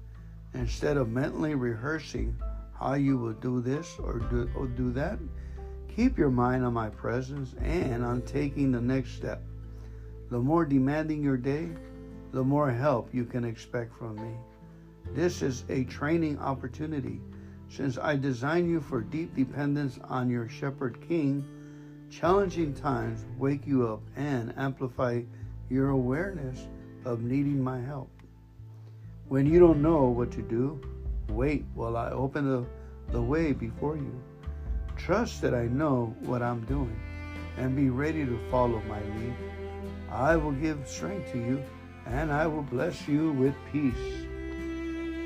Instead 0.55 0.97
of 0.97 1.11
mentally 1.11 1.55
rehearsing 1.55 2.37
how 2.79 2.95
you 2.95 3.19
will 3.19 3.33
do 3.33 3.61
this 3.61 3.97
or 3.99 4.21
do, 4.21 4.49
or 4.55 4.67
do 4.69 4.93
that, 4.93 5.19
Keep 5.97 6.19
your 6.19 6.31
mind 6.31 6.63
on 6.63 6.75
my 6.75 6.91
presence 6.91 7.55
and 7.63 8.05
on 8.05 8.21
taking 8.21 8.71
the 8.71 8.81
next 8.81 9.13
step. 9.13 9.43
The 10.29 10.39
more 10.39 10.67
demanding 10.67 11.23
your 11.23 11.39
day, 11.39 11.71
the 12.33 12.45
more 12.45 12.71
help 12.71 13.15
you 13.15 13.25
can 13.25 13.47
expect 13.47 13.95
from 13.95 14.17
me. 14.17 14.35
This 15.15 15.41
is 15.41 15.65
a 15.71 15.85
training 15.85 16.39
opportunity 16.39 17.23
since 17.69 17.99
I 17.99 18.17
designed 18.17 18.69
you 18.69 18.81
for 18.81 19.01
deep 19.01 19.35
dependence 19.35 19.99
on 20.05 20.31
your 20.31 20.49
shepherd 20.49 20.99
king. 21.07 21.45
Challenging 22.11 22.73
times 22.73 23.25
wake 23.39 23.67
you 23.67 23.89
up 23.89 24.01
and 24.17 24.55
amplify 24.57 25.23
your 25.69 25.91
awareness 25.91 26.69
of 27.05 27.23
needing 27.23 27.63
my 27.63 27.81
help. 27.81 28.11
When 29.29 29.47
you 29.47 29.59
don't 29.59 29.83
know 29.83 30.05
what 30.05 30.31
to 30.33 30.43
do, 30.43 30.81
wait 31.31 31.65
while 31.75 31.97
I 31.97 32.11
open 32.11 32.49
the, 32.49 32.65
the 33.13 33.23
way 33.23 33.53
before 33.53 33.97
you. 33.97 34.21
Trust 34.97 35.43
that 35.43 35.55
I 35.55 35.65
know 35.65 36.15
what 36.21 36.43
I'm 36.43 36.65
doing 36.67 36.99
and 37.57 37.75
be 37.75 37.91
ready 37.91 38.25
to 38.25 38.39
follow 38.51 38.81
my 38.89 39.01
lead. 39.01 39.35
I 40.11 40.37
will 40.37 40.53
give 40.53 40.87
strength 40.87 41.33
to 41.33 41.39
you 41.39 41.63
and 42.07 42.33
I 42.33 42.47
will 42.47 42.63
bless 42.63 43.09
you 43.09 43.33
with 43.33 43.55
peace. 43.73 43.95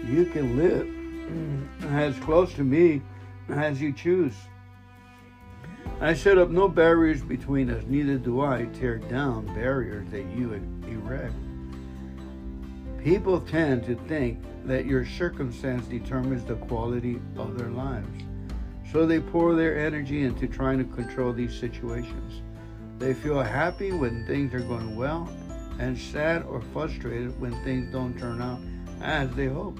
You 0.08 0.24
can 0.32 0.56
live 0.56 0.88
as 1.88 2.18
close 2.20 2.52
to 2.54 2.64
me 2.64 3.02
as 3.48 3.80
you 3.80 3.92
choose. 3.92 4.34
I 6.00 6.14
set 6.14 6.38
up 6.38 6.50
no 6.50 6.68
barriers 6.68 7.20
between 7.22 7.70
us, 7.70 7.84
neither 7.86 8.16
do 8.16 8.40
I 8.40 8.66
tear 8.72 8.98
down 8.98 9.46
barriers 9.54 10.10
that 10.10 10.24
you 10.36 10.54
erect. 10.88 11.34
People 13.04 13.40
tend 13.40 13.84
to 13.86 13.96
think 14.08 14.38
that 14.64 14.86
your 14.86 15.04
circumstance 15.04 15.86
determines 15.86 16.44
the 16.44 16.56
quality 16.56 17.20
of 17.36 17.58
their 17.58 17.70
lives. 17.70 18.24
So 18.92 19.06
they 19.06 19.20
pour 19.20 19.54
their 19.54 19.78
energy 19.78 20.22
into 20.22 20.46
trying 20.46 20.78
to 20.78 20.84
control 20.84 21.32
these 21.32 21.58
situations. 21.58 22.42
They 22.98 23.14
feel 23.14 23.40
happy 23.40 23.92
when 23.92 24.26
things 24.26 24.52
are 24.52 24.60
going 24.60 24.96
well 24.96 25.28
and 25.78 25.96
sad 25.96 26.42
or 26.44 26.60
frustrated 26.72 27.38
when 27.40 27.52
things 27.64 27.90
don't 27.92 28.18
turn 28.18 28.42
out 28.42 28.60
as 29.00 29.30
they 29.30 29.46
hope. 29.46 29.78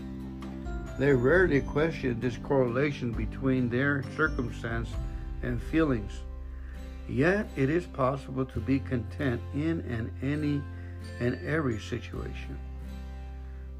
They 0.99 1.13
rarely 1.13 1.61
question 1.61 2.21
this 2.21 2.37
correlation 2.37 3.13
between 3.13 3.69
their 3.69 4.05
circumstance 4.17 4.89
and 5.43 5.63
feelings. 5.63 6.13
Yet 7.09 7.49
it 7.57 7.71
is 7.71 7.87
possible 7.87 8.45
to 8.47 8.61
be 8.61 8.79
content 8.81 9.41
in 9.55 9.81
and 9.89 10.11
any 10.23 10.63
and 11.19 11.39
every 11.47 11.79
situation. 11.81 12.59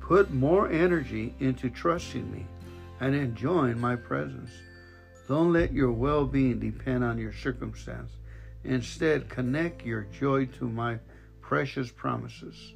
Put 0.01 0.33
more 0.33 0.69
energy 0.69 1.35
into 1.39 1.71
trusting 1.71 2.31
me 2.33 2.47
and 3.01 3.15
enjoying 3.15 3.79
my 3.79 3.97
presence. 3.97 4.51
Don't 5.29 5.53
let 5.53 5.73
your 5.73 5.93
well 5.93 6.27
being 6.27 6.59
depend 6.59 7.05
on 7.05 7.19
your 7.19 7.33
circumstance. 7.33 8.11
Instead, 8.65 9.29
connect 9.29 9.87
your 9.87 10.03
joy 10.19 10.47
to 10.47 10.69
my 10.69 10.99
precious 11.41 11.91
promises. 11.91 12.75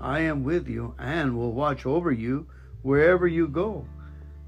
I 0.00 0.20
am 0.20 0.44
with 0.44 0.68
you 0.68 0.94
and 0.98 1.36
will 1.36 1.52
watch 1.52 1.86
over 1.86 2.10
you 2.10 2.46
wherever 2.84 3.26
you 3.26 3.48
go. 3.48 3.84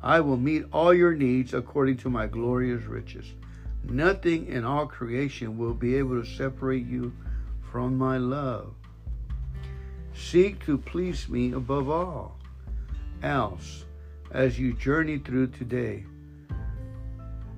I 0.02 0.20
will 0.20 0.36
meet 0.36 0.66
all 0.72 0.94
your 0.94 1.14
needs 1.14 1.54
according 1.54 1.96
to 1.98 2.10
my 2.10 2.28
glorious 2.28 2.84
riches. 2.84 3.26
Nothing 3.82 4.46
in 4.46 4.64
all 4.64 4.86
creation 4.86 5.58
will 5.58 5.74
be 5.74 5.96
able 5.96 6.22
to 6.22 6.28
separate 6.28 6.86
you 6.86 7.12
from 7.72 7.96
my 7.98 8.18
love. 8.18 8.74
Seek 10.14 10.64
to 10.66 10.78
please 10.78 11.28
me 11.28 11.52
above 11.52 11.88
all 11.88 12.38
else 13.22 13.84
as 14.30 14.58
you 14.58 14.74
journey 14.74 15.18
through 15.18 15.48
today. 15.48 16.04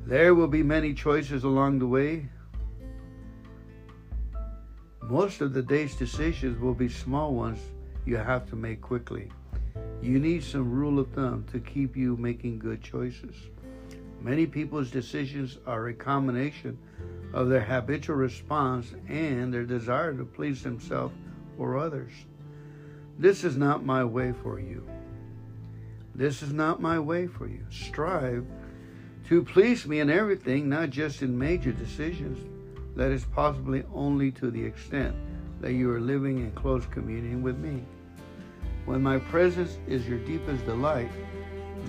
There 0.06 0.34
will 0.34 0.48
be 0.48 0.62
many 0.62 0.94
choices 0.94 1.44
along 1.44 1.80
the 1.80 1.86
way. 1.86 2.28
Most 5.02 5.40
of 5.40 5.52
the 5.52 5.62
day's 5.62 5.96
decisions 5.96 6.60
will 6.60 6.74
be 6.74 6.88
small 6.88 7.34
ones 7.34 7.58
you 8.06 8.16
have 8.16 8.48
to 8.50 8.56
make 8.56 8.80
quickly. 8.80 9.30
You 10.02 10.18
need 10.18 10.44
some 10.44 10.70
rule 10.70 10.98
of 10.98 11.10
thumb 11.12 11.44
to 11.52 11.58
keep 11.58 11.96
you 11.96 12.16
making 12.16 12.58
good 12.58 12.82
choices. 12.82 13.34
Many 14.20 14.46
people's 14.46 14.90
decisions 14.90 15.58
are 15.66 15.88
a 15.88 15.94
combination 15.94 16.78
of 17.32 17.48
their 17.48 17.60
habitual 17.60 18.16
response 18.16 18.94
and 19.08 19.52
their 19.52 19.64
desire 19.64 20.14
to 20.14 20.24
please 20.24 20.62
themselves 20.62 21.14
or 21.58 21.78
others. 21.78 22.12
This 23.18 23.44
is 23.44 23.56
not 23.56 23.84
my 23.84 24.04
way 24.04 24.32
for 24.32 24.60
you. 24.60 24.88
This 26.14 26.42
is 26.42 26.52
not 26.52 26.80
my 26.80 26.98
way 26.98 27.26
for 27.26 27.46
you. 27.46 27.64
Strive 27.70 28.46
to 29.28 29.44
please 29.44 29.86
me 29.86 30.00
in 30.00 30.10
everything, 30.10 30.68
not 30.68 30.90
just 30.90 31.22
in 31.22 31.38
major 31.38 31.72
decisions. 31.72 32.38
That 32.96 33.12
is 33.12 33.24
possibly 33.26 33.84
only 33.94 34.32
to 34.32 34.50
the 34.50 34.64
extent 34.64 35.14
that 35.60 35.72
you 35.72 35.92
are 35.92 36.00
living 36.00 36.38
in 36.38 36.50
close 36.52 36.86
communion 36.86 37.42
with 37.42 37.58
me. 37.58 37.84
When 38.88 39.02
my 39.02 39.18
presence 39.18 39.76
is 39.86 40.08
your 40.08 40.18
deepest 40.20 40.64
delight, 40.64 41.10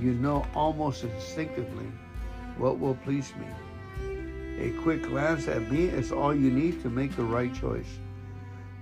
you 0.02 0.16
know 0.16 0.46
almost 0.54 1.06
instinctively 1.06 1.90
what 2.58 2.78
will 2.78 2.96
please 2.96 3.32
me. 3.38 3.48
A 4.60 4.72
quick 4.82 5.04
glance 5.04 5.48
at 5.48 5.72
me 5.72 5.86
is 5.86 6.12
all 6.12 6.36
you 6.36 6.52
need 6.52 6.82
to 6.82 6.90
make 6.90 7.16
the 7.16 7.24
right 7.24 7.56
choice. 7.56 7.88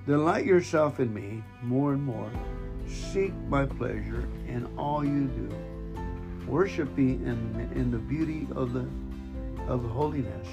Delight 0.08 0.48
yourself 0.48 1.00
in 1.00 1.14
me 1.14 1.44
more 1.62 1.94
and 1.94 2.04
more. 2.04 2.32
Seek 2.88 3.36
my 3.50 3.68
pleasure 3.68 4.28
in 4.48 4.68
all 4.80 5.06
you 5.06 5.26
do 5.28 5.56
Worship 6.48 6.98
me 6.98 7.12
in, 7.12 7.70
in 7.76 7.92
the 7.92 8.00
beauty 8.00 8.48
of 8.56 8.74
the 8.74 8.88
of 9.72 9.88
holiness. 9.92 10.48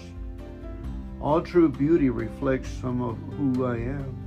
All 1.19 1.41
true 1.41 1.71
beauty 1.71 2.11
reflects 2.11 2.69
some 2.69 3.01
of 3.01 3.17
who 3.39 3.65
I 3.65 3.77
am. 3.77 4.24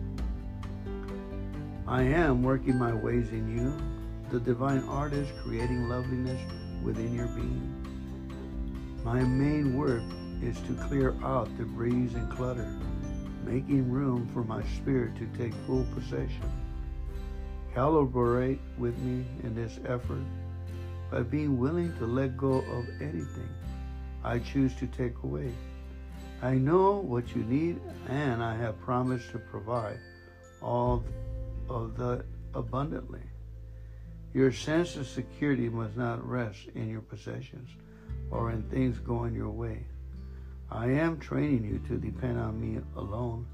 I 1.87 2.01
am 2.01 2.43
working 2.43 2.77
my 2.77 2.93
ways 2.93 3.29
in 3.29 3.47
you, 3.47 3.73
the 4.29 4.41
divine 4.41 4.83
artist 4.89 5.31
creating 5.41 5.87
loveliness 5.87 6.41
within 6.83 7.15
your 7.15 7.27
being. 7.27 7.73
My 9.05 9.21
main 9.21 9.77
work 9.77 10.03
is 10.41 10.59
to 10.67 10.73
clear 10.89 11.15
out 11.23 11.45
the 11.57 11.63
debris 11.63 12.09
and 12.13 12.29
clutter, 12.29 12.77
making 13.45 13.89
room 13.89 14.29
for 14.33 14.43
my 14.43 14.63
spirit 14.75 15.15
to 15.15 15.27
take 15.37 15.53
full 15.65 15.85
possession. 15.95 16.51
Collaborate 17.73 18.59
with 18.77 18.97
me 18.97 19.25
in 19.43 19.55
this 19.55 19.79
effort 19.87 20.25
by 21.09 21.21
being 21.21 21.57
willing 21.57 21.95
to 21.99 22.05
let 22.05 22.35
go 22.35 22.55
of 22.69 22.85
anything 22.99 23.47
I 24.25 24.39
choose 24.39 24.75
to 24.75 24.87
take 24.87 25.23
away. 25.23 25.53
I 26.41 26.55
know 26.55 26.95
what 26.95 27.33
you 27.33 27.43
need, 27.43 27.79
and 28.09 28.43
I 28.43 28.57
have 28.57 28.77
promised 28.81 29.31
to 29.31 29.39
provide 29.39 29.99
all 30.61 31.05
of 31.69 31.97
that 31.97 32.25
abundantly. 32.53 33.23
Your 34.33 34.51
sense 34.51 34.95
of 34.95 35.07
security 35.07 35.69
must 35.69 35.97
not 35.97 36.27
rest 36.27 36.67
in 36.75 36.89
your 36.89 37.01
possessions 37.01 37.69
or 38.29 38.51
in 38.51 38.63
things 38.63 38.99
going 38.99 39.33
your 39.33 39.49
way. 39.49 39.85
I 40.69 40.87
am 40.87 41.17
training 41.19 41.63
you 41.63 41.79
to 41.87 41.97
depend 41.97 42.39
on 42.39 42.59
me 42.59 42.81
alone, 42.95 43.47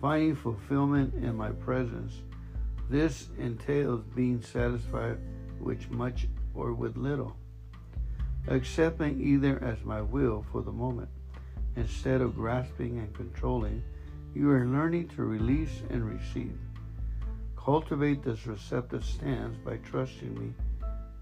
finding 0.00 0.34
fulfillment 0.34 1.14
in 1.14 1.36
my 1.36 1.50
presence. 1.50 2.12
This 2.90 3.28
entails 3.38 4.02
being 4.14 4.42
satisfied 4.42 5.18
with 5.60 5.90
much 5.90 6.26
or 6.54 6.72
with 6.72 6.96
little, 6.96 7.36
accepting 8.48 9.20
either 9.20 9.62
as 9.62 9.84
my 9.84 10.02
will 10.02 10.44
for 10.50 10.62
the 10.62 10.72
moment. 10.72 11.08
Instead 11.76 12.20
of 12.20 12.36
grasping 12.36 12.98
and 12.98 13.14
controlling, 13.14 13.82
you 14.34 14.50
are 14.50 14.66
learning 14.66 15.08
to 15.08 15.24
release 15.24 15.82
and 15.90 16.04
receive. 16.04 16.58
Cultivate 17.64 18.22
this 18.22 18.46
receptive 18.46 19.04
stance 19.04 19.56
by 19.64 19.76
trusting 19.78 20.38
me 20.38 20.52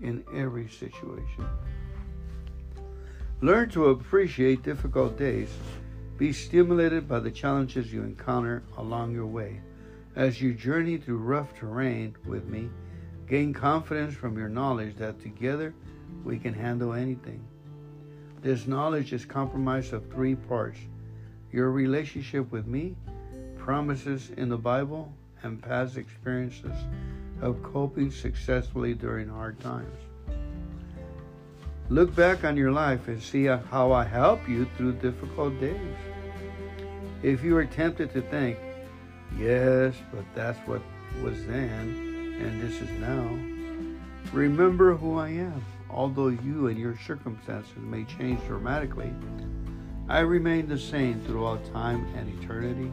in 0.01 0.25
every 0.35 0.69
situation. 0.69 1.47
Learn 3.41 3.69
to 3.71 3.87
appreciate 3.87 4.63
difficult 4.63 5.17
days. 5.17 5.51
Be 6.19 6.33
stimulated 6.33 7.09
by 7.09 7.21
the 7.21 7.31
challenges 7.31 7.93
you 7.93 8.03
encounter 8.03 8.63
along 8.77 9.13
your 9.13 9.27
way. 9.27 9.61
As 10.17 10.41
you 10.41 10.53
journey 10.55 10.99
through 10.99 11.19
rough 11.19 11.55
terrain 11.55 12.17
with 12.27 12.47
me, 12.47 12.69
Gain 13.33 13.55
confidence 13.55 14.15
from 14.15 14.37
your 14.37 14.51
knowledge 14.51 14.97
that 14.97 15.19
together 15.23 15.73
we 16.23 16.39
can 16.39 16.53
handle 16.53 16.93
anything. 16.93 17.43
This 18.43 18.67
knowledge 18.67 19.15
is 19.15 19.25
comprised 19.25 19.95
of 19.95 20.05
three 20.11 20.35
parts 20.35 20.79
your 21.51 21.71
relationship 21.71 22.53
with 22.53 22.67
me, 22.67 22.95
promises 23.57 24.31
in 24.37 24.51
the 24.51 24.59
Bible, 24.59 25.11
and 25.43 25.63
past 25.63 25.97
experiences 25.97 26.77
of 27.41 27.63
coping 27.63 28.11
successfully 28.11 28.95
during 28.95 29.29
hard 29.29 29.59
times. 29.61 29.99
Look 31.89 32.15
back 32.15 32.45
on 32.45 32.57
your 32.57 32.73
life 32.73 33.09
and 33.09 33.23
see 33.23 33.45
how 33.45 33.93
I 33.93 34.05
help 34.05 34.49
you 34.49 34.67
through 34.77 34.95
difficult 34.95 35.59
days. 35.61 35.97
If 37.23 37.43
you 37.43 37.57
are 37.57 37.67
tempted 37.67 38.13
to 38.15 38.23
think, 38.23 38.59
yes, 39.39 39.95
but 40.13 40.25
that's 40.35 40.59
what 40.67 40.81
was 41.23 41.45
then, 41.47 42.39
and 42.41 42.63
this 42.63 42.81
is 42.81 42.91
now. 42.99 43.29
Remember 44.33 44.95
who 44.95 45.19
I 45.19 45.29
am. 45.29 45.65
Although 45.91 46.29
you 46.29 46.69
and 46.69 46.79
your 46.79 46.97
circumstances 47.07 47.77
may 47.77 48.05
change 48.05 48.41
dramatically, 48.47 49.13
I 50.09 50.21
remain 50.21 50.67
the 50.67 50.79
same 50.79 51.21
throughout 51.27 51.71
time 51.73 52.07
and 52.17 52.43
eternity. 52.43 52.91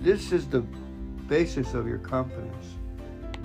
This 0.00 0.32
is 0.32 0.48
the 0.48 0.64
basis 1.32 1.72
of 1.72 1.88
your 1.88 1.96
confidence. 1.96 2.74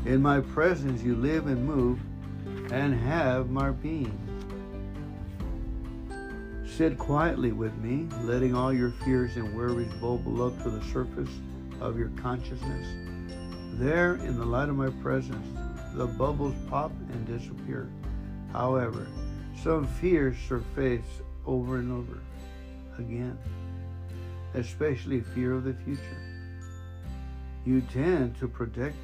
In 0.06 0.22
my 0.22 0.42
presence, 0.42 1.02
you 1.02 1.16
live 1.16 1.48
and 1.48 1.66
move 1.66 1.98
and 2.70 2.94
have 2.94 3.50
my 3.50 3.72
being. 3.72 4.12
Sit 6.68 6.98
quietly 6.98 7.54
with 7.54 7.74
me, 7.78 8.06
letting 8.24 8.54
all 8.54 8.74
your 8.74 8.92
fears 9.06 9.38
and 9.38 9.56
worries 9.56 9.88
bubble 10.02 10.44
up 10.44 10.62
to 10.64 10.70
the 10.70 10.84
surface 10.92 11.30
of 11.80 11.98
your 11.98 12.10
consciousness. 12.18 12.88
There, 13.76 14.16
in 14.16 14.38
the 14.38 14.46
light 14.46 14.68
of 14.68 14.76
my 14.76 14.90
presence, 15.02 15.48
the 15.94 16.08
bubbles 16.08 16.56
pop 16.70 16.92
and 17.14 17.26
disappear. 17.26 17.90
However, 18.52 19.08
some 19.64 19.88
fears 19.88 20.36
surface 20.50 21.08
over 21.46 21.78
and 21.78 21.94
over 21.94 22.20
again, 22.98 23.40
especially 24.56 25.22
fear 25.22 25.54
of 25.54 25.64
the 25.64 25.74
future. 25.86 26.27
You 27.68 27.82
tend 27.82 28.40
to 28.40 28.48
protect 28.48 28.96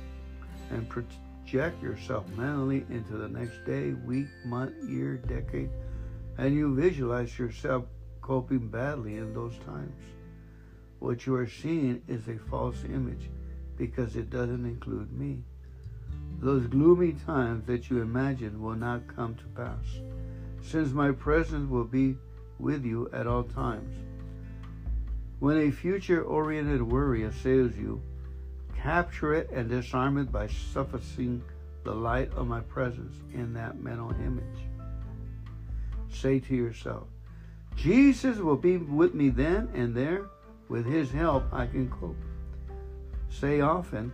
and 0.72 0.88
project 0.88 1.84
yourself 1.84 2.26
mentally 2.38 2.86
into 2.90 3.18
the 3.18 3.28
next 3.28 3.66
day, 3.66 3.92
week, 4.06 4.28
month, 4.46 4.72
year, 4.88 5.18
decade, 5.18 5.70
and 6.38 6.56
you 6.56 6.74
visualize 6.74 7.38
yourself 7.38 7.84
coping 8.22 8.70
badly 8.70 9.18
in 9.18 9.34
those 9.34 9.58
times. 9.66 10.02
What 11.00 11.26
you 11.26 11.36
are 11.36 11.46
seeing 11.46 12.04
is 12.08 12.30
a 12.30 12.38
false 12.50 12.86
image 12.86 13.30
because 13.76 14.16
it 14.16 14.30
doesn't 14.30 14.66
include 14.66 15.12
me. 15.12 15.44
Those 16.40 16.66
gloomy 16.68 17.18
times 17.26 17.68
that 17.68 17.90
you 17.90 18.02
imagine 18.02 18.62
will 18.62 18.76
not 18.76 19.14
come 19.14 19.36
to 19.36 19.62
pass, 19.62 19.84
since 20.62 20.94
my 20.94 21.12
presence 21.12 21.70
will 21.70 21.84
be 21.84 22.16
with 22.60 22.86
you 22.86 23.10
at 23.12 23.28
all 23.28 23.44
times. 23.44 23.94
When 25.40 25.58
a 25.58 25.70
future 25.70 26.24
oriented 26.24 26.82
worry 26.82 27.24
assails 27.24 27.76
you, 27.76 28.02
capture 28.84 29.34
it 29.34 29.50
and 29.50 29.70
disarm 29.70 30.18
it 30.18 30.30
by 30.30 30.46
sufficing 30.74 31.42
the 31.86 31.94
light 31.94 32.30
of 32.34 32.48
my 32.48 32.60
presence 32.60 33.16
in 33.34 33.54
that 33.54 33.82
mental 33.82 34.12
image. 34.12 34.44
Say 36.10 36.42
to 36.42 36.56
yourself, 36.56 37.08
Jesus 37.78 38.38
will 38.40 38.58
be 38.58 38.76
with 38.78 39.14
me 39.14 39.30
then 39.30 39.70
and 39.74 39.96
there. 39.96 40.26
With 40.68 40.86
his 40.86 41.12
help, 41.12 41.46
I 41.54 41.66
can 41.66 41.90
cope. 41.90 42.18
Say 43.30 43.62
often, 43.62 44.12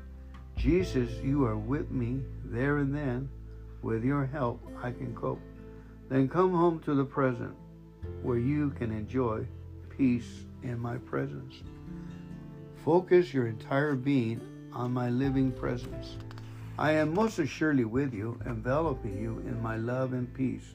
Jesus, 0.55 1.09
you 1.23 1.45
are 1.45 1.57
with 1.57 1.89
me 1.89 2.21
there 2.45 2.77
and 2.77 2.93
then. 2.93 3.27
With 3.81 4.03
your 4.03 4.25
help, 4.25 4.61
I 4.83 4.91
can 4.91 5.15
cope. 5.15 5.41
Then 6.09 6.29
come 6.29 6.53
home 6.53 6.79
to 6.81 6.93
the 6.93 7.05
present 7.05 7.55
where 8.21 8.37
you 8.37 8.69
can 8.71 8.91
enjoy 8.91 9.47
peace 9.97 10.45
in 10.61 10.77
my 10.79 10.97
presence. 10.97 11.55
Focus 12.83 13.33
your 13.33 13.47
entire 13.47 13.95
being 13.95 14.41
on 14.73 14.93
my 14.93 15.09
living 15.09 15.51
presence. 15.51 16.17
I 16.77 16.93
am 16.93 17.13
most 17.13 17.39
assuredly 17.39 17.85
with 17.85 18.13
you, 18.13 18.39
enveloping 18.45 19.21
you 19.21 19.39
in 19.39 19.61
my 19.61 19.75
love 19.75 20.13
and 20.13 20.33
peace. 20.33 20.65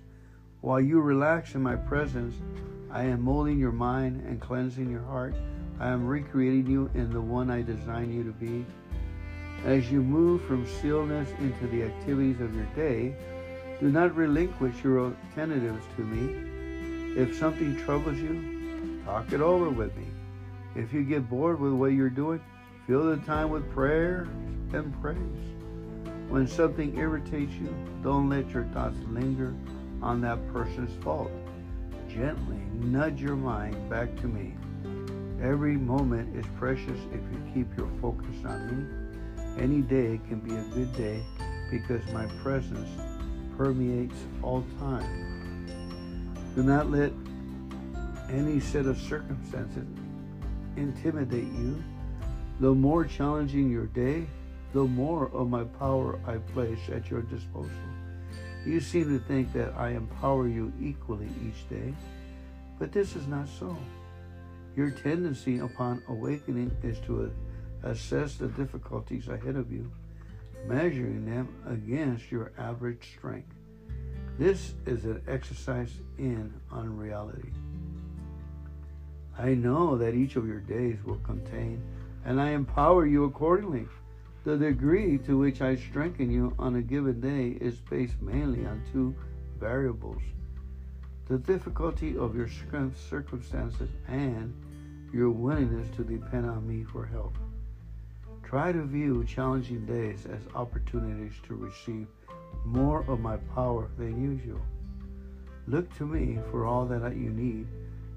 While 0.60 0.80
you 0.80 1.00
relax 1.00 1.54
in 1.54 1.62
my 1.62 1.76
presence, 1.76 2.34
I 2.90 3.04
am 3.04 3.22
molding 3.22 3.58
your 3.58 3.72
mind 3.72 4.22
and 4.26 4.40
cleansing 4.40 4.90
your 4.90 5.02
heart. 5.02 5.34
I 5.80 5.88
am 5.88 6.06
recreating 6.06 6.70
you 6.70 6.90
in 6.94 7.10
the 7.10 7.20
one 7.20 7.50
I 7.50 7.62
designed 7.62 8.14
you 8.14 8.22
to 8.24 8.32
be. 8.32 8.64
As 9.64 9.90
you 9.90 10.02
move 10.02 10.42
from 10.42 10.66
stillness 10.78 11.28
into 11.40 11.66
the 11.68 11.84
activities 11.84 12.40
of 12.40 12.54
your 12.54 12.66
day, 12.76 13.14
do 13.80 13.90
not 13.90 14.14
relinquish 14.14 14.84
your 14.84 15.00
alternatives 15.00 15.84
to 15.96 16.02
me. 16.02 17.20
If 17.20 17.36
something 17.36 17.76
troubles 17.78 18.18
you, 18.18 19.00
talk 19.04 19.32
it 19.32 19.40
over 19.40 19.70
with 19.70 19.96
me. 19.96 20.06
If 20.76 20.92
you 20.92 21.02
get 21.02 21.28
bored 21.28 21.60
with 21.60 21.72
what 21.72 21.92
you're 21.92 22.10
doing, 22.10 22.40
fill 22.86 23.04
the 23.04 23.16
time 23.24 23.50
with 23.50 23.70
prayer 23.72 24.28
and 24.72 25.00
praise. 25.00 25.18
When 26.28 26.46
something 26.46 26.96
irritates 26.98 27.52
you, 27.54 27.74
don't 28.02 28.28
let 28.28 28.50
your 28.50 28.64
thoughts 28.64 28.98
linger 29.08 29.54
on 30.02 30.20
that 30.22 30.52
person's 30.52 31.02
fault. 31.02 31.30
Gently 32.08 32.58
nudge 32.72 33.20
your 33.20 33.36
mind 33.36 33.88
back 33.88 34.14
to 34.16 34.26
me. 34.26 34.54
Every 35.42 35.76
moment 35.76 36.36
is 36.36 36.44
precious 36.58 36.98
if 37.12 37.20
you 37.32 37.42
keep 37.52 37.76
your 37.76 37.88
focus 38.00 38.36
on 38.44 38.66
me. 38.68 39.62
Any 39.62 39.80
day 39.82 40.20
can 40.28 40.40
be 40.40 40.54
a 40.54 40.62
good 40.74 40.94
day 40.96 41.22
because 41.70 42.04
my 42.12 42.26
presence 42.42 42.88
permeates 43.56 44.16
all 44.42 44.64
time. 44.78 45.66
Do 46.54 46.62
not 46.62 46.90
let 46.90 47.12
any 48.30 48.60
set 48.60 48.86
of 48.86 48.98
circumstances 48.98 49.86
intimidate 50.76 51.44
you. 51.44 51.82
The 52.60 52.72
more 52.72 53.04
challenging 53.04 53.70
your 53.70 53.86
day, 53.86 54.26
the 54.72 54.84
more 54.84 55.28
of 55.32 55.48
my 55.48 55.64
power 55.64 56.20
I 56.26 56.36
place 56.52 56.78
at 56.92 57.10
your 57.10 57.22
disposal. 57.22 57.70
You 58.64 58.80
seem 58.80 59.08
to 59.08 59.24
think 59.26 59.52
that 59.52 59.74
I 59.76 59.90
empower 59.90 60.48
you 60.48 60.72
equally 60.80 61.28
each 61.46 61.68
day, 61.68 61.94
but 62.78 62.92
this 62.92 63.16
is 63.16 63.26
not 63.26 63.48
so. 63.48 63.76
Your 64.76 64.90
tendency 64.90 65.58
upon 65.58 66.02
awakening 66.08 66.76
is 66.82 66.98
to 67.06 67.32
assess 67.82 68.36
the 68.36 68.48
difficulties 68.48 69.28
ahead 69.28 69.56
of 69.56 69.70
you, 69.70 69.90
measuring 70.66 71.26
them 71.26 71.48
against 71.68 72.32
your 72.32 72.52
average 72.58 73.10
strength. 73.16 73.54
This 74.38 74.74
is 74.86 75.04
an 75.04 75.22
exercise 75.28 75.92
in 76.18 76.52
unreality. 76.72 77.52
I 79.38 79.54
know 79.54 79.96
that 79.98 80.14
each 80.14 80.36
of 80.36 80.46
your 80.46 80.60
days 80.60 80.98
will 81.04 81.18
contain, 81.18 81.82
and 82.24 82.40
I 82.40 82.50
empower 82.50 83.06
you 83.06 83.24
accordingly. 83.24 83.86
The 84.44 84.56
degree 84.56 85.18
to 85.18 85.38
which 85.38 85.62
I 85.62 85.76
strengthen 85.76 86.30
you 86.30 86.54
on 86.58 86.76
a 86.76 86.82
given 86.82 87.20
day 87.20 87.56
is 87.64 87.76
based 87.76 88.20
mainly 88.20 88.66
on 88.66 88.82
two 88.92 89.14
variables 89.58 90.22
the 91.26 91.38
difficulty 91.38 92.18
of 92.18 92.36
your 92.36 92.48
circumstances 93.08 93.88
and 94.08 94.54
your 95.12 95.30
willingness 95.30 95.88
to 95.96 96.04
depend 96.04 96.44
on 96.44 96.66
me 96.68 96.84
for 96.84 97.06
help. 97.06 97.38
Try 98.42 98.72
to 98.72 98.82
view 98.82 99.24
challenging 99.24 99.86
days 99.86 100.26
as 100.26 100.40
opportunities 100.54 101.32
to 101.46 101.54
receive 101.54 102.06
more 102.66 103.04
of 103.08 103.20
my 103.20 103.38
power 103.54 103.88
than 103.96 104.22
usual. 104.22 104.60
Look 105.66 105.94
to 105.96 106.04
me 106.04 106.38
for 106.50 106.66
all 106.66 106.84
that 106.86 107.16
you 107.16 107.30
need 107.30 107.68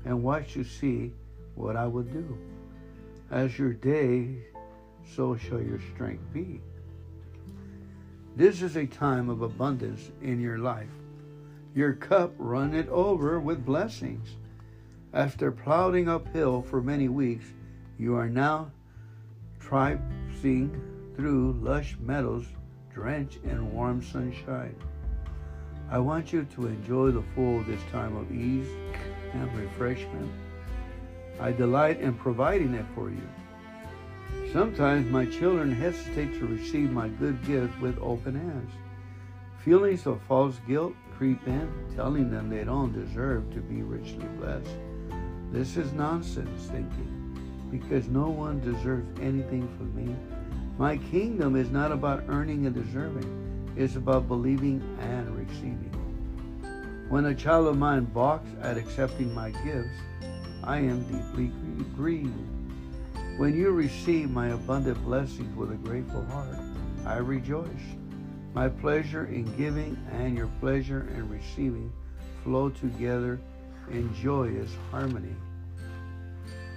and 0.04 0.22
watch 0.22 0.54
to 0.54 0.66
see 0.66 1.14
what 1.56 1.78
I 1.78 1.88
will 1.88 2.04
do. 2.04 2.38
As 3.30 3.60
your 3.60 3.74
day 3.74 4.38
so 5.16 5.36
shall 5.36 5.62
your 5.62 5.80
strength 5.94 6.24
be. 6.34 6.62
This 8.36 8.62
is 8.62 8.76
a 8.76 8.86
time 8.86 9.30
of 9.30 9.42
abundance 9.42 10.12
in 10.22 10.40
your 10.40 10.60
life. 10.60 10.90
Your 11.74 11.94
cup 11.94 12.34
runneth 12.38 12.90
over 12.90 13.40
with 13.40 13.66
blessings. 13.66 14.30
After 15.14 15.52
plodding 15.52 16.08
uphill 16.08 16.62
for 16.62 16.82
many 16.82 17.10
weeks, 17.10 17.46
you 17.98 18.16
are 18.16 18.30
now 18.30 18.72
traipsing 19.60 20.80
through 21.16 21.54
lush 21.62 21.98
meadows 22.00 22.46
drenched 22.94 23.44
in 23.44 23.74
warm 23.74 24.02
sunshine. 24.02 24.76
I 25.90 26.00
want 26.00 26.34
you 26.34 26.46
to 26.56 26.68
enjoy 26.68 27.12
the 27.12 27.24
full 27.34 27.64
this 27.64 27.82
time 27.92 28.16
of 28.16 28.32
ease 28.32 28.70
and 29.34 29.58
refreshment. 29.58 30.32
I 31.40 31.52
delight 31.52 32.02
in 32.02 32.16
providing 32.16 32.74
it 32.74 32.86
for 32.96 33.10
you. 33.10 33.28
Sometimes 34.52 35.12
my 35.12 35.26
children 35.26 35.72
hesitate 35.72 36.40
to 36.40 36.48
receive 36.48 36.92
my 36.92 37.10
good 37.10 37.46
gift 37.46 37.80
with 37.80 38.00
open 38.00 38.36
hands. 38.36 38.72
Feelings 39.60 40.06
of 40.08 40.22
false 40.22 40.56
guilt 40.68 40.94
creep 41.16 41.46
in, 41.48 41.70
telling 41.96 42.32
them 42.32 42.50
they 42.50 42.64
don't 42.64 42.94
deserve 42.94 43.54
to 43.54 43.60
be 43.60 43.82
richly 43.82 44.26
blessed. 44.40 44.70
This 45.52 45.78
is 45.78 45.94
nonsense 45.94 46.66
thinking, 46.66 47.68
because 47.70 48.08
no 48.08 48.30
one 48.30 48.60
deserves 48.62 49.08
anything 49.20 49.68
from 49.78 49.94
me. 49.96 50.16
My 50.78 50.98
kingdom 50.98 51.56
is 51.56 51.70
not 51.70 51.92
about 51.92 52.24
earning 52.28 52.66
and 52.66 52.76
deserving, 52.76 53.74
it's 53.76 53.96
about 53.96 54.28
believing 54.28 54.82
and 55.02 55.38
receiving. 55.38 55.94
When 57.10 57.26
a 57.26 57.36
child 57.36 57.68
of 57.68 57.78
mine 57.78 58.06
balks 58.06 58.50
at 58.62 58.78
accepting 58.78 59.34
my 59.34 59.52
gifts, 59.52 60.00
I 60.68 60.80
am 60.80 61.02
deeply 61.04 61.50
grieved. 61.96 62.34
When 63.38 63.56
you 63.56 63.72
receive 63.72 64.30
my 64.30 64.50
abundant 64.50 65.02
blessings 65.06 65.56
with 65.56 65.72
a 65.72 65.76
grateful 65.76 66.26
heart, 66.26 66.60
I 67.06 67.20
rejoice. 67.20 67.70
My 68.54 68.68
pleasure 68.68 69.28
in 69.28 69.46
giving 69.56 69.98
and 70.12 70.38
your 70.38 70.50
pleasure 70.60 71.08
in 71.16 71.30
receiving 71.30 71.90
flow 72.44 72.70
together 72.70 73.40
in 73.92 74.14
joyous 74.14 74.70
harmony. 74.92 75.36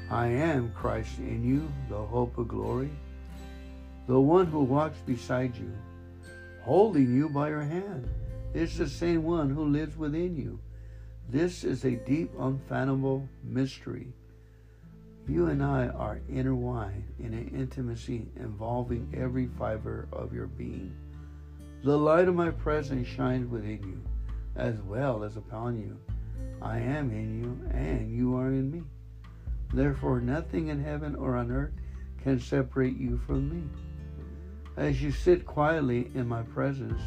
I 0.09 0.29
am 0.29 0.71
Christ 0.73 1.19
in 1.19 1.43
you, 1.43 1.69
the 1.89 2.01
hope 2.01 2.39
of 2.39 2.47
glory, 2.47 2.91
the 4.07 4.21
one 4.21 4.47
who 4.47 4.63
walks 4.63 4.99
beside 4.99 5.57
you, 5.57 5.73
holding 6.63 7.13
you 7.13 7.29
by 7.29 7.49
your 7.49 7.63
hand. 7.63 8.09
is 8.55 8.79
the 8.79 8.89
same 8.89 9.25
one 9.25 9.51
who 9.51 9.65
lives 9.65 9.97
within 9.97 10.37
you. 10.37 10.61
This 11.31 11.65
is 11.65 11.85
a 11.85 11.97
deep, 11.97 12.31
unfathomable 12.39 13.29
mystery 13.45 14.13
you 15.31 15.47
and 15.47 15.63
I 15.63 15.87
are 15.89 16.21
intertwined 16.29 17.05
in 17.21 17.35
an 17.35 17.53
intimacy 17.55 18.27
involving 18.37 19.15
every 19.17 19.47
fiber 19.59 20.09
of 20.13 20.35
your 20.35 20.49
being. 20.49 20.93
The 21.85 21.97
light 21.97 22.27
of 22.27 22.35
my 22.35 22.51
presence 22.51 23.07
shines 23.07 23.49
within 23.49 23.81
you 23.83 24.03
as 24.57 24.81
well 24.83 25.23
as 25.23 25.37
upon 25.37 25.79
you. 25.79 25.97
I 26.61 26.79
am 26.79 27.11
in 27.13 27.41
you 27.41 27.79
and 27.79 28.13
you 28.13 28.37
are 28.37 28.49
in 28.49 28.73
me. 28.73 28.83
Therefore, 29.73 30.21
nothing 30.21 30.69
in 30.69 30.83
heaven 30.83 31.15
or 31.15 31.37
on 31.37 31.53
earth 31.53 31.75
can 32.25 32.41
separate 32.41 32.97
you 32.97 33.21
from 33.25 33.49
me. 33.49 33.63
As 34.77 35.01
you 35.01 35.13
sit 35.13 35.47
quietly 35.47 36.11
in 36.15 36.27
my 36.27 36.43
presence, 36.43 37.01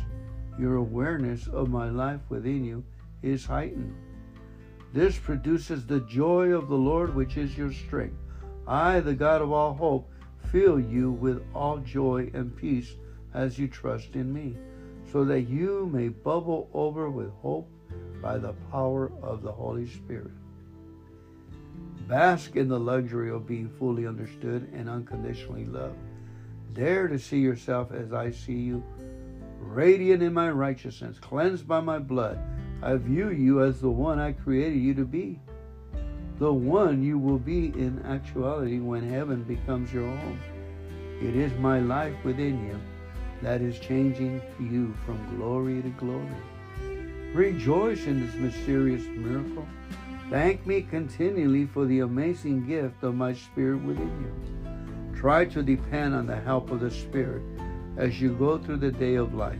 your 0.58 0.76
awareness 0.76 1.48
of 1.48 1.70
my 1.70 1.90
life 1.90 2.22
within 2.30 2.64
you 2.64 2.86
is 3.22 3.45
heightened. 3.45 3.95
This 4.94 5.18
produces 5.18 5.88
the 5.88 6.02
joy 6.02 6.53
of 6.53 6.70
the 6.70 6.78
Lord, 6.78 7.15
which 7.15 7.36
is 7.36 7.57
your 7.57 7.74
strength. 7.74 8.15
I, 8.68 8.99
the 8.99 9.15
God 9.15 9.41
of 9.41 9.52
all 9.52 9.74
hope, 9.74 10.11
fill 10.52 10.80
you 10.80 11.11
with 11.11 11.44
all 11.56 11.80
joy 11.80 12.30
and 12.36 12.56
peace 12.56 12.95
as 13.34 13.57
you 13.57 13.68
trust 13.68 14.15
in 14.15 14.32
me, 14.32 14.56
so 15.11 15.26
that 15.26 15.41
you 15.41 15.90
may 15.91 16.10
bubble 16.10 16.70
over 16.74 17.10
with 17.10 17.32
hope 17.41 17.68
by 18.22 18.38
the 18.38 18.53
power 18.72 19.11
of 19.24 19.41
the 19.41 19.52
Holy 19.52 19.88
Spirit. 19.88 20.32
Bask 22.07 22.56
in 22.56 22.68
the 22.68 22.80
luxury 22.80 23.32
of 23.32 23.48
being 23.48 23.70
fully 23.70 24.06
understood 24.06 24.70
and 24.74 24.88
unconditionally 24.88 25.65
loved. 25.65 25.98
Dare 26.74 27.07
to 27.07 27.18
see 27.18 27.40
yourself 27.40 27.91
as 27.91 28.14
I 28.14 28.30
see 28.30 28.60
you, 28.60 28.84
radiant 29.60 30.22
in 30.22 30.34
my 30.34 30.52
righteousness, 30.52 31.18
cleansed 31.20 31.68
by 31.68 31.80
my 31.80 31.98
blood. 31.98 32.40
I 32.86 32.98
view 32.98 33.30
you 33.30 33.64
as 33.64 33.80
the 33.80 33.90
one 33.90 34.20
I 34.20 34.34
created 34.34 34.78
you 34.78 34.94
to 34.96 35.06
be, 35.06 35.40
the 36.38 36.52
one 36.52 37.02
you 37.02 37.18
will 37.18 37.40
be 37.40 37.68
in 37.68 38.04
actuality 38.06 38.80
when 38.80 39.10
heaven 39.10 39.44
becomes 39.44 39.94
your 39.94 40.06
home. 40.06 40.40
It 41.22 41.34
is 41.34 41.54
my 41.60 41.80
life 41.80 42.14
within 42.26 42.68
you 42.68 42.78
that 43.42 43.62
is 43.62 43.80
changing 43.80 44.42
you 44.60 44.94
from 45.06 45.38
glory 45.38 45.82
to 45.82 45.90
glory. 45.92 46.28
Rejoice 47.34 48.06
in 48.06 48.20
this 48.20 48.36
mysterious 48.36 49.06
miracle. 49.06 49.66
Thank 50.30 50.68
me 50.68 50.82
continually 50.82 51.66
for 51.68 51.86
the 51.86 52.02
amazing 52.02 52.68
gift 52.68 53.02
of 53.02 53.16
my 53.16 53.34
Spirit 53.34 53.82
within 53.84 54.12
you. 54.20 55.18
Try 55.18 55.46
to 55.46 55.64
depend 55.64 56.16
on 56.16 56.28
the 56.28 56.42
help 56.42 56.70
of 56.70 56.82
the 56.82 56.92
Spirit 56.92 57.44
as 57.96 58.20
you 58.20 58.34
go 58.34 58.58
through 58.58 58.78
the 58.78 58.92
day 58.92 59.16
of 59.16 59.34
life. 59.34 59.60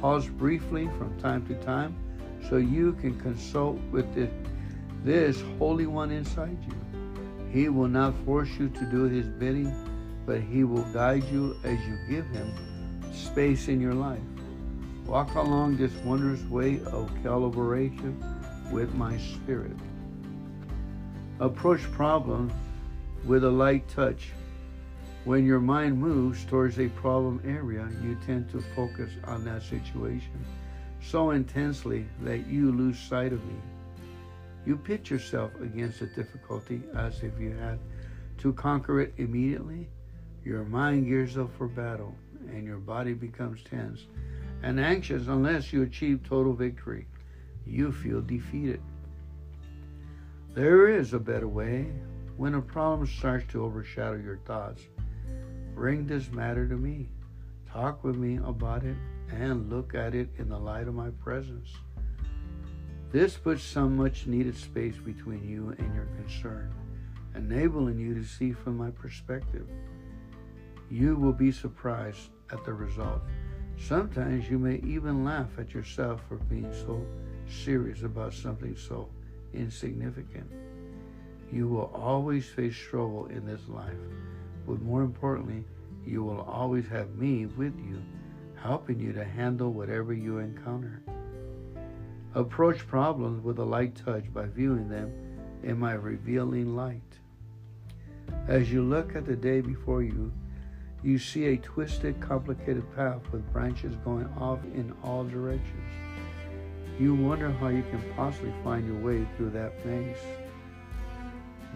Pause 0.00 0.28
briefly 0.28 0.88
from 0.96 1.14
time 1.20 1.46
to 1.48 1.54
time 1.56 1.94
so 2.48 2.56
you 2.56 2.92
can 2.94 3.18
consult 3.20 3.78
with 3.90 4.14
this, 4.14 4.30
this 5.04 5.42
Holy 5.58 5.86
One 5.86 6.10
inside 6.10 6.58
you. 6.66 6.74
He 7.50 7.68
will 7.68 7.88
not 7.88 8.14
force 8.24 8.50
you 8.58 8.68
to 8.68 8.84
do 8.90 9.04
His 9.04 9.26
bidding, 9.26 9.72
but 10.26 10.40
He 10.40 10.64
will 10.64 10.84
guide 10.92 11.24
you 11.32 11.56
as 11.64 11.78
you 11.86 11.98
give 12.08 12.26
Him 12.28 12.52
space 13.12 13.68
in 13.68 13.80
your 13.80 13.94
life. 13.94 14.20
Walk 15.06 15.34
along 15.34 15.76
this 15.76 15.92
wondrous 16.04 16.42
way 16.44 16.80
of 16.80 17.10
calibration 17.22 18.14
with 18.70 18.94
my 18.94 19.16
spirit. 19.16 19.76
Approach 21.40 21.82
problems 21.92 22.52
with 23.24 23.44
a 23.44 23.50
light 23.50 23.88
touch. 23.88 24.30
When 25.24 25.44
your 25.46 25.60
mind 25.60 25.98
moves 25.98 26.44
towards 26.44 26.78
a 26.78 26.88
problem 26.88 27.40
area, 27.44 27.88
you 28.02 28.18
tend 28.26 28.50
to 28.50 28.60
focus 28.74 29.10
on 29.24 29.44
that 29.44 29.62
situation 29.62 30.44
so 31.00 31.30
intensely 31.30 32.06
that 32.22 32.46
you 32.46 32.72
lose 32.72 32.98
sight 32.98 33.32
of 33.32 33.44
me. 33.44 33.54
You 34.66 34.76
pit 34.76 35.10
yourself 35.10 35.50
against 35.60 36.02
a 36.02 36.06
difficulty 36.06 36.82
as 36.94 37.22
if 37.22 37.38
you 37.38 37.52
had 37.52 37.78
to 38.38 38.52
conquer 38.52 39.00
it 39.00 39.14
immediately. 39.16 39.88
Your 40.44 40.64
mind 40.64 41.06
gears 41.06 41.38
up 41.38 41.50
for 41.56 41.68
battle 41.68 42.14
and 42.50 42.64
your 42.64 42.78
body 42.78 43.14
becomes 43.14 43.62
tense 43.62 44.06
and 44.62 44.80
anxious 44.80 45.28
unless 45.28 45.72
you 45.72 45.82
achieve 45.82 46.20
total 46.22 46.52
victory. 46.52 47.06
You 47.66 47.92
feel 47.92 48.20
defeated. 48.20 48.82
There 50.54 50.88
is 50.88 51.12
a 51.12 51.18
better 51.18 51.48
way. 51.48 51.92
When 52.36 52.54
a 52.54 52.62
problem 52.62 53.06
starts 53.06 53.50
to 53.52 53.64
overshadow 53.64 54.16
your 54.16 54.38
thoughts, 54.38 54.82
bring 55.74 56.06
this 56.06 56.30
matter 56.30 56.68
to 56.68 56.76
me. 56.76 57.08
Talk 57.70 58.04
with 58.04 58.16
me 58.16 58.38
about 58.44 58.84
it 58.84 58.96
and 59.30 59.70
look 59.70 59.94
at 59.94 60.14
it 60.14 60.28
in 60.38 60.48
the 60.48 60.58
light 60.58 60.88
of 60.88 60.94
my 60.94 61.10
presence. 61.22 61.68
This 63.10 63.36
puts 63.36 63.62
some 63.62 63.96
much 63.96 64.26
needed 64.26 64.56
space 64.56 64.96
between 64.96 65.48
you 65.48 65.74
and 65.78 65.94
your 65.94 66.06
concern, 66.16 66.72
enabling 67.34 67.98
you 67.98 68.14
to 68.14 68.24
see 68.24 68.52
from 68.52 68.76
my 68.76 68.90
perspective. 68.90 69.66
You 70.90 71.16
will 71.16 71.32
be 71.32 71.52
surprised 71.52 72.30
at 72.52 72.64
the 72.64 72.72
result. 72.74 73.20
Sometimes 73.78 74.50
you 74.50 74.58
may 74.58 74.76
even 74.86 75.24
laugh 75.24 75.58
at 75.58 75.72
yourself 75.72 76.20
for 76.28 76.36
being 76.36 76.70
so 76.72 77.06
serious 77.48 78.02
about 78.02 78.34
something 78.34 78.76
so 78.76 79.08
insignificant. 79.54 80.50
You 81.50 81.66
will 81.68 81.90
always 81.94 82.46
face 82.46 82.76
struggle 82.76 83.26
in 83.26 83.46
this 83.46 83.66
life, 83.68 83.96
but 84.66 84.82
more 84.82 85.02
importantly, 85.02 85.64
you 86.04 86.22
will 86.22 86.42
always 86.42 86.86
have 86.88 87.16
me 87.16 87.46
with 87.46 87.74
you, 87.78 88.02
helping 88.62 88.98
you 89.00 89.12
to 89.12 89.24
handle 89.24 89.72
whatever 89.72 90.12
you 90.12 90.38
encounter. 90.38 91.02
Approach 92.34 92.86
problems 92.86 93.42
with 93.42 93.58
a 93.58 93.64
light 93.64 93.94
touch 93.96 94.32
by 94.32 94.46
viewing 94.46 94.88
them 94.88 95.12
in 95.62 95.78
my 95.78 95.92
revealing 95.92 96.76
light. 96.76 97.18
As 98.46 98.70
you 98.72 98.82
look 98.82 99.16
at 99.16 99.24
the 99.24 99.36
day 99.36 99.60
before 99.60 100.02
you, 100.02 100.32
you 101.02 101.18
see 101.18 101.46
a 101.46 101.56
twisted, 101.56 102.20
complicated 102.20 102.84
path 102.94 103.20
with 103.32 103.52
branches 103.52 103.94
going 104.04 104.28
off 104.38 104.62
in 104.74 104.94
all 105.02 105.24
directions. 105.24 105.92
You 106.98 107.14
wonder 107.14 107.50
how 107.52 107.68
you 107.68 107.82
can 107.90 108.02
possibly 108.16 108.52
find 108.64 108.86
your 108.86 108.98
way 108.98 109.26
through 109.36 109.50
that 109.50 109.86
maze. 109.86 110.16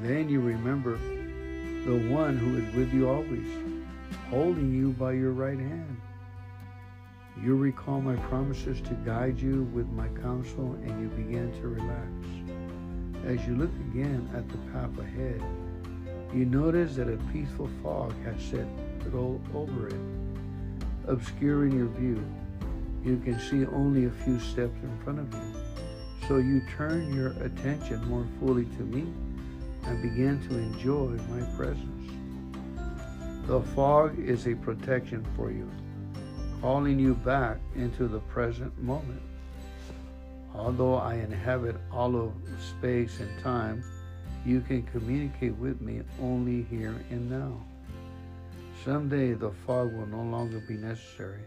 Then 0.00 0.28
you 0.28 0.40
remember 0.40 0.98
the 1.84 2.08
one 2.12 2.36
who 2.36 2.58
is 2.58 2.74
with 2.74 2.92
you 2.92 3.08
always, 3.08 3.48
holding 4.30 4.72
you 4.72 4.90
by 4.90 5.12
your 5.12 5.32
right 5.32 5.58
hand. 5.58 6.00
You 7.40 7.56
recall 7.56 8.00
my 8.00 8.16
promises 8.28 8.80
to 8.82 8.94
guide 9.06 9.40
you 9.40 9.62
with 9.72 9.88
my 9.90 10.08
counsel, 10.20 10.78
and 10.82 11.00
you 11.00 11.08
begin 11.08 11.52
to 11.60 11.68
relax. 11.68 12.10
As 13.24 13.46
you 13.46 13.56
look 13.56 13.70
again 13.90 14.28
at 14.34 14.48
the 14.48 14.58
path 14.72 14.98
ahead, 14.98 15.42
you 16.34 16.44
notice 16.44 16.96
that 16.96 17.08
a 17.08 17.16
peaceful 17.32 17.70
fog 17.82 18.14
has 18.24 18.42
set 18.42 18.66
roll 19.10 19.40
over 19.54 19.88
it, 19.88 20.00
obscuring 21.06 21.76
your 21.76 21.88
view. 21.88 22.24
You 23.04 23.18
can 23.18 23.38
see 23.38 23.66
only 23.66 24.04
a 24.06 24.10
few 24.10 24.38
steps 24.38 24.78
in 24.82 24.98
front 25.02 25.18
of 25.18 25.32
you. 25.32 25.54
So 26.28 26.36
you 26.36 26.62
turn 26.76 27.12
your 27.14 27.30
attention 27.42 28.04
more 28.08 28.26
fully 28.38 28.64
to 28.64 28.82
me 28.82 29.12
and 29.84 30.02
begin 30.02 30.40
to 30.48 30.56
enjoy 30.56 31.18
my 31.28 31.44
presence. 31.56 32.12
The 33.46 33.60
fog 33.74 34.18
is 34.18 34.46
a 34.46 34.54
protection 34.54 35.26
for 35.36 35.50
you, 35.50 35.68
calling 36.62 36.96
you 36.96 37.12
back 37.12 37.58
into 37.74 38.06
the 38.06 38.20
present 38.20 38.80
moment. 38.80 39.20
Although 40.54 40.94
I 40.94 41.14
inhabit 41.14 41.74
all 41.90 42.14
of 42.14 42.32
space 42.78 43.18
and 43.18 43.42
time, 43.42 43.82
you 44.46 44.60
can 44.60 44.84
communicate 44.84 45.56
with 45.56 45.80
me 45.80 46.02
only 46.20 46.62
here 46.70 46.94
and 47.10 47.28
now. 47.28 47.60
Someday 48.84 49.32
the 49.32 49.50
fog 49.66 49.92
will 49.92 50.06
no 50.06 50.22
longer 50.22 50.60
be 50.60 50.74
necessary, 50.74 51.40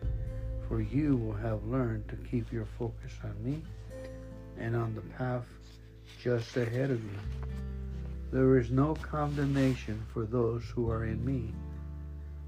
for 0.68 0.82
you 0.82 1.16
will 1.16 1.36
have 1.36 1.64
learned 1.64 2.10
to 2.10 2.18
keep 2.30 2.52
your 2.52 2.68
focus 2.78 3.14
on 3.24 3.42
me 3.42 3.62
and 4.60 4.76
on 4.76 4.96
the 4.96 5.02
path 5.18 5.46
just 6.22 6.58
ahead 6.58 6.92
of 6.92 7.02
you. 7.02 7.20
There 8.34 8.58
is 8.58 8.70
no 8.70 8.96
condemnation 8.96 10.06
for 10.14 10.26
those 10.26 10.64
who 10.74 10.90
are 10.92 11.06
in 11.06 11.24
me. 11.24 11.54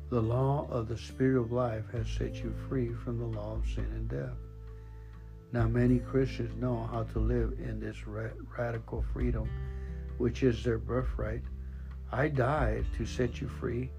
The 0.09 0.21
law 0.21 0.67
of 0.69 0.87
the 0.87 0.97
Spirit 0.97 1.39
of 1.39 1.51
life 1.51 1.89
has 1.91 2.07
set 2.07 2.35
you 2.35 2.53
free 2.69 2.93
from 2.93 3.19
the 3.19 3.25
law 3.25 3.55
of 3.55 3.69
sin 3.69 3.87
and 3.93 4.07
death. 4.07 4.37
Now, 5.51 5.67
many 5.67 5.99
Christians 5.99 6.55
know 6.61 6.87
how 6.91 7.03
to 7.03 7.19
live 7.19 7.53
in 7.59 7.79
this 7.79 8.07
ra- 8.07 8.29
radical 8.57 9.03
freedom, 9.13 9.49
which 10.17 10.43
is 10.43 10.63
their 10.63 10.77
birthright. 10.77 11.43
I 12.11 12.29
died 12.29 12.85
to 12.97 13.05
set 13.05 13.41
you 13.41 13.47
free 13.47 13.89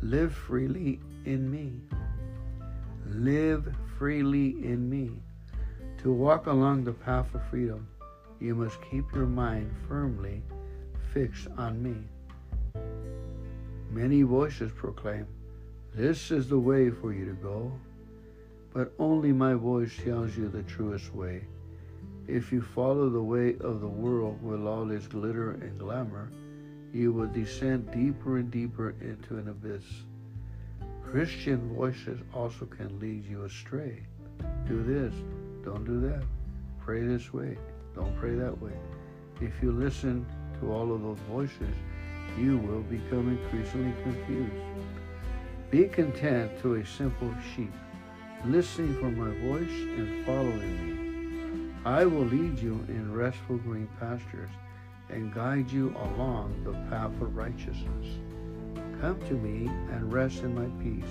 Live 0.00 0.32
freely 0.32 1.00
in 1.24 1.50
me. 1.50 1.80
Live 3.06 3.74
freely 3.98 4.50
in 4.64 4.88
me. 4.88 5.10
To 6.02 6.12
walk 6.12 6.46
along 6.46 6.84
the 6.84 6.92
path 6.92 7.34
of 7.34 7.42
freedom, 7.50 7.88
you 8.38 8.54
must 8.54 8.78
keep 8.88 9.12
your 9.12 9.26
mind 9.26 9.72
firmly 9.88 10.40
fixed 11.12 11.48
on 11.56 11.82
me. 11.82 11.96
Many 13.90 14.22
voices 14.22 14.70
proclaim, 14.70 15.26
This 15.94 16.30
is 16.30 16.48
the 16.48 16.58
way 16.58 16.90
for 16.90 17.12
you 17.12 17.24
to 17.26 17.32
go. 17.32 17.72
But 18.72 18.92
only 18.98 19.32
my 19.32 19.54
voice 19.54 19.96
tells 20.04 20.36
you 20.36 20.48
the 20.48 20.62
truest 20.62 21.14
way. 21.14 21.44
If 22.26 22.52
you 22.52 22.60
follow 22.60 23.08
the 23.08 23.22
way 23.22 23.56
of 23.60 23.80
the 23.80 23.88
world 23.88 24.42
with 24.42 24.64
all 24.66 24.90
its 24.90 25.06
glitter 25.06 25.52
and 25.52 25.78
glamour, 25.78 26.30
you 26.92 27.12
will 27.12 27.26
descend 27.26 27.90
deeper 27.90 28.38
and 28.38 28.50
deeper 28.50 28.94
into 29.00 29.38
an 29.38 29.48
abyss. 29.48 29.84
Christian 31.02 31.74
voices 31.74 32.20
also 32.34 32.66
can 32.66 33.00
lead 33.00 33.24
you 33.24 33.44
astray. 33.44 34.02
Do 34.66 34.82
this, 34.82 35.14
don't 35.64 35.84
do 35.84 36.00
that. 36.08 36.22
Pray 36.78 37.02
this 37.02 37.32
way, 37.32 37.56
don't 37.94 38.16
pray 38.18 38.34
that 38.34 38.60
way. 38.60 38.74
If 39.40 39.62
you 39.62 39.72
listen 39.72 40.26
to 40.60 40.72
all 40.72 40.92
of 40.94 41.02
those 41.02 41.18
voices, 41.30 41.74
you 42.38 42.58
will 42.58 42.82
become 42.82 43.38
increasingly 43.38 43.94
confused. 44.02 44.67
Be 45.70 45.84
content 45.86 46.58
to 46.62 46.76
a 46.76 46.86
simple 46.86 47.30
sheep, 47.54 47.74
listening 48.46 48.94
for 48.94 49.10
my 49.10 49.28
voice 49.46 49.68
and 49.98 50.24
following 50.24 50.78
me. 50.80 51.74
I 51.84 52.06
will 52.06 52.24
lead 52.24 52.58
you 52.58 52.82
in 52.88 53.12
restful 53.12 53.58
green 53.58 53.86
pastures 54.00 54.48
and 55.10 55.34
guide 55.34 55.70
you 55.70 55.94
along 55.98 56.64
the 56.64 56.72
path 56.88 57.12
of 57.20 57.36
righteousness. 57.36 58.06
Come 59.02 59.20
to 59.28 59.34
me 59.34 59.66
and 59.92 60.10
rest 60.10 60.38
in 60.38 60.54
my 60.54 60.68
peace. 60.82 61.04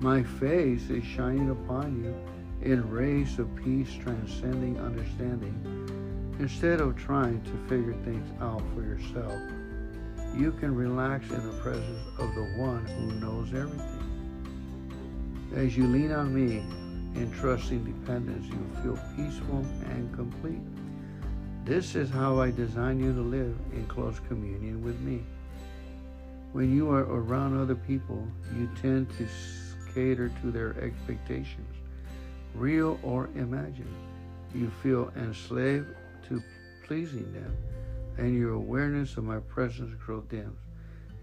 My 0.00 0.24
face 0.24 0.90
is 0.90 1.04
shining 1.04 1.50
upon 1.50 2.02
you 2.02 2.68
in 2.68 2.90
rays 2.90 3.38
of 3.38 3.54
peace 3.54 3.94
transcending 3.94 4.80
understanding. 4.80 6.34
Instead 6.40 6.80
of 6.80 6.96
trying 6.96 7.40
to 7.42 7.68
figure 7.68 7.94
things 8.04 8.28
out 8.40 8.62
for 8.74 8.82
yourself, 8.82 9.40
you 10.38 10.52
can 10.52 10.72
relax 10.72 11.28
in 11.30 11.44
the 11.44 11.56
presence 11.60 12.06
of 12.16 12.32
the 12.36 12.44
one 12.56 12.86
who 12.86 13.06
knows 13.18 13.48
everything. 13.48 14.04
As 15.56 15.76
you 15.76 15.84
lean 15.88 16.12
on 16.12 16.32
me 16.32 16.58
in 17.20 17.32
trusting 17.32 17.84
dependence, 17.84 18.46
you 18.46 18.82
feel 18.82 18.96
peaceful 19.16 19.66
and 19.90 20.14
complete. 20.14 20.62
This 21.64 21.96
is 21.96 22.08
how 22.08 22.40
I 22.40 22.52
design 22.52 23.00
you 23.00 23.12
to 23.12 23.20
live 23.20 23.56
in 23.72 23.84
close 23.88 24.20
communion 24.28 24.84
with 24.84 25.00
me. 25.00 25.24
When 26.52 26.72
you 26.74 26.88
are 26.92 27.02
around 27.02 27.60
other 27.60 27.74
people, 27.74 28.24
you 28.56 28.70
tend 28.80 29.10
to 29.18 29.26
cater 29.92 30.30
to 30.40 30.50
their 30.52 30.80
expectations, 30.80 31.74
real 32.54 33.00
or 33.02 33.28
imagined. 33.34 33.92
You 34.54 34.70
feel 34.84 35.12
enslaved 35.16 35.88
to 36.28 36.40
pleasing 36.86 37.32
them, 37.32 37.56
and 38.18 38.36
your 38.36 38.52
awareness 38.52 39.16
of 39.16 39.24
my 39.24 39.38
presence 39.38 39.94
grows 40.04 40.24
dim. 40.28 40.56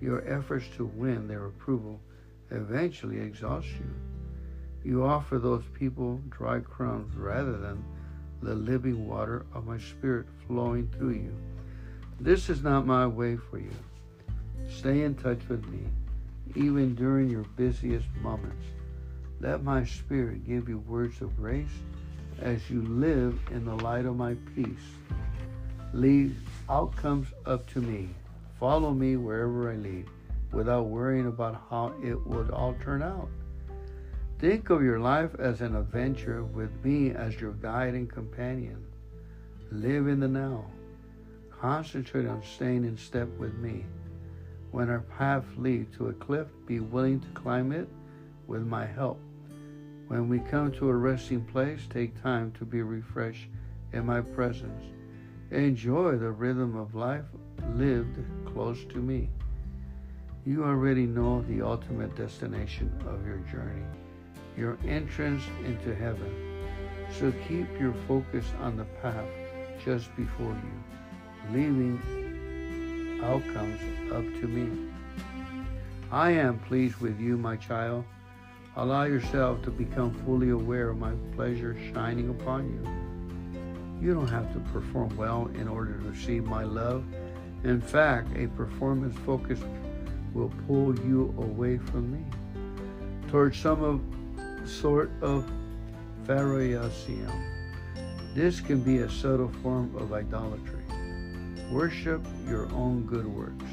Your 0.02 0.28
efforts 0.28 0.66
to 0.78 0.86
win 0.86 1.28
their 1.28 1.46
approval 1.46 2.00
eventually 2.52 3.20
exhaust 3.20 3.68
you. 3.68 3.94
You 4.84 5.04
offer 5.04 5.38
those 5.38 5.64
people 5.74 6.22
dry 6.30 6.60
crumbs 6.60 7.16
rather 7.16 7.58
than 7.58 7.84
the 8.42 8.56
living 8.56 9.08
water 9.08 9.46
of 9.54 9.66
my 9.66 9.78
spirit 9.78 10.28
flowing 10.48 10.88
through 10.90 11.14
you. 11.14 11.36
This 12.20 12.50
is 12.50 12.64
not 12.64 12.86
my 12.86 13.06
way 13.08 13.36
for 13.36 13.58
you. 13.60 13.74
Stay 14.70 15.02
in 15.02 15.16
touch 15.16 15.40
with 15.50 15.66
me, 15.68 15.80
even 16.56 16.96
during 16.96 17.30
your 17.30 17.44
busiest 17.56 18.08
moments. 18.22 18.66
Let 19.40 19.64
my 19.64 19.84
spirit 19.84 20.46
give 20.46 20.70
you 20.70 20.80
words 20.80 21.22
of 21.22 21.36
grace 21.36 21.68
as 22.42 22.70
you 22.70 22.82
live 22.84 23.40
in 23.52 23.66
the 23.66 23.76
light 23.76 24.06
of 24.06 24.16
my 24.16 24.36
peace. 24.56 24.68
Leave 25.94 26.38
outcomes 26.70 27.28
up 27.46 27.68
to 27.68 27.82
me. 27.82 28.10
Follow 28.60 28.94
me 28.94 29.18
wherever 29.18 29.72
I 29.72 29.76
lead 29.76 30.08
without 30.52 30.88
worrying 30.88 31.28
about 31.28 31.62
how 31.70 31.94
it 32.04 32.16
would 32.26 32.50
all 32.50 32.74
turn 32.82 33.02
out. 33.02 33.30
Think 34.40 34.70
of 34.70 34.84
your 34.84 35.00
life 35.00 35.32
as 35.40 35.62
an 35.62 35.76
adventure 35.76 36.44
with 36.44 36.72
me 36.84 37.12
as 37.12 37.40
your 37.40 37.54
guide 37.54 37.94
and 37.94 38.10
companion. 38.10 38.86
Live 39.72 40.08
in 40.08 40.20
the 40.20 40.28
now. 40.28 40.66
Concentrate 41.50 42.28
on 42.28 42.44
staying 42.44 42.84
in 42.86 42.98
step 42.98 43.28
with 43.38 43.54
me. 43.56 43.86
When 44.72 44.90
our 44.90 45.02
path 45.18 45.46
leads 45.58 45.96
to 45.98 46.10
a 46.10 46.14
cliff, 46.14 46.48
be 46.66 46.80
willing 46.80 47.20
to 47.22 47.28
climb 47.30 47.72
it 47.72 47.88
with 48.48 48.66
my 48.66 48.86
help. 48.86 49.20
When 50.08 50.30
we 50.30 50.40
come 50.40 50.72
to 50.74 50.90
a 50.90 50.96
resting 50.96 51.44
place, 51.46 51.82
take 51.90 52.22
time 52.22 52.52
to 52.60 52.66
be 52.66 52.82
refreshed 52.82 53.48
in 53.94 54.06
my 54.06 54.22
presence. 54.22 54.84
Enjoy 55.52 56.18
the 56.18 56.32
rhythm 56.32 56.76
of 56.76 56.96
life 56.96 57.26
lived 57.74 58.20
close 58.46 58.84
to 58.86 58.98
me. 58.98 59.30
You 60.46 60.64
already 60.64 61.06
know 61.06 61.42
the 61.44 61.62
ultimate 61.62 62.16
destination 62.16 62.92
of 63.08 63.26
your 63.26 63.38
journey 63.52 63.86
your 64.58 64.78
entrance 64.88 65.44
into 65.66 65.94
heaven. 65.96 66.34
So 67.20 67.32
keep 67.48 67.68
your 67.80 67.94
focus 68.08 68.46
on 68.62 68.78
the 68.78 68.86
path 69.02 69.28
just 69.84 70.16
before 70.16 70.56
you, 70.56 71.54
leaving 71.54 72.00
outcomes 73.24 73.80
up 74.12 74.24
to 74.42 74.48
me. 74.48 74.92
I 76.12 76.32
am 76.32 76.60
pleased 76.60 76.98
with 76.98 77.20
you, 77.20 77.38
my 77.38 77.56
child. 77.58 78.06
Allow 78.78 79.04
yourself 79.04 79.62
to 79.64 79.72
become 79.72 80.14
fully 80.26 80.50
aware 80.50 80.90
of 80.90 80.98
my 80.98 81.14
pleasure 81.36 81.78
shining 81.94 82.30
upon 82.30 82.70
you. 82.70 83.05
You 84.02 84.14
don't 84.14 84.28
have 84.28 84.52
to 84.54 84.60
perform 84.72 85.16
well 85.18 85.50
in 85.56 85.68
order 85.68 85.94
to 85.98 86.10
receive 86.10 86.46
my 86.46 86.64
love. 86.64 87.04
In 87.64 87.82
fact, 87.82 88.36
a 88.38 88.48
performance 88.48 89.16
focus 89.26 89.60
will 90.34 90.52
pull 90.68 90.98
you 91.00 91.34
away 91.38 91.78
from 91.78 92.12
me 92.12 92.24
towards 93.30 93.58
some 93.58 93.84
of 93.84 94.70
sort 94.70 95.10
of 95.22 95.50
pharisaism. 96.28 97.32
This 98.34 98.60
can 98.60 98.82
be 98.82 98.98
a 99.00 99.10
subtle 99.10 99.52
form 99.64 99.96
of 99.96 100.12
idolatry. 100.12 100.84
Worship 101.72 102.26
your 102.48 102.72
own 102.74 103.06
good 103.06 103.26
works. 103.26 103.66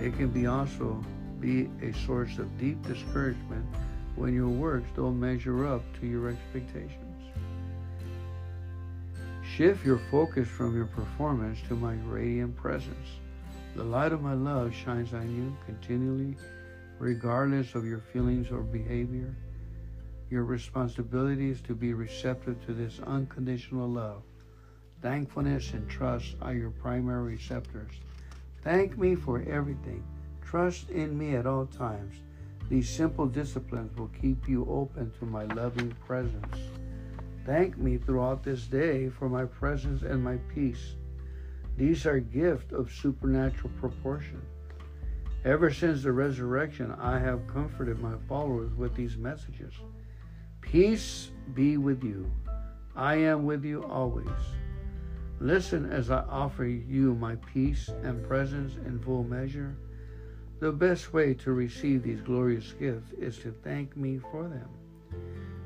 It 0.00 0.16
can 0.16 0.28
be 0.28 0.46
also 0.46 1.04
be 1.40 1.68
a 1.82 1.92
source 2.06 2.38
of 2.38 2.58
deep 2.58 2.80
discouragement 2.86 3.66
when 4.16 4.34
your 4.34 4.48
works 4.48 4.88
don't 4.96 5.18
measure 5.18 5.66
up 5.66 5.82
to 6.00 6.06
your 6.06 6.28
expectations. 6.28 7.07
Shift 9.58 9.84
your 9.84 9.98
focus 9.98 10.46
from 10.46 10.76
your 10.76 10.86
performance 10.86 11.58
to 11.66 11.74
my 11.74 11.94
radiant 12.06 12.54
presence. 12.54 13.08
The 13.74 13.82
light 13.82 14.12
of 14.12 14.22
my 14.22 14.34
love 14.34 14.72
shines 14.72 15.12
on 15.12 15.34
you 15.34 15.56
continually, 15.66 16.36
regardless 17.00 17.74
of 17.74 17.84
your 17.84 17.98
feelings 17.98 18.52
or 18.52 18.60
behavior. 18.60 19.34
Your 20.30 20.44
responsibility 20.44 21.50
is 21.50 21.60
to 21.62 21.74
be 21.74 21.92
receptive 21.92 22.64
to 22.66 22.72
this 22.72 23.00
unconditional 23.04 23.88
love. 23.88 24.22
Thankfulness 25.02 25.72
and 25.72 25.90
trust 25.90 26.36
are 26.40 26.54
your 26.54 26.70
primary 26.70 27.32
receptors. 27.32 27.94
Thank 28.62 28.96
me 28.96 29.16
for 29.16 29.42
everything. 29.42 30.04
Trust 30.40 30.88
in 30.90 31.18
me 31.18 31.34
at 31.34 31.46
all 31.46 31.66
times. 31.66 32.14
These 32.68 32.88
simple 32.88 33.26
disciplines 33.26 33.98
will 33.98 34.12
keep 34.22 34.48
you 34.48 34.68
open 34.70 35.10
to 35.18 35.24
my 35.24 35.46
loving 35.46 35.96
presence. 36.06 36.58
Thank 37.48 37.78
me 37.78 37.96
throughout 37.96 38.44
this 38.44 38.66
day 38.66 39.08
for 39.08 39.26
my 39.26 39.46
presence 39.46 40.02
and 40.02 40.22
my 40.22 40.36
peace. 40.54 40.96
These 41.78 42.04
are 42.04 42.20
gifts 42.20 42.74
of 42.74 42.92
supernatural 42.92 43.70
proportion. 43.80 44.42
Ever 45.46 45.72
since 45.72 46.02
the 46.02 46.12
resurrection, 46.12 46.94
I 47.00 47.18
have 47.18 47.46
comforted 47.46 48.00
my 48.00 48.16
followers 48.28 48.74
with 48.74 48.94
these 48.94 49.16
messages. 49.16 49.72
Peace 50.60 51.30
be 51.54 51.78
with 51.78 52.04
you. 52.04 52.30
I 52.94 53.14
am 53.14 53.46
with 53.46 53.64
you 53.64 53.82
always. 53.84 54.28
Listen 55.40 55.90
as 55.90 56.10
I 56.10 56.24
offer 56.28 56.66
you 56.66 57.14
my 57.14 57.36
peace 57.54 57.88
and 58.02 58.28
presence 58.28 58.74
in 58.84 59.00
full 59.00 59.24
measure. 59.24 59.74
The 60.60 60.72
best 60.72 61.14
way 61.14 61.32
to 61.32 61.52
receive 61.52 62.02
these 62.02 62.20
glorious 62.20 62.74
gifts 62.78 63.12
is 63.12 63.38
to 63.38 63.52
thank 63.64 63.96
me 63.96 64.18
for 64.18 64.42
them. 64.48 64.68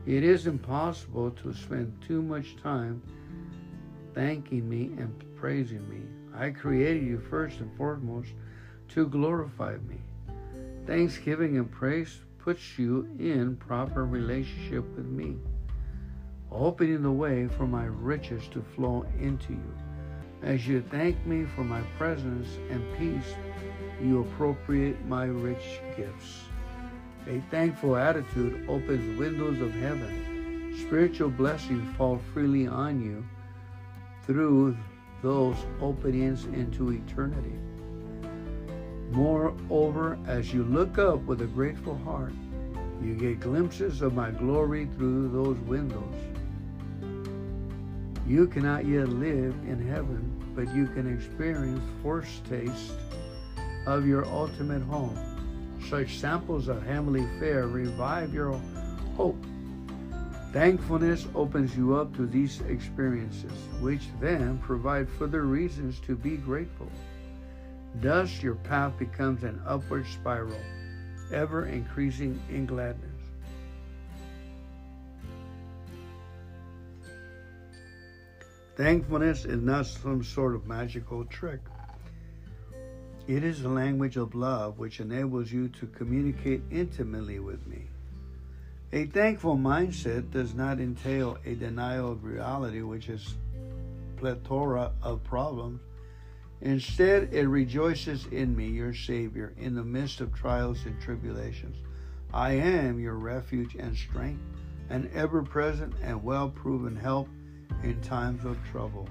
It 0.05 0.25
is 0.25 0.49
impossible 0.49 1.31
to 1.43 1.55
spend 1.55 2.03
too 2.07 2.23
much 2.23 2.57
time 2.57 3.01
thanking 4.15 4.69
me 4.69 4.91
and 4.99 5.15
praising 5.37 5.89
me. 5.89 6.03
I 6.37 6.51
created 6.51 7.05
you 7.05 7.21
first 7.31 7.61
and 7.61 7.71
foremost 7.77 8.31
to 8.91 9.07
glorify 9.07 9.77
me. 9.89 10.01
Thanksgiving 10.87 11.57
and 11.57 11.71
praise 11.71 12.19
puts 12.39 12.77
you 12.79 13.09
in 13.21 13.57
proper 13.57 14.05
relationship 14.05 14.85
with 14.97 15.07
me, 15.07 15.37
opening 16.51 17.03
the 17.03 17.13
way 17.13 17.47
for 17.47 17.69
my 17.69 17.85
riches 17.85 18.49
to 18.49 18.63
flow 18.75 19.07
into 19.21 19.53
you. 19.53 19.75
As 20.43 20.67
you 20.67 20.83
thank 20.91 21.25
me 21.25 21.45
for 21.45 21.63
my 21.63 21.81
presence 21.97 22.49
and 22.71 22.83
peace, 22.99 23.35
you 24.03 24.23
appropriate 24.23 25.05
my 25.07 25.27
rich 25.27 25.81
gifts. 25.97 26.41
A 27.29 27.41
thankful 27.51 27.97
attitude 27.97 28.69
opens 28.69 29.19
windows 29.19 29.61
of 29.61 29.73
heaven. 29.75 30.75
Spiritual 30.87 31.31
blessings 31.31 31.97
fall 31.97 32.21
freely 32.33 32.67
on 32.67 33.01
you 33.01 33.25
through 34.27 34.77
those 35.23 35.57
openings 35.81 36.47
into 36.47 36.91
eternity. 36.91 37.55
Moreover, 39.11 40.19
as 40.27 40.53
you 40.53 40.65
look 40.65 40.99
up 40.99 41.21
with 41.21 41.43
a 41.43 41.47
grateful 41.47 41.97
heart, 41.99 42.33
you 43.01 43.15
get 43.15 43.41
glimpses 43.41 44.03
of 44.03 44.15
my 44.15 44.31
glory 44.31 44.89
through 44.97 45.29
those 45.29 45.59
windows. 45.59 46.15
You 48.27 48.49
cannot 48.49 48.85
yet 48.85 49.09
live 49.09 49.55
in 49.67 49.87
heaven, 49.87 50.43
but 50.57 50.75
you 50.75 50.87
can 50.87 51.13
experience 51.13 51.83
first 52.03 52.45
taste 52.47 52.95
of 53.87 54.07
your 54.07 54.25
ultimate 54.27 54.83
home. 54.83 55.32
Such 55.89 56.19
samples 56.19 56.69
of 56.69 56.83
heavenly 56.83 57.27
fare 57.39 57.67
revive 57.67 58.33
your 58.33 58.53
hope. 59.17 59.45
Thankfulness 60.53 61.27
opens 61.35 61.77
you 61.77 61.95
up 61.97 62.15
to 62.17 62.27
these 62.27 62.61
experiences, 62.63 63.53
which 63.81 64.03
then 64.21 64.59
provide 64.59 65.09
further 65.09 65.43
reasons 65.43 66.01
to 66.01 66.15
be 66.15 66.37
grateful. 66.37 66.91
Thus, 68.01 68.43
your 68.43 68.55
path 68.57 68.99
becomes 68.99 69.45
an 69.45 69.61
upward 69.67 70.07
spiral, 70.07 70.61
ever 71.33 71.67
increasing 71.67 72.41
in 72.51 72.67
gladness. 72.67 73.09
Thankfulness 78.77 79.45
is 79.45 79.63
not 79.63 79.87
some 79.87 80.25
sort 80.25 80.55
of 80.55 80.67
magical 80.67 81.25
trick. 81.27 81.61
It 83.33 83.45
is 83.45 83.63
the 83.63 83.69
language 83.71 84.19
of 84.19 84.35
love 84.35 84.79
which 84.79 85.01
enables 85.01 85.51
you 85.51 85.69
to 85.69 85.87
communicate 85.87 86.61
intimately 86.71 87.39
with 87.39 87.67
me. 87.67 87.89
A 88.93 89.07
thankful 89.07 89.57
mindset 89.57 90.31
does 90.31 90.55
not 90.55 90.79
entail 90.79 91.39
a 91.47 91.55
denial 91.55 92.13
of 92.13 92.25
reality, 92.25 92.83
which 92.83 93.09
is 93.09 93.37
plethora 94.19 94.93
of 95.03 95.25
problems 95.25 95.81
Instead, 96.61 97.33
it 97.33 97.49
rejoices 97.49 98.27
in 98.27 98.55
me, 98.55 98.69
your 98.69 98.93
Savior, 98.95 99.55
in 99.59 99.75
the 99.75 99.83
midst 99.83 100.21
of 100.21 100.35
trials 100.35 100.85
and 100.85 101.01
tribulations. 101.01 101.77
I 102.35 102.53
am 102.53 103.01
your 103.01 103.17
refuge 103.17 103.77
and 103.77 103.97
strength, 103.97 104.45
an 104.91 105.11
ever 105.15 105.43
present 105.43 105.95
and 106.03 106.23
well 106.23 106.51
proven 106.51 106.95
help 106.95 107.29
in 107.83 107.99
times 108.03 108.45
of 108.45 108.59
trouble. 108.71 109.09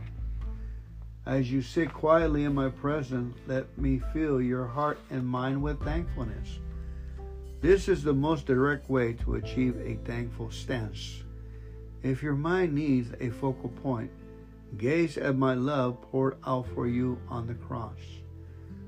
As 1.25 1.51
you 1.51 1.61
sit 1.61 1.93
quietly 1.93 2.45
in 2.45 2.55
my 2.55 2.69
presence, 2.69 3.37
let 3.45 3.77
me 3.77 4.01
fill 4.11 4.41
your 4.41 4.65
heart 4.65 4.97
and 5.11 5.25
mind 5.25 5.61
with 5.61 5.79
thankfulness. 5.83 6.57
This 7.61 7.87
is 7.87 8.03
the 8.03 8.13
most 8.13 8.47
direct 8.47 8.89
way 8.89 9.13
to 9.13 9.35
achieve 9.35 9.77
a 9.77 9.99
thankful 10.03 10.49
stance. 10.49 11.21
If 12.01 12.23
your 12.23 12.33
mind 12.33 12.73
needs 12.73 13.13
a 13.19 13.29
focal 13.29 13.69
point, 13.69 14.09
gaze 14.79 15.15
at 15.15 15.37
my 15.37 15.53
love 15.53 16.01
poured 16.01 16.37
out 16.47 16.65
for 16.73 16.87
you 16.87 17.19
on 17.29 17.45
the 17.45 17.53
cross. 17.53 17.99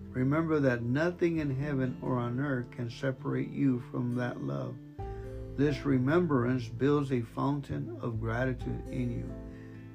Remember 0.09 0.59
that 0.59 0.81
nothing 0.81 1.37
in 1.37 1.55
heaven 1.55 1.97
or 2.01 2.17
on 2.17 2.39
earth 2.39 2.71
can 2.71 2.89
separate 2.89 3.51
you 3.51 3.83
from 3.91 4.15
that 4.15 4.43
love. 4.43 4.73
This 5.55 5.85
remembrance 5.85 6.67
builds 6.67 7.11
a 7.11 7.21
fountain 7.21 7.95
of 8.01 8.19
gratitude 8.19 8.81
in 8.89 9.11
you 9.11 9.42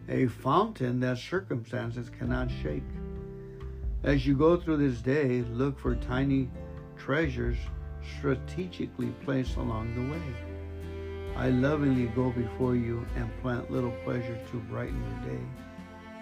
a 0.08 0.26
fountain 0.26 1.00
that 1.00 1.18
circumstances 1.18 2.10
cannot 2.10 2.50
shake. 2.62 2.82
As 4.02 4.26
you 4.26 4.36
go 4.36 4.56
through 4.56 4.78
this 4.78 5.00
day, 5.00 5.42
look 5.52 5.78
for 5.78 5.94
tiny 5.96 6.48
treasures 6.96 7.56
strategically 8.18 9.12
placed 9.24 9.56
along 9.56 9.94
the 9.94 10.12
way. 10.12 10.22
I 11.36 11.50
lovingly 11.50 12.06
go 12.06 12.30
before 12.30 12.74
you 12.74 13.06
and 13.16 13.30
plant 13.42 13.70
little 13.70 13.92
pleasures 14.04 14.38
to 14.50 14.56
brighten 14.58 15.02
your 15.02 15.34
day. 15.34 15.44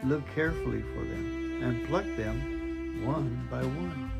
Look 0.05 0.23
carefully 0.35 0.83
for 0.83 1.05
them 1.05 1.63
and 1.63 1.89
pluck 1.89 2.05
them 2.17 3.03
one 3.05 3.47
by 3.51 3.63
one. 3.63 4.11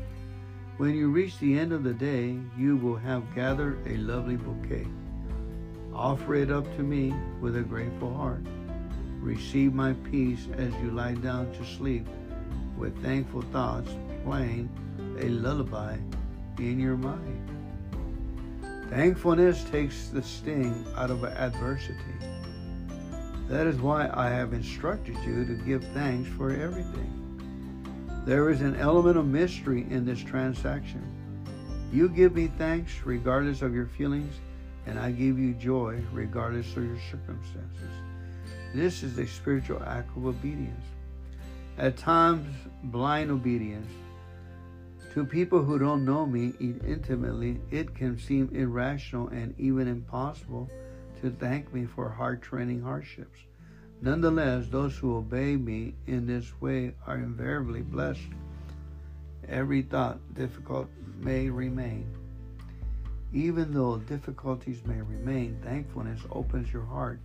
When 0.77 0.95
you 0.95 1.09
reach 1.09 1.37
the 1.39 1.57
end 1.57 1.73
of 1.73 1.83
the 1.83 1.93
day, 1.93 2.39
you 2.57 2.77
will 2.77 2.95
have 2.95 3.35
gathered 3.35 3.85
a 3.85 3.97
lovely 3.97 4.37
bouquet. 4.37 4.87
Offer 5.93 6.35
it 6.35 6.51
up 6.51 6.63
to 6.77 6.83
me 6.83 7.13
with 7.41 7.57
a 7.57 7.61
grateful 7.61 8.13
heart. 8.13 8.43
Receive 9.21 9.73
my 9.73 9.93
peace 10.11 10.47
as 10.57 10.73
you 10.75 10.91
lie 10.91 11.15
down 11.15 11.51
to 11.53 11.65
sleep 11.65 12.07
with 12.77 13.01
thankful 13.03 13.41
thoughts 13.53 13.91
playing 14.23 14.69
a 15.19 15.29
lullaby 15.29 15.97
in 16.59 16.79
your 16.79 16.97
mind. 16.97 17.49
Thankfulness 18.89 19.63
takes 19.65 20.09
the 20.09 20.23
sting 20.23 20.85
out 20.95 21.11
of 21.11 21.23
adversity. 21.25 21.97
That 23.49 23.67
is 23.67 23.77
why 23.77 24.09
I 24.13 24.29
have 24.29 24.53
instructed 24.53 25.17
you 25.25 25.45
to 25.45 25.53
give 25.53 25.83
thanks 25.93 26.29
for 26.29 26.51
everything. 26.51 27.13
There 28.25 28.49
is 28.49 28.61
an 28.61 28.75
element 28.75 29.17
of 29.17 29.25
mystery 29.25 29.85
in 29.89 30.05
this 30.05 30.19
transaction. 30.19 31.01
You 31.91 32.09
give 32.09 32.35
me 32.35 32.47
thanks 32.57 32.91
regardless 33.05 33.61
of 33.61 33.73
your 33.73 33.85
feelings, 33.85 34.33
and 34.85 34.99
I 34.99 35.11
give 35.11 35.39
you 35.39 35.53
joy 35.53 36.01
regardless 36.11 36.75
of 36.75 36.83
your 36.85 36.99
circumstances. 37.09 38.06
This 38.77 39.01
is 39.01 39.17
a 39.17 39.25
spiritual 39.25 39.81
act 39.83 40.15
of 40.15 40.27
obedience. 40.27 40.85
At 41.79 41.97
times, 41.97 42.55
blind 42.83 43.31
obedience. 43.31 43.91
To 45.15 45.25
people 45.25 45.63
who 45.63 45.79
don't 45.79 46.05
know 46.05 46.27
me 46.27 46.53
intimately, 46.61 47.59
it 47.71 47.95
can 47.95 48.19
seem 48.19 48.51
irrational 48.53 49.29
and 49.29 49.55
even 49.57 49.87
impossible 49.87 50.69
to 51.21 51.31
thank 51.31 51.73
me 51.73 51.87
for 51.87 52.07
hard 52.07 52.43
training 52.43 52.83
hardships. 52.83 53.39
Nonetheless, 54.03 54.67
those 54.69 54.95
who 54.95 55.17
obey 55.17 55.55
me 55.55 55.95
in 56.05 56.27
this 56.27 56.61
way 56.61 56.93
are 57.07 57.17
invariably 57.17 57.81
blessed. 57.81 58.29
Every 59.49 59.81
thought 59.81 60.19
difficult 60.35 60.87
may 61.17 61.49
remain. 61.49 62.05
Even 63.33 63.73
though 63.73 63.97
difficulties 63.97 64.85
may 64.85 65.01
remain, 65.01 65.59
thankfulness 65.63 66.21
opens 66.29 66.71
your 66.71 66.85
heart 66.85 67.19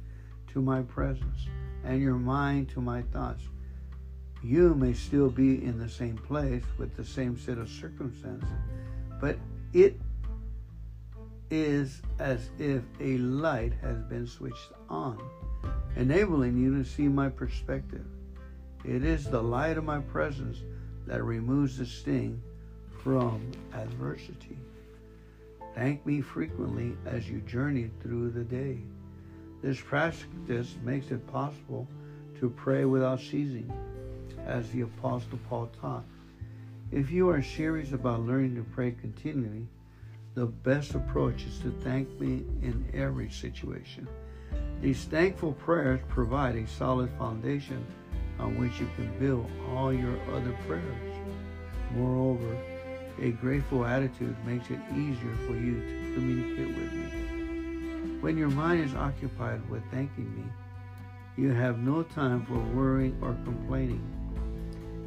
to 0.53 0.61
my 0.61 0.83
presence 0.83 1.49
and 1.85 2.01
your 2.01 2.17
mind 2.17 2.69
to 2.71 2.81
my 2.81 3.03
thoughts. 3.03 3.45
You 4.43 4.75
may 4.75 4.93
still 4.93 5.31
be 5.31 5.65
in 5.65 5.79
the 5.79 5.89
same 5.89 6.17
place 6.17 6.65
with 6.79 6.97
the 6.97 7.05
same 7.05 7.39
set 7.39 7.59
of 7.59 7.69
circumstances, 7.69 8.49
but 9.21 9.37
it 9.73 10.01
is 11.51 12.03
as 12.19 12.51
if 12.59 12.83
a 13.01 13.19
light 13.19 13.73
has 13.83 13.99
been 14.05 14.27
switched 14.27 14.73
on, 14.89 15.19
enabling 15.97 16.57
you 16.57 16.83
to 16.83 16.89
see 16.89 17.09
my 17.09 17.29
perspective. 17.29 18.07
It 18.85 19.05
is 19.05 19.27
the 19.27 19.43
light 19.43 19.79
of 19.79 19.85
my 19.85 20.01
presence 20.01 20.59
that 21.07 21.23
removes 21.23 21.79
the 21.79 21.87
sting 21.87 22.43
from 23.03 23.51
adversity. 23.75 24.59
Thank 25.75 26.05
me 26.05 26.21
frequently 26.21 26.97
as 27.07 27.29
you 27.29 27.41
journey 27.41 27.91
through 28.03 28.31
the 28.31 28.45
day. 28.45 28.79
This 29.63 29.81
practice 29.81 30.75
makes 30.83 31.13
it 31.13 31.27
possible 31.29 31.87
to 32.41 32.51
pray 32.51 32.85
without 32.85 33.21
ceasing, 33.21 33.73
as 34.45 34.69
the 34.71 34.81
Apostle 34.81 35.39
Paul 35.49 35.71
taught. 35.81 36.05
If 36.91 37.11
you 37.11 37.31
are 37.31 37.43
serious 37.43 37.93
about 37.93 38.27
learning 38.27 38.57
to 38.57 38.65
pray 38.75 38.91
continually, 38.91 39.69
the 40.35 40.47
best 40.47 40.95
approach 40.95 41.45
is 41.45 41.59
to 41.61 41.71
thank 41.83 42.09
me 42.19 42.45
in 42.63 42.91
every 42.93 43.31
situation. 43.31 44.09
These 44.81 45.05
thankful 45.05 45.53
prayers 45.53 46.01
provide 46.09 46.57
a 46.57 46.67
solid 46.67 47.11
foundation 47.17 47.87
on 48.41 48.59
which 48.59 48.81
you 48.81 48.89
can 48.97 49.17
build 49.21 49.49
all 49.71 49.93
your 49.93 50.19
other 50.35 50.57
prayers. 50.67 51.15
Moreover, 51.95 52.59
a 53.21 53.31
grateful 53.31 53.85
attitude 53.85 54.35
makes 54.45 54.69
it 54.71 54.81
easier 54.93 55.37
for 55.47 55.55
you 55.55 55.75
to 55.75 56.15
communicate 56.15 56.77
with 56.77 56.93
me. 56.95 57.02
When 58.23 58.39
your 58.39 58.51
mind 58.51 58.85
is 58.85 58.95
occupied 58.95 59.69
with 59.69 59.83
thanking 59.91 60.33
me, 60.37 60.45
you 61.37 61.51
have 61.51 61.81
no 61.81 62.05
time 62.05 62.47
for 62.47 62.57
worrying 62.73 63.19
or 63.21 63.37
complaining. 63.43 64.01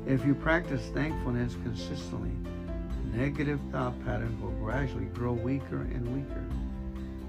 If 0.06 0.26
you 0.26 0.36
practice 0.36 0.82
thankfulness 0.94 1.56
consistently, 1.64 2.34
negative 3.14 3.62
thought 3.72 3.94
patterns 4.04 4.42
will 4.42 4.52
gradually 4.62 5.06
grow 5.06 5.32
weaker 5.32 5.78
and 5.78 6.06
weaker. 6.14 6.44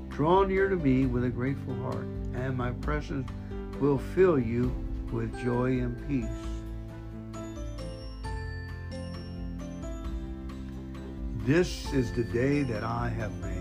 Draw 0.09 0.47
near 0.47 0.69
to 0.69 0.75
me 0.75 1.07
with 1.07 1.23
a 1.23 1.31
grateful 1.31 1.77
heart, 1.77 2.09
and 2.35 2.57
my 2.57 2.73
presence 2.73 3.31
will 3.79 3.99
fill 3.99 4.41
you 4.41 4.75
with 5.13 5.41
joy 5.41 5.79
and 5.79 5.97
peace. 6.09 6.27
This 11.45 11.93
is 11.93 12.11
the 12.11 12.25
day 12.25 12.65
that 12.65 12.83
I 12.83 13.09
have 13.09 13.33
made. 13.41 13.56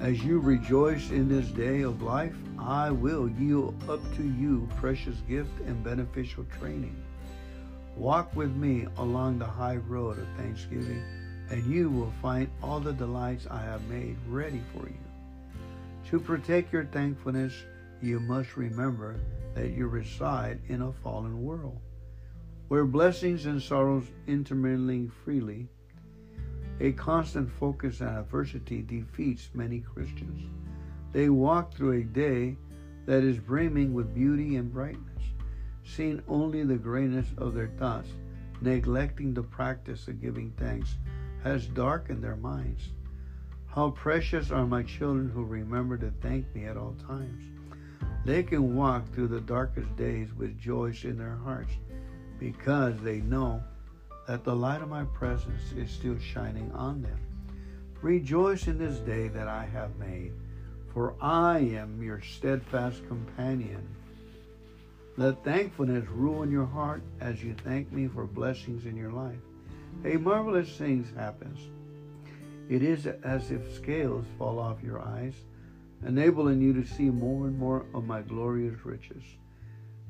As 0.00 0.24
you 0.24 0.40
rejoice 0.40 1.10
in 1.10 1.28
this 1.28 1.48
day 1.50 1.82
of 1.82 2.00
life, 2.00 2.34
I 2.58 2.90
will 2.90 3.28
yield 3.28 3.74
up 3.86 4.00
to 4.16 4.22
you 4.22 4.66
precious 4.76 5.18
gift 5.28 5.60
and 5.66 5.84
beneficial 5.84 6.46
training. 6.58 6.96
Walk 7.96 8.34
with 8.34 8.56
me 8.56 8.86
along 8.96 9.38
the 9.38 9.44
high 9.44 9.76
road 9.76 10.18
of 10.18 10.26
thanksgiving, 10.38 11.04
and 11.50 11.66
you 11.66 11.90
will 11.90 12.14
find 12.22 12.48
all 12.62 12.80
the 12.80 12.94
delights 12.94 13.46
I 13.50 13.60
have 13.60 13.86
made 13.90 14.16
ready 14.26 14.62
for 14.72 14.88
you. 14.88 15.04
To 16.08 16.18
protect 16.18 16.72
your 16.72 16.86
thankfulness, 16.86 17.52
you 18.00 18.20
must 18.20 18.56
remember 18.56 19.20
that 19.54 19.72
you 19.72 19.86
reside 19.86 20.62
in 20.68 20.80
a 20.80 20.92
fallen 20.92 21.42
world, 21.42 21.78
where 22.68 22.86
blessings 22.86 23.44
and 23.44 23.60
sorrows 23.60 24.06
intermingling 24.26 25.12
freely 25.26 25.68
a 26.80 26.92
constant 26.92 27.50
focus 27.50 28.00
on 28.00 28.08
adversity 28.08 28.82
defeats 28.82 29.50
many 29.52 29.80
Christians. 29.80 30.48
They 31.12 31.28
walk 31.28 31.74
through 31.74 32.00
a 32.00 32.04
day 32.04 32.56
that 33.06 33.22
is 33.22 33.38
brimming 33.38 33.92
with 33.92 34.14
beauty 34.14 34.56
and 34.56 34.72
brightness, 34.72 35.24
seeing 35.84 36.22
only 36.26 36.64
the 36.64 36.76
greatness 36.76 37.26
of 37.36 37.54
their 37.54 37.70
thoughts, 37.78 38.08
neglecting 38.62 39.34
the 39.34 39.42
practice 39.42 40.08
of 40.08 40.22
giving 40.22 40.52
thanks, 40.56 40.96
has 41.42 41.66
darkened 41.66 42.22
their 42.22 42.36
minds. 42.36 42.90
How 43.66 43.90
precious 43.90 44.50
are 44.50 44.66
my 44.66 44.82
children 44.82 45.30
who 45.30 45.44
remember 45.44 45.96
to 45.98 46.12
thank 46.22 46.52
me 46.54 46.64
at 46.64 46.76
all 46.76 46.96
times. 47.06 47.44
They 48.24 48.42
can 48.42 48.74
walk 48.74 49.12
through 49.12 49.28
the 49.28 49.40
darkest 49.40 49.94
days 49.96 50.32
with 50.34 50.58
joy 50.58 50.92
in 51.04 51.18
their 51.18 51.36
hearts 51.36 51.72
because 52.38 53.00
they 53.00 53.20
know 53.20 53.62
that 54.30 54.44
the 54.44 54.54
light 54.54 54.80
of 54.80 54.88
my 54.88 55.02
presence 55.06 55.72
is 55.76 55.90
still 55.90 56.16
shining 56.20 56.70
on 56.70 57.02
them. 57.02 57.18
Rejoice 58.00 58.68
in 58.68 58.78
this 58.78 59.00
day 59.00 59.26
that 59.26 59.48
I 59.48 59.64
have 59.64 59.98
made, 59.98 60.30
for 60.94 61.16
I 61.20 61.58
am 61.58 62.00
your 62.00 62.22
steadfast 62.22 63.04
companion. 63.08 63.88
Let 65.16 65.42
thankfulness 65.42 66.08
rule 66.08 66.44
in 66.44 66.50
your 66.52 66.64
heart 66.64 67.02
as 67.20 67.42
you 67.42 67.56
thank 67.64 67.90
me 67.90 68.06
for 68.06 68.24
blessings 68.24 68.86
in 68.86 68.94
your 68.94 69.10
life. 69.10 69.40
A 70.04 70.16
marvelous 70.16 70.76
thing 70.76 71.04
happens. 71.16 71.58
It 72.68 72.84
is 72.84 73.08
as 73.08 73.50
if 73.50 73.74
scales 73.74 74.26
fall 74.38 74.60
off 74.60 74.80
your 74.80 75.00
eyes, 75.00 75.34
enabling 76.06 76.62
you 76.62 76.72
to 76.74 76.86
see 76.86 77.10
more 77.10 77.48
and 77.48 77.58
more 77.58 77.84
of 77.92 78.06
my 78.06 78.22
glorious 78.22 78.84
riches. 78.84 79.24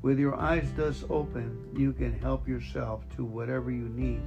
With 0.03 0.19
your 0.19 0.35
eyes 0.35 0.67
thus 0.77 1.05
open, 1.11 1.69
you 1.77 1.93
can 1.93 2.19
help 2.21 2.49
yourself 2.49 3.03
to 3.17 3.25
whatever 3.25 3.71
you 3.71 3.87
need 3.91 4.23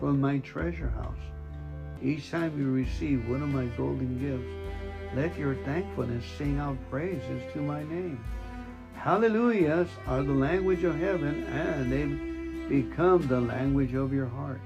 from 0.00 0.20
my 0.20 0.38
treasure 0.38 0.90
house. 0.90 1.14
Each 2.02 2.28
time 2.28 2.58
you 2.58 2.72
receive 2.72 3.28
one 3.28 3.40
of 3.40 3.48
my 3.48 3.66
golden 3.76 4.18
gifts, 4.18 4.52
let 5.14 5.38
your 5.38 5.54
thankfulness 5.64 6.24
sing 6.36 6.58
out 6.58 6.76
praises 6.90 7.40
to 7.52 7.60
my 7.60 7.84
name. 7.84 8.18
Hallelujahs 8.94 9.88
are 10.08 10.24
the 10.24 10.32
language 10.32 10.82
of 10.82 10.98
heaven, 10.98 11.44
and 11.44 11.92
they 11.92 12.06
become 12.68 13.24
the 13.28 13.40
language 13.40 13.94
of 13.94 14.12
your 14.12 14.26
heart. 14.26 14.60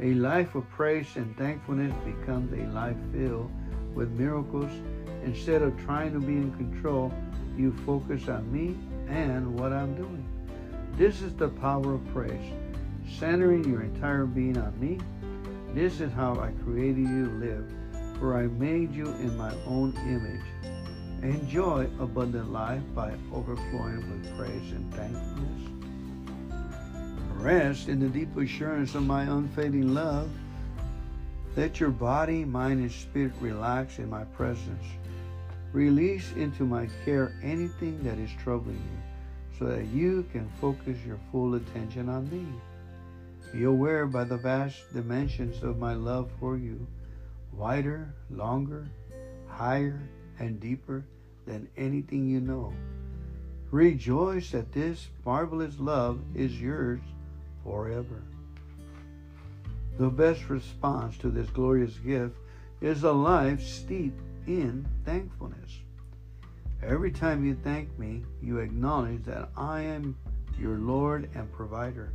A 0.00 0.14
life 0.14 0.56
of 0.56 0.68
praise 0.70 1.14
and 1.14 1.36
thankfulness 1.36 1.94
becomes 2.04 2.52
a 2.52 2.66
life 2.74 2.96
filled 3.12 3.52
with 3.94 4.10
miracles. 4.10 4.70
Instead 5.24 5.62
of 5.62 5.78
trying 5.84 6.12
to 6.12 6.18
be 6.18 6.32
in 6.32 6.52
control, 6.56 7.12
you 7.56 7.72
focus 7.86 8.28
on 8.28 8.52
me 8.52 8.76
and 9.08 9.58
what 9.58 9.72
I'm 9.72 9.94
doing. 9.94 10.24
This 10.96 11.20
is 11.20 11.34
the 11.34 11.48
power 11.48 11.94
of 11.94 12.12
praise, 12.12 12.52
centering 13.18 13.64
your 13.64 13.82
entire 13.82 14.24
being 14.24 14.56
on 14.56 14.78
me. 14.80 14.98
This 15.74 16.00
is 16.00 16.12
how 16.12 16.40
I 16.40 16.52
created 16.64 17.06
you 17.06 17.26
to 17.26 17.32
live, 17.32 17.72
for 18.18 18.36
I 18.36 18.46
made 18.46 18.94
you 18.94 19.06
in 19.06 19.36
my 19.36 19.52
own 19.66 19.94
image. 20.06 20.40
Enjoy 21.22 21.86
abundant 22.00 22.50
life 22.50 22.82
by 22.94 23.12
overflowing 23.32 24.10
with 24.10 24.38
praise 24.38 24.72
and 24.72 24.94
thankfulness. 24.94 25.70
Rest 27.34 27.88
in 27.88 28.00
the 28.00 28.08
deep 28.08 28.34
assurance 28.36 28.94
of 28.94 29.04
my 29.04 29.24
unfading 29.24 29.92
love. 29.92 30.30
Let 31.56 31.78
your 31.78 31.90
body, 31.90 32.44
mind, 32.44 32.80
and 32.80 32.90
spirit 32.90 33.32
relax 33.40 33.98
in 33.98 34.08
my 34.08 34.24
presence. 34.24 34.84
Release 35.72 36.32
into 36.32 36.64
my 36.64 36.88
care 37.04 37.34
anything 37.42 38.02
that 38.02 38.18
is 38.18 38.30
troubling 38.42 38.76
you 38.76 38.95
so 39.58 39.64
that 39.66 39.86
you 39.86 40.24
can 40.32 40.48
focus 40.60 40.98
your 41.06 41.18
full 41.32 41.54
attention 41.54 42.08
on 42.08 42.30
me. 42.30 42.46
Be 43.52 43.64
aware 43.64 44.06
by 44.06 44.24
the 44.24 44.36
vast 44.36 44.92
dimensions 44.92 45.62
of 45.62 45.78
my 45.78 45.94
love 45.94 46.30
for 46.38 46.56
you, 46.56 46.86
wider, 47.52 48.14
longer, 48.30 48.86
higher, 49.48 50.00
and 50.38 50.60
deeper 50.60 51.04
than 51.46 51.68
anything 51.76 52.28
you 52.28 52.40
know. 52.40 52.72
Rejoice 53.70 54.50
that 54.50 54.72
this 54.72 55.08
marvelous 55.24 55.78
love 55.78 56.20
is 56.34 56.60
yours 56.60 57.00
forever. 57.64 58.22
The 59.98 60.10
best 60.10 60.48
response 60.50 61.16
to 61.18 61.30
this 61.30 61.48
glorious 61.50 61.96
gift 61.98 62.36
is 62.80 63.02
a 63.02 63.12
life 63.12 63.62
steeped 63.62 64.20
in 64.46 64.86
thankfulness. 65.04 65.80
Every 66.86 67.10
time 67.10 67.44
you 67.44 67.56
thank 67.64 67.98
me, 67.98 68.22
you 68.40 68.58
acknowledge 68.58 69.24
that 69.24 69.48
I 69.56 69.80
am 69.80 70.16
your 70.56 70.78
Lord 70.78 71.28
and 71.34 71.52
provider. 71.52 72.12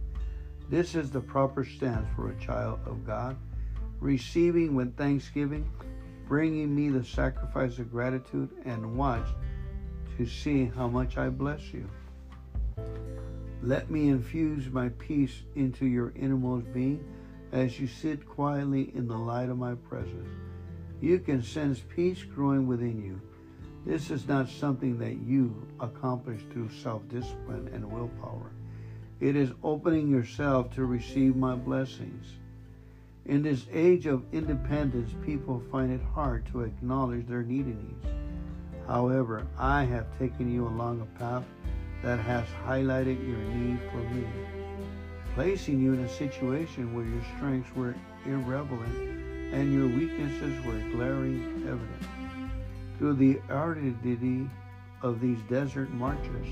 This 0.70 0.96
is 0.96 1.12
the 1.12 1.20
proper 1.20 1.66
stance 1.66 2.08
for 2.16 2.30
a 2.30 2.40
child 2.40 2.80
of 2.86 3.06
God, 3.06 3.36
receiving 4.00 4.74
with 4.74 4.96
thanksgiving, 4.96 5.70
bringing 6.26 6.74
me 6.74 6.88
the 6.88 7.04
sacrifice 7.04 7.80
of 7.80 7.92
gratitude, 7.92 8.50
and 8.64 8.98
watch 8.98 9.28
to 10.18 10.26
see 10.26 10.72
how 10.74 10.88
much 10.88 11.18
I 11.18 11.28
bless 11.28 11.74
you. 11.74 11.90
Let 13.62 13.92
me 13.92 14.08
infuse 14.08 14.70
my 14.70 14.88
peace 14.88 15.44
into 15.56 15.86
your 15.86 16.14
innermost 16.16 16.72
being 16.74 17.04
as 17.52 17.78
you 17.78 17.88
sit 17.88 18.26
quietly 18.26 18.94
in 18.96 19.10
the 19.10 19.18
light 19.18 19.50
of 19.50 19.58
my 19.58 19.76
presence. 19.76 20.30
You 21.02 21.20
can 21.20 21.44
sense 21.44 21.82
peace 21.94 22.24
growing 22.24 22.68
within 22.68 23.04
you. 23.04 23.20
This 23.86 24.12
is 24.12 24.28
not 24.28 24.48
something 24.48 25.00
that 25.00 25.18
you 25.18 25.68
accomplish 25.80 26.42
through 26.52 26.70
self 26.70 27.08
discipline 27.10 27.70
and 27.74 27.92
willpower. 27.92 28.52
It 29.20 29.36
is 29.36 29.52
opening 29.64 30.08
yourself 30.08 30.74
to 30.76 30.86
receive 30.86 31.36
my 31.36 31.56
blessings. 31.56 32.26
In 33.26 33.42
this 33.42 33.66
age 33.72 34.06
of 34.06 34.24
independence, 34.34 35.14
people 35.26 35.64
find 35.72 35.92
it 35.92 36.02
hard 36.14 36.46
to 36.48 36.62
acknowledge 36.62 37.28
their 37.28 37.44
neediness. 37.44 38.06
However, 38.88 39.48
I 39.58 39.84
have 39.86 40.18
taken 40.20 40.52
you 40.52 40.68
along 40.68 41.02
a 41.02 41.20
path 41.20 41.46
that 42.04 42.20
has 42.20 42.48
highlighted 42.66 43.26
your 43.28 43.38
need 43.38 43.80
for 43.92 43.98
me, 44.14 44.28
placing 45.34 45.82
you 45.82 45.94
in 45.94 46.02
a 46.02 46.10
situation 46.10 46.96
where 46.96 47.06
your 47.06 47.24
strengths 47.36 47.76
were 47.76 47.96
irrelevant 48.26 48.96
and 49.54 49.74
your 49.74 49.88
weaknesses 49.88 50.66
were 50.66 50.80
glaring 50.96 51.64
evident. 51.68 52.21
Through 53.02 53.16
the 53.16 53.42
aridity 53.50 54.48
of 55.02 55.22
these 55.22 55.40
desert 55.50 55.90
marches, 55.90 56.48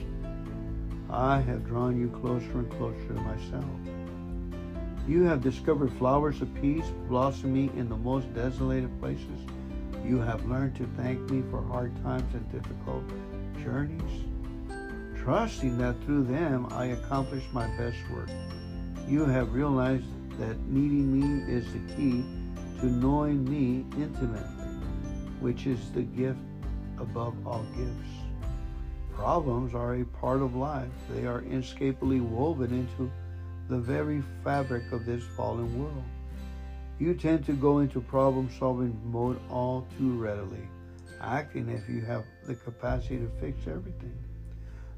I 1.08 1.42
have 1.42 1.68
drawn 1.68 1.96
you 1.96 2.10
closer 2.10 2.58
and 2.58 2.72
closer 2.72 3.08
to 3.10 3.14
myself. 3.14 3.66
You 5.08 5.26
have 5.26 5.44
discovered 5.44 5.94
flowers 5.94 6.42
of 6.42 6.52
peace 6.56 6.88
blossoming 7.08 7.72
in 7.78 7.88
the 7.88 7.96
most 7.96 8.34
desolated 8.34 8.90
places. 9.00 9.46
You 10.04 10.18
have 10.22 10.44
learned 10.48 10.76
to 10.78 10.90
thank 10.98 11.20
me 11.30 11.44
for 11.52 11.62
hard 11.62 11.96
times 12.02 12.34
and 12.34 12.52
difficult 12.52 13.04
journeys, 13.64 14.24
trusting 15.22 15.78
that 15.78 16.04
through 16.04 16.24
them 16.24 16.66
I 16.72 16.86
accomplish 16.86 17.44
my 17.54 17.68
best 17.78 18.00
work. 18.12 18.32
You 19.08 19.24
have 19.26 19.54
realized 19.54 20.08
that 20.40 20.60
needing 20.62 21.14
me 21.14 21.54
is 21.54 21.72
the 21.72 21.94
key 21.94 22.24
to 22.80 22.88
knowing 22.88 23.46
me 23.48 23.86
intimately 24.02 24.59
which 25.40 25.66
is 25.68 25.92
the 25.92 26.02
gift 26.02 26.40
above 27.00 27.36
all 27.46 27.66
gifts. 27.76 28.10
Problems 29.14 29.74
are 29.74 29.96
a 29.96 30.06
part 30.06 30.42
of 30.42 30.56
life. 30.56 30.90
They 31.10 31.26
are 31.26 31.42
inescapably 31.42 32.22
woven 32.22 32.72
into 32.72 33.12
the 33.68 33.78
very 33.78 34.24
fabric 34.44 34.92
of 34.92 35.06
this 35.06 35.24
fallen 35.36 35.80
world. 35.80 36.04
You 37.00 37.14
tend 37.14 37.46
to 37.46 37.54
go 37.54 37.80
into 37.80 38.02
problem 38.02 38.50
solving 38.60 39.00
mode 39.06 39.40
all 39.50 39.88
too 39.98 40.12
readily, 40.14 40.68
acting 41.22 41.70
if 41.70 41.88
you 41.88 42.02
have 42.02 42.26
the 42.46 42.56
capacity 42.56 43.18
to 43.18 43.30
fix 43.40 43.68
everything. 43.68 44.18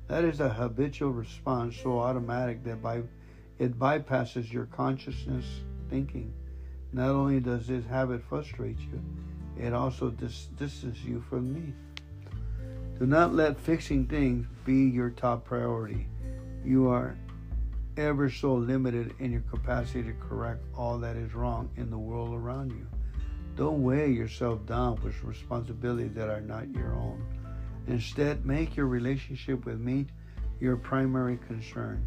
That 0.07 0.23
is 0.23 0.39
a 0.39 0.49
habitual 0.49 1.11
response 1.11 1.77
so 1.77 1.99
automatic 1.99 2.63
that 2.63 2.81
by 2.81 3.03
it 3.59 3.77
bypasses 3.77 4.51
your 4.51 4.65
consciousness 4.65 5.45
thinking. 5.89 6.33
Not 6.93 7.09
only 7.09 7.39
does 7.39 7.67
this 7.67 7.85
habit 7.85 8.23
frustrate 8.27 8.79
you, 8.79 9.01
it 9.57 9.73
also 9.73 10.09
dis- 10.09 10.47
distances 10.57 11.03
you 11.03 11.23
from 11.29 11.53
me. 11.53 11.73
Do 12.99 13.05
not 13.05 13.33
let 13.33 13.59
fixing 13.59 14.05
things 14.05 14.45
be 14.65 14.89
your 14.89 15.09
top 15.09 15.45
priority. 15.45 16.07
You 16.63 16.87
are 16.89 17.17
ever 17.97 18.29
so 18.29 18.53
limited 18.53 19.13
in 19.19 19.31
your 19.31 19.41
capacity 19.41 20.03
to 20.03 20.13
correct 20.13 20.63
all 20.75 20.97
that 20.99 21.15
is 21.15 21.33
wrong 21.33 21.69
in 21.77 21.89
the 21.89 21.97
world 21.97 22.33
around 22.33 22.71
you. 22.71 22.87
Don't 23.55 23.83
weigh 23.83 24.09
yourself 24.09 24.65
down 24.65 24.99
with 25.03 25.23
responsibilities 25.23 26.13
that 26.15 26.29
are 26.29 26.41
not 26.41 26.69
your 26.69 26.93
own. 26.93 27.25
Instead, 27.87 28.45
make 28.45 28.75
your 28.75 28.87
relationship 28.87 29.65
with 29.65 29.79
me 29.79 30.05
your 30.59 30.77
primary 30.77 31.37
concern. 31.47 32.05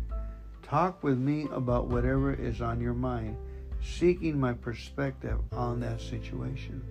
Talk 0.62 1.02
with 1.02 1.18
me 1.18 1.48
about 1.52 1.88
whatever 1.88 2.32
is 2.32 2.62
on 2.62 2.80
your 2.80 2.94
mind, 2.94 3.36
seeking 3.82 4.38
my 4.38 4.52
perspective 4.52 5.38
on 5.52 5.80
that 5.80 6.00
situation. 6.00 6.82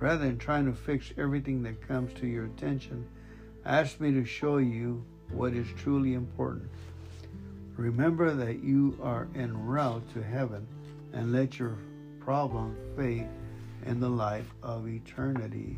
Rather 0.00 0.24
than 0.24 0.38
trying 0.38 0.64
to 0.66 0.72
fix 0.72 1.12
everything 1.18 1.62
that 1.64 1.86
comes 1.86 2.12
to 2.14 2.26
your 2.26 2.44
attention, 2.44 3.06
ask 3.64 3.98
me 4.00 4.12
to 4.12 4.24
show 4.24 4.58
you 4.58 5.04
what 5.32 5.52
is 5.52 5.66
truly 5.76 6.14
important. 6.14 6.70
Remember 7.76 8.32
that 8.34 8.62
you 8.62 8.98
are 9.02 9.28
en 9.34 9.56
route 9.66 10.08
to 10.14 10.22
heaven 10.22 10.66
and 11.12 11.32
let 11.32 11.58
your 11.58 11.76
problem 12.20 12.76
fade 12.96 13.28
in 13.86 14.00
the 14.00 14.08
light 14.08 14.44
of 14.62 14.88
eternity. 14.88 15.76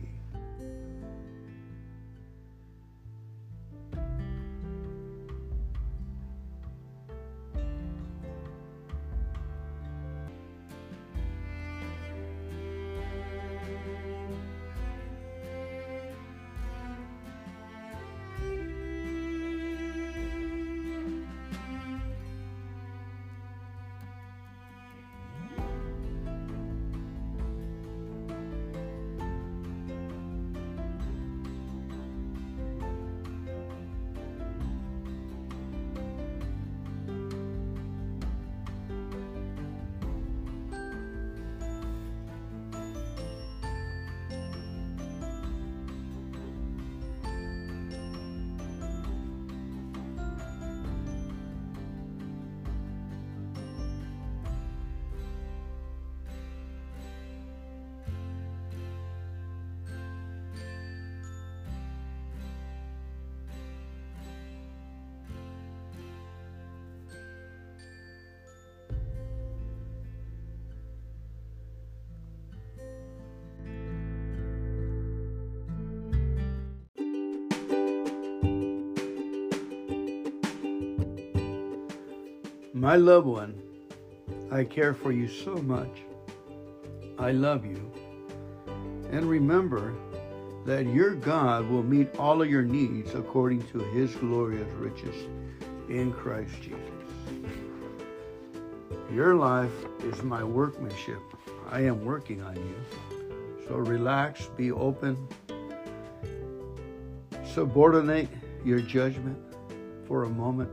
My 82.91 82.97
loved 82.97 83.29
one, 83.29 83.55
I 84.51 84.65
care 84.65 84.95
for 84.95 85.13
you 85.13 85.29
so 85.29 85.55
much. 85.55 86.01
I 87.21 87.31
love 87.31 87.65
you. 87.65 87.93
And 89.13 89.31
remember 89.31 89.95
that 90.67 90.87
your 90.87 91.15
God 91.15 91.71
will 91.71 91.85
meet 91.85 92.17
all 92.17 92.43
of 92.43 92.51
your 92.51 92.65
needs 92.65 93.15
according 93.15 93.63
to 93.69 93.79
his 93.79 94.13
glorious 94.17 94.69
riches 94.73 95.15
in 95.89 96.13
Christ 96.13 96.53
Jesus. 96.63 96.81
Your 99.15 99.37
life 99.37 99.85
is 100.03 100.25
my 100.25 100.43
workmanship. 100.43 101.23
I 101.71 101.83
am 101.83 102.05
working 102.05 102.43
on 102.43 102.57
you. 102.57 103.69
So 103.69 103.77
relax, 103.77 104.47
be 104.57 104.73
open, 104.73 105.17
subordinate 107.55 108.31
your 108.65 108.81
judgment 108.81 109.39
for 110.09 110.25
a 110.25 110.29
moment, 110.29 110.73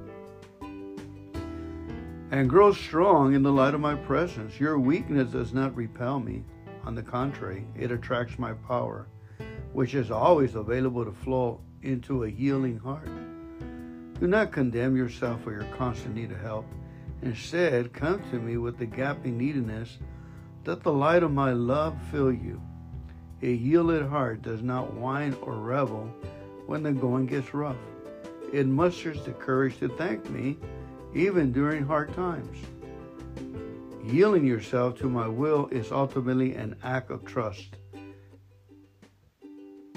and 2.31 2.49
grow 2.49 2.73
strong 2.73 3.33
in 3.33 3.43
the 3.43 3.51
light 3.51 3.73
of 3.73 3.79
my 3.79 3.95
presence. 3.95 4.59
Your 4.59 4.77
weakness 4.79 5.31
does 5.31 5.53
not 5.53 5.75
repel 5.75 6.19
me. 6.19 6.43
On 6.83 6.95
the 6.95 7.03
contrary, 7.03 7.65
it 7.75 7.91
attracts 7.91 8.39
my 8.39 8.53
power, 8.53 9.07
which 9.73 9.93
is 9.95 10.11
always 10.11 10.55
available 10.55 11.05
to 11.05 11.11
flow 11.11 11.61
into 11.81 12.23
a 12.23 12.29
healing 12.29 12.79
heart. 12.79 13.09
Do 14.19 14.27
not 14.27 14.51
condemn 14.51 14.95
yourself 14.95 15.43
for 15.43 15.51
your 15.51 15.65
constant 15.75 16.15
need 16.15 16.31
of 16.31 16.39
help. 16.39 16.65
Instead, 17.21 17.93
come 17.93 18.21
to 18.29 18.39
me 18.39 18.57
with 18.57 18.77
the 18.77 18.85
gaping 18.85 19.37
neediness 19.37 19.97
that 20.63 20.83
the 20.83 20.91
light 20.91 21.23
of 21.23 21.31
my 21.31 21.51
love 21.51 21.95
fill 22.11 22.31
you. 22.31 22.61
A 23.41 23.51
yielded 23.51 24.05
heart 24.05 24.41
does 24.41 24.61
not 24.61 24.93
whine 24.93 25.35
or 25.41 25.53
revel 25.53 26.11
when 26.65 26.83
the 26.83 26.91
going 26.91 27.25
gets 27.25 27.53
rough. 27.53 27.77
It 28.51 28.65
musters 28.65 29.23
the 29.23 29.31
courage 29.31 29.77
to 29.79 29.89
thank 29.89 30.29
me 30.29 30.57
even 31.17 31.51
during 31.51 31.83
hard 31.83 32.13
times. 32.13 32.57
Yielding 34.03 34.45
yourself 34.45 34.97
to 34.99 35.09
my 35.09 35.27
will 35.27 35.67
is 35.69 35.91
ultimately 35.91 36.53
an 36.53 36.75
act 36.83 37.09
of 37.09 37.25
trust. 37.25 37.75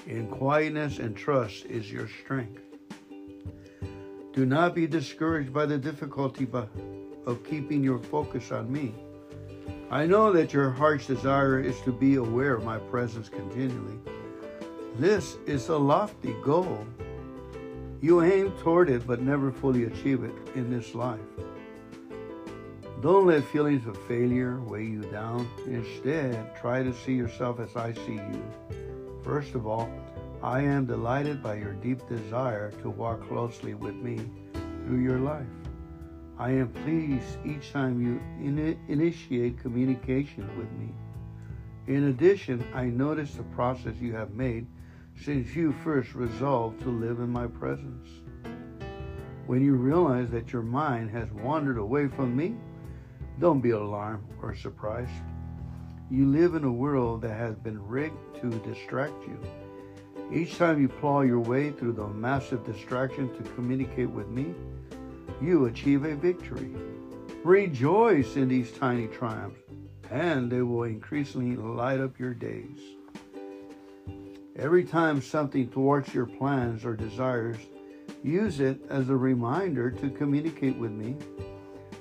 In 0.06 0.26
quietness 0.28 0.98
and 0.98 1.14
trust 1.14 1.66
is 1.66 1.92
your 1.92 2.08
strength. 2.08 2.62
Do 4.32 4.46
not 4.46 4.74
be 4.74 4.86
discouraged 4.86 5.52
by 5.52 5.66
the 5.66 5.76
difficulty 5.76 6.48
of 7.26 7.44
keeping 7.44 7.84
your 7.84 7.98
focus 7.98 8.50
on 8.50 8.72
me. 8.72 8.94
I 9.90 10.06
know 10.06 10.32
that 10.32 10.54
your 10.54 10.70
heart's 10.70 11.06
desire 11.06 11.60
is 11.60 11.80
to 11.82 11.92
be 11.92 12.14
aware 12.14 12.54
of 12.54 12.64
my 12.64 12.78
presence 12.78 13.28
continually. 13.28 13.98
This 14.96 15.36
is 15.46 15.68
a 15.68 15.76
lofty 15.76 16.34
goal. 16.42 16.86
You 18.02 18.22
aim 18.22 18.52
toward 18.62 18.88
it 18.88 19.06
but 19.06 19.20
never 19.20 19.52
fully 19.52 19.84
achieve 19.84 20.24
it 20.24 20.34
in 20.54 20.70
this 20.70 20.94
life. 20.94 21.20
Don't 23.02 23.26
let 23.26 23.44
feelings 23.44 23.86
of 23.86 23.96
failure 24.06 24.60
weigh 24.60 24.84
you 24.84 25.02
down. 25.02 25.48
Instead, 25.66 26.56
try 26.56 26.82
to 26.82 26.94
see 26.94 27.14
yourself 27.14 27.60
as 27.60 27.76
I 27.76 27.92
see 27.92 28.14
you. 28.14 28.42
First 29.22 29.54
of 29.54 29.66
all, 29.66 29.90
I 30.42 30.62
am 30.62 30.86
delighted 30.86 31.42
by 31.42 31.56
your 31.56 31.74
deep 31.74 32.06
desire 32.08 32.70
to 32.82 32.88
walk 32.88 33.26
closely 33.28 33.74
with 33.74 33.94
me 33.94 34.18
through 34.86 35.00
your 35.02 35.18
life. 35.18 35.46
I 36.38 36.52
am 36.52 36.68
pleased 36.68 37.36
each 37.44 37.70
time 37.70 38.00
you 38.00 38.18
in- 38.42 38.78
initiate 38.88 39.60
communication 39.60 40.48
with 40.56 40.70
me. 40.72 40.94
In 41.86 42.04
addition, 42.08 42.64
I 42.74 42.84
notice 42.86 43.34
the 43.34 43.42
process 43.42 43.96
you 44.00 44.14
have 44.14 44.32
made 44.32 44.66
since 45.24 45.54
you 45.54 45.72
first 45.84 46.14
resolved 46.14 46.80
to 46.80 46.88
live 46.88 47.18
in 47.18 47.28
my 47.28 47.46
presence. 47.46 48.08
When 49.46 49.62
you 49.62 49.74
realize 49.74 50.30
that 50.30 50.52
your 50.52 50.62
mind 50.62 51.10
has 51.10 51.30
wandered 51.32 51.76
away 51.76 52.08
from 52.08 52.34
me, 52.34 52.54
don't 53.38 53.60
be 53.60 53.70
alarmed 53.70 54.24
or 54.40 54.54
surprised. 54.54 55.10
You 56.10 56.26
live 56.26 56.54
in 56.54 56.64
a 56.64 56.72
world 56.72 57.20
that 57.22 57.36
has 57.36 57.56
been 57.56 57.86
rigged 57.86 58.40
to 58.40 58.50
distract 58.60 59.22
you. 59.26 59.38
Each 60.32 60.56
time 60.56 60.80
you 60.80 60.88
plow 60.88 61.20
your 61.20 61.40
way 61.40 61.70
through 61.70 61.92
the 61.92 62.06
massive 62.06 62.64
distraction 62.64 63.28
to 63.36 63.50
communicate 63.50 64.10
with 64.10 64.28
me, 64.28 64.54
you 65.42 65.66
achieve 65.66 66.04
a 66.04 66.14
victory. 66.14 66.74
Rejoice 67.44 68.36
in 68.36 68.48
these 68.48 68.72
tiny 68.72 69.06
triumphs, 69.08 69.60
and 70.10 70.50
they 70.50 70.62
will 70.62 70.84
increasingly 70.84 71.56
light 71.56 72.00
up 72.00 72.18
your 72.18 72.34
days. 72.34 72.78
Every 74.56 74.84
time 74.84 75.22
something 75.22 75.68
thwarts 75.68 76.12
your 76.12 76.26
plans 76.26 76.84
or 76.84 76.96
desires, 76.96 77.56
use 78.22 78.60
it 78.60 78.80
as 78.90 79.08
a 79.08 79.16
reminder 79.16 79.90
to 79.92 80.10
communicate 80.10 80.76
with 80.76 80.90
me. 80.90 81.16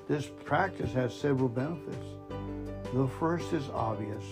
This 0.07 0.29
practice 0.43 0.91
has 0.93 1.13
several 1.13 1.47
benefits. 1.47 2.05
The 2.93 3.07
first 3.19 3.53
is 3.53 3.69
obvious. 3.69 4.23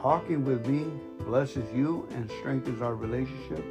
Talking 0.00 0.44
with 0.44 0.66
me 0.66 0.86
blesses 1.26 1.70
you 1.74 2.08
and 2.12 2.30
strengthens 2.40 2.80
our 2.80 2.94
relationship. 2.94 3.64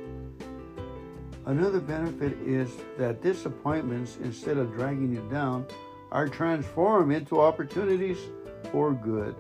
Another 1.47 1.79
benefit 1.79 2.37
is 2.45 2.69
that 2.97 3.21
disappointments, 3.23 4.17
instead 4.23 4.57
of 4.57 4.73
dragging 4.73 5.13
you 5.13 5.27
down, 5.31 5.65
are 6.11 6.27
transformed 6.27 7.11
into 7.11 7.41
opportunities 7.41 8.17
for 8.71 8.93
good. 8.93 9.35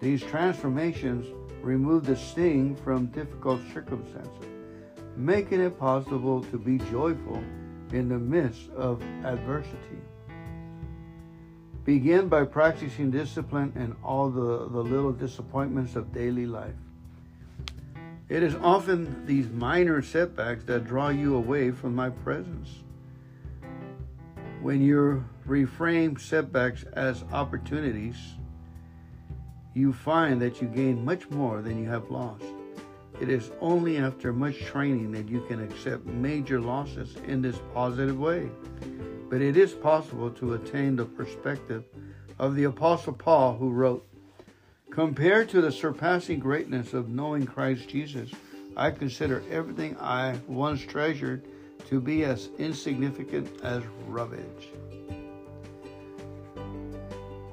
These 0.00 0.22
transformations 0.22 1.26
remove 1.62 2.04
the 2.06 2.16
sting 2.16 2.76
from 2.76 3.06
difficult 3.06 3.60
circumstances, 3.72 4.46
making 5.16 5.60
it 5.60 5.78
possible 5.78 6.42
to 6.44 6.58
be 6.58 6.78
joyful 6.90 7.42
in 7.92 8.08
the 8.08 8.18
midst 8.18 8.70
of 8.70 9.02
adversity. 9.24 9.98
Begin 11.84 12.28
by 12.28 12.44
practicing 12.44 13.10
discipline 13.10 13.72
and 13.74 13.96
all 14.04 14.28
the, 14.28 14.68
the 14.68 14.82
little 14.82 15.12
disappointments 15.12 15.96
of 15.96 16.12
daily 16.12 16.46
life. 16.46 16.74
It 18.28 18.42
is 18.42 18.54
often 18.56 19.24
these 19.24 19.48
minor 19.48 20.02
setbacks 20.02 20.64
that 20.64 20.84
draw 20.84 21.08
you 21.08 21.36
away 21.36 21.70
from 21.70 21.94
my 21.94 22.10
presence. 22.10 22.68
When 24.60 24.82
you 24.82 25.24
reframe 25.46 26.20
setbacks 26.20 26.84
as 26.92 27.24
opportunities, 27.32 28.16
you 29.78 29.92
find 29.92 30.42
that 30.42 30.60
you 30.60 30.66
gain 30.66 31.04
much 31.04 31.30
more 31.30 31.62
than 31.62 31.80
you 31.80 31.88
have 31.88 32.10
lost. 32.10 32.44
It 33.20 33.28
is 33.28 33.52
only 33.60 33.98
after 33.98 34.32
much 34.32 34.60
training 34.60 35.12
that 35.12 35.28
you 35.28 35.40
can 35.42 35.62
accept 35.62 36.04
major 36.04 36.60
losses 36.60 37.16
in 37.26 37.40
this 37.40 37.58
positive 37.72 38.18
way. 38.18 38.50
But 39.30 39.40
it 39.40 39.56
is 39.56 39.72
possible 39.72 40.30
to 40.32 40.54
attain 40.54 40.96
the 40.96 41.04
perspective 41.04 41.84
of 42.38 42.56
the 42.56 42.64
Apostle 42.64 43.12
Paul, 43.12 43.56
who 43.56 43.70
wrote, 43.70 44.04
Compared 44.90 45.48
to 45.50 45.60
the 45.60 45.70
surpassing 45.70 46.40
greatness 46.40 46.92
of 46.92 47.08
knowing 47.08 47.46
Christ 47.46 47.88
Jesus, 47.88 48.30
I 48.76 48.90
consider 48.90 49.42
everything 49.50 49.96
I 49.98 50.38
once 50.46 50.80
treasured 50.80 51.46
to 51.88 52.00
be 52.00 52.24
as 52.24 52.48
insignificant 52.58 53.60
as 53.62 53.82
rubbish. 54.06 54.68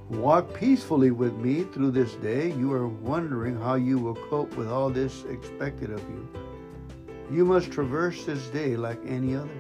Walk 0.09 0.53
peacefully 0.53 1.09
with 1.09 1.34
me 1.34 1.64
through 1.64 1.90
this 1.90 2.14
day. 2.16 2.51
You 2.51 2.72
are 2.74 2.88
wondering 2.88 3.59
how 3.59 3.74
you 3.74 3.98
will 3.98 4.14
cope 4.14 4.56
with 4.56 4.69
all 4.69 4.92
this 4.92 5.24
expected 5.24 5.90
of 5.90 6.00
you. 6.01 6.30
You 7.32 7.43
must 7.43 7.72
traverse 7.72 8.24
this 8.24 8.45
day 8.50 8.77
like 8.77 9.00
any 9.08 9.35
other, 9.35 9.58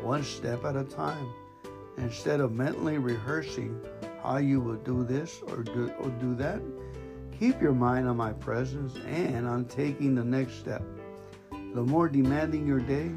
one 0.00 0.24
step 0.24 0.64
at 0.64 0.74
a 0.74 0.82
time. 0.82 1.28
Instead 1.98 2.40
of 2.40 2.50
mentally 2.50 2.98
rehearsing 2.98 3.80
how 4.24 4.38
you 4.38 4.60
will 4.60 4.74
do 4.74 5.04
this 5.04 5.40
or 5.46 5.62
do, 5.62 5.92
or 6.00 6.10
do 6.10 6.34
that, 6.34 6.60
keep 7.38 7.62
your 7.62 7.72
mind 7.72 8.08
on 8.08 8.16
my 8.16 8.32
presence 8.32 8.96
and 9.06 9.46
on 9.46 9.66
taking 9.66 10.16
the 10.16 10.24
next 10.24 10.54
step. 10.54 10.82
The 11.52 11.82
more 11.82 12.08
demanding 12.08 12.66
your 12.66 12.80
day, 12.80 13.12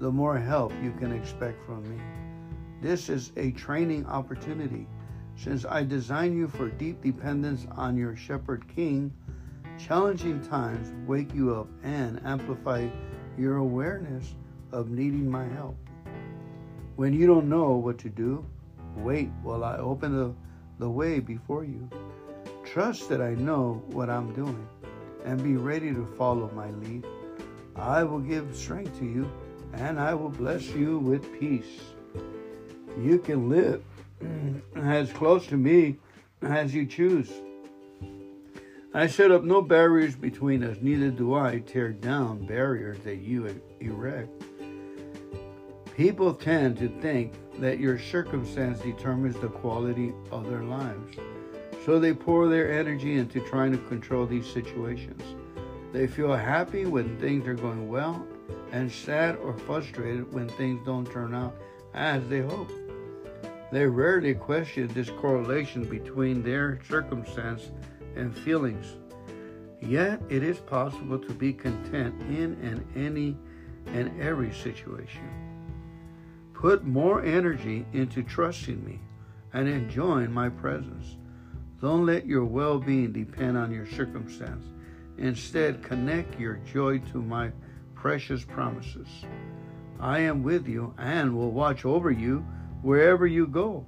the 0.00 0.10
more 0.10 0.36
help 0.36 0.72
you 0.82 0.90
can 0.90 1.12
expect 1.12 1.64
from 1.64 1.88
me. 1.88 2.02
This 2.82 3.08
is 3.08 3.30
a 3.36 3.52
training 3.52 4.06
opportunity 4.06 4.88
since 5.42 5.64
I 5.64 5.84
design 5.84 6.36
you 6.36 6.48
for 6.48 6.68
deep 6.68 7.02
dependence 7.02 7.66
on 7.72 7.96
your 7.96 8.14
shepherd 8.14 8.66
king, 8.74 9.10
challenging 9.78 10.42
times 10.42 10.92
wake 11.06 11.32
you 11.34 11.54
up 11.54 11.66
and 11.82 12.20
amplify 12.26 12.88
your 13.38 13.56
awareness 13.56 14.34
of 14.70 14.90
needing 14.90 15.30
my 15.30 15.46
help. 15.48 15.76
When 16.96 17.14
you 17.14 17.26
don't 17.26 17.48
know 17.48 17.72
what 17.72 17.96
to 18.00 18.10
do, 18.10 18.44
wait 18.96 19.30
while 19.42 19.64
I 19.64 19.78
open 19.78 20.14
the, 20.14 20.34
the 20.78 20.90
way 20.90 21.20
before 21.20 21.64
you. 21.64 21.88
Trust 22.62 23.08
that 23.08 23.22
I 23.22 23.30
know 23.30 23.82
what 23.86 24.10
I'm 24.10 24.34
doing 24.34 24.68
and 25.24 25.42
be 25.42 25.56
ready 25.56 25.90
to 25.94 26.04
follow 26.18 26.50
my 26.54 26.70
lead. 26.70 27.06
I 27.76 28.04
will 28.04 28.20
give 28.20 28.54
strength 28.54 28.98
to 28.98 29.06
you 29.06 29.30
and 29.72 29.98
I 29.98 30.12
will 30.12 30.28
bless 30.28 30.66
you 30.68 30.98
with 30.98 31.40
peace. 31.40 31.80
You 32.98 33.18
can 33.18 33.48
live 33.48 33.82
as 34.76 35.12
close 35.12 35.46
to 35.48 35.56
me 35.56 35.98
as 36.42 36.74
you 36.74 36.86
choose. 36.86 37.30
I 38.92 39.06
set 39.06 39.30
up 39.30 39.44
no 39.44 39.62
barriers 39.62 40.16
between 40.16 40.64
us, 40.64 40.78
neither 40.80 41.10
do 41.10 41.34
I 41.34 41.60
tear 41.60 41.90
down 41.92 42.44
barriers 42.46 42.98
that 43.04 43.18
you 43.18 43.60
erect. 43.80 44.30
People 45.96 46.34
tend 46.34 46.78
to 46.78 46.88
think 47.00 47.34
that 47.60 47.78
your 47.78 47.98
circumstance 47.98 48.80
determines 48.80 49.36
the 49.36 49.48
quality 49.48 50.12
of 50.32 50.50
their 50.50 50.64
lives. 50.64 51.16
So 51.84 52.00
they 52.00 52.14
pour 52.14 52.48
their 52.48 52.72
energy 52.72 53.16
into 53.16 53.40
trying 53.40 53.72
to 53.72 53.78
control 53.78 54.26
these 54.26 54.46
situations. 54.46 55.22
They 55.92 56.06
feel 56.06 56.34
happy 56.34 56.84
when 56.84 57.18
things 57.18 57.46
are 57.46 57.54
going 57.54 57.88
well 57.88 58.26
and 58.72 58.90
sad 58.90 59.36
or 59.36 59.56
frustrated 59.58 60.32
when 60.32 60.48
things 60.48 60.84
don't 60.84 61.10
turn 61.10 61.34
out 61.34 61.54
as 61.94 62.26
they 62.28 62.40
hope. 62.40 62.70
They 63.70 63.86
rarely 63.86 64.34
question 64.34 64.88
this 64.88 65.10
correlation 65.10 65.84
between 65.84 66.42
their 66.42 66.80
circumstance 66.88 67.70
and 68.16 68.36
feelings. 68.36 68.96
Yet 69.80 70.20
it 70.28 70.42
is 70.42 70.58
possible 70.58 71.18
to 71.18 71.32
be 71.32 71.52
content 71.52 72.20
in 72.22 72.58
and 72.62 72.84
any 72.96 73.36
and 73.86 74.20
every 74.20 74.52
situation. 74.52 75.22
Put 76.52 76.84
more 76.84 77.24
energy 77.24 77.86
into 77.92 78.22
trusting 78.22 78.84
me 78.84 79.00
and 79.52 79.68
enjoying 79.68 80.32
my 80.32 80.48
presence. 80.48 81.16
Don't 81.80 82.04
let 82.04 82.26
your 82.26 82.44
well 82.44 82.78
being 82.78 83.12
depend 83.12 83.56
on 83.56 83.72
your 83.72 83.86
circumstance. 83.86 84.66
Instead, 85.16 85.82
connect 85.82 86.38
your 86.38 86.56
joy 86.72 86.98
to 87.12 87.22
my 87.22 87.50
precious 87.94 88.44
promises. 88.44 89.08
I 89.98 90.20
am 90.20 90.42
with 90.42 90.66
you 90.66 90.94
and 90.98 91.34
will 91.34 91.52
watch 91.52 91.84
over 91.84 92.10
you 92.10 92.44
wherever 92.82 93.26
you 93.26 93.46
go. 93.46 93.86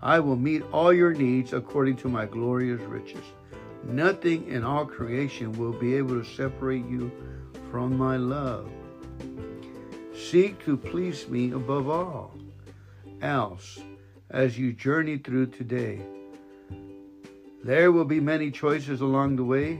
I 0.00 0.18
will 0.20 0.36
meet 0.36 0.62
all 0.72 0.92
your 0.92 1.14
needs 1.14 1.52
according 1.52 1.96
to 1.98 2.08
my 2.08 2.26
glorious 2.26 2.80
riches. 2.82 3.24
Nothing 3.84 4.48
in 4.48 4.64
all 4.64 4.84
creation 4.84 5.52
will 5.52 5.72
be 5.72 5.94
able 5.94 6.20
to 6.20 6.24
separate 6.24 6.86
you 6.86 7.10
from 7.70 7.96
my 7.96 8.16
love. 8.16 8.68
Seek 10.14 10.64
to 10.64 10.76
please 10.76 11.28
me 11.28 11.52
above 11.52 11.88
all 11.88 12.34
else 13.20 13.80
as 14.30 14.58
you 14.58 14.72
journey 14.72 15.18
through 15.18 15.46
today. 15.46 16.00
There 17.64 17.92
will 17.92 18.04
be 18.04 18.18
many 18.18 18.50
choices 18.50 19.00
along 19.00 19.36
the 19.36 19.44
way. 19.44 19.78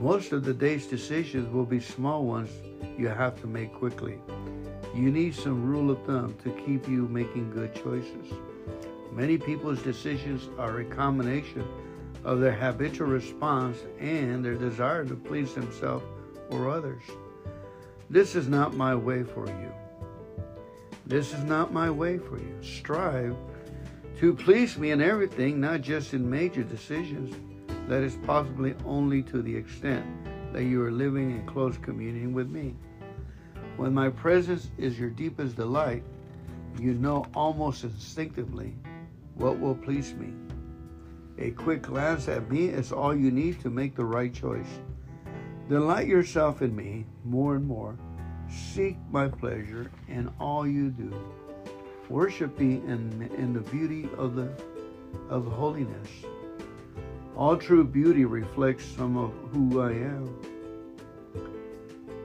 Most 0.00 0.32
of 0.32 0.44
the 0.44 0.54
day's 0.54 0.86
decisions 0.86 1.52
will 1.52 1.66
be 1.66 1.80
small 1.80 2.24
ones 2.24 2.50
you 2.98 3.08
have 3.08 3.40
to 3.40 3.46
make 3.46 3.74
quickly. 3.74 4.18
You 4.96 5.10
need 5.10 5.34
some 5.34 5.62
rule 5.62 5.90
of 5.90 6.02
thumb 6.06 6.34
to 6.42 6.50
keep 6.64 6.88
you 6.88 7.06
making 7.06 7.50
good 7.50 7.74
choices. 7.74 8.32
Many 9.12 9.36
people's 9.36 9.82
decisions 9.82 10.48
are 10.58 10.80
a 10.80 10.86
combination 10.86 11.68
of 12.24 12.40
their 12.40 12.54
habitual 12.54 13.08
response 13.08 13.76
and 14.00 14.42
their 14.42 14.54
desire 14.54 15.04
to 15.04 15.14
please 15.14 15.52
themselves 15.52 16.06
or 16.48 16.70
others. 16.70 17.02
This 18.08 18.34
is 18.34 18.48
not 18.48 18.74
my 18.74 18.94
way 18.94 19.22
for 19.22 19.46
you. 19.46 19.70
This 21.06 21.34
is 21.34 21.44
not 21.44 21.74
my 21.74 21.90
way 21.90 22.16
for 22.16 22.38
you. 22.38 22.56
Strive 22.62 23.36
to 24.18 24.32
please 24.32 24.78
me 24.78 24.92
in 24.92 25.02
everything, 25.02 25.60
not 25.60 25.82
just 25.82 26.14
in 26.14 26.28
major 26.28 26.62
decisions. 26.62 27.36
That 27.86 28.02
is 28.02 28.16
possibly 28.24 28.74
only 28.86 29.22
to 29.24 29.42
the 29.42 29.54
extent 29.54 30.06
that 30.54 30.64
you 30.64 30.82
are 30.82 30.90
living 30.90 31.32
in 31.32 31.46
close 31.46 31.76
communion 31.76 32.32
with 32.32 32.48
me. 32.48 32.74
When 33.76 33.92
my 33.92 34.08
presence 34.08 34.70
is 34.78 34.98
your 34.98 35.10
deepest 35.10 35.56
delight, 35.56 36.02
you 36.80 36.94
know 36.94 37.26
almost 37.34 37.84
instinctively 37.84 38.74
what 39.34 39.58
will 39.60 39.74
please 39.74 40.14
me. 40.14 40.32
A 41.38 41.50
quick 41.50 41.82
glance 41.82 42.28
at 42.28 42.50
me 42.50 42.68
is 42.68 42.90
all 42.90 43.14
you 43.14 43.30
need 43.30 43.60
to 43.60 43.68
make 43.68 43.94
the 43.94 44.04
right 44.04 44.32
choice. 44.32 44.80
Delight 45.68 46.06
yourself 46.06 46.62
in 46.62 46.74
me 46.74 47.04
more 47.24 47.56
and 47.56 47.66
more. 47.66 47.98
Seek 48.48 48.96
my 49.10 49.28
pleasure 49.28 49.90
in 50.08 50.30
all 50.40 50.66
you 50.66 50.88
do. 50.88 51.12
Worship 52.08 52.58
me 52.58 52.76
in, 52.86 53.30
in 53.36 53.52
the 53.52 53.60
beauty 53.60 54.08
of 54.16 54.36
the 54.36 54.48
of 55.28 55.44
holiness. 55.46 56.08
All 57.36 57.56
true 57.56 57.84
beauty 57.84 58.24
reflects 58.24 58.84
some 58.84 59.16
of 59.16 59.32
who 59.52 59.80
I 59.80 59.90
am. 59.90 60.55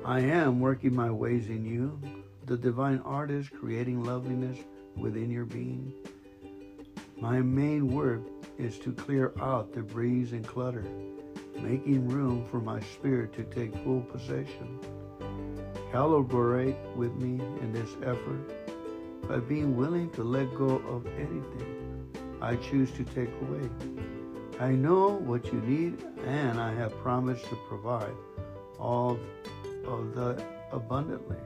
I 0.03 0.21
am 0.21 0.59
working 0.59 0.95
my 0.95 1.11
ways 1.11 1.47
in 1.47 1.63
you, 1.63 2.01
the 2.47 2.57
divine 2.57 2.99
artist 3.05 3.51
creating 3.51 4.03
loveliness 4.03 4.57
within 4.95 5.29
your 5.29 5.45
being. 5.45 5.93
My 7.19 7.39
main 7.41 7.87
work 7.87 8.21
is 8.57 8.79
to 8.79 8.93
clear 8.93 9.31
out 9.39 9.73
debris 9.73 10.29
and 10.31 10.45
clutter, 10.45 10.83
making 11.55 12.07
room 12.07 12.47
for 12.49 12.59
my 12.59 12.79
spirit 12.79 13.31
to 13.33 13.43
take 13.43 13.75
full 13.83 14.01
possession. 14.01 14.79
Collaborate 15.91 16.77
with 16.95 17.13
me 17.13 17.39
in 17.61 17.71
this 17.71 17.91
effort 18.01 18.51
by 19.29 19.37
being 19.37 19.77
willing 19.77 20.09
to 20.11 20.23
let 20.23 20.51
go 20.55 20.81
of 20.89 21.05
anything 21.05 22.09
I 22.41 22.55
choose 22.55 22.89
to 22.93 23.03
take 23.03 23.29
away. 23.43 23.69
I 24.59 24.71
know 24.71 25.09
what 25.09 25.45
you 25.53 25.61
need, 25.61 26.03
and 26.25 26.59
I 26.59 26.73
have 26.73 26.97
promised 27.03 27.45
to 27.49 27.55
provide 27.67 28.15
all 28.79 29.19
of 29.85 30.15
the 30.15 30.43
abundantly. 30.71 31.37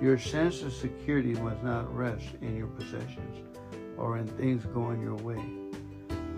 Your 0.00 0.18
sense 0.18 0.62
of 0.62 0.72
security 0.72 1.34
must 1.34 1.62
not 1.62 1.94
rest 1.94 2.26
in 2.40 2.56
your 2.56 2.68
possessions 2.68 3.46
or 3.98 4.18
in 4.18 4.26
things 4.26 4.64
going 4.66 5.02
your 5.02 5.16
way. 5.16 5.42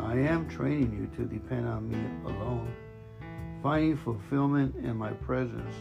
I 0.00 0.16
am 0.16 0.48
training 0.48 0.92
you 0.98 1.06
to 1.16 1.32
depend 1.32 1.68
on 1.68 1.88
me 1.88 1.98
alone, 2.26 2.74
finding 3.62 3.96
fulfillment 3.96 4.74
in 4.76 4.96
my 4.96 5.12
presence. 5.12 5.74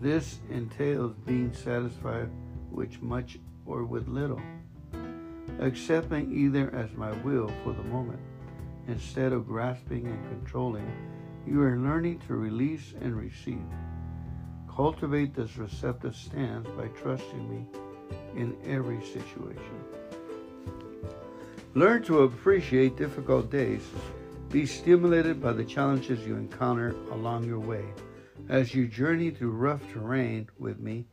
This 0.00 0.38
entails 0.50 1.14
being 1.26 1.52
satisfied 1.52 2.30
with 2.70 3.02
much 3.02 3.38
or 3.66 3.84
with 3.84 4.08
little, 4.08 4.40
accepting 5.60 6.32
either 6.32 6.74
as 6.74 6.92
my 6.96 7.12
will 7.22 7.50
for 7.62 7.74
the 7.74 7.84
moment. 7.84 8.20
Instead 8.88 9.32
of 9.32 9.46
grasping 9.46 10.06
and 10.06 10.28
controlling, 10.28 10.90
you 11.46 11.60
are 11.62 11.76
learning 11.76 12.20
to 12.26 12.34
release 12.34 12.94
and 13.00 13.16
receive. 13.16 13.62
Cultivate 14.74 15.34
this 15.34 15.58
receptive 15.58 16.16
stance 16.16 16.66
by 16.76 16.86
trusting 16.88 17.50
me 17.50 17.66
in 18.34 18.56
every 18.64 19.04
situation. 19.04 19.84
Learn 21.74 22.02
to 22.04 22.22
appreciate 22.22 22.96
difficult 22.96 23.50
days. 23.50 23.82
Be 24.50 24.64
stimulated 24.64 25.42
by 25.42 25.52
the 25.52 25.64
challenges 25.64 26.26
you 26.26 26.36
encounter 26.36 26.94
along 27.10 27.44
your 27.44 27.58
way. 27.58 27.84
As 28.48 28.74
you 28.74 28.86
journey 28.86 29.30
through 29.30 29.52
rough 29.52 29.80
terrain 29.92 30.48
with 30.58 30.80
me, 30.80 31.06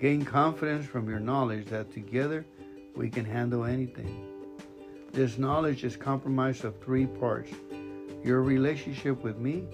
gain 0.00 0.24
confidence 0.24 0.86
from 0.86 1.08
your 1.08 1.20
knowledge 1.20 1.66
that 1.66 1.92
together 1.92 2.44
we 2.96 3.10
can 3.10 3.24
handle 3.24 3.64
anything. 3.64 4.26
This 5.12 5.36
knowledge 5.36 5.84
is 5.84 5.96
comprised 5.96 6.64
of 6.64 6.80
three 6.80 7.06
parts 7.06 7.50
your 8.22 8.42
relationship 8.42 9.22
with 9.22 9.38
me, 9.38 9.64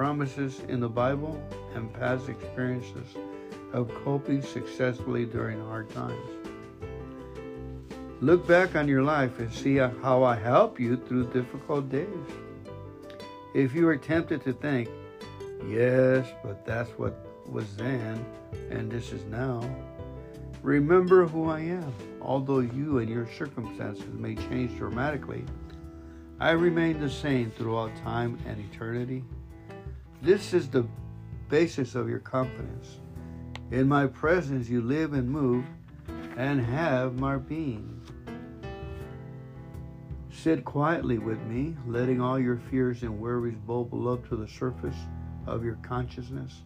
promises 0.00 0.62
in 0.68 0.80
the 0.80 0.88
Bible, 0.88 1.38
and 1.74 1.92
past 1.92 2.30
experiences 2.30 3.06
of 3.74 3.94
coping 4.02 4.40
successfully 4.40 5.26
during 5.26 5.60
hard 5.66 5.90
times. 5.90 6.26
Look 8.22 8.48
back 8.48 8.76
on 8.76 8.88
your 8.88 9.02
life 9.02 9.38
and 9.40 9.52
see 9.52 9.76
how 9.76 10.22
I 10.24 10.36
help 10.36 10.80
you 10.80 10.96
through 10.96 11.26
difficult 11.34 11.90
days. 11.90 12.08
If 13.54 13.74
you 13.74 13.86
are 13.88 13.96
tempted 13.98 14.42
to 14.44 14.54
think, 14.54 14.88
yes, 15.68 16.26
but 16.42 16.64
that's 16.64 16.88
what 16.92 17.18
was 17.46 17.76
then 17.76 18.24
and 18.70 18.90
this 18.90 19.12
is 19.12 19.22
now, 19.26 19.60
remember 20.62 21.26
who 21.26 21.50
I 21.50 21.60
am. 21.60 21.92
Although 22.22 22.60
you 22.60 23.00
and 23.00 23.10
your 23.10 23.28
circumstances 23.36 24.06
may 24.14 24.34
change 24.34 24.78
dramatically, 24.78 25.44
I 26.40 26.52
remain 26.52 27.00
the 27.00 27.10
same 27.10 27.50
throughout 27.50 27.94
time 28.02 28.38
and 28.46 28.64
eternity. 28.72 29.24
This 30.22 30.52
is 30.52 30.68
the 30.68 30.86
basis 31.48 31.94
of 31.94 32.06
your 32.06 32.18
confidence. 32.18 32.98
In 33.70 33.88
my 33.88 34.06
presence, 34.06 34.68
you 34.68 34.82
live 34.82 35.14
and 35.14 35.26
move 35.26 35.64
and 36.36 36.60
have 36.60 37.18
my 37.18 37.38
being. 37.38 38.02
Sit 40.30 40.62
quietly 40.66 41.16
with 41.16 41.40
me, 41.44 41.74
letting 41.86 42.20
all 42.20 42.38
your 42.38 42.58
fears 42.58 43.02
and 43.02 43.18
worries 43.18 43.56
bubble 43.66 44.10
up 44.10 44.28
to 44.28 44.36
the 44.36 44.46
surface 44.46 44.96
of 45.46 45.64
your 45.64 45.76
consciousness. 45.76 46.64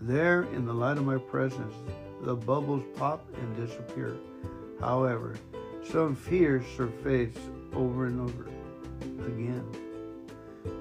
There, 0.00 0.42
in 0.52 0.66
the 0.66 0.74
light 0.74 0.98
of 0.98 1.04
my 1.04 1.18
presence, 1.18 1.74
the 2.22 2.34
bubbles 2.34 2.82
pop 2.96 3.24
and 3.32 3.56
disappear. 3.56 4.16
However, 4.80 5.36
some 5.88 6.16
fears 6.16 6.64
surface 6.76 7.36
over 7.74 8.06
and 8.06 8.20
over 8.20 8.48
again, 9.24 9.64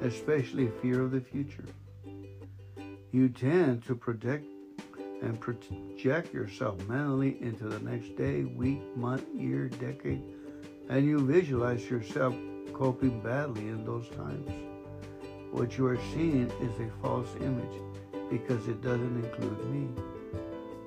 especially 0.01 0.71
fear 0.81 1.03
of 1.03 1.11
the 1.11 1.21
future. 1.21 1.65
You 3.13 3.27
tend 3.27 3.83
to 3.87 3.95
protect 3.95 4.45
and 5.21 5.37
project 5.37 6.33
yourself 6.33 6.79
mentally 6.87 7.37
into 7.41 7.65
the 7.65 7.79
next 7.79 8.15
day, 8.15 8.45
week, 8.45 8.81
month, 8.95 9.25
year, 9.35 9.67
decade, 9.67 10.23
and 10.87 11.05
you 11.05 11.19
visualize 11.19 11.89
yourself 11.89 12.33
coping 12.71 13.19
badly 13.19 13.67
in 13.67 13.85
those 13.85 14.07
times. 14.15 14.49
What 15.51 15.77
you 15.77 15.87
are 15.87 15.99
seeing 16.13 16.49
is 16.61 16.79
a 16.79 16.89
false 17.01 17.27
image 17.41 17.81
because 18.29 18.69
it 18.69 18.81
doesn't 18.81 19.25
include 19.25 19.65
me. 19.65 19.89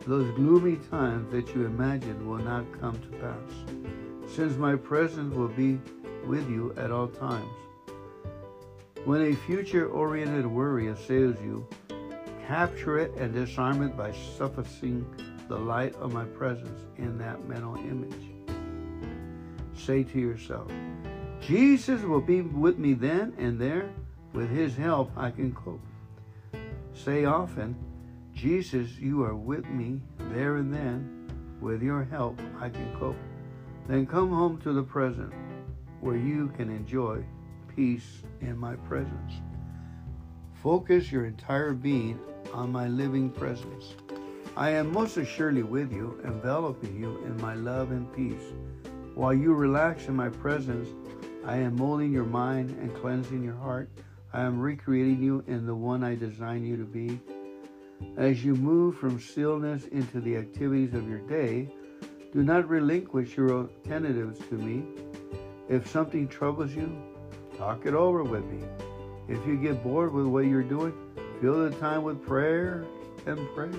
Those 0.06 0.34
gloomy 0.34 0.78
times 0.90 1.30
that 1.30 1.54
you 1.54 1.66
imagine 1.66 2.26
will 2.26 2.42
not 2.42 2.64
come 2.80 2.98
to 2.98 3.18
pass, 3.18 4.34
since 4.34 4.56
my 4.56 4.76
presence 4.76 5.34
will 5.34 5.48
be 5.48 5.78
with 6.24 6.48
you 6.48 6.72
at 6.78 6.90
all 6.90 7.08
times. 7.08 7.52
When 9.04 9.20
a 9.20 9.36
future 9.36 9.86
oriented 9.88 10.46
worry 10.46 10.88
assails 10.88 11.36
you, 11.42 11.68
capture 12.46 12.98
it 12.98 13.12
and 13.14 13.32
disarm 13.32 13.82
it 13.82 13.96
by 13.96 14.12
sufficing 14.36 15.06
the 15.48 15.56
light 15.56 15.94
of 15.96 16.12
my 16.12 16.24
presence 16.24 16.80
in 16.96 17.18
that 17.18 17.46
mental 17.46 17.76
image. 17.76 18.30
Say 19.74 20.04
to 20.04 20.18
yourself, 20.18 20.70
Jesus 21.40 22.02
will 22.02 22.20
be 22.20 22.40
with 22.40 22.78
me 22.78 22.94
then 22.94 23.34
and 23.38 23.58
there. 23.58 23.90
With 24.32 24.50
his 24.50 24.76
help, 24.76 25.10
I 25.16 25.30
can 25.30 25.52
cope. 25.54 25.80
Say 26.92 27.24
often, 27.24 27.76
Jesus, 28.32 28.98
you 28.98 29.22
are 29.22 29.34
with 29.34 29.66
me 29.66 30.00
there 30.32 30.56
and 30.56 30.72
then. 30.72 31.28
With 31.60 31.82
your 31.82 32.04
help, 32.04 32.40
I 32.60 32.68
can 32.68 32.96
cope. 32.98 33.16
Then 33.86 34.06
come 34.06 34.30
home 34.30 34.60
to 34.62 34.72
the 34.72 34.82
present 34.82 35.32
where 36.00 36.16
you 36.16 36.48
can 36.56 36.70
enjoy 36.70 37.24
peace 37.74 38.22
in 38.40 38.56
my 38.56 38.76
presence. 38.76 39.32
Focus 40.62 41.12
your 41.12 41.26
entire 41.26 41.72
being 41.74 42.18
on 42.54 42.70
my 42.70 42.86
living 42.86 43.30
presence. 43.30 43.94
I 44.56 44.70
am 44.70 44.92
most 44.92 45.16
assuredly 45.16 45.64
with 45.64 45.92
you, 45.92 46.20
enveloping 46.24 46.96
you 46.98 47.18
in 47.24 47.36
my 47.40 47.54
love 47.54 47.90
and 47.90 48.10
peace. 48.14 48.52
While 49.16 49.34
you 49.34 49.52
relax 49.52 50.06
in 50.06 50.14
my 50.14 50.28
presence, 50.28 50.88
I 51.44 51.56
am 51.56 51.76
molding 51.76 52.12
your 52.12 52.24
mind 52.24 52.70
and 52.80 52.94
cleansing 52.94 53.42
your 53.42 53.56
heart. 53.56 53.90
I 54.32 54.42
am 54.42 54.60
recreating 54.60 55.20
you 55.20 55.44
in 55.48 55.66
the 55.66 55.74
one 55.74 56.04
I 56.04 56.14
designed 56.14 56.66
you 56.66 56.76
to 56.76 56.84
be. 56.84 57.20
As 58.16 58.44
you 58.44 58.54
move 58.54 58.96
from 58.96 59.20
stillness 59.20 59.86
into 59.86 60.20
the 60.20 60.36
activities 60.36 60.94
of 60.94 61.08
your 61.08 61.18
day, 61.18 61.68
do 62.32 62.42
not 62.42 62.68
relinquish 62.68 63.36
your 63.36 63.52
alternatives 63.52 64.38
to 64.48 64.54
me. 64.54 64.84
If 65.68 65.90
something 65.90 66.28
troubles 66.28 66.74
you, 66.74 66.90
talk 67.58 67.86
it 67.86 67.94
over 67.94 68.22
with 68.22 68.44
me. 68.44 68.64
If 69.28 69.44
you 69.46 69.56
get 69.56 69.82
bored 69.82 70.12
with 70.12 70.26
what 70.26 70.46
you're 70.46 70.62
doing, 70.62 70.92
fill 71.40 71.68
the 71.68 71.76
time 71.76 72.02
with 72.02 72.24
prayer 72.24 72.84
and 73.26 73.38
praise. 73.54 73.74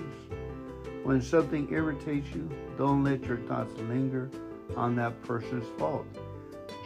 When 1.03 1.21
something 1.21 1.71
irritates 1.71 2.27
you, 2.33 2.49
don't 2.77 3.03
let 3.03 3.23
your 3.25 3.37
thoughts 3.37 3.73
linger 3.81 4.29
on 4.75 4.95
that 4.95 5.21
person's 5.23 5.67
fault. 5.79 6.05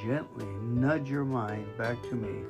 Gently 0.04 0.46
nudge 0.64 1.10
your 1.10 1.26
mind 1.26 1.66
back 1.78 2.02
to 2.10 2.16
me. 2.16 2.44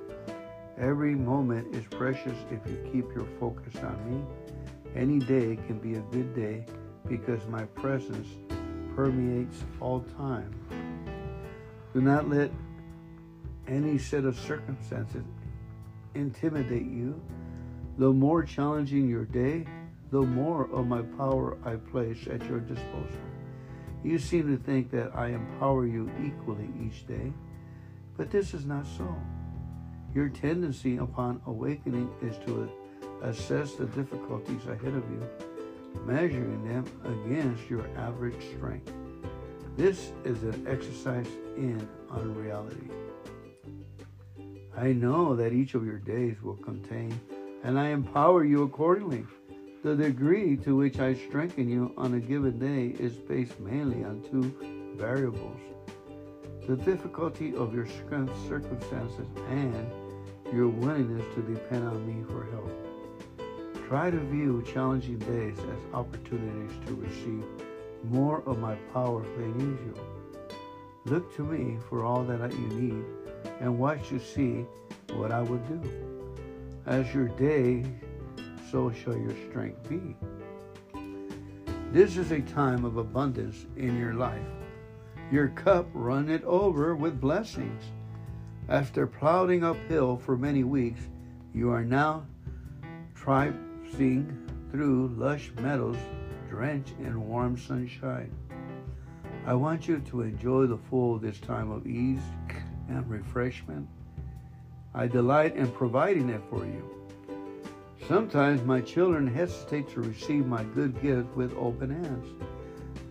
Every 0.78 1.14
moment 1.14 1.76
is 1.76 1.84
precious 1.86 2.38
if 2.52 2.60
you 2.70 2.78
keep 2.92 3.14
your 3.14 3.28
focus 3.40 3.76
on 3.84 4.10
me. 4.10 4.24
Any 4.96 5.20
day 5.20 5.58
can 5.68 5.78
be 5.78 5.96
a 5.96 6.02
good 6.12 6.34
day 6.34 6.66
because 7.08 7.46
my 7.48 7.64
presence 7.66 8.28
permeates 8.96 9.64
all 9.80 10.02
time. 10.18 10.54
Do 11.94 12.02
not 12.02 12.30
let 12.30 12.52
any 13.68 13.98
set 13.98 14.26
of 14.26 14.40
circumstances 14.40 15.24
intimidate 16.16 16.86
you. 16.86 17.20
The 18.00 18.14
more 18.14 18.44
challenging 18.44 19.10
your 19.10 19.26
day, 19.26 19.66
the 20.10 20.22
more 20.22 20.70
of 20.72 20.88
my 20.88 21.02
power 21.02 21.58
I 21.66 21.76
place 21.76 22.28
at 22.32 22.42
your 22.46 22.62
disposal. 22.62 23.20
You 24.06 24.18
seem 24.18 24.48
to 24.48 24.64
think 24.64 24.90
that 24.92 25.14
I 25.14 25.32
empower 25.32 25.86
you 25.86 26.10
equally 26.26 26.70
each 26.82 27.06
day, 27.06 27.34
but 28.16 28.32
this 28.32 28.54
is 28.54 28.66
not 28.66 28.86
so. 28.98 29.14
Your 30.16 30.30
tendency 30.30 30.96
upon 30.96 31.42
awakening 31.46 32.10
is 32.22 32.38
to 32.46 32.72
assess 33.22 33.76
the 33.76 33.88
difficulties 33.88 34.66
ahead 34.66 34.94
of 34.94 35.04
you, 35.12 35.28
measuring 36.06 36.66
them 36.66 36.86
against 37.04 37.70
your 37.70 37.86
average 37.98 38.42
strength. 38.56 38.94
This 39.76 40.14
is 40.24 40.42
an 40.44 40.66
exercise 40.70 41.28
in 41.58 41.86
unreality. 42.10 42.90
I 44.78 44.94
know 44.94 45.36
that 45.36 45.52
each 45.52 45.74
of 45.74 45.86
your 45.86 46.00
days 46.00 46.42
will 46.42 46.56
contain, 46.56 47.20
and 47.64 47.80
I 47.80 47.90
empower 47.90 48.44
you 48.44 48.64
accordingly. 48.64 49.26
The 49.84 49.96
degree 49.96 50.58
to 50.58 50.76
which 50.76 51.00
I 51.00 51.14
strengthen 51.14 51.70
you 51.70 51.94
on 51.98 52.14
a 52.14 52.20
given 52.20 52.60
day 52.60 53.02
is 53.02 53.14
based 53.14 53.60
mainly 53.60 54.04
on 54.04 54.22
two 54.30 54.96
variables 54.98 55.60
the 56.70 56.76
difficulty 56.76 57.56
of 57.56 57.74
your 57.74 57.88
circumstances 58.48 59.26
and 59.50 59.92
your 60.54 60.68
willingness 60.68 61.26
to 61.34 61.42
depend 61.42 61.88
on 61.88 62.06
me 62.06 62.24
for 62.26 62.46
help. 62.52 63.88
Try 63.88 64.12
to 64.12 64.20
view 64.20 64.64
challenging 64.72 65.18
days 65.18 65.58
as 65.58 65.94
opportunities 65.96 66.78
to 66.86 66.94
receive 66.94 67.44
more 68.04 68.44
of 68.46 68.60
my 68.60 68.76
power 68.94 69.24
than 69.36 69.60
usual. 69.60 70.06
Look 71.06 71.36
to 71.38 71.44
me 71.44 71.80
for 71.90 72.06
all 72.06 72.24
that 72.26 72.52
you 72.52 72.68
need 72.68 73.04
and 73.60 73.80
watch 73.80 74.10
to 74.10 74.20
see 74.20 74.64
what 75.16 75.32
I 75.32 75.42
will 75.42 75.58
do. 75.58 76.09
As 76.86 77.14
your 77.14 77.28
day 77.30 77.86
so 78.72 78.92
shall 78.92 79.18
your 79.18 79.36
strength 79.50 79.88
be. 79.90 80.16
This 81.92 82.18
is 82.18 82.32
a 82.32 82.42
time 82.42 82.86
of 82.86 82.98
abundance 82.98 83.66
in 83.76 83.98
your 83.98 84.14
life. 84.14 84.46
Your 85.32 85.50
cup 85.50 85.88
runneth 85.94 86.44
over 86.44 86.96
with 86.96 87.20
blessings. 87.20 87.84
After 88.68 89.08
plowing 89.08 89.64
uphill 89.64 90.18
for 90.18 90.38
many 90.38 90.64
weeks, 90.64 91.02
you 91.54 91.72
are 91.72 91.84
now 91.84 92.26
traipsing 93.16 94.50
through 94.72 95.16
lush 95.18 95.52
meadows 95.58 95.98
drenched 96.48 96.94
in 97.00 97.28
warm 97.28 97.58
sunshine. 97.58 98.32
I 99.46 99.54
want 99.54 99.88
you 99.88 100.00
to 100.00 100.22
enjoy 100.22 100.68
the 100.68 100.78
full 100.78 101.18
this 101.18 101.40
time 101.40 101.72
of 101.72 101.88
ease 101.88 102.22
and 102.88 103.08
refreshment. 103.10 103.88
I 104.94 105.08
delight 105.08 105.56
in 105.56 105.72
providing 105.72 106.30
it 106.30 106.42
for 106.50 106.66
you. 106.66 106.84
Sometimes 108.08 108.64
my 108.64 108.82
children 108.82 109.28
hesitate 109.28 109.88
to 109.90 110.02
receive 110.02 110.48
my 110.48 110.64
good 110.64 111.00
gift 111.02 111.36
with 111.36 111.56
open 111.56 112.04
hands. 112.04 112.28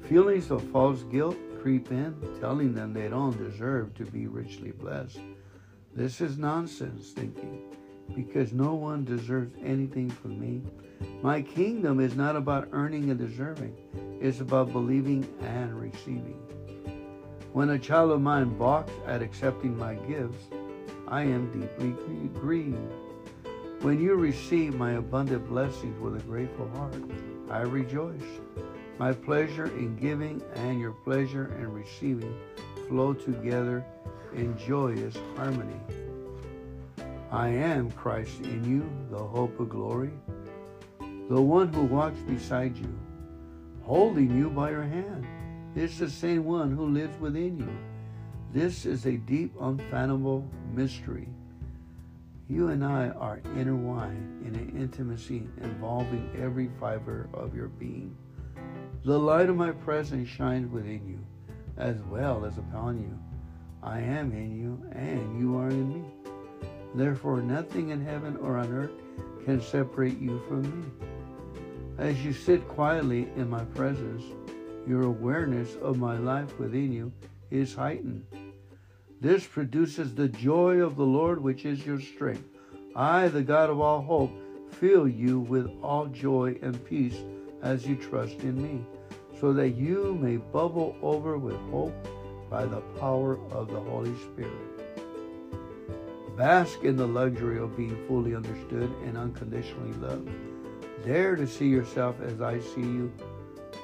Feelings 0.08 0.50
of 0.50 0.62
false 0.70 1.02
guilt 1.04 1.36
creep 1.62 1.90
in, 1.92 2.16
telling 2.40 2.74
them 2.74 2.92
they 2.92 3.08
don't 3.08 3.36
deserve 3.38 3.94
to 3.94 4.04
be 4.04 4.26
richly 4.26 4.72
blessed. 4.72 5.20
This 5.94 6.20
is 6.20 6.36
nonsense 6.36 7.10
thinking, 7.10 7.62
because 8.14 8.52
no 8.52 8.74
one 8.74 9.04
deserves 9.04 9.54
anything 9.64 10.10
from 10.10 10.40
me. 10.40 10.62
My 11.22 11.42
kingdom 11.42 12.00
is 12.00 12.16
not 12.16 12.36
about 12.36 12.68
earning 12.72 13.10
and 13.10 13.18
deserving, 13.18 13.76
it's 14.20 14.40
about 14.40 14.72
believing 14.72 15.28
and 15.42 15.80
receiving. 15.80 16.40
When 17.52 17.70
a 17.70 17.78
child 17.78 18.10
of 18.10 18.20
mine 18.20 18.56
balks 18.58 18.92
at 19.06 19.22
accepting 19.22 19.76
my 19.76 19.94
gifts, 19.94 20.44
I 21.10 21.22
am 21.22 21.50
deeply 21.58 21.94
grieved. 22.38 22.92
When 23.80 23.98
you 23.98 24.14
receive 24.14 24.74
my 24.74 24.92
abundant 24.92 25.48
blessings 25.48 25.98
with 25.98 26.16
a 26.16 26.22
grateful 26.26 26.68
heart, 26.74 27.02
I 27.48 27.60
rejoice. 27.60 28.20
My 28.98 29.14
pleasure 29.14 29.66
in 29.66 29.96
giving 29.96 30.42
and 30.54 30.78
your 30.78 30.92
pleasure 30.92 31.54
in 31.58 31.72
receiving 31.72 32.38
flow 32.88 33.14
together 33.14 33.86
in 34.34 34.58
joyous 34.58 35.16
harmony. 35.34 35.80
I 37.30 37.48
am 37.48 37.90
Christ 37.92 38.40
in 38.42 38.64
you, 38.64 38.90
the 39.10 39.24
hope 39.24 39.58
of 39.60 39.70
glory, 39.70 40.12
the 41.30 41.40
one 41.40 41.72
who 41.72 41.84
walks 41.84 42.20
beside 42.20 42.76
you, 42.76 42.98
holding 43.82 44.36
you 44.36 44.50
by 44.50 44.72
your 44.72 44.82
hand. 44.82 45.26
It's 45.74 45.98
the 45.98 46.10
same 46.10 46.44
one 46.44 46.70
who 46.70 46.86
lives 46.86 47.18
within 47.18 47.56
you. 47.56 47.87
This 48.52 48.86
is 48.86 49.06
a 49.06 49.16
deep, 49.16 49.54
unfathomable 49.60 50.48
mystery 50.74 51.28
you 52.48 52.68
and 52.68 52.82
I 52.82 53.08
are 53.08 53.42
intertwined 53.56 54.46
in 54.46 54.54
an 54.54 54.72
intimacy 54.74 55.46
involving 55.60 56.30
every 56.40 56.70
fiber 56.80 57.28
of 57.34 57.54
your 57.54 57.68
being. 57.68 58.16
The 59.04 59.18
light 59.18 59.50
of 59.50 59.56
my 59.56 59.72
presence 59.72 60.28
shines 60.28 60.72
within 60.72 61.06
you 61.06 61.18
as 61.76 62.00
well 62.10 62.46
as 62.46 62.56
upon 62.56 63.00
you. 63.00 63.18
I 63.82 64.00
am 64.00 64.32
in 64.32 64.56
you 64.56 64.82
and 64.98 65.38
you 65.38 65.58
are 65.58 65.68
in 65.68 65.92
me. 65.92 66.04
Therefore, 66.94 67.42
nothing 67.42 67.90
in 67.90 68.02
heaven 68.02 68.38
or 68.38 68.56
on 68.56 68.72
earth 68.72 68.92
can 69.44 69.60
separate 69.60 70.18
you 70.18 70.40
from 70.48 70.62
me. 70.62 70.88
As 71.98 72.24
you 72.24 72.32
sit 72.32 72.66
quietly 72.66 73.28
in 73.36 73.50
my 73.50 73.64
presence, 73.66 74.24
your 74.86 75.02
awareness 75.02 75.76
of 75.82 75.98
my 75.98 76.16
life 76.16 76.58
within 76.58 76.92
you 76.92 77.12
is 77.50 77.74
heightened. 77.74 78.24
This 79.20 79.46
produces 79.46 80.14
the 80.14 80.28
joy 80.28 80.76
of 80.76 80.96
the 80.96 81.04
Lord, 81.04 81.42
which 81.42 81.64
is 81.64 81.84
your 81.84 82.00
strength. 82.00 82.44
I, 82.94 83.28
the 83.28 83.42
God 83.42 83.70
of 83.70 83.80
all 83.80 84.00
hope, 84.00 84.32
fill 84.72 85.08
you 85.08 85.40
with 85.40 85.68
all 85.82 86.06
joy 86.06 86.58
and 86.62 86.84
peace 86.84 87.16
as 87.62 87.86
you 87.86 87.96
trust 87.96 88.40
in 88.40 88.62
me, 88.62 88.84
so 89.40 89.52
that 89.52 89.70
you 89.70 90.16
may 90.20 90.36
bubble 90.36 90.96
over 91.02 91.38
with 91.38 91.56
hope 91.70 91.94
by 92.48 92.64
the 92.64 92.80
power 93.00 93.38
of 93.50 93.68
the 93.68 93.80
Holy 93.80 94.14
Spirit. 94.18 94.52
Bask 96.36 96.84
in 96.84 96.96
the 96.96 97.06
luxury 97.06 97.58
of 97.58 97.76
being 97.76 98.06
fully 98.06 98.34
understood 98.36 98.90
and 99.04 99.16
unconditionally 99.16 99.92
loved. 99.94 100.30
Dare 101.04 101.34
to 101.34 101.46
see 101.46 101.66
yourself 101.66 102.20
as 102.20 102.40
I 102.40 102.60
see 102.60 102.82
you. 102.82 103.12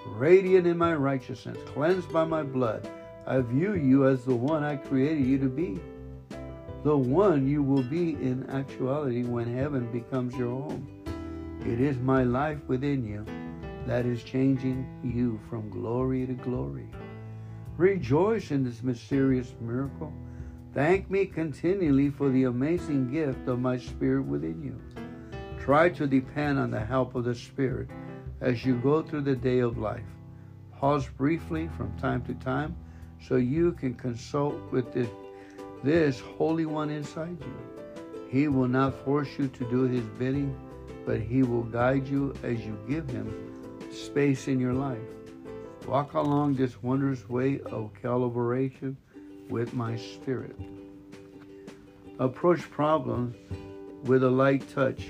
radiant 0.07 0.67
in 0.67 0.79
my 0.79 0.95
righteousness, 0.95 1.59
cleansed 1.67 2.13
by 2.13 2.25
my 2.25 2.43
blood. 2.43 2.89
I 3.27 3.41
view 3.41 3.75
you 3.75 4.07
as 4.07 4.25
the 4.25 4.35
one 4.35 4.63
I 4.63 4.77
created 4.77 5.25
you 5.25 5.39
to 5.39 5.49
be, 5.49 5.81
the 6.83 6.97
one 6.97 7.49
you 7.49 7.63
will 7.63 7.83
be 7.83 8.11
in 8.11 8.51
actuality 8.51 9.23
when 9.23 9.53
heaven 9.53 9.91
becomes 9.91 10.37
your 10.37 10.51
home. 10.51 10.87
It 11.61 11.81
is 11.81 11.97
my 11.99 12.23
life 12.23 12.59
within 12.69 13.03
you 13.03 13.25
that 13.87 14.05
is 14.05 14.23
changing 14.23 14.87
you 15.03 15.41
from 15.49 15.71
glory 15.71 16.27
to 16.27 16.35
glory. 16.35 16.87
Rejoice 17.79 18.51
in 18.51 18.63
this 18.63 18.83
mysterious 18.83 19.55
miracle. 19.59 20.13
Thank 20.75 21.11
me 21.11 21.25
continually 21.25 22.11
for 22.11 22.29
the 22.29 22.45
amazing 22.45 23.11
gift 23.11 23.49
of 23.49 23.59
my 23.59 23.79
Spirit 23.79 24.27
within 24.27 24.63
you. 24.63 24.79
Try 25.59 25.89
to 25.89 26.07
depend 26.07 26.59
on 26.59 26.71
the 26.71 26.85
help 26.85 27.15
of 27.15 27.25
the 27.25 27.35
Spirit 27.35 27.89
as 28.43 28.67
you 28.67 28.77
go 28.77 29.01
through 29.01 29.23
the 29.23 29.37
day 29.37 29.61
of 29.61 29.79
life. 29.79 30.05
Pause 30.79 31.09
briefly 31.17 31.71
from 31.75 31.97
time 31.99 32.23
to 32.27 32.35
time 32.35 32.77
so 33.27 33.37
you 33.37 33.73
can 33.73 33.95
consult 33.95 34.55
with 34.71 34.93
this, 34.93 35.09
this 35.83 36.21
Holy 36.21 36.67
One 36.67 36.91
inside 36.91 37.37
you. 37.41 37.57
He 38.31 38.49
will 38.49 38.69
not 38.69 38.95
force 39.05 39.29
you 39.39 39.49
to 39.49 39.71
do 39.71 39.83
His 39.83 40.05
bidding, 40.19 40.57
but 41.07 41.21
He 41.21 41.43
will 41.43 41.63
guide 41.63 42.07
you 42.09 42.35
as 42.43 42.61
you 42.61 42.79
give 42.89 43.09
Him 43.09 43.33
space 43.93 44.49
in 44.49 44.59
your 44.59 44.73
life. 44.73 44.99
Walk 45.87 46.15
along 46.15 46.55
this 46.55 46.83
wondrous 46.83 47.29
way 47.29 47.61
of 47.67 47.93
calibration 48.03 48.97
with 49.49 49.75
my 49.75 49.97
Spirit. 49.97 50.57
Approach 52.19 52.71
problems 52.71 53.37
with 54.05 54.25
a 54.25 54.31
light 54.31 54.69
touch 54.75 55.09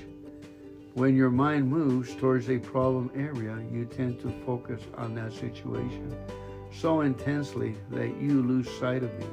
when 0.95 1.13
your 1.13 1.29
mind 1.29 1.69
moves 1.69 2.15
towards 2.15 2.49
a 2.49 2.57
problem 2.57 3.11
area, 3.15 3.61
you 3.69 3.83
tend 3.83 4.17
to 4.21 4.31
focus 4.45 4.81
on 4.97 5.13
that 5.15 5.33
situation 5.33 6.15
so 6.79 7.01
intensely 7.01 7.75
that 7.91 8.15
you 8.19 8.41
lose 8.41 8.69
sight 8.79 9.03
of 9.03 9.13
me. 9.19 9.25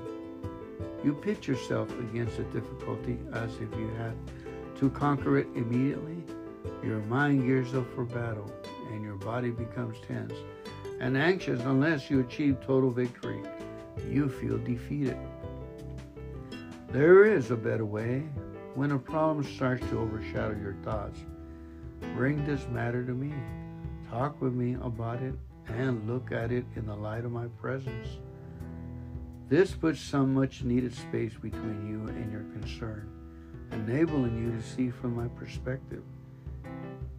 You 1.05 1.15
pitch 1.15 1.49
yourself 1.49 1.91
against 1.99 2.39
a 2.39 2.45
difficulty 2.45 3.19
as 3.33 3.51
if 3.57 3.71
you 3.79 3.91
had 3.99 4.15
to 4.79 4.91
conquer 4.91 5.39
it 5.39 5.49
immediately. 5.55 6.23
Your 6.83 7.01
mind 7.01 7.47
gears 7.47 7.75
up 7.75 7.93
for 7.95 8.05
battle 8.05 8.51
and 8.91 9.03
your 9.03 9.17
body 9.17 9.51
becomes 9.51 9.97
tense 10.07 10.35
and 11.01 11.17
anxious 11.17 11.61
unless 11.63 12.11
you 12.11 12.21
achieve 12.21 12.59
total 12.65 12.91
victory. 12.91 13.43
You 14.09 14.29
feel 14.29 14.59
defeated. 14.59 15.19
There 16.91 17.25
is 17.25 17.51
a 17.51 17.57
better 17.57 17.85
way. 17.85 18.23
When 18.75 18.93
a 18.93 18.99
problem 18.99 19.45
starts 19.45 19.87
to 19.91 19.99
overshadow 19.99 20.57
your 20.59 20.77
thoughts, 20.83 21.19
Bring 22.17 22.45
this 22.45 22.67
matter 22.69 23.05
to 23.05 23.13
me. 23.13 23.33
Talk 24.11 24.43
with 24.43 24.53
me 24.53 24.77
about 24.83 25.23
it 25.23 25.35
and 25.69 26.09
look 26.09 26.33
at 26.33 26.53
it 26.53 26.65
in 26.77 26.87
the 26.87 26.95
light 26.95 27.25
of 27.25 27.33
my 27.33 27.47
presence. 27.61 28.09
This 29.49 29.73
puts 29.73 30.01
some 30.01 30.35
much 30.35 30.63
needed 30.63 30.95
space 30.95 31.35
between 31.35 31.89
you 31.89 32.07
and 32.09 32.33
your 32.33 32.45
concern, 32.53 33.11
enabling 33.71 34.43
you 34.43 34.53
to 34.53 34.63
see 34.63 34.91
from 34.91 35.15
my 35.15 35.29
perspective. 35.29 36.03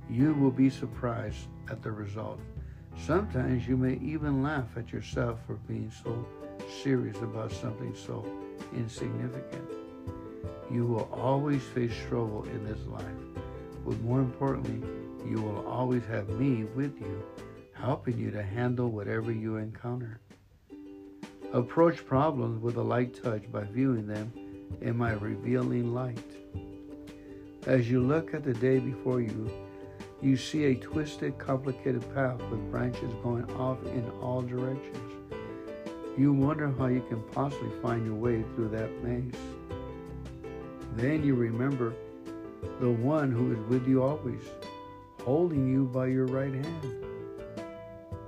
You 0.09 0.33
will 0.33 0.51
be 0.51 0.69
surprised 0.69 1.47
at 1.69 1.81
the 1.81 1.91
result. 1.91 2.39
Sometimes 2.97 3.67
you 3.67 3.77
may 3.77 3.95
even 3.95 4.43
laugh 4.43 4.67
at 4.75 4.91
yourself 4.91 5.39
for 5.45 5.55
being 5.67 5.91
so 6.03 6.25
serious 6.83 7.17
about 7.17 7.51
something 7.51 7.95
so 7.95 8.25
insignificant. 8.75 9.69
You 10.71 10.85
will 10.85 11.09
always 11.11 11.61
face 11.61 11.93
struggle 11.93 12.43
in 12.45 12.65
this 12.65 12.85
life 12.87 13.43
but 13.85 13.99
more 14.01 14.19
importantly, 14.19 14.87
you 15.27 15.41
will 15.41 15.65
always 15.67 16.03
have 16.05 16.29
me 16.29 16.63
with 16.75 16.99
you, 17.01 17.23
helping 17.83 18.17
you 18.17 18.31
to 18.31 18.41
handle 18.41 18.89
whatever 18.89 19.29
you 19.29 19.57
encounter. 19.57 20.17
Approach 21.51 22.05
problems 22.05 22.61
with 22.61 22.77
a 22.77 22.81
light 22.81 23.21
touch 23.21 23.43
by 23.51 23.63
viewing 23.65 24.07
them 24.07 24.31
in 24.79 24.97
my 24.97 25.11
revealing 25.11 25.93
light. 25.93 26.17
As 27.67 27.91
you 27.91 27.99
look 27.99 28.33
at 28.33 28.45
the 28.45 28.53
day 28.53 28.79
before 28.79 29.19
you, 29.19 29.51
you 30.21 30.37
see 30.37 30.63
a 30.65 30.75
twisted, 30.75 31.37
complicated 31.37 32.01
path 32.15 32.41
with 32.43 32.71
branches 32.71 33.13
going 33.21 33.51
off 33.55 33.83
in 33.87 34.09
all 34.21 34.41
directions. 34.41 35.13
You 36.17 36.31
wonder 36.31 36.71
how 36.77 36.85
you 36.85 37.01
can 37.09 37.21
possibly 37.33 37.71
find 37.81 38.05
your 38.05 38.15
way 38.15 38.43
through 38.55 38.69
that 38.69 39.03
maze. 39.03 39.33
Then 40.95 41.21
you 41.25 41.35
remember 41.35 41.93
the 42.79 42.91
one 42.91 43.29
who 43.29 43.51
is 43.51 43.59
with 43.67 43.85
you 43.87 44.01
always, 44.03 44.43
holding 45.25 45.67
you 45.67 45.83
by 45.85 46.07
your 46.07 46.27
right 46.27 46.53
hand. 46.53 47.12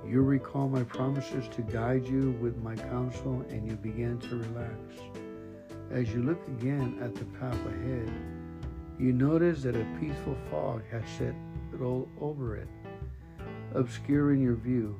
You 0.08 0.22
recall 0.22 0.68
my 0.68 0.84
promises 0.84 1.48
to 1.48 1.62
guide 1.62 2.06
you 2.06 2.30
with 2.40 2.56
my 2.58 2.76
counsel, 2.76 3.44
and 3.50 3.66
you 3.66 3.74
begin 3.76 4.18
to 4.20 4.36
relax. 4.36 4.78
As 5.90 6.12
you 6.12 6.22
look 6.22 6.46
again 6.46 6.98
at 7.02 7.14
the 7.14 7.24
path 7.24 7.58
ahead, 7.66 8.10
you 8.98 9.12
notice 9.12 9.62
that 9.62 9.74
a 9.74 9.86
peaceful 10.00 10.36
fog 10.50 10.82
has 10.90 11.02
settled 11.18 12.08
over 12.20 12.56
it, 12.56 12.68
obscuring 13.74 14.40
your 14.40 14.54
view. 14.54 14.96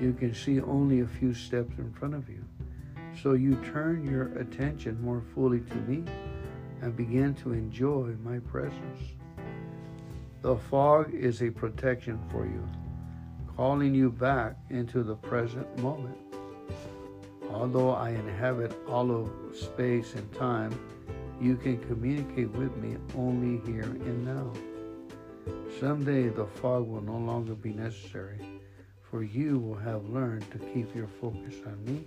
You 0.00 0.12
can 0.12 0.34
see 0.34 0.60
only 0.60 1.00
a 1.00 1.06
few 1.06 1.32
steps 1.32 1.78
in 1.78 1.92
front 1.92 2.14
of 2.14 2.28
you. 2.28 2.44
So 3.22 3.34
you 3.34 3.54
turn 3.72 4.04
your 4.04 4.36
attention 4.38 5.00
more 5.00 5.22
fully 5.34 5.60
to 5.60 5.76
me 5.76 6.04
and 6.82 6.96
begin 6.96 7.34
to 7.36 7.52
enjoy 7.52 8.14
my 8.24 8.40
presence. 8.40 9.00
The 10.42 10.56
fog 10.56 11.14
is 11.14 11.40
a 11.40 11.50
protection 11.50 12.18
for 12.30 12.44
you, 12.44 12.68
calling 13.56 13.94
you 13.94 14.10
back 14.10 14.56
into 14.70 15.02
the 15.02 15.14
present 15.14 15.66
moment. 15.78 16.16
Although 17.50 17.90
I 17.90 18.10
inhabit 18.10 18.76
all 18.88 19.10
of 19.10 19.30
space 19.56 20.14
and 20.14 20.32
time, 20.34 20.78
you 21.40 21.56
can 21.56 21.78
communicate 21.86 22.50
with 22.50 22.76
me 22.76 22.96
only 23.16 23.60
here 23.64 23.82
and 23.82 24.24
now. 24.24 24.52
Someday 25.78 26.28
the 26.28 26.46
fog 26.46 26.88
will 26.88 27.02
no 27.02 27.16
longer 27.16 27.54
be 27.54 27.72
necessary, 27.72 28.40
for 29.02 29.22
you 29.22 29.58
will 29.58 29.78
have 29.78 30.08
learned 30.08 30.50
to 30.50 30.58
keep 30.58 30.94
your 30.94 31.08
focus 31.20 31.54
on 31.66 31.84
me 31.84 32.04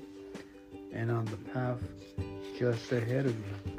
and 0.91 1.11
on 1.11 1.25
the 1.25 1.37
path 1.51 1.79
just 2.57 2.91
ahead 2.91 3.25
of 3.25 3.35
you. 3.37 3.77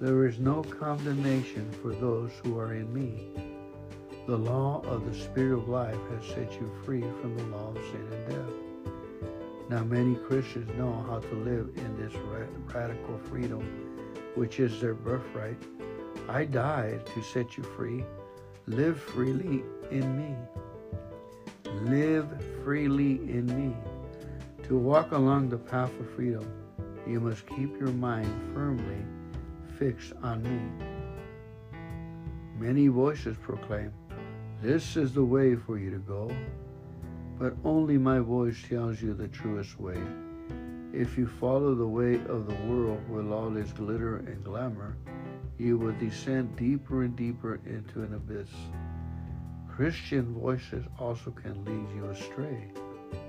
There 0.00 0.26
is 0.26 0.38
no 0.38 0.62
condemnation 0.62 1.70
for 1.82 1.92
those 1.92 2.30
who 2.42 2.58
are 2.58 2.74
in 2.74 2.92
me. 2.92 3.49
The 4.30 4.38
law 4.38 4.80
of 4.84 5.06
the 5.06 5.18
Spirit 5.18 5.54
of 5.54 5.68
life 5.68 5.98
has 6.12 6.24
set 6.24 6.52
you 6.52 6.70
free 6.84 7.02
from 7.20 7.36
the 7.36 7.42
law 7.46 7.70
of 7.70 7.84
sin 7.86 8.06
and 8.12 8.28
death. 8.28 8.54
Now, 9.68 9.82
many 9.82 10.14
Christians 10.14 10.70
know 10.78 11.04
how 11.08 11.18
to 11.18 11.34
live 11.34 11.70
in 11.74 11.96
this 11.96 12.14
radical 12.72 13.18
freedom, 13.24 13.60
which 14.36 14.60
is 14.60 14.80
their 14.80 14.94
birthright. 14.94 15.60
I 16.28 16.44
died 16.44 17.06
to 17.06 17.22
set 17.24 17.56
you 17.56 17.64
free. 17.64 18.04
Live 18.68 19.00
freely 19.00 19.64
in 19.90 20.16
me. 20.16 20.36
Live 21.90 22.28
freely 22.62 23.14
in 23.28 23.46
me. 23.46 23.74
To 24.68 24.78
walk 24.78 25.10
along 25.10 25.48
the 25.48 25.58
path 25.58 25.90
of 25.98 26.08
freedom, 26.10 26.48
you 27.04 27.18
must 27.18 27.48
keep 27.48 27.76
your 27.80 27.90
mind 27.90 28.32
firmly 28.54 29.02
fixed 29.76 30.12
on 30.22 30.44
me. 30.44 30.86
Many 32.60 32.86
voices 32.86 33.36
proclaim, 33.42 33.92
This 34.62 34.94
is 34.94 35.14
the 35.14 35.24
way 35.24 35.56
for 35.56 35.78
you 35.78 35.90
to 35.90 35.98
go. 35.98 36.30
But 37.38 37.54
only 37.64 37.96
my 37.96 38.18
voice 38.18 38.62
tells 38.68 39.00
you 39.00 39.14
the 39.14 39.28
truest 39.28 39.80
way. 39.80 39.96
If 40.92 41.16
you 41.16 41.26
follow 41.26 41.74
the 41.74 41.86
way 41.86 42.16
of 42.28 42.46
the 42.46 42.66
world 42.66 43.08
with 43.08 43.32
all 43.32 43.56
its 43.56 43.72
glitter 43.72 44.18
and 44.18 44.44
glamour, 44.44 44.98
you 45.56 45.78
will 45.78 45.94
descend 45.98 46.56
deeper 46.56 47.04
and 47.04 47.16
deeper 47.16 47.58
into 47.64 48.02
an 48.02 48.12
abyss. 48.12 48.50
Christian 49.66 50.34
voices 50.34 50.84
also 50.98 51.30
can 51.30 51.64
lead 51.64 51.96
you 51.96 52.10
astray. 52.10 52.70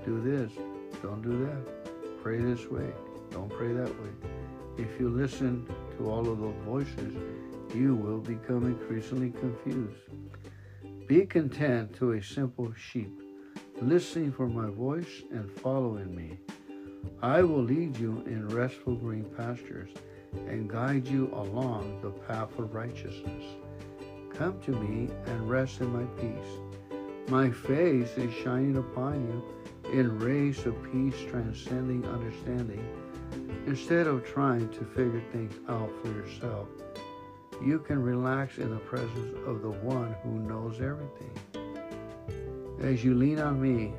Do 0.04 0.20
this, 0.20 0.52
don't 1.00 1.22
do 1.22 1.46
that. 1.46 2.22
Pray 2.22 2.40
this 2.40 2.66
way, 2.66 2.92
don't 3.30 3.48
pray 3.48 3.72
that 3.72 3.88
way. 3.88 4.10
If 4.76 5.00
you 5.00 5.08
listen 5.08 5.66
to 5.96 6.10
all 6.10 6.28
of 6.28 6.40
those 6.40 6.62
voices, 6.66 7.14
you 7.74 7.94
will 7.94 8.18
become 8.18 8.66
increasingly 8.66 9.30
confused. 9.30 9.96
Be 11.12 11.26
content 11.26 11.94
to 11.96 12.12
a 12.12 12.22
simple 12.22 12.72
sheep, 12.72 13.20
listening 13.82 14.32
for 14.32 14.48
my 14.48 14.70
voice 14.70 15.22
and 15.30 15.52
following 15.60 16.16
me. 16.16 16.38
I 17.20 17.42
will 17.42 17.62
lead 17.62 17.98
you 17.98 18.22
in 18.24 18.48
restful 18.48 18.94
green 18.94 19.26
pastures 19.36 19.90
and 20.48 20.70
guide 20.70 21.06
you 21.06 21.28
along 21.34 22.00
the 22.00 22.12
path 22.12 22.58
of 22.58 22.72
righteousness. 22.72 23.44
Come 24.32 24.58
to 24.62 24.70
me 24.70 25.10
and 25.26 25.50
rest 25.50 25.82
in 25.82 25.92
my 25.92 26.04
peace. 26.18 27.28
My 27.28 27.50
face 27.50 28.16
is 28.16 28.32
shining 28.42 28.78
upon 28.78 29.26
you 29.26 29.92
in 29.92 30.18
rays 30.18 30.64
of 30.64 30.82
peace 30.90 31.20
transcending 31.28 32.06
understanding 32.06 32.88
Instead 33.66 34.06
of 34.06 34.24
trying 34.24 34.70
to 34.70 34.84
figure 34.86 35.22
things 35.30 35.52
out 35.68 35.90
for 36.00 36.08
yourself, 36.08 36.68
you 37.64 37.78
can 37.78 38.02
relax 38.02 38.58
in 38.58 38.70
the 38.70 38.80
presence 38.80 39.36
of 39.46 39.62
the 39.62 39.70
one 39.70 40.14
who 40.22 40.30
knows 40.30 40.80
everything. 40.80 41.30
As 42.80 43.04
you 43.04 43.14
lean 43.14 43.38
on 43.38 43.60
me, 43.60 43.92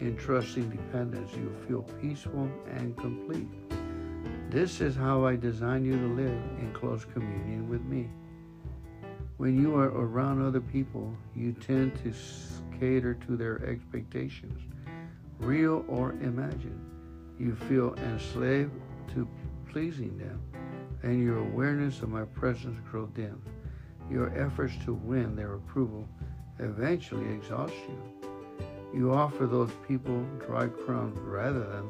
in 0.00 0.16
trusting 0.16 0.70
dependence, 0.70 1.30
you 1.34 1.54
feel 1.68 1.82
peaceful 2.00 2.48
and 2.70 2.96
complete. 2.96 3.48
This 4.48 4.80
is 4.80 4.96
how 4.96 5.26
I 5.26 5.36
design 5.36 5.84
you 5.84 5.92
to 5.92 6.06
live 6.06 6.42
in 6.58 6.72
close 6.72 7.04
communion 7.04 7.68
with 7.68 7.82
me. 7.82 8.08
When 9.36 9.60
you 9.60 9.76
are 9.76 9.88
around 9.88 10.42
other 10.42 10.60
people, 10.60 11.14
you 11.36 11.52
tend 11.52 11.94
to 12.02 12.12
cater 12.78 13.14
to 13.14 13.36
their 13.36 13.62
expectations, 13.64 14.58
real 15.38 15.84
or 15.86 16.12
imagined. 16.12 16.80
You 17.38 17.54
feel 17.54 17.94
enslaved 17.94 18.72
to 19.14 19.28
pleasing 19.70 20.16
them, 20.16 20.40
and 21.02 21.22
your 21.22 21.38
awareness 21.38 22.02
of 22.02 22.08
my 22.08 22.24
presence 22.24 22.78
grows 22.90 23.10
dim. 23.14 23.40
Your 24.10 24.36
efforts 24.38 24.74
to 24.84 24.94
win 24.94 25.36
their 25.36 25.54
approval 25.54 26.08
eventually 26.58 27.32
exhaust 27.32 27.74
you. 27.88 28.20
You 28.92 29.12
offer 29.12 29.46
those 29.46 29.70
people 29.86 30.24
dry 30.44 30.66
crumbs 30.66 31.18
rather 31.20 31.60
than 31.60 31.88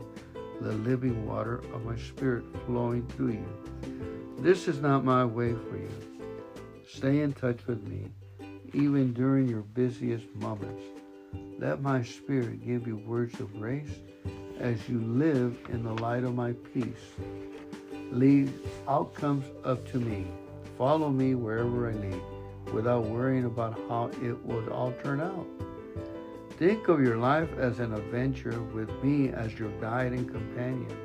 the 0.61 0.73
living 0.73 1.27
water 1.27 1.63
of 1.73 1.85
my 1.85 1.97
spirit 1.97 2.45
flowing 2.67 3.07
through 3.09 3.33
you. 3.33 3.47
This 4.39 4.69
is 4.69 4.81
not 4.81 5.05
my 5.05 5.25
way 5.25 5.53
for 5.53 5.77
you. 5.77 5.91
Stay 6.87 7.21
in 7.21 7.33
touch 7.33 7.67
with 7.67 7.87
me, 7.89 8.11
even 8.75 9.13
during 9.13 9.49
your 9.49 9.63
busiest 9.63 10.27
moments. 10.35 10.83
Let 11.59 11.81
my 11.81 12.03
spirit 12.03 12.65
give 12.67 12.87
you 12.87 12.97
words 12.97 13.39
of 13.41 13.53
grace 13.59 13.91
as 14.59 14.89
you 14.89 15.01
live 15.01 15.59
in 15.71 15.83
the 15.83 15.95
light 15.95 16.25
of 16.25 16.35
my 16.35 16.53
peace. 16.75 17.15
Leave 18.11 18.53
outcomes 18.89 19.47
up 19.65 19.87
to 19.93 19.99
me. 19.99 20.27
Follow 20.77 21.11
me 21.11 21.35
wherever 21.35 21.91
I 21.91 21.95
lead 21.95 22.21
without 22.73 23.05
worrying 23.05 23.45
about 23.45 23.79
how 23.89 24.11
it 24.23 24.45
will 24.45 24.69
all 24.73 24.93
turn 25.03 25.21
out. 25.21 25.47
Think 26.59 26.89
of 26.89 27.01
your 27.01 27.17
life 27.17 27.49
as 27.59 27.79
an 27.79 27.95
adventure 27.95 28.61
with 28.75 28.91
me 29.03 29.31
as 29.31 29.59
your 29.59 29.71
guide 29.81 30.13
and 30.13 30.29
companion. 30.29 30.97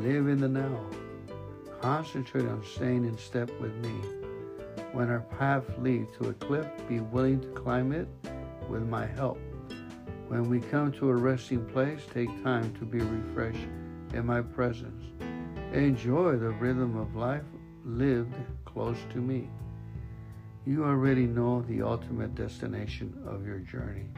Live 0.00 0.28
in 0.28 0.40
the 0.40 0.48
now. 0.48 0.80
Concentrate 1.80 2.46
on 2.46 2.62
staying 2.64 3.04
in 3.04 3.18
step 3.18 3.50
with 3.60 3.74
me. 3.76 3.92
When 4.92 5.08
our 5.08 5.20
path 5.38 5.64
leads 5.78 6.16
to 6.18 6.28
a 6.28 6.34
cliff, 6.34 6.66
be 6.88 7.00
willing 7.00 7.40
to 7.40 7.48
climb 7.48 7.92
it 7.92 8.08
with 8.68 8.86
my 8.86 9.06
help. 9.06 9.40
When 10.28 10.48
we 10.48 10.60
come 10.60 10.92
to 10.92 11.10
a 11.10 11.14
resting 11.14 11.64
place, 11.66 12.00
take 12.12 12.42
time 12.42 12.72
to 12.74 12.84
be 12.84 12.98
refreshed 12.98 13.66
in 14.14 14.26
my 14.26 14.42
presence. 14.42 15.11
Enjoy 15.72 16.36
the 16.36 16.50
rhythm 16.50 16.96
of 16.96 17.16
life 17.16 17.44
lived 17.84 18.34
close 18.64 18.98
to 19.10 19.18
me. 19.18 19.48
You 20.66 20.84
already 20.84 21.26
know 21.26 21.62
the 21.62 21.82
ultimate 21.82 22.34
destination 22.34 23.22
of 23.26 23.46
your 23.46 23.58
journey 23.58 24.08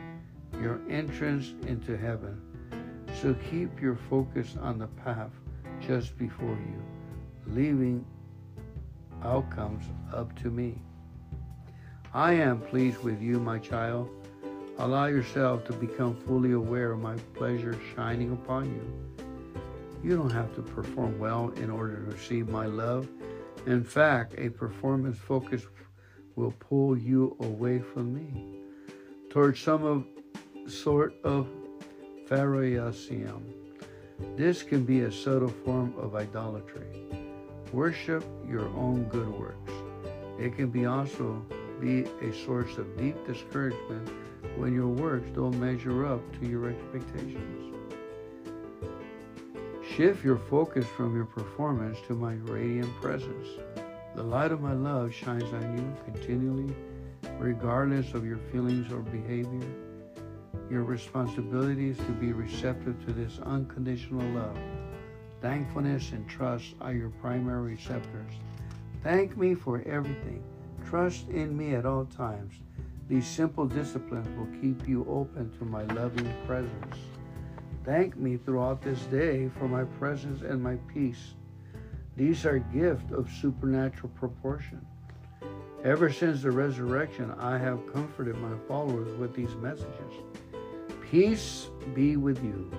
your 0.60 0.80
entrance 0.88 1.52
into 1.66 1.96
heaven. 1.96 2.40
So 3.20 3.34
keep 3.50 3.80
your 3.80 3.96
focus 4.08 4.56
on 4.60 4.78
the 4.78 4.86
path 4.86 5.30
just 5.80 6.16
before 6.18 6.56
you, 6.56 6.82
leaving 7.46 8.04
outcomes 9.22 9.84
up 10.12 10.36
to 10.42 10.50
me. 10.50 10.80
I 12.12 12.34
am 12.34 12.60
pleased 12.60 13.02
with 13.02 13.20
you, 13.20 13.40
my 13.40 13.58
child. 13.58 14.08
Allow 14.78 15.06
yourself 15.06 15.64
to 15.66 15.72
become 15.72 16.16
fully 16.26 16.52
aware 16.52 16.92
of 16.92 17.00
my 17.00 17.16
pleasure 17.34 17.78
shining 17.94 18.32
upon 18.32 18.66
you. 18.66 19.03
You 20.04 20.18
don't 20.18 20.30
have 20.32 20.54
to 20.56 20.60
perform 20.60 21.18
well 21.18 21.48
in 21.56 21.70
order 21.70 21.96
to 21.96 22.02
receive 22.02 22.50
my 22.50 22.66
love. 22.66 23.08
In 23.64 23.82
fact, 23.82 24.34
a 24.36 24.50
performance 24.50 25.16
focus 25.16 25.62
will 26.36 26.52
pull 26.52 26.98
you 26.98 27.34
away 27.40 27.78
from 27.78 28.12
me 28.12 28.60
towards 29.30 29.60
some 29.60 29.82
of 29.82 30.04
sort 30.70 31.14
of 31.24 31.48
Pharisaism. 32.28 33.40
This 34.36 34.62
can 34.62 34.84
be 34.84 35.00
a 35.00 35.10
subtle 35.10 35.48
form 35.48 35.94
of 35.96 36.14
idolatry. 36.14 37.08
Worship 37.72 38.22
your 38.46 38.68
own 38.76 39.04
good 39.04 39.28
works. 39.28 39.72
It 40.38 40.54
can 40.54 40.68
be 40.68 40.84
also 40.84 41.42
be 41.80 42.04
a 42.20 42.30
source 42.44 42.76
of 42.76 42.94
deep 42.98 43.16
discouragement 43.26 44.10
when 44.58 44.74
your 44.74 44.88
works 44.88 45.30
don't 45.34 45.58
measure 45.58 46.04
up 46.04 46.20
to 46.40 46.46
your 46.46 46.68
expectations. 46.68 47.63
Shift 49.96 50.24
your 50.24 50.38
focus 50.38 50.86
from 50.96 51.14
your 51.14 51.24
performance 51.24 51.98
to 52.08 52.14
my 52.14 52.34
radiant 52.50 52.92
presence. 53.00 53.46
The 54.16 54.24
light 54.24 54.50
of 54.50 54.60
my 54.60 54.72
love 54.72 55.14
shines 55.14 55.44
on 55.44 55.78
you 55.78 56.12
continually, 56.12 56.74
regardless 57.38 58.12
of 58.12 58.26
your 58.26 58.38
feelings 58.50 58.92
or 58.92 59.02
behavior. 59.02 59.68
Your 60.68 60.82
responsibility 60.82 61.90
is 61.90 61.96
to 61.98 62.12
be 62.14 62.32
receptive 62.32 63.06
to 63.06 63.12
this 63.12 63.38
unconditional 63.44 64.28
love. 64.30 64.58
Thankfulness 65.40 66.10
and 66.10 66.28
trust 66.28 66.74
are 66.80 66.92
your 66.92 67.10
primary 67.10 67.74
receptors. 67.74 68.32
Thank 69.04 69.36
me 69.36 69.54
for 69.54 69.80
everything. 69.82 70.42
Trust 70.84 71.28
in 71.28 71.56
me 71.56 71.76
at 71.76 71.86
all 71.86 72.06
times. 72.06 72.54
These 73.08 73.28
simple 73.28 73.66
disciplines 73.66 74.26
will 74.36 74.60
keep 74.60 74.88
you 74.88 75.06
open 75.08 75.56
to 75.58 75.64
my 75.64 75.84
loving 75.84 76.34
presence. 76.48 76.96
Thank 77.84 78.16
me 78.16 78.38
throughout 78.38 78.80
this 78.80 79.00
day 79.04 79.50
for 79.58 79.68
my 79.68 79.84
presence 79.84 80.40
and 80.40 80.62
my 80.62 80.76
peace. 80.92 81.34
These 82.16 82.46
are 82.46 82.58
gifts 82.58 83.12
of 83.12 83.30
supernatural 83.30 84.08
proportion. 84.14 84.84
Ever 85.84 86.10
since 86.10 86.42
the 86.42 86.50
resurrection, 86.50 87.30
I 87.38 87.58
have 87.58 87.92
comforted 87.92 88.36
my 88.38 88.56
followers 88.66 89.14
with 89.18 89.34
these 89.34 89.54
messages. 89.56 90.14
Peace 91.10 91.68
be 91.94 92.16
with 92.16 92.42
you. 92.42 92.70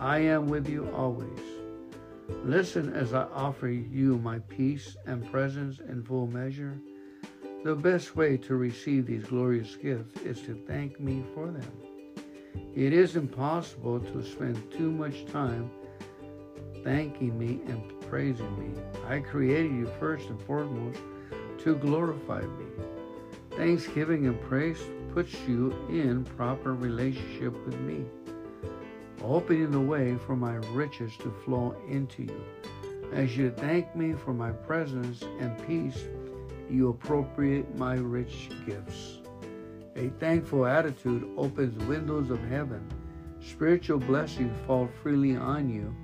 I 0.00 0.20
am 0.20 0.48
with 0.48 0.66
you 0.66 0.90
always. 0.94 1.40
Listen 2.44 2.94
as 2.94 3.12
I 3.12 3.24
offer 3.34 3.68
you 3.68 4.16
my 4.18 4.38
peace 4.38 4.96
and 5.06 5.30
presence 5.30 5.80
in 5.80 6.02
full 6.02 6.26
measure. 6.26 6.78
The 7.64 7.74
best 7.74 8.16
way 8.16 8.38
to 8.38 8.56
receive 8.56 9.06
these 9.06 9.26
glorious 9.26 9.76
gifts 9.76 10.22
is 10.22 10.40
to 10.42 10.54
thank 10.66 10.98
me 10.98 11.22
for 11.34 11.48
them. 11.48 11.87
It 12.74 12.92
is 12.92 13.16
impossible 13.16 14.00
to 14.00 14.22
spend 14.22 14.70
too 14.72 14.90
much 14.90 15.26
time 15.26 15.70
thanking 16.84 17.38
me 17.38 17.60
and 17.66 17.82
praising 18.08 18.58
me. 18.58 18.80
I 19.06 19.20
created 19.20 19.72
you 19.72 19.90
first 19.98 20.28
and 20.28 20.40
foremost 20.42 21.00
to 21.64 21.74
glorify 21.74 22.42
me. 22.42 22.66
Thanksgiving 23.56 24.26
and 24.26 24.40
praise 24.42 24.78
puts 25.12 25.34
you 25.48 25.72
in 25.88 26.24
proper 26.36 26.74
relationship 26.74 27.52
with 27.66 27.78
me, 27.80 28.04
opening 29.22 29.70
the 29.72 29.80
way 29.80 30.16
for 30.26 30.36
my 30.36 30.54
riches 30.72 31.12
to 31.18 31.34
flow 31.44 31.74
into 31.88 32.22
you. 32.22 32.44
As 33.12 33.36
you 33.36 33.50
thank 33.50 33.96
me 33.96 34.12
for 34.12 34.32
my 34.32 34.52
presence 34.52 35.22
and 35.40 35.66
peace, 35.66 36.04
you 36.70 36.90
appropriate 36.90 37.76
my 37.76 37.94
rich 37.94 38.50
gifts. 38.66 39.17
A 39.96 40.08
thankful 40.20 40.66
attitude 40.66 41.28
opens 41.36 41.82
windows 41.84 42.30
of 42.30 42.40
heaven. 42.44 42.86
Spiritual 43.40 43.98
blessings 43.98 44.56
fall 44.66 44.88
freely 45.02 45.36
on 45.36 45.68
you 45.68 45.94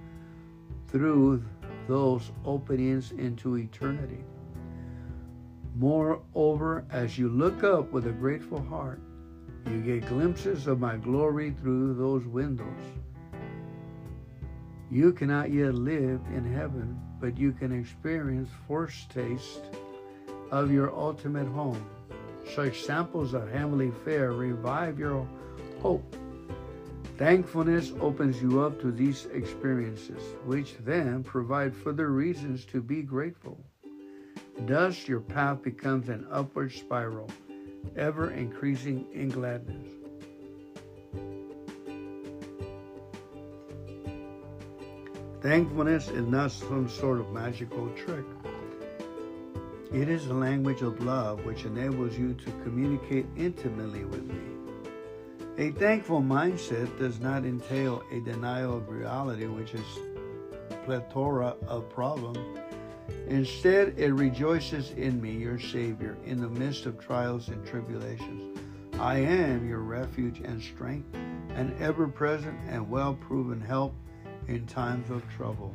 through 0.88 1.44
those 1.88 2.32
openings 2.44 3.12
into 3.12 3.58
eternity. 3.58 4.24
Moreover, 5.76 6.84
as 6.90 7.18
you 7.18 7.28
look 7.28 7.64
up 7.64 7.92
with 7.92 8.06
a 8.06 8.12
grateful 8.12 8.62
heart, 8.62 9.00
you 9.66 9.80
get 9.80 10.08
glimpses 10.08 10.66
of 10.66 10.78
my 10.78 10.96
glory 10.96 11.54
through 11.60 11.94
those 11.94 12.24
windows. 12.26 12.82
You 14.90 15.12
cannot 15.12 15.50
yet 15.50 15.74
live 15.74 16.20
in 16.32 16.52
heaven, 16.54 17.00
but 17.20 17.36
you 17.36 17.52
can 17.52 17.72
experience 17.72 18.50
first 18.68 19.10
taste 19.10 19.62
of 20.50 20.70
your 20.70 20.94
ultimate 20.94 21.48
home. 21.48 21.84
Such 22.52 22.82
samples 22.82 23.34
of 23.34 23.50
heavenly 23.50 23.90
fare 24.04 24.32
revive 24.32 24.98
your 24.98 25.26
hope. 25.80 26.16
Thankfulness 27.16 27.92
opens 28.00 28.42
you 28.42 28.60
up 28.60 28.80
to 28.80 28.90
these 28.90 29.26
experiences, 29.26 30.20
which 30.44 30.76
then 30.84 31.22
provide 31.22 31.74
further 31.74 32.10
reasons 32.10 32.64
to 32.66 32.82
be 32.82 33.02
grateful. 33.02 33.58
Thus, 34.66 35.08
your 35.08 35.20
path 35.20 35.62
becomes 35.62 36.08
an 36.08 36.26
upward 36.30 36.72
spiral, 36.72 37.30
ever 37.96 38.30
increasing 38.30 39.06
in 39.12 39.28
gladness. 39.28 39.88
Thankfulness 45.40 46.08
is 46.08 46.26
not 46.26 46.52
some 46.52 46.88
sort 46.88 47.20
of 47.20 47.30
magical 47.30 47.90
trick. 47.90 48.24
It 49.94 50.08
is 50.08 50.26
the 50.26 50.34
language 50.34 50.82
of 50.82 51.02
love 51.02 51.44
which 51.46 51.64
enables 51.64 52.18
you 52.18 52.34
to 52.34 52.50
communicate 52.64 53.26
intimately 53.36 54.04
with 54.04 54.24
me. 54.24 54.34
A 55.56 55.70
thankful 55.70 56.20
mindset 56.20 56.98
does 56.98 57.20
not 57.20 57.44
entail 57.44 58.02
a 58.12 58.20
denial 58.20 58.76
of 58.76 58.88
reality, 58.88 59.46
which 59.46 59.72
is 59.72 59.86
plethora 60.84 61.54
of 61.68 61.88
problems 61.88 62.38
Instead, 63.28 63.94
it 63.98 64.12
rejoices 64.12 64.90
in 64.92 65.20
me, 65.20 65.32
your 65.32 65.58
Savior, 65.58 66.16
in 66.24 66.40
the 66.40 66.48
midst 66.48 66.86
of 66.86 66.98
trials 66.98 67.48
and 67.48 67.66
tribulations. 67.66 68.58
I 68.98 69.18
am 69.18 69.68
your 69.68 69.80
refuge 69.80 70.40
and 70.40 70.62
strength, 70.62 71.14
an 71.50 71.74
ever 71.80 72.06
present 72.06 72.58
and 72.68 72.88
well 72.90 73.14
proven 73.14 73.60
help 73.60 73.94
in 74.46 74.66
times 74.66 75.10
of 75.10 75.22
trouble. 75.36 75.74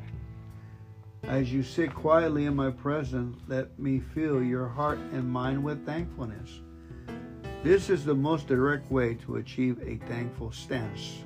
As 1.23 1.53
you 1.53 1.63
sit 1.63 1.93
quietly 1.93 2.45
in 2.45 2.55
my 2.55 2.71
presence, 2.71 3.37
let 3.47 3.77
me 3.77 3.99
fill 3.99 4.41
your 4.41 4.67
heart 4.67 4.99
and 5.11 5.29
mind 5.29 5.63
with 5.63 5.85
thankfulness. 5.85 6.61
This 7.63 7.89
is 7.89 8.05
the 8.05 8.15
most 8.15 8.47
direct 8.47 8.89
way 8.89 9.15
to 9.25 9.35
achieve 9.35 9.79
a 9.85 9.97
thankful 10.07 10.51
stance. 10.51 11.23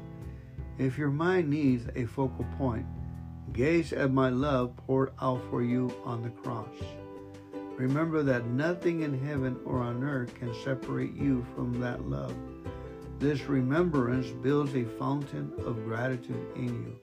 If 0.77 0.97
your 0.97 1.11
mind 1.11 1.49
needs 1.49 1.88
a 1.95 2.05
focal 2.05 2.45
point, 2.57 2.88
gaze 3.53 3.93
at 3.93 4.11
my 4.11 4.30
love 4.30 4.75
poured 4.75 5.13
out 5.22 5.41
for 5.49 5.61
you 5.61 5.93
on 6.03 6.23
the 6.23 6.30
cross. 6.30 6.75
Remember 7.77 8.23
that 8.23 8.47
nothing 8.47 9.01
in 9.01 9.23
heaven 9.25 9.59
or 9.65 9.80
on 9.80 10.03
earth 10.03 10.33
can 10.35 10.53
separate 10.63 11.13
you 11.15 11.45
from 11.55 11.80
that 11.80 12.09
love. 12.09 12.35
This 13.19 13.41
remembrance 13.43 14.27
builds 14.27 14.75
a 14.75 14.83
fountain 14.83 15.53
of 15.65 15.85
gratitude 15.85 16.47
in 16.55 16.65
you, 16.65 16.99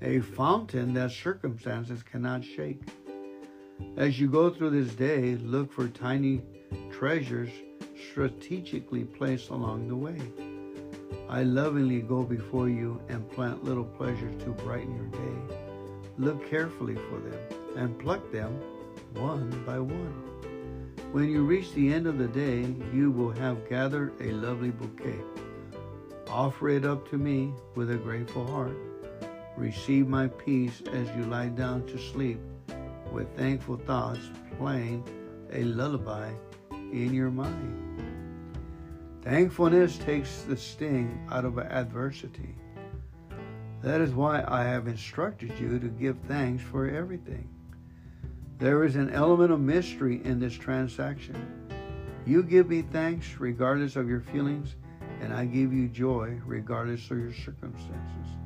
a 0.00 0.20
fountain 0.20 0.94
that 0.94 1.10
circumstances 1.10 2.02
cannot 2.02 2.44
shake. 2.44 2.80
As 3.96 4.18
you 4.18 4.28
go 4.28 4.50
through 4.50 4.70
this 4.70 4.94
day, 4.94 5.36
look 5.36 5.72
for 5.72 5.88
tiny 5.88 6.42
treasures 6.90 7.50
strategically 8.10 9.04
placed 9.04 9.50
along 9.50 9.88
the 9.88 9.96
way. 9.96 10.18
I 11.28 11.42
lovingly 11.42 12.00
go 12.00 12.22
before 12.22 12.68
you 12.68 13.00
and 13.08 13.28
plant 13.30 13.64
little 13.64 13.84
pleasures 13.84 14.34
to 14.44 14.50
brighten 14.50 14.96
your 14.96 15.06
day. 15.06 15.56
Look 16.16 16.48
carefully 16.48 16.96
for 17.08 17.18
them 17.18 17.38
and 17.76 17.98
pluck 17.98 18.32
them 18.32 18.58
one 19.14 19.50
by 19.64 19.78
one. 19.78 20.24
When 21.12 21.28
you 21.28 21.44
reach 21.44 21.72
the 21.72 21.92
end 21.92 22.06
of 22.06 22.18
the 22.18 22.28
day, 22.28 22.66
you 22.92 23.10
will 23.10 23.32
have 23.32 23.68
gathered 23.68 24.12
a 24.20 24.32
lovely 24.32 24.70
bouquet. 24.70 25.20
Offer 26.28 26.68
it 26.70 26.84
up 26.84 27.08
to 27.10 27.16
me 27.18 27.52
with 27.74 27.90
a 27.90 27.96
grateful 27.96 28.46
heart. 28.46 28.76
Receive 29.58 30.06
my 30.06 30.28
peace 30.28 30.82
as 30.92 31.08
you 31.16 31.24
lie 31.24 31.48
down 31.48 31.84
to 31.88 31.98
sleep 31.98 32.38
with 33.10 33.26
thankful 33.36 33.76
thoughts 33.76 34.30
playing 34.56 35.02
a 35.52 35.64
lullaby 35.64 36.30
in 36.70 37.12
your 37.12 37.32
mind. 37.32 38.04
Thankfulness 39.22 39.98
takes 39.98 40.42
the 40.42 40.56
sting 40.56 41.26
out 41.32 41.44
of 41.44 41.58
adversity. 41.58 42.54
That 43.82 44.00
is 44.00 44.12
why 44.12 44.44
I 44.46 44.62
have 44.62 44.86
instructed 44.86 45.58
you 45.58 45.80
to 45.80 45.88
give 45.88 46.16
thanks 46.28 46.62
for 46.62 46.88
everything. 46.88 47.48
There 48.58 48.84
is 48.84 48.94
an 48.94 49.10
element 49.10 49.50
of 49.50 49.58
mystery 49.58 50.20
in 50.24 50.38
this 50.38 50.54
transaction. 50.54 51.34
You 52.24 52.44
give 52.44 52.68
me 52.68 52.82
thanks 52.82 53.40
regardless 53.40 53.96
of 53.96 54.08
your 54.08 54.20
feelings, 54.20 54.76
and 55.20 55.34
I 55.34 55.46
give 55.46 55.72
you 55.72 55.88
joy 55.88 56.40
regardless 56.46 57.10
of 57.10 57.18
your 57.18 57.34
circumstances. 57.34 58.38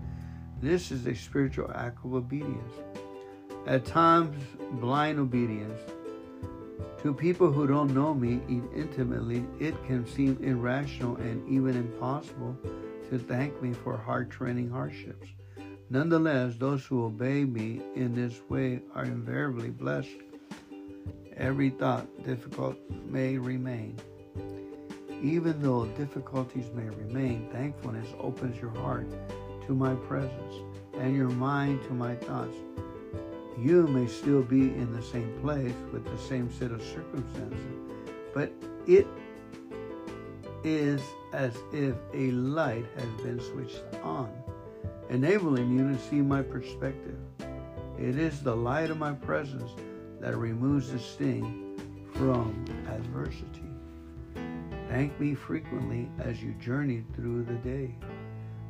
This 0.62 0.92
is 0.92 1.04
a 1.08 1.14
spiritual 1.16 1.72
act 1.74 2.04
of 2.04 2.14
obedience. 2.14 2.72
At 3.66 3.84
times, 3.84 4.40
blind 4.74 5.18
obedience. 5.18 5.80
To 7.02 7.12
people 7.12 7.50
who 7.50 7.66
don't 7.66 7.92
know 7.92 8.14
me 8.14 8.40
intimately, 8.72 9.44
it 9.58 9.74
can 9.88 10.06
seem 10.06 10.38
irrational 10.40 11.16
and 11.16 11.42
even 11.48 11.76
impossible 11.76 12.56
to 13.10 13.18
thank 13.18 13.60
me 13.60 13.72
for 13.72 13.96
hard 13.96 14.30
training 14.30 14.70
hardships. 14.70 15.26
Nonetheless, 15.90 16.54
those 16.58 16.86
who 16.86 17.06
obey 17.06 17.42
me 17.42 17.82
in 17.96 18.14
this 18.14 18.40
way 18.48 18.82
are 18.94 19.04
invariably 19.04 19.70
blessed. 19.70 20.14
Every 21.36 21.70
thought 21.70 22.06
difficult 22.24 22.78
may 23.10 23.36
remain. 23.36 23.98
Even 25.24 25.60
though 25.60 25.86
difficulties 25.98 26.70
may 26.72 26.88
remain, 26.88 27.48
thankfulness 27.50 28.08
opens 28.20 28.60
your 28.60 28.70
heart 28.70 29.08
to 29.66 29.74
my 29.74 29.94
presence 29.94 30.54
and 30.98 31.16
your 31.16 31.28
mind 31.28 31.82
to 31.84 31.92
my 31.92 32.14
thoughts. 32.16 32.56
You 33.58 33.86
may 33.86 34.06
still 34.06 34.42
be 34.42 34.60
in 34.60 34.92
the 34.92 35.02
same 35.02 35.38
place 35.40 35.74
with 35.92 36.04
the 36.04 36.18
same 36.18 36.52
set 36.52 36.70
of 36.70 36.82
circumstances, 36.82 37.58
but 38.34 38.52
it 38.86 39.06
is 40.64 41.02
as 41.32 41.56
if 41.72 41.94
a 42.14 42.30
light 42.30 42.86
has 42.96 43.22
been 43.22 43.40
switched 43.40 43.82
on 44.02 44.30
enabling 45.12 45.76
you 45.76 45.92
to 45.92 45.98
see 46.08 46.22
my 46.22 46.42
perspective. 46.42 47.18
It 47.98 48.18
is 48.18 48.40
the 48.40 48.56
light 48.56 48.90
of 48.90 48.96
my 48.96 49.12
presence 49.12 49.70
that 50.20 50.36
removes 50.36 50.90
the 50.90 50.98
sting 50.98 51.78
from 52.14 52.64
adversity. 52.88 53.46
Thank 54.88 55.18
me 55.20 55.34
frequently 55.34 56.08
as 56.18 56.42
you 56.42 56.52
journey 56.54 57.04
through 57.14 57.44
the 57.44 57.54
day. 57.54 57.94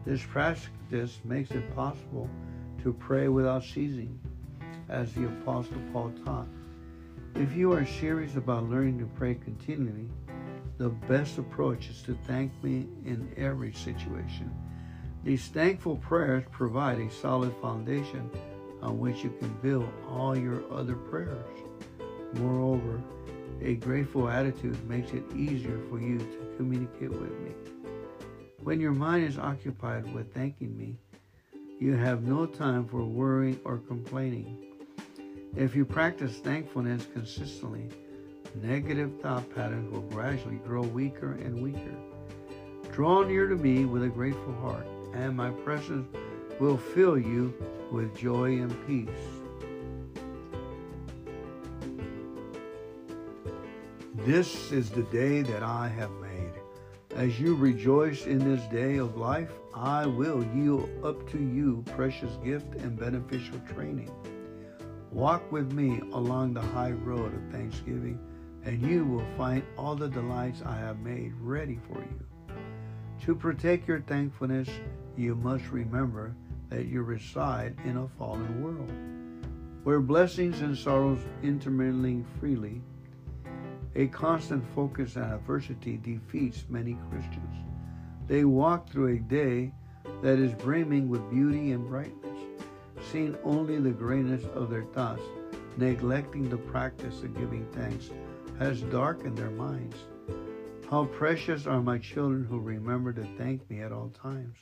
This 0.05 0.23
practice 0.25 1.21
makes 1.25 1.51
it 1.51 1.75
possible 1.75 2.29
to 2.83 2.93
pray 2.93 3.29
without 3.29 3.63
ceasing, 3.63 4.19
as 4.89 5.13
the 5.13 5.27
Apostle 5.27 5.81
Paul 5.93 6.13
taught. 6.25 6.49
If 7.35 7.55
you 7.55 7.73
are 7.73 7.87
serious 7.87 8.37
about 8.37 8.69
learning 8.69 8.99
to 8.99 9.07
pray 9.07 9.35
continually, 9.35 10.09
the 10.79 10.91
best 10.91 11.39
approach 11.39 11.89
is 11.89 12.03
to 12.03 12.19
thank 12.27 12.53
me 12.63 12.87
in 13.05 13.33
every 13.37 13.73
situation 13.73 14.53
these 15.25 15.47
thankful 15.47 15.97
prayers 15.97 16.45
provide 16.51 16.99
a 16.99 17.09
solid 17.11 17.55
foundation 17.63 18.29
on 18.83 18.99
which 18.99 19.23
you 19.23 19.33
can 19.39 19.53
build 19.63 19.89
all 20.09 20.37
your 20.37 20.65
other 20.73 20.97
prayers. 20.97 21.47
Moreover, 22.35 23.01
a 23.61 23.77
grateful 23.77 24.29
attitude 24.29 24.89
makes 24.89 25.13
it 25.13 25.23
easier 25.37 25.79
for 25.89 26.01
you 26.01 26.19
to 26.19 26.55
communicate 26.57 27.11
with 27.11 27.31
me. 27.39 27.82
When 28.63 28.81
your 28.81 28.93
mind 28.93 29.25
is 29.25 29.39
occupied 29.39 30.15
with 30.15 30.33
thanking 30.33 30.79
me, 30.79 30.97
you 31.81 31.95
have 31.95 32.23
no 32.23 32.47
time 32.47 32.87
for 32.87 33.03
worrying 33.05 33.59
or 33.65 33.79
complaining. 33.79 34.57
If 35.57 35.75
you 35.75 35.85
practice 35.85 36.39
thankfulness 36.39 37.09
consistently, 37.13 37.89
negative 38.63 39.21
thought 39.21 39.53
patterns 39.53 39.93
will 39.93 40.03
gradually 40.03 40.61
grow 40.65 40.83
weaker 40.83 41.33
and 41.33 41.61
weaker. 41.61 41.97
Draw 42.93 43.25
near 43.25 43.49
to 43.49 43.57
me 43.57 43.85
with 43.85 44.05
a 44.05 44.09
grateful 44.09 44.55
heart 44.61 44.87
and 45.13 45.37
my 45.37 45.51
presence 45.51 46.07
will 46.61 46.79
fill 46.79 47.19
you 47.19 47.53
with 47.91 48.17
joy 48.17 48.61
and 48.61 48.87
peace. 48.87 49.09
This 54.25 54.71
is 54.71 54.89
the 54.89 55.03
day 55.03 55.43
that 55.43 55.65
I 55.65 55.89
have. 55.89 56.22
As 57.17 57.39
you 57.39 57.55
rejoice 57.55 58.27
in 58.27 58.39
this 58.39 58.63
day 58.69 58.97
of 58.97 59.19
life, 59.19 59.51
I 59.75 60.07
will 60.07 60.43
yield 60.55 60.89
up 61.05 61.29
to 61.31 61.39
you 61.39 61.85
precious 61.95 62.37
gift 62.43 62.75
and 62.77 62.99
beneficial 62.99 63.61
training. 63.75 64.11
Walk 65.11 65.53
with 65.53 65.73
me 65.73 66.01
along 66.13 66.55
the 66.55 66.63
high 66.63 66.93
road 66.93 67.35
of 67.35 67.53
thanksgiving, 67.53 68.19
and 68.65 68.81
you 68.81 69.05
will 69.05 69.27
find 69.37 69.63
all 69.77 69.95
the 69.95 70.09
delights 70.09 70.63
I 70.65 70.77
have 70.79 71.01
made 71.01 71.35
ready 71.39 71.79
for 71.87 72.01
you. 72.01 72.27
To 73.27 73.35
protect 73.35 73.87
your 73.87 74.01
thankfulness, 74.01 74.71
you 75.15 75.35
must 75.35 75.69
remember 75.71 76.35
that 76.71 76.87
you 76.87 77.03
reside 77.03 77.77
in 77.85 77.99
a 77.99 78.09
fallen 78.19 78.63
world 78.63 78.91
where 79.85 80.01
blessings 80.01 80.61
and 80.61 80.77
sorrows 80.79 81.19
intermingle 81.43 82.25
freely. 82.41 82.81
A 83.95 84.07
constant 84.07 84.65
focus 84.75 85.19
on 85.19 85.25
adversity 85.25 85.99
defeats 85.99 86.65
many 86.71 86.97
Christians. 87.11 87.57
They 88.27 88.45
walk 88.45 88.89
through 88.89 89.17
a 89.17 89.19
day 89.19 89.73
that 90.23 90.39
is 90.39 90.55
brimming 90.55 91.11
with 91.11 91.31
beauty 91.31 91.73
and 91.73 91.87
brightness, 91.87 92.41
seeing 93.11 93.37
only 93.45 93.79
the 93.79 93.91
greatness 93.91 94.45
of 94.55 94.71
their 94.71 94.85
thoughts, 94.95 95.23
neglecting 95.77 96.49
the 96.49 96.57
practice 96.57 97.23
of 97.23 97.37
giving 97.37 97.67
thanks, 97.73 98.11
has 98.59 98.81
darkened 98.83 99.37
their 99.37 99.51
minds. 99.51 99.97
How 100.89 101.05
precious 101.07 101.67
are 101.67 101.83
my 101.83 101.99
children 101.99 102.45
who 102.45 102.61
remember 102.61 103.13
to 103.13 103.27
thank 103.37 103.69
me 103.69 103.83
at 103.83 103.93
all 103.93 104.11
times. 104.11 104.57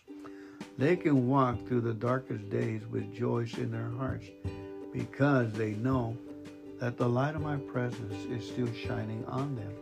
They 0.77 0.97
can 0.97 1.29
walk 1.29 1.67
through 1.67 1.83
the 1.83 1.95
darkest 1.95 2.49
days 2.51 2.87
with 2.87 3.15
joy 3.15 3.47
in 3.59 3.71
their 3.71 3.91
hearts 3.91 4.27
because 4.93 5.53
they 5.53 5.73
know 5.73 6.17
that 6.81 6.97
the 6.97 7.09
light 7.09 7.37
of 7.37 7.43
my 7.43 7.57
presence 7.57 8.25
is 8.25 8.49
still 8.49 8.73
shining 8.73 9.25
on 9.27 9.55
them. 9.55 9.73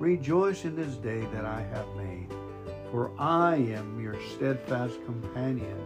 Rejoice 0.00 0.64
in 0.64 0.74
this 0.74 0.96
day 0.96 1.20
that 1.32 1.44
I 1.44 1.60
have 1.60 1.86
made, 1.96 2.28
for 2.90 3.12
I 3.18 3.56
am 3.56 4.00
your 4.00 4.16
steadfast 4.34 4.96
companion. 5.04 5.78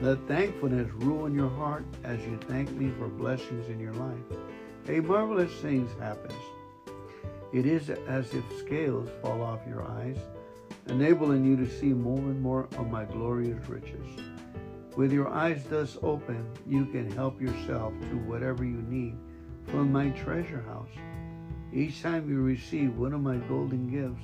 Let 0.00 0.26
thankfulness 0.26 0.90
rule 0.94 1.26
in 1.26 1.34
your 1.34 1.50
heart 1.50 1.84
as 2.04 2.20
you 2.20 2.38
thank 2.48 2.70
me 2.70 2.90
for 2.98 3.08
blessings 3.08 3.68
in 3.68 3.78
your 3.78 3.92
life. 3.94 4.38
A 4.88 5.00
marvelous 5.00 5.52
thing 5.60 5.86
happens. 5.98 6.32
It 7.52 7.66
is 7.66 7.90
as 7.90 8.32
if 8.32 8.44
scales 8.58 9.10
fall 9.20 9.42
off 9.42 9.60
your 9.68 9.82
eyes 9.82 10.16
enabling 10.90 11.44
you 11.44 11.56
to 11.56 11.70
see 11.78 11.92
more 11.92 12.18
and 12.18 12.40
more 12.40 12.68
of 12.76 12.90
my 12.90 13.04
glorious 13.04 13.68
riches. 13.68 14.19
With 15.00 15.14
your 15.14 15.28
eyes 15.28 15.64
thus 15.64 15.96
open, 16.02 16.46
you 16.66 16.84
can 16.84 17.10
help 17.12 17.40
yourself 17.40 17.94
to 18.10 18.18
whatever 18.28 18.66
you 18.66 18.82
need 18.82 19.16
from 19.68 19.90
my 19.90 20.10
treasure 20.10 20.60
house. 20.68 20.90
Each 21.72 22.02
time 22.02 22.28
you 22.28 22.42
receive 22.42 22.98
one 22.98 23.14
of 23.14 23.22
my 23.22 23.38
golden 23.48 23.88
gifts, 23.90 24.22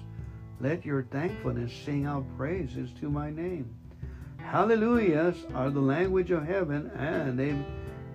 Let 0.61 0.85
your 0.85 1.05
thankfulness 1.05 1.73
sing 1.73 2.05
out 2.05 2.27
praises 2.37 2.91
to 3.01 3.09
my 3.09 3.31
name. 3.31 3.75
Hallelujahs 4.37 5.47
are 5.55 5.71
the 5.71 5.81
language 5.81 6.31
of 6.31 6.45
heaven, 6.45 6.91
and 6.95 7.39
they 7.39 7.57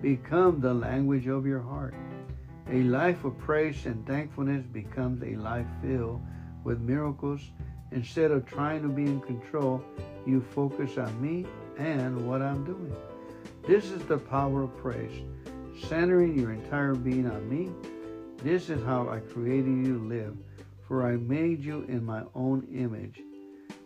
become 0.00 0.60
the 0.60 0.72
language 0.72 1.26
of 1.26 1.44
your 1.44 1.62
heart. 1.62 1.94
A 2.70 2.84
life 2.84 3.24
of 3.24 3.36
praise 3.38 3.86
and 3.86 4.06
thankfulness 4.06 4.64
becomes 4.66 5.20
a 5.24 5.34
life 5.34 5.66
filled 5.82 6.22
with 6.62 6.78
miracles. 6.78 7.40
Instead 7.90 8.30
of 8.30 8.46
trying 8.46 8.82
to 8.82 8.88
be 8.88 9.06
in 9.06 9.20
control, 9.20 9.82
you 10.24 10.40
focus 10.40 10.96
on 10.96 11.20
me 11.20 11.44
and 11.78 12.28
what 12.28 12.42
I'm 12.42 12.64
doing. 12.64 12.94
This 13.66 13.84
is 13.86 14.04
the 14.04 14.18
power 14.18 14.62
of 14.62 14.76
praise, 14.76 15.22
centering 15.88 16.38
your 16.38 16.52
entire 16.52 16.94
being 16.94 17.30
on 17.30 17.48
me. 17.48 17.70
This 18.42 18.70
is 18.70 18.84
how 18.84 19.08
I 19.08 19.20
created 19.20 19.86
you 19.86 19.98
to 19.98 20.04
live, 20.04 20.36
for 20.88 21.06
I 21.06 21.16
made 21.16 21.62
you 21.62 21.84
in 21.88 22.04
my 22.04 22.22
own 22.34 22.66
image. 22.74 23.20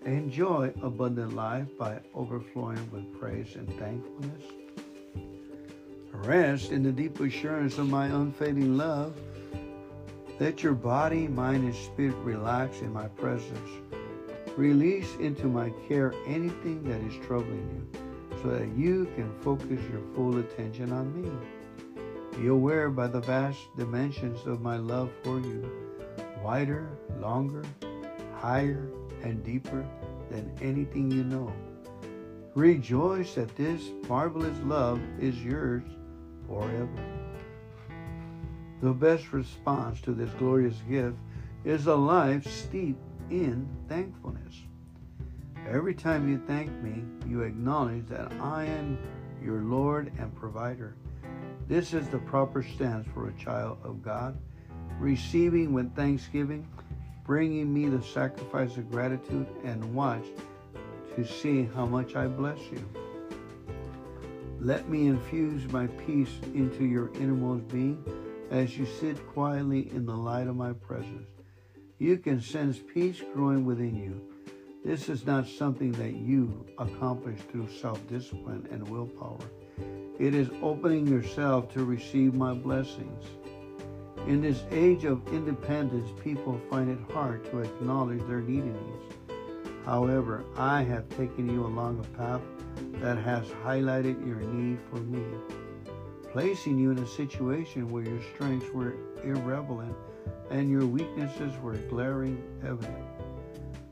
Enjoy 0.05 0.73
abundant 0.83 1.35
life 1.35 1.67
by 1.79 2.01
overflowing 2.15 2.91
with 2.91 3.21
praise 3.21 3.55
and 3.57 3.69
thankfulness. 3.79 4.43
Rest 6.13 6.73
in 6.73 6.83
the 6.83 6.93
deep 6.93 7.21
assurance 7.21 7.77
of 7.79 7.89
my 7.91 8.07
unfading 8.07 8.77
love. 8.77 9.15
Let 10.41 10.63
your 10.63 10.75
body, 10.75 11.29
mind, 11.29 11.65
and 11.65 11.75
spirit 11.75 12.17
relax 12.17 12.81
in 12.81 12.93
my 12.93 13.09
presence. 13.09 13.71
Release 14.57 15.15
into 15.17 15.49
my 15.49 15.69
care 15.87 16.15
anything 16.27 16.83
that 16.85 17.03
is 17.03 17.27
troubling 17.27 17.69
you 17.95 18.41
so 18.43 18.49
that 18.49 18.69
you 18.75 19.07
can 19.15 19.31
focus 19.41 19.81
your 19.93 20.01
full 20.15 20.39
attention 20.39 20.93
on 20.93 21.21
me. 21.21 21.31
Be 22.39 22.49
aware 22.49 22.89
by 22.89 23.07
the 23.07 23.21
vast 23.21 23.59
dimensions 23.77 24.47
of 24.47 24.63
my 24.63 24.79
love 24.79 25.11
for 25.23 25.41
you, 25.41 25.71
wider, 26.43 26.89
longer, 27.21 27.65
higher, 28.37 28.89
and 29.23 29.45
deeper 29.45 29.87
than 30.31 30.51
anything 30.63 31.11
you 31.11 31.25
know. 31.25 31.53
Rejoice 32.55 33.35
that 33.35 33.55
this 33.57 33.91
marvelous 34.09 34.57
love 34.65 35.01
is 35.21 35.37
yours 35.45 35.83
forever. 36.49 37.05
The 38.81 38.93
best 38.93 39.35
response 39.35 40.01
to 40.03 40.13
this 40.13 40.31
glorious 40.39 40.77
gift 40.89 41.17
is 41.65 41.87
a 41.87 41.95
life 41.95 42.47
steeped 42.47 43.06
in 43.31 43.69
thankfulness. 43.89 44.55
Every 45.69 45.95
time 45.95 46.29
you 46.29 46.41
thank 46.47 46.71
me, 46.83 47.03
you 47.29 47.43
acknowledge 47.43 48.07
that 48.07 48.33
I 48.41 48.65
am 48.65 48.99
your 49.43 49.63
Lord 49.63 50.13
and 50.19 50.35
provider. 50.35 50.97
This 51.69 51.93
is 51.93 52.09
the 52.09 52.19
proper 52.19 52.63
stance 52.63 53.07
for 53.13 53.29
a 53.29 53.33
child 53.33 53.79
of 53.83 54.03
God, 54.03 54.39
receiving 55.01 55.73
with 55.73 55.95
thanksgiving, 55.97 56.69
bringing 57.25 57.75
me 57.75 57.89
the 57.89 58.03
sacrifice 58.03 58.77
of 58.77 58.91
gratitude, 58.91 59.49
and 59.65 59.95
watch 59.95 60.25
to 61.17 61.25
see 61.27 61.65
how 61.75 61.87
much 61.87 62.15
I 62.15 62.29
bless 62.29 62.59
you. 62.71 62.89
Let 64.61 64.89
me 64.89 65.09
infuse 65.09 65.71
my 65.73 65.87
peace 65.87 66.31
into 66.55 66.85
your 66.85 67.13
innermost 67.15 67.67
being 67.69 68.05
as 68.51 68.79
you 68.79 68.87
sit 68.87 69.27
quietly 69.29 69.91
in 69.91 70.07
the 70.07 70.15
light 70.15 70.47
of 70.47 70.57
my 70.57 70.73
presence. 70.73 71.36
You 71.99 72.19
can 72.19 72.43
sense 72.43 72.79
peace 72.93 73.23
growing 73.33 73.65
within 73.65 73.97
you. 73.97 74.21
This 74.85 75.09
is 75.09 75.25
not 75.25 75.49
something 75.49 75.93
that 75.93 76.15
you 76.15 76.67
accomplish 76.77 77.41
through 77.51 77.71
self 77.71 78.07
discipline 78.07 78.69
and 78.71 78.87
willpower. 78.87 79.39
It 80.19 80.35
is 80.35 80.51
opening 80.63 81.07
yourself 81.07 81.73
to 81.73 81.87
receive 81.87 82.35
my 82.35 82.53
blessings. 82.53 83.25
In 84.27 84.43
this 84.43 84.63
age 84.71 85.07
of 85.07 85.27
independence, 85.29 86.11
people 86.23 86.61
find 86.69 86.91
it 86.91 87.13
hard 87.15 87.51
to 87.51 87.61
acknowledge 87.61 88.21
their 88.27 88.43
needs. 88.43 89.15
However, 89.87 90.45
I 90.55 90.83
have 90.83 91.09
taken 91.17 91.49
you 91.49 91.65
along 91.65 92.01
a 92.01 92.17
path 92.19 92.43
that 93.01 93.17
has 93.17 93.47
highlighted 93.65 94.27
your 94.27 94.41
need 94.41 94.81
for 94.91 94.97
me, 94.97 95.25
placing 96.31 96.79
you 96.79 96.91
in 96.91 96.99
a 96.99 97.07
situation 97.07 97.89
where 97.89 98.05
your 98.05 98.21
strengths 98.35 98.71
were 98.75 98.97
irrelevant 99.25 99.97
and 100.51 100.71
your 100.71 100.87
weaknesses 100.87 101.53
were 101.63 101.77
glaring 101.89 102.43
evident. 102.63 103.05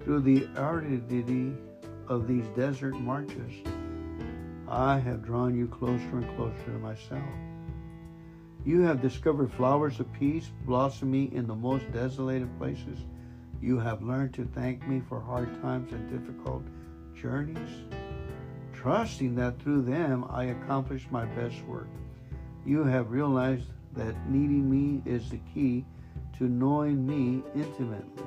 Through 0.00 0.20
the 0.20 0.46
aridity 0.56 1.52
of 2.08 2.28
these 2.28 2.46
desert 2.56 2.94
marches, 3.00 3.52
I 4.68 4.98
have 4.98 5.24
drawn 5.24 5.56
you 5.56 5.66
closer 5.66 6.18
and 6.18 6.36
closer 6.36 6.64
to 6.66 6.78
myself. 6.78 7.22
You 8.64 8.80
have 8.82 9.02
discovered 9.02 9.52
flowers 9.52 10.00
of 10.00 10.12
peace 10.12 10.50
blossoming 10.66 11.32
in 11.32 11.46
the 11.46 11.54
most 11.54 11.90
desolated 11.92 12.48
places. 12.58 12.98
You 13.60 13.78
have 13.78 14.02
learned 14.02 14.34
to 14.34 14.48
thank 14.54 14.86
me 14.86 15.02
for 15.08 15.20
hard 15.20 15.60
times 15.60 15.92
and 15.92 16.10
difficult 16.10 16.62
journeys, 17.14 17.84
trusting 18.72 19.34
that 19.36 19.60
through 19.60 19.82
them 19.82 20.24
I 20.30 20.44
accomplish 20.44 21.06
my 21.10 21.24
best 21.26 21.62
work. 21.66 21.88
You 22.64 22.84
have 22.84 23.10
realized 23.10 23.68
that 23.94 24.28
needing 24.28 24.70
me 24.70 25.02
is 25.04 25.30
the 25.30 25.40
key 25.52 25.84
to 26.38 26.44
knowing 26.44 27.06
me 27.06 27.42
intimately, 27.54 28.24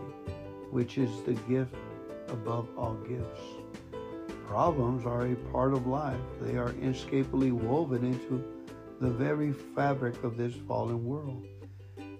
which 0.71 0.97
is 0.97 1.09
the 1.23 1.33
gift 1.33 1.75
above 2.29 2.67
all 2.77 2.95
gifts. 3.07 3.41
Problems 4.47 5.05
are 5.05 5.27
a 5.27 5.35
part 5.51 5.73
of 5.73 5.87
life. 5.87 6.19
They 6.41 6.57
are 6.57 6.69
inescapably 6.69 7.51
woven 7.51 8.05
into 8.05 8.43
the 9.01 9.09
very 9.09 9.51
fabric 9.51 10.23
of 10.23 10.37
this 10.37 10.53
fallen 10.67 11.05
world. 11.05 11.45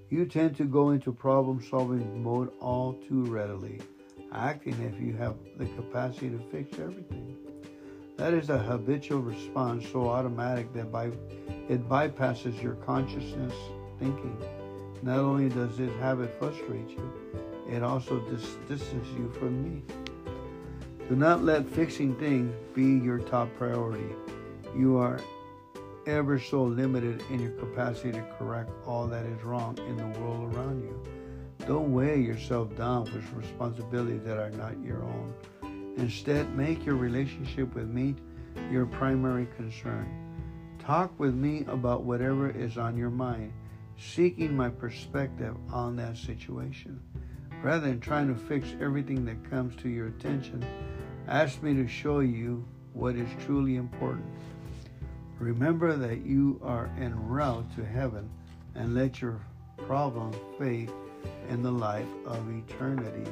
You 0.10 0.26
tend 0.26 0.56
to 0.58 0.66
go 0.66 0.92
into 0.92 1.12
problem 1.12 1.62
solving 1.62 2.24
mode 2.24 2.52
all 2.62 2.94
too 2.94 3.24
readily, 3.26 3.82
acting 4.32 4.76
if 4.82 5.02
you 5.02 5.14
have 5.18 5.36
the 5.58 5.66
capacity 5.66 6.30
to 6.30 6.40
fix 6.52 6.78
everything. 6.80 7.36
That 8.18 8.34
is 8.34 8.50
a 8.50 8.58
habitual 8.58 9.20
response 9.20 9.88
so 9.92 10.08
automatic 10.10 10.74
that 10.74 10.92
by, 10.92 11.12
it 11.70 11.88
bypasses 11.88 12.62
your 12.62 12.76
consciousness 12.76 13.54
thinking. 14.00 14.38
Not 15.01 15.19
only 15.19 15.50
does 15.50 15.77
this 15.77 15.93
habit 16.00 16.38
frustrate 16.40 16.90
you, 16.90 17.11
it 17.69 17.84
also 17.84 18.19
dis- 18.30 18.58
distances 18.67 19.14
you 19.17 19.32
from 19.40 19.64
me. 19.64 19.84
Do 21.09 21.16
not 21.16 21.43
let 21.43 21.67
fixing 21.67 22.16
things 22.16 22.53
be 22.74 22.84
your 22.84 23.19
top 23.19 23.50
priority. 23.58 24.16
You 24.76 24.98
are 24.98 25.19
ever 26.06 26.40
so 26.40 26.64
limited 26.64 27.24
in 27.30 27.40
your 27.42 27.51
capacity 27.51 28.11
to 28.14 28.26
correct 28.38 28.72
all 28.85 29.08
that 29.08 29.26
is 29.26 29.43
wrong 29.43 29.77
in 29.88 29.98
the 29.98 30.19
world 30.19 30.53
around 30.56 30.82
you. 30.82 31.03
Don't 31.67 31.93
weigh 31.93 32.19
yourself 32.19 32.76
down 32.77 33.03
with 33.06 33.34
responsibilities 33.34 34.24
that 34.24 34.38
are 34.38 34.51
not 34.51 34.82
your 34.82 35.03
own. 35.03 35.34
Instead, 35.98 36.56
make 36.56 36.85
your 36.85 36.95
relationship 36.95 37.74
with 37.76 37.88
me 37.88 38.16
your 38.72 38.85
primary 38.85 39.48
concern. 39.58 40.08
Talk 40.80 41.17
with 41.19 41.35
me 41.35 41.66
about 41.67 42.03
whatever 42.03 42.50
is 42.50 42.77
on 42.77 42.95
your 42.95 43.09
mind, 43.09 43.51
seeking 43.98 44.56
my 44.56 44.69
perspective 44.69 45.56
on 45.72 45.95
that 45.95 46.17
situation. 46.17 47.01
Rather 47.64 47.88
than 47.88 48.00
trying 48.00 48.27
to 48.27 48.40
fix 48.40 48.67
everything 48.80 49.26
that 49.26 49.50
comes 49.50 49.76
to 49.82 49.90
your 49.90 50.08
attention, 50.08 50.64
ask 51.27 51.61
me 51.64 51.74
to 51.74 51.88
show 51.88 52.19
you 52.19 52.64
what 52.93 53.16
is 53.16 53.30
truly 53.45 53.76
important. 53.76 54.26
Remember 55.40 55.95
that 55.95 56.26
you 56.26 56.59
are 56.64 56.90
en 57.00 57.16
route 57.27 57.76
to 57.76 57.85
heaven 57.85 58.30
and 58.76 58.93
let 58.93 59.22
your 59.22 59.40
problem 59.77 60.34
fade 60.58 60.92
in 61.50 61.61
the 61.61 61.72
light 61.72 62.08
of 62.26 62.50
eternity. 62.50 63.30